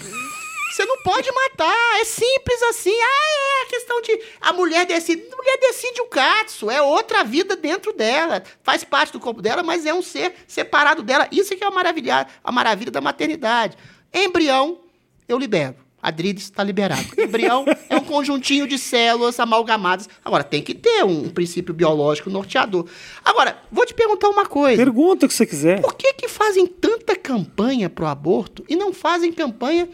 Você 0.77 0.85
não 0.85 0.99
pode 0.99 1.27
matar, 1.33 2.01
é 2.03 2.05
simples 2.05 2.63
assim. 2.65 2.93
Ah, 2.93 3.63
é 3.63 3.63
a 3.63 3.67
questão 3.71 4.03
de. 4.03 4.21
A 4.43 4.53
mulher 4.53 4.85
decide. 4.85 5.23
A 5.33 5.35
mulher 5.35 5.59
decide 5.59 6.03
o 6.03 6.05
catso, 6.05 6.71
é 6.71 6.83
outra 6.83 7.25
vida 7.25 7.57
dentro 7.57 7.95
dela. 7.95 8.43
Faz 8.63 8.85
parte 8.85 9.11
do 9.15 9.19
corpo 9.19 9.41
dela, 9.41 9.63
mas 9.63 9.87
é 9.87 9.95
um 9.95 10.03
ser 10.03 10.35
separado 10.47 11.03
dela. 11.03 11.27
Isso 11.33 11.55
é 11.55 11.57
que 11.57 11.65
é 11.65 11.67
a 11.67 11.71
maravilha, 11.71 12.27
a 12.45 12.53
maravilha 12.53 12.91
da 12.91 13.01
maternidade. 13.01 13.75
Embrião, 14.13 14.81
eu 15.27 15.39
libero. 15.39 15.77
Adrides 16.03 16.45
está 16.45 16.63
liberado. 16.63 17.07
Embrião 17.19 17.65
é 17.89 17.97
um 17.97 18.05
conjuntinho 18.05 18.69
de 18.69 18.79
células 18.79 19.41
amalgamadas. 19.41 20.09
Agora, 20.23 20.45
tem 20.45 20.63
que 20.63 20.75
ter 20.75 21.05
um 21.05 21.31
princípio 21.31 21.73
biológico 21.73 22.29
norteador. 22.29 22.87
Agora, 23.25 23.61
vou 23.73 23.87
te 23.87 23.95
perguntar 23.95 24.29
uma 24.29 24.45
coisa. 24.45 24.77
Pergunta 24.77 25.25
o 25.25 25.29
que 25.29 25.35
você 25.35 25.47
quiser. 25.47 25.81
Por 25.81 25.95
que, 25.95 26.13
que 26.13 26.29
fazem 26.29 26.67
tanta 26.67 27.17
campanha 27.17 27.89
pro 27.89 28.07
aborto 28.07 28.63
e 28.69 28.77
não 28.77 28.93
fazem 28.93 29.33
campanha 29.33 29.89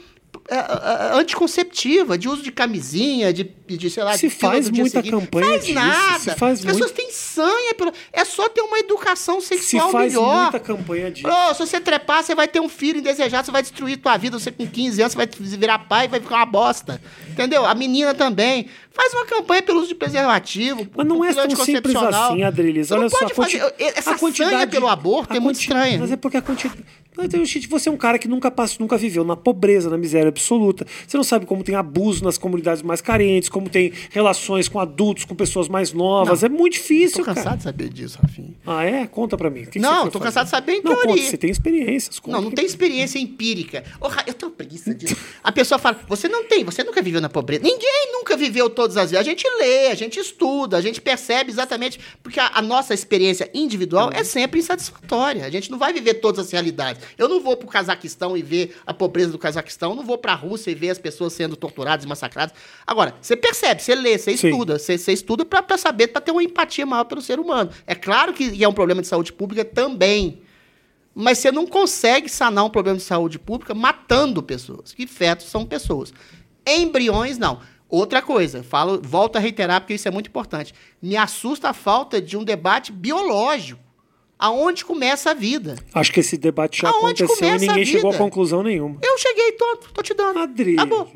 é, 0.49 0.55
é, 0.57 0.59
é, 0.59 1.20
anticonceptiva, 1.20 2.18
de 2.18 2.28
uso 2.28 2.43
de 2.43 2.51
camisinha, 2.51 3.32
de, 3.32 3.45
de 3.66 3.90
sei 3.90 4.03
lá, 4.03 4.16
Se 4.16 4.28
de 4.28 4.34
faz 4.34 4.68
muita 4.70 5.01
seguinte? 5.03 5.11
campanha 5.11 5.47
faz 5.47 5.62
disso, 5.64 5.74
nada. 5.74 6.18
se 6.18 6.30
faz 6.34 6.59
As 6.59 6.64
pessoas 6.64 6.90
muito. 6.90 6.95
têm 6.95 7.11
sanha. 7.12 7.74
Pelo... 7.74 7.93
É 8.12 8.24
só 8.24 8.49
ter 8.49 8.61
uma 8.61 8.78
educação 8.78 9.40
Se 9.40 9.49
sexual 9.49 9.90
faz 9.90 10.12
melhor. 10.12 10.43
muita 10.43 10.61
campanha 10.61 11.11
disso. 11.11 11.28
Ô, 11.28 11.55
se 11.55 11.61
você 11.66 11.80
trepar, 11.80 12.22
você 12.22 12.34
vai 12.34 12.49
ter 12.49 12.61
um 12.61 12.68
filho 12.68 12.99
indesejado, 12.99 13.47
você 13.47 13.53
vai 13.53 13.62
destruir 13.62 13.97
tua 13.99 14.16
vida. 14.16 14.38
Você 14.38 14.51
com 14.51 14.66
15 14.66 15.01
anos, 15.03 15.12
você 15.12 15.16
vai 15.16 15.28
virar 15.59 15.78
pai 15.80 16.07
e 16.07 16.09
vai 16.09 16.20
ficar 16.20 16.36
uma 16.36 16.47
bosta. 16.47 17.01
Entendeu? 17.30 17.64
A 17.64 17.74
menina 17.74 18.12
também. 18.14 18.68
Faz 18.95 19.14
uma 19.14 19.24
campanha 19.26 19.62
pelo 19.62 19.78
uso 19.80 19.88
de 19.88 19.95
preservativo. 19.95 20.86
Mas 20.95 21.07
não 21.07 21.24
é 21.24 21.32
tão 21.32 21.49
simples 21.57 21.97
assim. 21.97 22.40
Você 22.84 22.95
Olha 22.95 23.03
não 23.03 23.09
só, 23.09 23.28
fazer... 23.30 23.74
Essa 23.78 24.16
sanha 24.18 24.66
pelo 24.66 24.86
aborto 24.88 25.34
é 25.34 25.40
muito 25.40 25.59
estranha. 25.61 25.99
Mas 25.99 26.12
é 26.12 26.16
porque 26.16 26.36
a 26.36 26.43
quantidade. 26.43 26.84
Então, 27.18 27.43
você 27.68 27.90
é 27.90 27.93
um 27.93 27.97
cara 27.97 28.18
que 28.18 28.26
nunca 28.26 28.51
passou, 28.51 28.78
nunca 28.80 28.97
viveu 28.97 29.22
na 29.22 29.36
pobreza, 29.36 29.90
na 29.90 29.99
miséria 29.99 30.30
absoluta. 30.30 30.86
Você 31.07 31.14
não 31.14 31.22
sabe 31.22 31.45
como 31.45 31.62
tem 31.62 31.74
abuso 31.74 32.24
nas 32.24 32.38
comunidades 32.38 32.82
mais 32.82 33.03
carentes, 33.03 33.51
como 33.51 33.68
tem 33.68 33.93
relações 34.11 34.66
com 34.66 34.80
adultos, 34.80 35.26
com 35.26 35.34
pessoas 35.34 35.68
mais 35.68 35.93
novas. 35.93 36.43
É 36.43 36.49
muito 36.49 36.72
difícil, 36.74 37.18
Tô 37.18 37.24
cara. 37.24 37.34
cansado 37.36 37.57
de 37.59 37.62
saber 37.64 37.90
disso, 37.90 38.18
Rafinha. 38.20 38.55
Ah, 38.66 38.84
é? 38.84 39.07
Conta 39.07 39.36
pra 39.36 39.51
mim. 39.51 39.61
O 39.61 39.64
que 39.66 39.72
que 39.72 39.78
Não, 39.78 40.03
foi 40.03 40.11
tô 40.11 40.20
cansado 40.20 40.45
de 40.47 40.51
saber 40.53 40.72
em 40.72 40.82
Não, 40.82 40.95
teoria. 40.95 41.16
conta, 41.16 41.22
você 41.30 41.36
tem 41.36 41.51
experiências. 41.51 42.18
Conta 42.18 42.36
Não, 42.36 42.43
não 42.45 42.51
que- 42.51 42.57
tem 42.57 42.64
experiência 42.64 43.18
empírica. 43.18 43.84
Ra- 44.01 44.24
eu 44.26 44.32
tenho 44.32 44.51
preguiça 44.51 44.95
disso. 44.95 45.14
A 45.45 45.53
pessoa 45.53 45.78
fala, 45.78 46.01
você 46.09 46.28
não 46.28 46.45
tem, 46.45 46.64
você 46.64 46.82
nunca 46.82 47.03
viveu 47.03 47.20
na 47.20 47.28
pobreza. 47.28 47.62
Ninguém 47.62 48.11
nunca 48.12 48.38
viveu 48.38 48.70
todas 48.83 48.97
as 48.97 49.11
vezes. 49.12 49.26
A 49.26 49.28
gente 49.28 49.47
lê, 49.59 49.89
a 49.89 49.95
gente 49.95 50.18
estuda, 50.18 50.76
a 50.76 50.80
gente 50.80 51.01
percebe 51.01 51.51
exatamente, 51.51 52.01
porque 52.22 52.41
a, 52.41 52.51
a 52.55 52.62
nossa 52.62 52.93
experiência 52.93 53.49
individual 53.55 54.11
é 54.12 54.24
sempre 54.24 54.59
insatisfatória. 54.59 55.45
A 55.45 55.51
gente 55.51 55.70
não 55.70 55.78
vai 55.78 55.93
viver 55.93 56.14
todas 56.14 56.47
as 56.47 56.51
realidades. 56.51 57.03
Eu 57.16 57.28
não 57.28 57.41
vou 57.41 57.57
pro 57.57 57.68
Cazaquistão 57.68 58.37
e 58.37 58.43
ver 58.43 58.76
a 58.85 58.93
pobreza 58.93 59.30
do 59.30 59.39
Cazaquistão, 59.39 59.95
não 59.95 60.05
vou 60.05 60.18
pra 60.18 60.35
Rússia 60.35 60.70
e 60.70 60.74
ver 60.74 60.91
as 60.91 60.99
pessoas 60.99 61.33
sendo 61.33 61.55
torturadas 61.55 62.05
e 62.05 62.09
massacradas. 62.09 62.55
Agora, 62.87 63.14
você 63.20 63.37
percebe, 63.37 63.83
você 63.83 63.95
lê, 63.95 64.18
você 64.18 64.37
Sim. 64.37 64.49
estuda, 64.49 64.78
você, 64.78 64.99
você 64.99 65.12
estuda 65.12 65.45
pra 65.45 65.78
saber, 65.78 66.09
pra 66.09 66.20
ter 66.20 66.33
uma 66.33 66.43
empatia 66.43 66.85
maior 66.85 67.05
pelo 67.05 67.22
ser 67.22 67.39
humano. 67.39 67.70
É 67.87 67.95
claro 67.95 68.33
que 68.33 68.62
é 68.62 68.68
um 68.68 68.72
problema 68.72 69.01
de 69.01 69.07
saúde 69.07 69.33
pública 69.33 69.64
também. 69.64 70.43
Mas 71.14 71.39
você 71.39 71.53
não 71.53 71.66
consegue 71.66 72.28
sanar 72.28 72.64
um 72.64 72.70
problema 72.70 72.97
de 72.97 73.05
saúde 73.05 73.39
pública 73.39 73.74
matando 73.74 74.43
pessoas. 74.43 74.93
Que 74.93 75.07
fetos 75.07 75.47
são 75.47 75.64
pessoas. 75.64 76.12
Embriões, 76.66 77.37
não. 77.39 77.61
Outra 77.93 78.22
coisa, 78.22 78.62
falo, 78.62 79.03
volto 79.05 79.36
a 79.36 79.38
reiterar 79.38 79.82
porque 79.82 79.93
isso 79.93 80.09
é 80.09 80.11
muito 80.11 80.28
importante. 80.28 80.72
Me 81.03 81.14
assusta 81.14 81.68
a 81.68 81.72
falta 81.74 82.22
de 82.22 82.38
um 82.38 82.43
debate 82.43 82.90
biológico. 82.90 83.82
Aonde 84.38 84.82
começa 84.82 85.32
a 85.32 85.34
vida? 85.34 85.76
Acho 85.93 86.11
que 86.11 86.20
esse 86.20 86.38
debate 86.38 86.80
já 86.80 86.88
Aonde 86.88 87.22
aconteceu 87.22 87.55
e 87.55 87.59
ninguém 87.59 87.84
chegou 87.84 88.11
a 88.11 88.16
conclusão 88.16 88.62
nenhuma. 88.62 88.99
Eu 89.03 89.18
cheguei, 89.18 89.53
tô, 89.53 89.76
tô 89.93 90.03
te 90.03 90.14
dando. 90.14 90.38
Adri. 90.38 90.72
Acabou. 90.72 91.12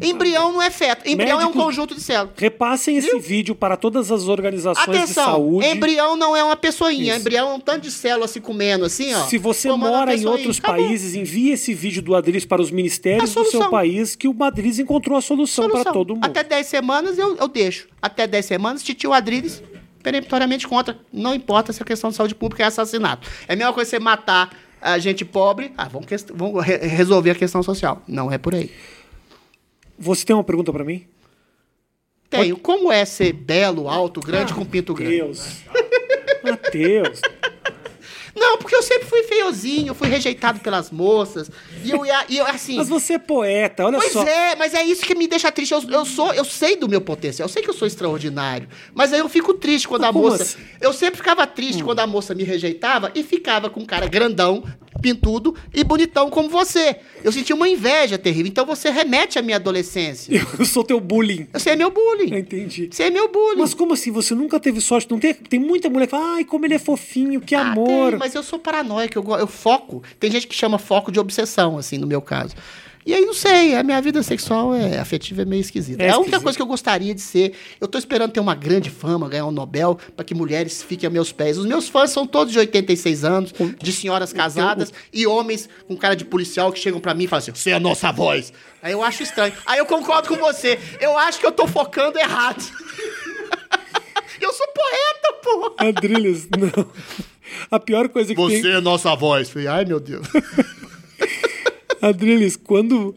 Embrião 0.00 0.52
não 0.52 0.62
é 0.62 0.70
feto. 0.70 1.06
Embrião 1.08 1.38
é 1.38 1.42
um 1.42 1.46
Médicos- 1.48 1.64
conjunto 1.64 1.94
de 1.94 2.00
células. 2.00 2.34
Repassem 2.36 2.96
esse 2.96 3.08
Viu? 3.10 3.20
vídeo 3.20 3.54
para 3.54 3.76
todas 3.76 4.10
as 4.10 4.26
organizações 4.28 4.86
de 4.90 4.96
Atenção, 4.96 5.24
saúde. 5.24 5.66
embrião 5.66 6.16
não 6.16 6.36
é 6.36 6.42
uma 6.42 6.56
pessoinha. 6.56 7.12
Isso. 7.12 7.20
Embrião 7.20 7.50
é 7.50 7.54
um 7.54 7.60
tanto 7.60 7.82
de 7.82 7.90
células 7.90 8.30
se 8.30 8.40
comendo 8.40 8.84
assim, 8.84 9.12
ó. 9.14 9.24
Se 9.26 9.36
você 9.38 9.70
mora 9.72 10.14
em 10.14 10.24
outros 10.26 10.58
Acabou. 10.58 10.84
países, 10.84 11.14
envie 11.14 11.50
esse 11.50 11.74
vídeo 11.74 12.00
do 12.02 12.14
Adris 12.14 12.44
para 12.44 12.62
os 12.62 12.70
ministérios 12.70 13.34
do 13.34 13.44
seu 13.44 13.68
país, 13.68 14.16
que 14.16 14.26
o 14.26 14.34
Madriz 14.34 14.78
encontrou 14.78 15.16
a 15.18 15.20
solução, 15.20 15.64
para 15.64 15.72
Solução. 15.82 15.92
todo 15.92 16.14
mundo. 16.14 16.24
Até 16.24 16.42
10 16.42 16.66
semanas 16.66 17.18
eu, 17.18 17.36
eu 17.36 17.48
deixo. 17.48 17.86
Até 18.00 18.26
10 18.26 18.44
semanas, 18.46 18.82
titio 18.82 19.12
Adriles 19.12 19.62
peremptoriamente 20.02 20.66
contra. 20.66 20.98
Não 21.12 21.34
importa 21.34 21.72
se 21.72 21.82
a 21.82 21.86
questão 21.86 22.10
de 22.10 22.16
saúde 22.16 22.34
pública 22.34 22.62
é 22.64 22.66
assassinato. 22.66 23.28
É 23.46 23.52
a 23.52 23.56
mesma 23.56 23.72
coisa 23.72 23.88
você 23.90 23.98
matar 23.98 24.50
a 24.80 24.98
gente 24.98 25.24
pobre. 25.24 25.70
Ah, 25.76 25.86
vamos, 25.88 26.06
vamos 26.34 26.64
re- 26.64 26.78
resolver 26.78 27.30
a 27.30 27.34
questão 27.36 27.62
social. 27.62 28.02
Não 28.08 28.32
é 28.32 28.36
por 28.38 28.54
aí. 28.54 28.70
Você 30.02 30.24
tem 30.24 30.34
uma 30.34 30.42
pergunta 30.42 30.72
para 30.72 30.84
mim? 30.84 31.06
Tenho. 32.28 32.56
Como 32.56 32.90
é 32.90 33.04
ser 33.04 33.32
belo, 33.32 33.88
alto, 33.88 34.20
grande, 34.20 34.52
com 34.52 34.64
pinto 34.64 34.94
grande? 34.94 35.16
Deus. 35.16 35.58
Matheus. 36.42 37.20
Não, 38.34 38.56
porque 38.56 38.74
eu 38.74 38.82
sempre 38.82 39.06
fui 39.06 39.22
feiozinho, 39.24 39.92
fui 39.94 40.08
rejeitado 40.08 40.58
pelas 40.60 40.90
moças. 40.90 41.50
E 41.84 41.90
eu, 41.90 42.00
e 42.28 42.38
eu 42.38 42.46
assim. 42.46 42.76
Mas 42.76 42.88
você 42.88 43.12
é 43.12 43.18
poeta, 43.18 43.84
olha 43.84 43.98
Pois 43.98 44.10
só. 44.10 44.24
é, 44.24 44.56
mas 44.56 44.72
é 44.72 44.82
isso 44.82 45.04
que 45.04 45.14
me 45.14 45.28
deixa 45.28 45.52
triste. 45.52 45.72
Eu, 45.72 45.82
eu 45.90 46.04
sou, 46.06 46.32
eu 46.32 46.44
sei 46.44 46.74
do 46.74 46.88
meu 46.88 47.02
potencial, 47.02 47.46
eu 47.46 47.52
sei 47.52 47.62
que 47.62 47.68
eu 47.68 47.74
sou 47.74 47.86
extraordinário. 47.86 48.68
Mas 48.94 49.12
aí 49.12 49.20
eu 49.20 49.28
fico 49.28 49.52
triste 49.54 49.86
quando 49.86 50.04
a 50.04 50.12
como 50.12 50.30
moça. 50.30 50.42
assim? 50.42 50.58
Eu 50.80 50.94
sempre 50.94 51.18
ficava 51.18 51.46
triste 51.46 51.84
quando 51.84 52.00
a 52.00 52.06
moça 52.06 52.34
me 52.34 52.42
rejeitava 52.42 53.12
e 53.14 53.22
ficava 53.22 53.68
com 53.68 53.80
um 53.80 53.84
cara 53.86 54.06
grandão, 54.08 54.64
pintudo 55.02 55.54
e 55.74 55.82
bonitão 55.84 56.30
como 56.30 56.48
você. 56.48 56.96
Eu 57.22 57.32
sentia 57.32 57.54
uma 57.56 57.68
inveja 57.68 58.16
terrível. 58.16 58.46
Então 58.46 58.64
você 58.64 58.88
remete 58.90 59.38
à 59.38 59.42
minha 59.42 59.56
adolescência. 59.56 60.32
Eu 60.58 60.64
sou 60.64 60.84
teu 60.84 61.00
bullying. 61.00 61.46
Você 61.52 61.70
é 61.70 61.76
meu 61.76 61.90
bullying. 61.90 62.34
Entendi. 62.38 62.88
Você 62.90 63.04
é 63.04 63.10
meu 63.10 63.28
bullying. 63.30 63.60
Mas 63.60 63.74
como 63.74 63.92
assim? 63.94 64.10
Você 64.12 64.34
nunca 64.34 64.58
teve 64.60 64.80
sorte? 64.80 65.10
Não 65.10 65.18
tem, 65.18 65.34
tem 65.34 65.58
muita 65.60 65.90
mulher 65.90 66.06
que 66.06 66.12
fala, 66.12 66.36
ai, 66.36 66.44
como 66.44 66.64
ele 66.64 66.74
é 66.74 66.78
fofinho, 66.78 67.40
que 67.40 67.54
Ah, 67.54 67.72
amor. 67.72 68.10
tem, 68.10 68.18
mas 68.18 68.34
eu 68.34 68.42
sou 68.42 68.58
paranoico, 68.58 69.18
eu, 69.18 69.38
eu 69.38 69.46
foco. 69.46 70.02
Tem 70.20 70.30
gente 70.30 70.46
que 70.46 70.54
chama 70.54 70.78
foco 70.78 71.10
de 71.10 71.18
obsessão, 71.18 71.76
assim, 71.76 71.98
no 71.98 72.06
meu 72.06 72.22
caso. 72.22 72.54
E 73.04 73.12
aí, 73.12 73.24
não 73.24 73.34
sei, 73.34 73.74
a 73.74 73.82
minha 73.82 74.00
vida 74.00 74.22
sexual 74.22 74.74
é 74.74 74.98
afetiva, 74.98 75.42
é 75.42 75.44
meio 75.44 75.60
esquisita. 75.60 76.02
É 76.02 76.06
É, 76.06 76.10
a 76.10 76.18
única 76.18 76.40
coisa 76.40 76.56
que 76.56 76.62
eu 76.62 76.66
gostaria 76.66 77.12
de 77.12 77.20
ser. 77.20 77.52
Eu 77.80 77.88
tô 77.88 77.98
esperando 77.98 78.30
ter 78.30 78.38
uma 78.38 78.54
grande 78.54 78.90
fama, 78.90 79.28
ganhar 79.28 79.46
um 79.46 79.50
Nobel, 79.50 79.98
para 80.14 80.24
que 80.24 80.34
mulheres 80.34 80.82
fiquem 80.82 81.08
a 81.08 81.10
meus 81.10 81.32
pés. 81.32 81.58
Os 81.58 81.66
meus 81.66 81.88
fãs 81.88 82.10
são 82.10 82.26
todos 82.26 82.52
de 82.52 82.58
86 82.60 83.24
anos, 83.24 83.54
de 83.80 83.92
senhoras 83.92 84.32
casadas 84.32 84.92
e 85.12 85.26
homens 85.26 85.68
com 85.88 85.96
cara 85.96 86.14
de 86.14 86.24
policial 86.24 86.72
que 86.72 86.78
chegam 86.78 87.00
para 87.00 87.12
mim 87.12 87.24
e 87.24 87.26
falam 87.26 87.42
assim: 87.42 87.50
você 87.52 87.70
é 87.70 87.74
a 87.74 87.80
nossa 87.80 88.12
voz. 88.12 88.52
Aí 88.80 88.92
eu 88.92 89.02
acho 89.02 89.22
estranho. 89.22 89.52
Aí 89.66 89.78
eu 89.78 89.86
concordo 89.86 90.28
com 90.28 90.36
você. 90.36 90.78
Eu 91.00 91.18
acho 91.18 91.40
que 91.40 91.46
eu 91.46 91.52
tô 91.52 91.66
focando 91.66 92.18
errado. 92.18 92.62
eu 94.40 94.52
sou 94.52 94.66
poeta, 94.68 95.32
pô! 95.42 95.74
Adrilles, 95.78 96.48
não. 96.56 96.86
A 97.70 97.80
pior 97.80 98.08
coisa 98.08 98.34
que 98.34 98.62
tem... 98.62 98.72
é 98.72 98.80
nossa 98.80 99.14
voz. 99.16 99.50
Falei, 99.50 99.68
ai 99.68 99.84
meu 99.84 99.98
Deus. 99.98 100.26
Adrilles, 102.02 102.56
quando... 102.56 103.14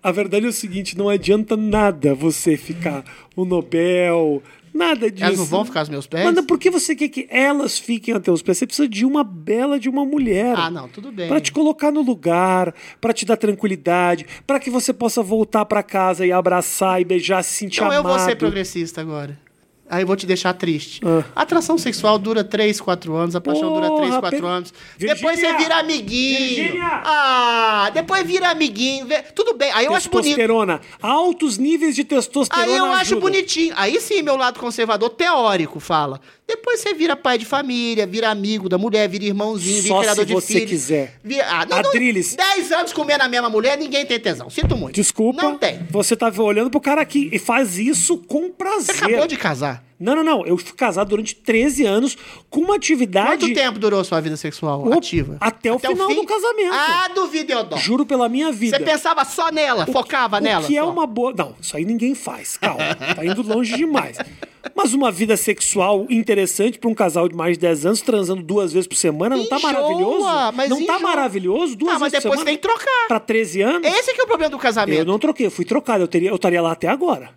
A 0.00 0.12
verdade 0.12 0.46
é 0.46 0.48
o 0.48 0.52
seguinte, 0.52 0.96
não 0.96 1.08
adianta 1.08 1.56
nada 1.56 2.14
você 2.14 2.56
ficar 2.56 3.04
o 3.34 3.44
Nobel, 3.44 4.40
nada 4.72 5.10
disso. 5.10 5.24
Elas 5.24 5.38
não 5.38 5.44
vão 5.44 5.64
ficar 5.64 5.80
aos 5.80 5.88
meus 5.88 6.06
pés? 6.06 6.24
Manda, 6.24 6.40
por 6.40 6.56
que 6.56 6.70
você 6.70 6.94
quer 6.94 7.08
que 7.08 7.26
elas 7.28 7.80
fiquem 7.80 8.14
até 8.14 8.30
os 8.30 8.40
pés? 8.40 8.58
Você 8.58 8.66
precisa 8.66 8.88
de 8.88 9.04
uma 9.04 9.24
bela 9.24 9.78
de 9.78 9.88
uma 9.88 10.04
mulher. 10.04 10.54
Ah, 10.56 10.70
não, 10.70 10.88
tudo 10.88 11.10
bem. 11.10 11.26
Pra 11.26 11.40
te 11.40 11.50
colocar 11.50 11.90
no 11.90 12.00
lugar, 12.00 12.72
pra 13.00 13.12
te 13.12 13.26
dar 13.26 13.36
tranquilidade, 13.36 14.24
pra 14.46 14.60
que 14.60 14.70
você 14.70 14.92
possa 14.92 15.20
voltar 15.20 15.64
pra 15.64 15.82
casa 15.82 16.24
e 16.24 16.30
abraçar 16.30 17.00
e 17.00 17.04
beijar, 17.04 17.42
se 17.42 17.54
sentir 17.54 17.80
Então 17.80 17.92
eu 17.92 18.00
amado. 18.00 18.16
vou 18.16 18.24
ser 18.24 18.36
progressista 18.36 19.00
agora. 19.00 19.36
Aí 19.90 20.02
eu 20.02 20.06
vou 20.06 20.16
te 20.16 20.26
deixar 20.26 20.52
triste. 20.52 21.00
Ah. 21.04 21.24
A 21.34 21.42
atração 21.42 21.78
sexual 21.78 22.18
dura 22.18 22.44
3, 22.44 22.80
4 22.80 23.14
anos, 23.16 23.34
a 23.34 23.40
paixão 23.40 23.72
dura 23.72 23.86
3, 23.88 24.00
Porra, 24.08 24.20
4 24.20 24.38
Pe- 24.40 24.46
anos. 24.46 24.74
Virgínia! 24.98 25.14
Depois 25.14 25.40
você 25.40 25.56
vira 25.56 25.76
amiguinho. 25.78 26.38
Virgínia! 26.38 27.02
Ah, 27.04 27.90
depois 27.94 28.26
vira 28.26 28.50
amiguinho. 28.50 29.06
Tudo 29.34 29.54
bem, 29.54 29.70
aí 29.72 29.86
eu 29.86 29.94
acho 29.94 30.10
bonito. 30.10 30.36
Testosterona. 30.36 30.80
Altos 31.00 31.56
níveis 31.58 31.94
de 31.94 32.04
testosterona 32.04 32.66
Aí 32.72 32.76
eu 32.78 32.84
acho 32.86 33.00
ajudam. 33.00 33.20
bonitinho. 33.20 33.72
Aí 33.76 34.00
sim, 34.00 34.20
meu 34.22 34.36
lado 34.36 34.60
conservador 34.60 35.10
teórico 35.10 35.80
fala. 35.80 36.20
Depois 36.48 36.80
você 36.80 36.94
vira 36.94 37.14
pai 37.14 37.36
de 37.36 37.44
família, 37.44 38.06
vira 38.06 38.30
amigo 38.30 38.70
da 38.70 38.78
mulher, 38.78 39.06
vira 39.06 39.26
irmãozinho, 39.26 39.82
vira 39.82 39.94
Só 39.94 40.00
criador 40.00 40.22
se 40.22 40.26
de 40.26 40.32
você 40.32 40.52
filhos. 40.54 40.70
quiser. 40.70 41.14
Vira... 41.22 41.44
Ah, 41.46 41.66
não, 41.66 41.82
não, 41.82 41.90
Adrilles. 41.90 42.34
10 42.34 42.72
anos 42.72 42.92
comendo 42.94 43.22
a 43.22 43.28
mesma 43.28 43.50
mulher, 43.50 43.76
ninguém 43.76 44.06
tem 44.06 44.18
tesão. 44.18 44.48
Sinto 44.48 44.74
muito. 44.74 44.94
Desculpa. 44.94 45.42
Não 45.42 45.58
tem. 45.58 45.86
Você 45.90 46.16
tá 46.16 46.32
olhando 46.38 46.70
pro 46.70 46.80
cara 46.80 47.02
aqui 47.02 47.28
e 47.30 47.38
faz 47.38 47.78
isso 47.78 48.16
com 48.16 48.50
prazer. 48.50 48.96
Você 48.96 49.04
acabou 49.04 49.26
de 49.26 49.36
casar. 49.36 49.84
Não, 49.98 50.14
não, 50.14 50.22
não. 50.22 50.46
Eu 50.46 50.56
fui 50.56 50.72
casado 50.74 51.08
durante 51.08 51.34
13 51.34 51.84
anos 51.84 52.16
com 52.48 52.60
uma 52.60 52.76
atividade. 52.76 53.44
Quanto 53.44 53.54
tempo 53.54 53.78
durou 53.78 54.02
sua 54.04 54.20
vida 54.20 54.36
sexual 54.36 54.86
Opa, 54.86 54.96
ativa? 54.96 55.36
até 55.40 55.72
o 55.72 55.78
final 55.78 56.08
do 56.14 56.24
casamento. 56.24 56.72
Ah, 56.72 57.08
duvido, 57.14 57.52
eu 57.52 57.64
dou. 57.64 57.78
Juro 57.78 58.06
pela 58.06 58.28
minha 58.28 58.52
vida. 58.52 58.76
Você 58.78 58.84
pensava 58.84 59.24
só 59.24 59.50
nela, 59.50 59.86
focava 59.86 60.36
o 60.36 60.40
nela? 60.40 60.64
que 60.66 60.76
é 60.76 60.80
só. 60.82 60.90
uma 60.90 61.06
boa. 61.06 61.32
Não, 61.36 61.54
isso 61.60 61.76
aí 61.76 61.84
ninguém 61.84 62.14
faz. 62.14 62.56
Calma. 62.56 62.94
tá 62.94 63.24
indo 63.24 63.42
longe 63.42 63.74
demais. 63.76 64.18
Mas 64.74 64.92
uma 64.94 65.10
vida 65.10 65.36
sexual 65.36 66.06
interessante 66.10 66.78
pra 66.78 66.88
um 66.90 66.94
casal 66.94 67.28
de 67.28 67.34
mais 67.34 67.54
de 67.56 67.60
10 67.60 67.86
anos 67.86 68.00
transando 68.00 68.42
duas 68.42 68.72
vezes 68.72 68.86
por 68.86 68.96
semana, 68.96 69.36
não 69.36 69.46
tá 69.48 69.56
Enjoa, 69.56 69.72
maravilhoso? 69.72 70.26
mas 70.54 70.70
não 70.70 70.76
tá 70.78 70.82
enjoa. 70.94 70.98
maravilhoso? 71.00 71.76
Duas 71.76 71.92
mas 71.98 72.12
vezes 72.12 72.18
por 72.24 72.30
depois 72.30 72.40
semana? 72.40 72.44
tem 72.44 72.56
que 72.56 72.62
trocar. 72.62 73.08
Pra 73.08 73.20
13 73.20 73.62
anos? 73.62 73.88
Esse 73.88 74.12
que 74.14 74.20
é 74.20 74.24
o 74.24 74.26
problema 74.26 74.50
do 74.50 74.58
casamento. 74.58 74.98
Eu 74.98 75.04
não 75.04 75.18
troquei, 75.18 75.46
eu 75.46 75.50
fui 75.50 75.64
trocado. 75.64 76.04
Eu, 76.04 76.08
teria, 76.08 76.28
eu 76.30 76.36
estaria 76.36 76.60
lá 76.62 76.72
até 76.72 76.86
agora. 76.88 77.30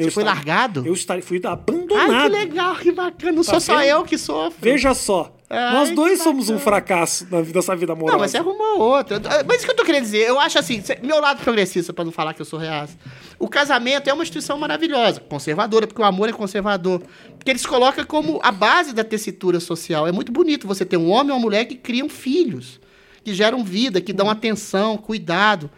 Eu 0.00 0.06
Você 0.06 0.10
foi 0.12 0.22
estaria- 0.22 0.34
largado? 0.34 0.86
Eu 0.86 0.92
estaria, 0.94 1.22
fui 1.22 1.40
Ai, 1.44 1.52
abandonado. 1.52 2.22
que 2.22 2.28
legal, 2.36 2.76
que 2.76 2.92
bacana. 2.92 3.32
Não 3.32 3.42
sou 3.42 3.60
só 3.60 3.82
eu 3.82 4.02
que 4.04 4.16
sofro. 4.18 4.58
Veja 4.60 4.94
só. 4.94 5.36
Ai, 5.52 5.72
nós 5.74 5.90
dois 5.90 6.22
somos 6.22 6.48
um 6.48 6.58
fracasso 6.60 7.26
na 7.30 7.40
vida, 7.42 7.58
nessa 7.58 7.74
vida 7.74 7.92
amorosa. 7.92 8.12
Não, 8.12 8.20
mas 8.20 8.30
você 8.30 8.36
arrumou 8.38 8.78
outra. 8.78 9.20
Mas 9.46 9.56
isso 9.56 9.64
que 9.66 9.72
eu 9.72 9.76
tô 9.76 9.84
querendo 9.84 10.02
dizer, 10.04 10.28
eu 10.28 10.38
acho 10.38 10.58
assim, 10.58 10.80
meu 11.02 11.20
lado 11.20 11.42
progressista, 11.42 11.92
pra 11.92 12.04
não 12.04 12.12
falar 12.12 12.34
que 12.34 12.40
eu 12.40 12.46
sou 12.46 12.56
reaça. 12.58 12.96
O 13.38 13.48
casamento 13.48 14.08
é 14.08 14.12
uma 14.14 14.22
instituição 14.22 14.56
maravilhosa, 14.58 15.18
conservadora, 15.20 15.86
porque 15.88 16.00
o 16.00 16.04
amor 16.04 16.28
é 16.28 16.32
conservador. 16.32 17.02
Porque 17.36 17.50
eles 17.50 17.66
colocam 17.66 18.04
como 18.04 18.38
a 18.44 18.52
base 18.52 18.92
da 18.94 19.02
tessitura 19.02 19.58
social. 19.58 20.06
É 20.06 20.12
muito 20.12 20.30
bonito 20.30 20.68
você 20.68 20.84
ter 20.84 20.96
um 20.96 21.10
homem 21.10 21.30
e 21.30 21.32
uma 21.32 21.40
mulher 21.40 21.64
que 21.64 21.74
criam 21.74 22.08
filhos, 22.08 22.78
que 23.24 23.34
geram 23.34 23.64
vida, 23.64 24.00
que 24.00 24.12
dão 24.12 24.30
atenção, 24.30 24.96
cuidado. 24.96 25.68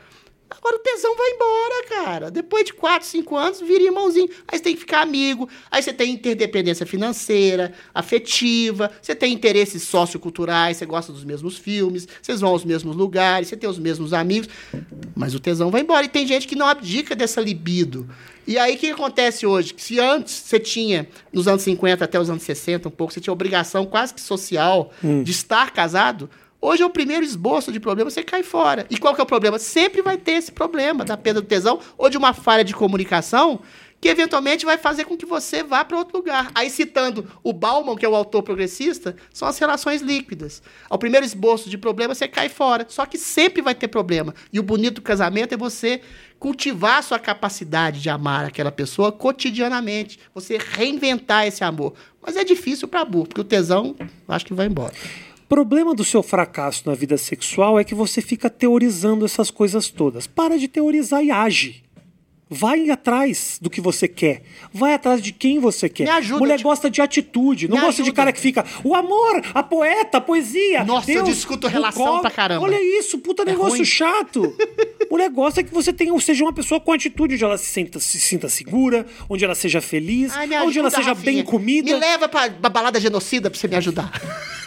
Agora 0.59 0.77
o 0.77 0.79
tesão 0.81 1.17
vai 1.17 1.31
embora, 1.31 1.89
cara. 1.89 2.31
Depois 2.31 2.65
de 2.65 2.73
4, 2.75 3.07
5 3.09 3.37
anos, 3.37 3.61
vira 3.61 3.85
irmãozinho. 3.85 4.29
Aí 4.47 4.59
você 4.59 4.65
tem 4.65 4.75
que 4.75 4.81
ficar 4.81 5.01
amigo. 5.01 5.49
Aí 5.71 5.83
você 5.83 5.93
tem 5.93 6.13
interdependência 6.13 6.85
financeira, 6.85 7.73
afetiva. 7.95 8.91
Você 9.01 9.15
tem 9.15 9.33
interesses 9.33 9.83
socioculturais. 9.85 10.77
Você 10.77 10.87
gosta 10.87 11.13
dos 11.13 11.25
mesmos 11.25 11.57
filmes. 11.57 12.07
Vocês 12.21 12.41
vão 12.41 12.51
aos 12.51 12.65
mesmos 12.65 12.95
lugares. 12.95 13.49
Você 13.49 13.57
tem 13.57 13.69
os 13.69 13.79
mesmos 13.79 14.13
amigos. 14.13 14.49
Mas 15.15 15.35
o 15.35 15.41
tesão 15.41 15.71
vai 15.71 15.81
embora. 15.81 16.05
E 16.05 16.09
tem 16.09 16.27
gente 16.27 16.47
que 16.47 16.57
não 16.57 16.67
abdica 16.67 17.17
dessa 17.17 17.41
libido. 17.41 18.09
E 18.47 18.59
aí, 18.59 18.75
o 18.75 18.79
que 18.79 18.91
acontece 18.91 19.47
hoje? 19.47 19.73
Se 19.77 20.01
antes 20.01 20.35
você 20.35 20.59
tinha, 20.59 21.09
nos 21.33 21.47
anos 21.47 21.63
50 21.63 22.05
até 22.05 22.19
os 22.19 22.29
anos 22.29 22.43
60, 22.43 22.89
um 22.89 22.91
pouco, 22.91 23.13
você 23.13 23.21
tinha 23.21 23.33
obrigação 23.33 23.87
quase 23.87 24.13
que 24.13 24.21
social 24.21 24.93
de 25.23 25.31
estar 25.31 25.71
casado, 25.71 26.29
Hoje 26.65 26.81
é 26.81 26.87
o 26.87 26.91
primeiro 26.91 27.25
esboço 27.25 27.73
de 27.73 27.81
problema, 27.81 28.09
você 28.09 28.23
cai 28.23 28.45
fora. 28.45 28.87
E 28.89 28.97
qual 28.97 29.17
que 29.17 29.21
é 29.21 29.25
o 29.25 29.27
problema? 29.27 29.59
Sempre 29.59 30.01
vai 30.01 30.17
ter 30.17 30.35
esse 30.35 30.53
problema 30.53 31.05
da 31.05 31.17
perda 31.17 31.41
do 31.41 31.47
tesão 31.47 31.81
ou 31.99 32.09
de 32.09 32.17
uma 32.17 32.33
falha 32.33 32.63
de 32.63 32.73
comunicação 32.73 33.61
que 34.01 34.09
eventualmente 34.09 34.65
vai 34.65 34.79
fazer 34.79 35.05
com 35.05 35.17
que 35.17 35.27
você 35.27 35.65
vá 35.65 35.85
para 35.85 35.99
outro 35.99 36.17
lugar. 36.17 36.53
Aí 36.55 36.71
citando 36.71 37.29
o 37.43 37.53
Bauman, 37.53 37.97
que 37.97 38.07
é 38.07 38.09
o 38.09 38.15
autor 38.15 38.45
progressista, 38.45 39.17
são 39.33 39.49
as 39.49 39.59
relações 39.59 40.03
líquidas. 40.03 40.63
Ao 40.89 40.99
primeiro 40.99 41.27
esboço 41.27 41.69
de 41.69 41.77
problema, 41.77 42.15
você 42.15 42.29
cai 42.29 42.49
fora. 42.49 42.87
Só 42.89 43.07
que 43.07 43.19
sempre 43.19 43.61
vai 43.61 43.75
ter 43.75 43.89
problema. 43.89 44.33
E 44.53 44.61
o 44.61 44.63
bonito 44.63 44.97
do 44.97 45.03
casamento 45.03 45.55
é 45.55 45.57
você 45.57 46.01
cultivar 46.39 46.99
a 46.99 47.03
sua 47.03 47.19
capacidade 47.19 48.01
de 48.01 48.09
amar 48.09 48.45
aquela 48.45 48.71
pessoa 48.71 49.11
cotidianamente. 49.11 50.19
Você 50.33 50.59
reinventar 50.59 51.47
esse 51.47 51.65
amor. 51.65 51.95
Mas 52.25 52.37
é 52.37 52.45
difícil 52.45 52.87
para 52.87 53.05
burro, 53.05 53.27
porque 53.27 53.41
o 53.41 53.45
tesão, 53.45 53.97
acho 54.29 54.47
que 54.47 54.55
vai 54.55 54.67
embora. 54.67 54.95
O 55.53 55.55
problema 55.55 55.95
do 55.95 56.03
seu 56.03 56.23
fracasso 56.23 56.85
na 56.87 56.95
vida 56.95 57.19
sexual 57.19 57.79
é 57.79 57.85
que 57.85 57.95
você 57.95 58.23
fica 58.23 58.49
teorizando 58.49 59.23
essas 59.27 59.51
coisas 59.51 59.91
todas. 59.91 60.27
Para 60.27 60.57
de 60.57 60.67
teorizar 60.67 61.23
e 61.23 61.31
age. 61.31 61.85
Vai 62.49 62.89
atrás 62.89 63.59
do 63.61 63.69
que 63.69 63.79
você 63.79 64.09
quer. 64.09 64.45
Vai 64.73 64.95
atrás 64.95 65.21
de 65.21 65.31
quem 65.31 65.59
você 65.61 65.91
quer. 65.91 66.05
Me 66.05 66.11
ajuda, 66.11 66.39
Mulher 66.41 66.57
tipo- 66.57 66.71
gosta 66.71 66.89
de 66.89 67.03
atitude. 67.03 67.69
Não 67.69 67.77
Me 67.77 67.83
gosta 67.83 67.97
de 68.03 68.09
ajuda. 68.09 68.17
cara 68.17 68.33
que 68.33 68.41
fica. 68.41 68.65
O 68.83 68.95
amor, 68.95 69.43
a 69.53 69.63
poeta, 69.63 70.17
a 70.17 70.21
poesia. 70.23 70.85
Nossa, 70.85 71.13
eu 71.13 71.23
Deus, 71.23 71.37
discuto 71.37 71.67
o 71.67 71.71
relação 71.71 72.03
copo." 72.07 72.21
pra 72.23 72.31
caramba. 72.31 72.65
Olha 72.65 72.83
isso, 72.99 73.19
puta 73.19 73.43
É 73.43 73.45
negócio 73.45 73.73
ruim. 73.77 73.85
chato. 73.85 74.57
Mulher 75.11 75.29
gosta 75.29 75.63
que 75.63 75.71
você 75.75 75.93
tenha, 75.93 76.19
seja 76.19 76.45
uma 76.45 76.55
pessoa 76.55 76.81
com 76.81 76.93
atitude, 76.93 77.35
onde 77.35 77.45
ela 77.45 77.59
se 77.59 77.67
sinta, 77.67 78.01
se 78.01 78.19
sinta 78.19 78.49
segura, 78.49 79.05
onde 79.29 79.45
ela 79.45 79.55
seja 79.55 79.83
feliz, 79.83 80.33
Ai, 80.35 80.47
onde 80.47 80.55
ela 80.55 80.89
ajuda, 80.89 80.89
seja 80.91 81.09
Rafinha. 81.09 81.35
bem 81.35 81.45
comida. 81.45 81.93
Me 81.93 82.01
leva 82.01 82.27
pra, 82.27 82.49
pra 82.49 82.71
balada 82.71 82.99
genocida 82.99 83.51
pra 83.51 83.61
você 83.61 83.69
me 83.69 83.77
ajudar. 83.77 84.11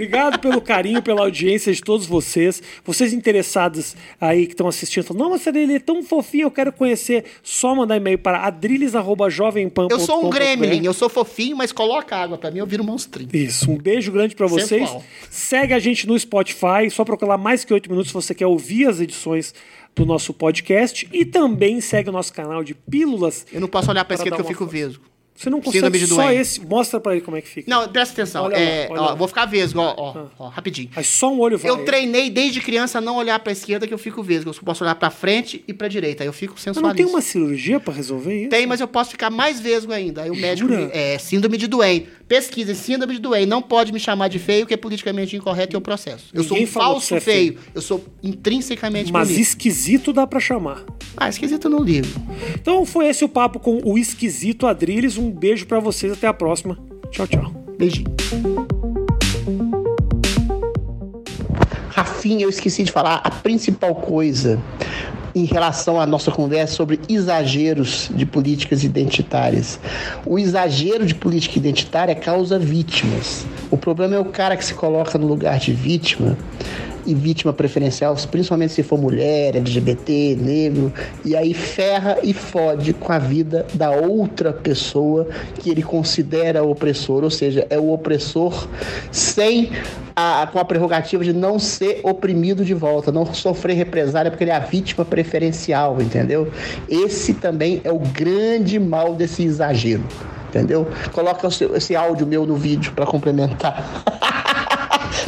Obrigado 0.00 0.38
pelo 0.38 0.62
carinho, 0.62 1.02
pela 1.02 1.20
audiência 1.20 1.70
de 1.70 1.82
todos 1.82 2.06
vocês. 2.06 2.62
Vocês 2.82 3.12
interessados 3.12 3.94
aí 4.18 4.46
que 4.46 4.54
estão 4.54 4.66
assistindo, 4.66 5.04
falam, 5.04 5.24
não, 5.24 5.30
mas 5.30 5.46
ele 5.46 5.74
é 5.74 5.78
tão 5.78 6.02
fofinho, 6.02 6.44
eu 6.44 6.50
quero 6.50 6.72
conhecer. 6.72 7.26
Só 7.42 7.74
mandar 7.74 7.98
e-mail 7.98 8.18
para 8.18 8.46
adriles.jovempan.com.br. 8.46 9.92
Eu 9.92 10.00
sou 10.00 10.24
um 10.24 10.30
gremlin, 10.30 10.86
eu 10.86 10.94
sou 10.94 11.10
fofinho, 11.10 11.54
mas 11.54 11.70
coloca 11.70 12.16
água 12.16 12.38
pra 12.38 12.50
mim, 12.50 12.60
eu 12.60 12.66
viro 12.66 12.82
um 12.82 12.86
monstrinho. 12.86 13.28
Isso, 13.30 13.70
um 13.70 13.76
beijo 13.76 14.10
grande 14.10 14.34
pra 14.34 14.46
vocês. 14.46 14.90
Segue 15.28 15.74
a 15.74 15.78
gente 15.78 16.08
no 16.08 16.18
Spotify, 16.18 16.88
só 16.90 17.04
procurar 17.04 17.36
mais 17.36 17.62
que 17.62 17.74
oito 17.74 17.90
minutos 17.90 18.08
se 18.08 18.14
você 18.14 18.34
quer 18.34 18.46
ouvir 18.46 18.86
as 18.86 19.00
edições 19.00 19.52
do 19.94 20.06
nosso 20.06 20.32
podcast. 20.32 21.06
E 21.12 21.26
também 21.26 21.78
segue 21.82 22.08
o 22.08 22.12
nosso 22.12 22.32
canal 22.32 22.64
de 22.64 22.74
Pílulas. 22.74 23.44
Eu 23.52 23.60
não 23.60 23.68
posso 23.68 23.90
olhar 23.90 24.06
Para 24.06 24.14
esquerda 24.14 24.36
que 24.36 24.42
eu 24.42 24.46
fico 24.46 24.64
vesgo. 24.64 25.09
Você 25.42 25.48
não 25.48 25.60
consegue 25.60 25.98
só 26.06 26.14
Duane. 26.16 26.36
esse. 26.36 26.60
Mostra 26.60 27.00
pra 27.00 27.12
ele 27.12 27.22
como 27.22 27.36
é 27.36 27.40
que 27.40 27.48
fica. 27.48 27.70
Não, 27.70 27.88
presta 27.88 28.12
atenção. 28.12 28.44
Olha 28.44 28.56
lá, 28.56 28.62
é, 28.62 28.88
olha 28.90 29.00
ó, 29.00 29.06
lá. 29.06 29.14
vou 29.14 29.26
ficar 29.26 29.46
vesgo, 29.46 29.80
ó, 29.80 29.94
ó, 29.96 30.26
ó, 30.38 30.48
rapidinho. 30.48 30.90
Aí 30.94 31.02
só 31.02 31.32
um 31.32 31.40
olho 31.40 31.56
vai. 31.56 31.70
Eu 31.70 31.84
treinei 31.84 32.28
desde 32.28 32.60
criança 32.60 32.98
a 32.98 33.00
não 33.00 33.16
olhar 33.16 33.38
pra 33.40 33.50
esquerda 33.52 33.86
que 33.86 33.94
eu 33.94 33.98
fico 33.98 34.22
vesgo. 34.22 34.50
Eu 34.50 34.54
posso 34.62 34.84
olhar 34.84 34.94
pra 34.96 35.08
frente 35.10 35.64
e 35.66 35.72
pra 35.72 35.88
direita. 35.88 36.22
Aí 36.22 36.28
eu 36.28 36.32
fico 36.32 36.52
Mas 36.54 36.62
sensualista. 36.62 36.88
não 36.88 36.94
tem 36.94 37.06
uma 37.06 37.22
cirurgia 37.22 37.80
pra 37.80 37.94
resolver 37.94 38.38
isso? 38.40 38.50
Tem, 38.50 38.66
mas 38.66 38.80
eu 38.80 38.88
posso 38.88 39.10
ficar 39.12 39.30
mais 39.30 39.58
vesgo 39.60 39.92
ainda. 39.92 40.22
Aí 40.22 40.30
o 40.30 40.36
médico. 40.36 40.68
Jura? 40.68 40.84
me- 40.86 40.90
É, 40.92 41.16
síndrome 41.18 41.56
de 41.56 41.66
Duane. 41.66 42.06
Pesquisa, 42.30 42.76
síndrome 42.76 43.14
de 43.14 43.20
Duane. 43.20 43.44
Não 43.44 43.60
pode 43.60 43.92
me 43.92 43.98
chamar 43.98 44.28
de 44.28 44.38
feio, 44.38 44.64
que 44.64 44.72
é 44.72 44.76
politicamente 44.76 45.34
incorreto 45.34 45.74
e 45.74 45.76
eu 45.76 45.80
processo. 45.80 46.26
Eu 46.32 46.44
sou 46.44 46.56
Ninguém 46.56 46.68
um 46.68 46.72
falou 46.72 47.00
que 47.00 47.08
falso 47.08 47.14
é 47.16 47.20
feio. 47.20 47.58
Eu 47.74 47.82
sou 47.82 48.04
intrinsecamente 48.22 49.12
Mas 49.12 49.26
bonito. 49.26 49.42
esquisito 49.42 50.12
dá 50.12 50.24
pra 50.28 50.38
chamar. 50.38 50.84
Ah, 51.16 51.28
esquisito 51.28 51.64
eu 51.64 51.72
não 51.72 51.82
ligo. 51.82 52.06
Então 52.54 52.86
foi 52.86 53.08
esse 53.08 53.24
o 53.24 53.28
papo 53.28 53.58
com 53.58 53.80
o 53.84 53.98
esquisito 53.98 54.68
Adriles. 54.68 55.18
Um 55.18 55.28
beijo 55.28 55.66
pra 55.66 55.80
vocês. 55.80 56.12
Até 56.12 56.28
a 56.28 56.32
próxima. 56.32 56.78
Tchau, 57.10 57.26
tchau. 57.26 57.52
Beijinho. 57.76 58.14
Rafinha, 61.88 62.44
eu 62.44 62.48
esqueci 62.48 62.84
de 62.84 62.92
falar 62.92 63.16
a 63.24 63.30
principal 63.32 63.92
coisa 63.96 64.62
em 65.34 65.44
relação 65.44 66.00
à 66.00 66.06
nossa 66.06 66.30
conversa 66.30 66.74
sobre 66.74 67.00
exageros 67.08 68.10
de 68.14 68.26
políticas 68.26 68.84
identitárias. 68.84 69.78
O 70.26 70.38
exagero 70.38 71.06
de 71.06 71.14
política 71.14 71.58
identitária 71.58 72.14
causa 72.14 72.58
vítimas. 72.58 73.46
O 73.70 73.76
problema 73.76 74.16
é 74.16 74.18
o 74.18 74.24
cara 74.24 74.56
que 74.56 74.64
se 74.64 74.74
coloca 74.74 75.18
no 75.18 75.26
lugar 75.26 75.58
de 75.58 75.72
vítima 75.72 76.36
e 77.06 77.14
vítima 77.14 77.52
preferencial, 77.52 78.14
principalmente 78.30 78.72
se 78.72 78.82
for 78.82 78.98
mulher, 78.98 79.56
LGBT, 79.56 80.36
negro, 80.40 80.92
e 81.24 81.36
aí 81.36 81.54
ferra 81.54 82.18
e 82.22 82.32
fode 82.32 82.92
com 82.92 83.12
a 83.12 83.18
vida 83.18 83.66
da 83.74 83.90
outra 83.90 84.52
pessoa 84.52 85.26
que 85.58 85.70
ele 85.70 85.82
considera 85.82 86.62
opressor, 86.62 87.24
ou 87.24 87.30
seja, 87.30 87.66
é 87.70 87.78
o 87.78 87.92
opressor 87.92 88.68
sem 89.10 89.70
a, 90.14 90.46
com 90.46 90.58
a 90.58 90.64
prerrogativa 90.64 91.24
de 91.24 91.32
não 91.32 91.58
ser 91.58 92.00
oprimido 92.02 92.64
de 92.64 92.74
volta, 92.74 93.10
não 93.10 93.26
sofrer 93.32 93.74
represália 93.74 94.30
porque 94.30 94.44
ele 94.44 94.50
é 94.50 94.56
a 94.56 94.60
vítima 94.60 95.04
preferencial, 95.04 96.00
entendeu? 96.00 96.50
Esse 96.88 97.34
também 97.34 97.80
é 97.84 97.92
o 97.92 97.98
grande 97.98 98.78
mal 98.78 99.14
desse 99.14 99.42
exagero, 99.42 100.04
entendeu? 100.48 100.86
Coloca 101.12 101.48
esse 101.76 101.96
áudio 101.96 102.26
meu 102.26 102.46
no 102.46 102.56
vídeo 102.56 102.92
para 102.92 103.06
complementar. 103.06 104.04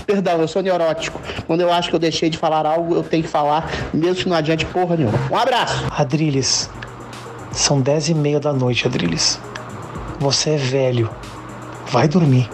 Perdão, 0.07 0.41
eu 0.41 0.49
sou 0.49 0.63
neurótico. 0.63 1.21
Quando 1.47 1.61
eu 1.61 1.73
acho 1.73 1.89
que 1.89 1.95
eu 1.95 2.01
deixei 2.01 2.31
de 2.31 2.39
falar 2.39 2.67
algo, 2.67 2.95
eu 2.95 3.03
tenho 3.03 3.23
que 3.23 3.29
falar, 3.29 3.71
mesmo 3.93 4.23
que 4.23 4.29
não 4.29 4.37
adiante 4.37 4.65
porra 4.67 4.97
nenhuma. 4.97 5.19
Um 5.31 5.37
abraço! 5.37 5.85
Adriles, 5.91 6.71
são 7.53 7.81
dez 7.81 8.09
e 8.09 8.15
meia 8.15 8.41
da 8.41 8.53
noite, 8.53 8.87
Adriles. 8.87 9.41
Você 10.19 10.51
é 10.51 10.57
velho. 10.57 11.11
Vai 11.87 12.09
dormir. 12.09 12.49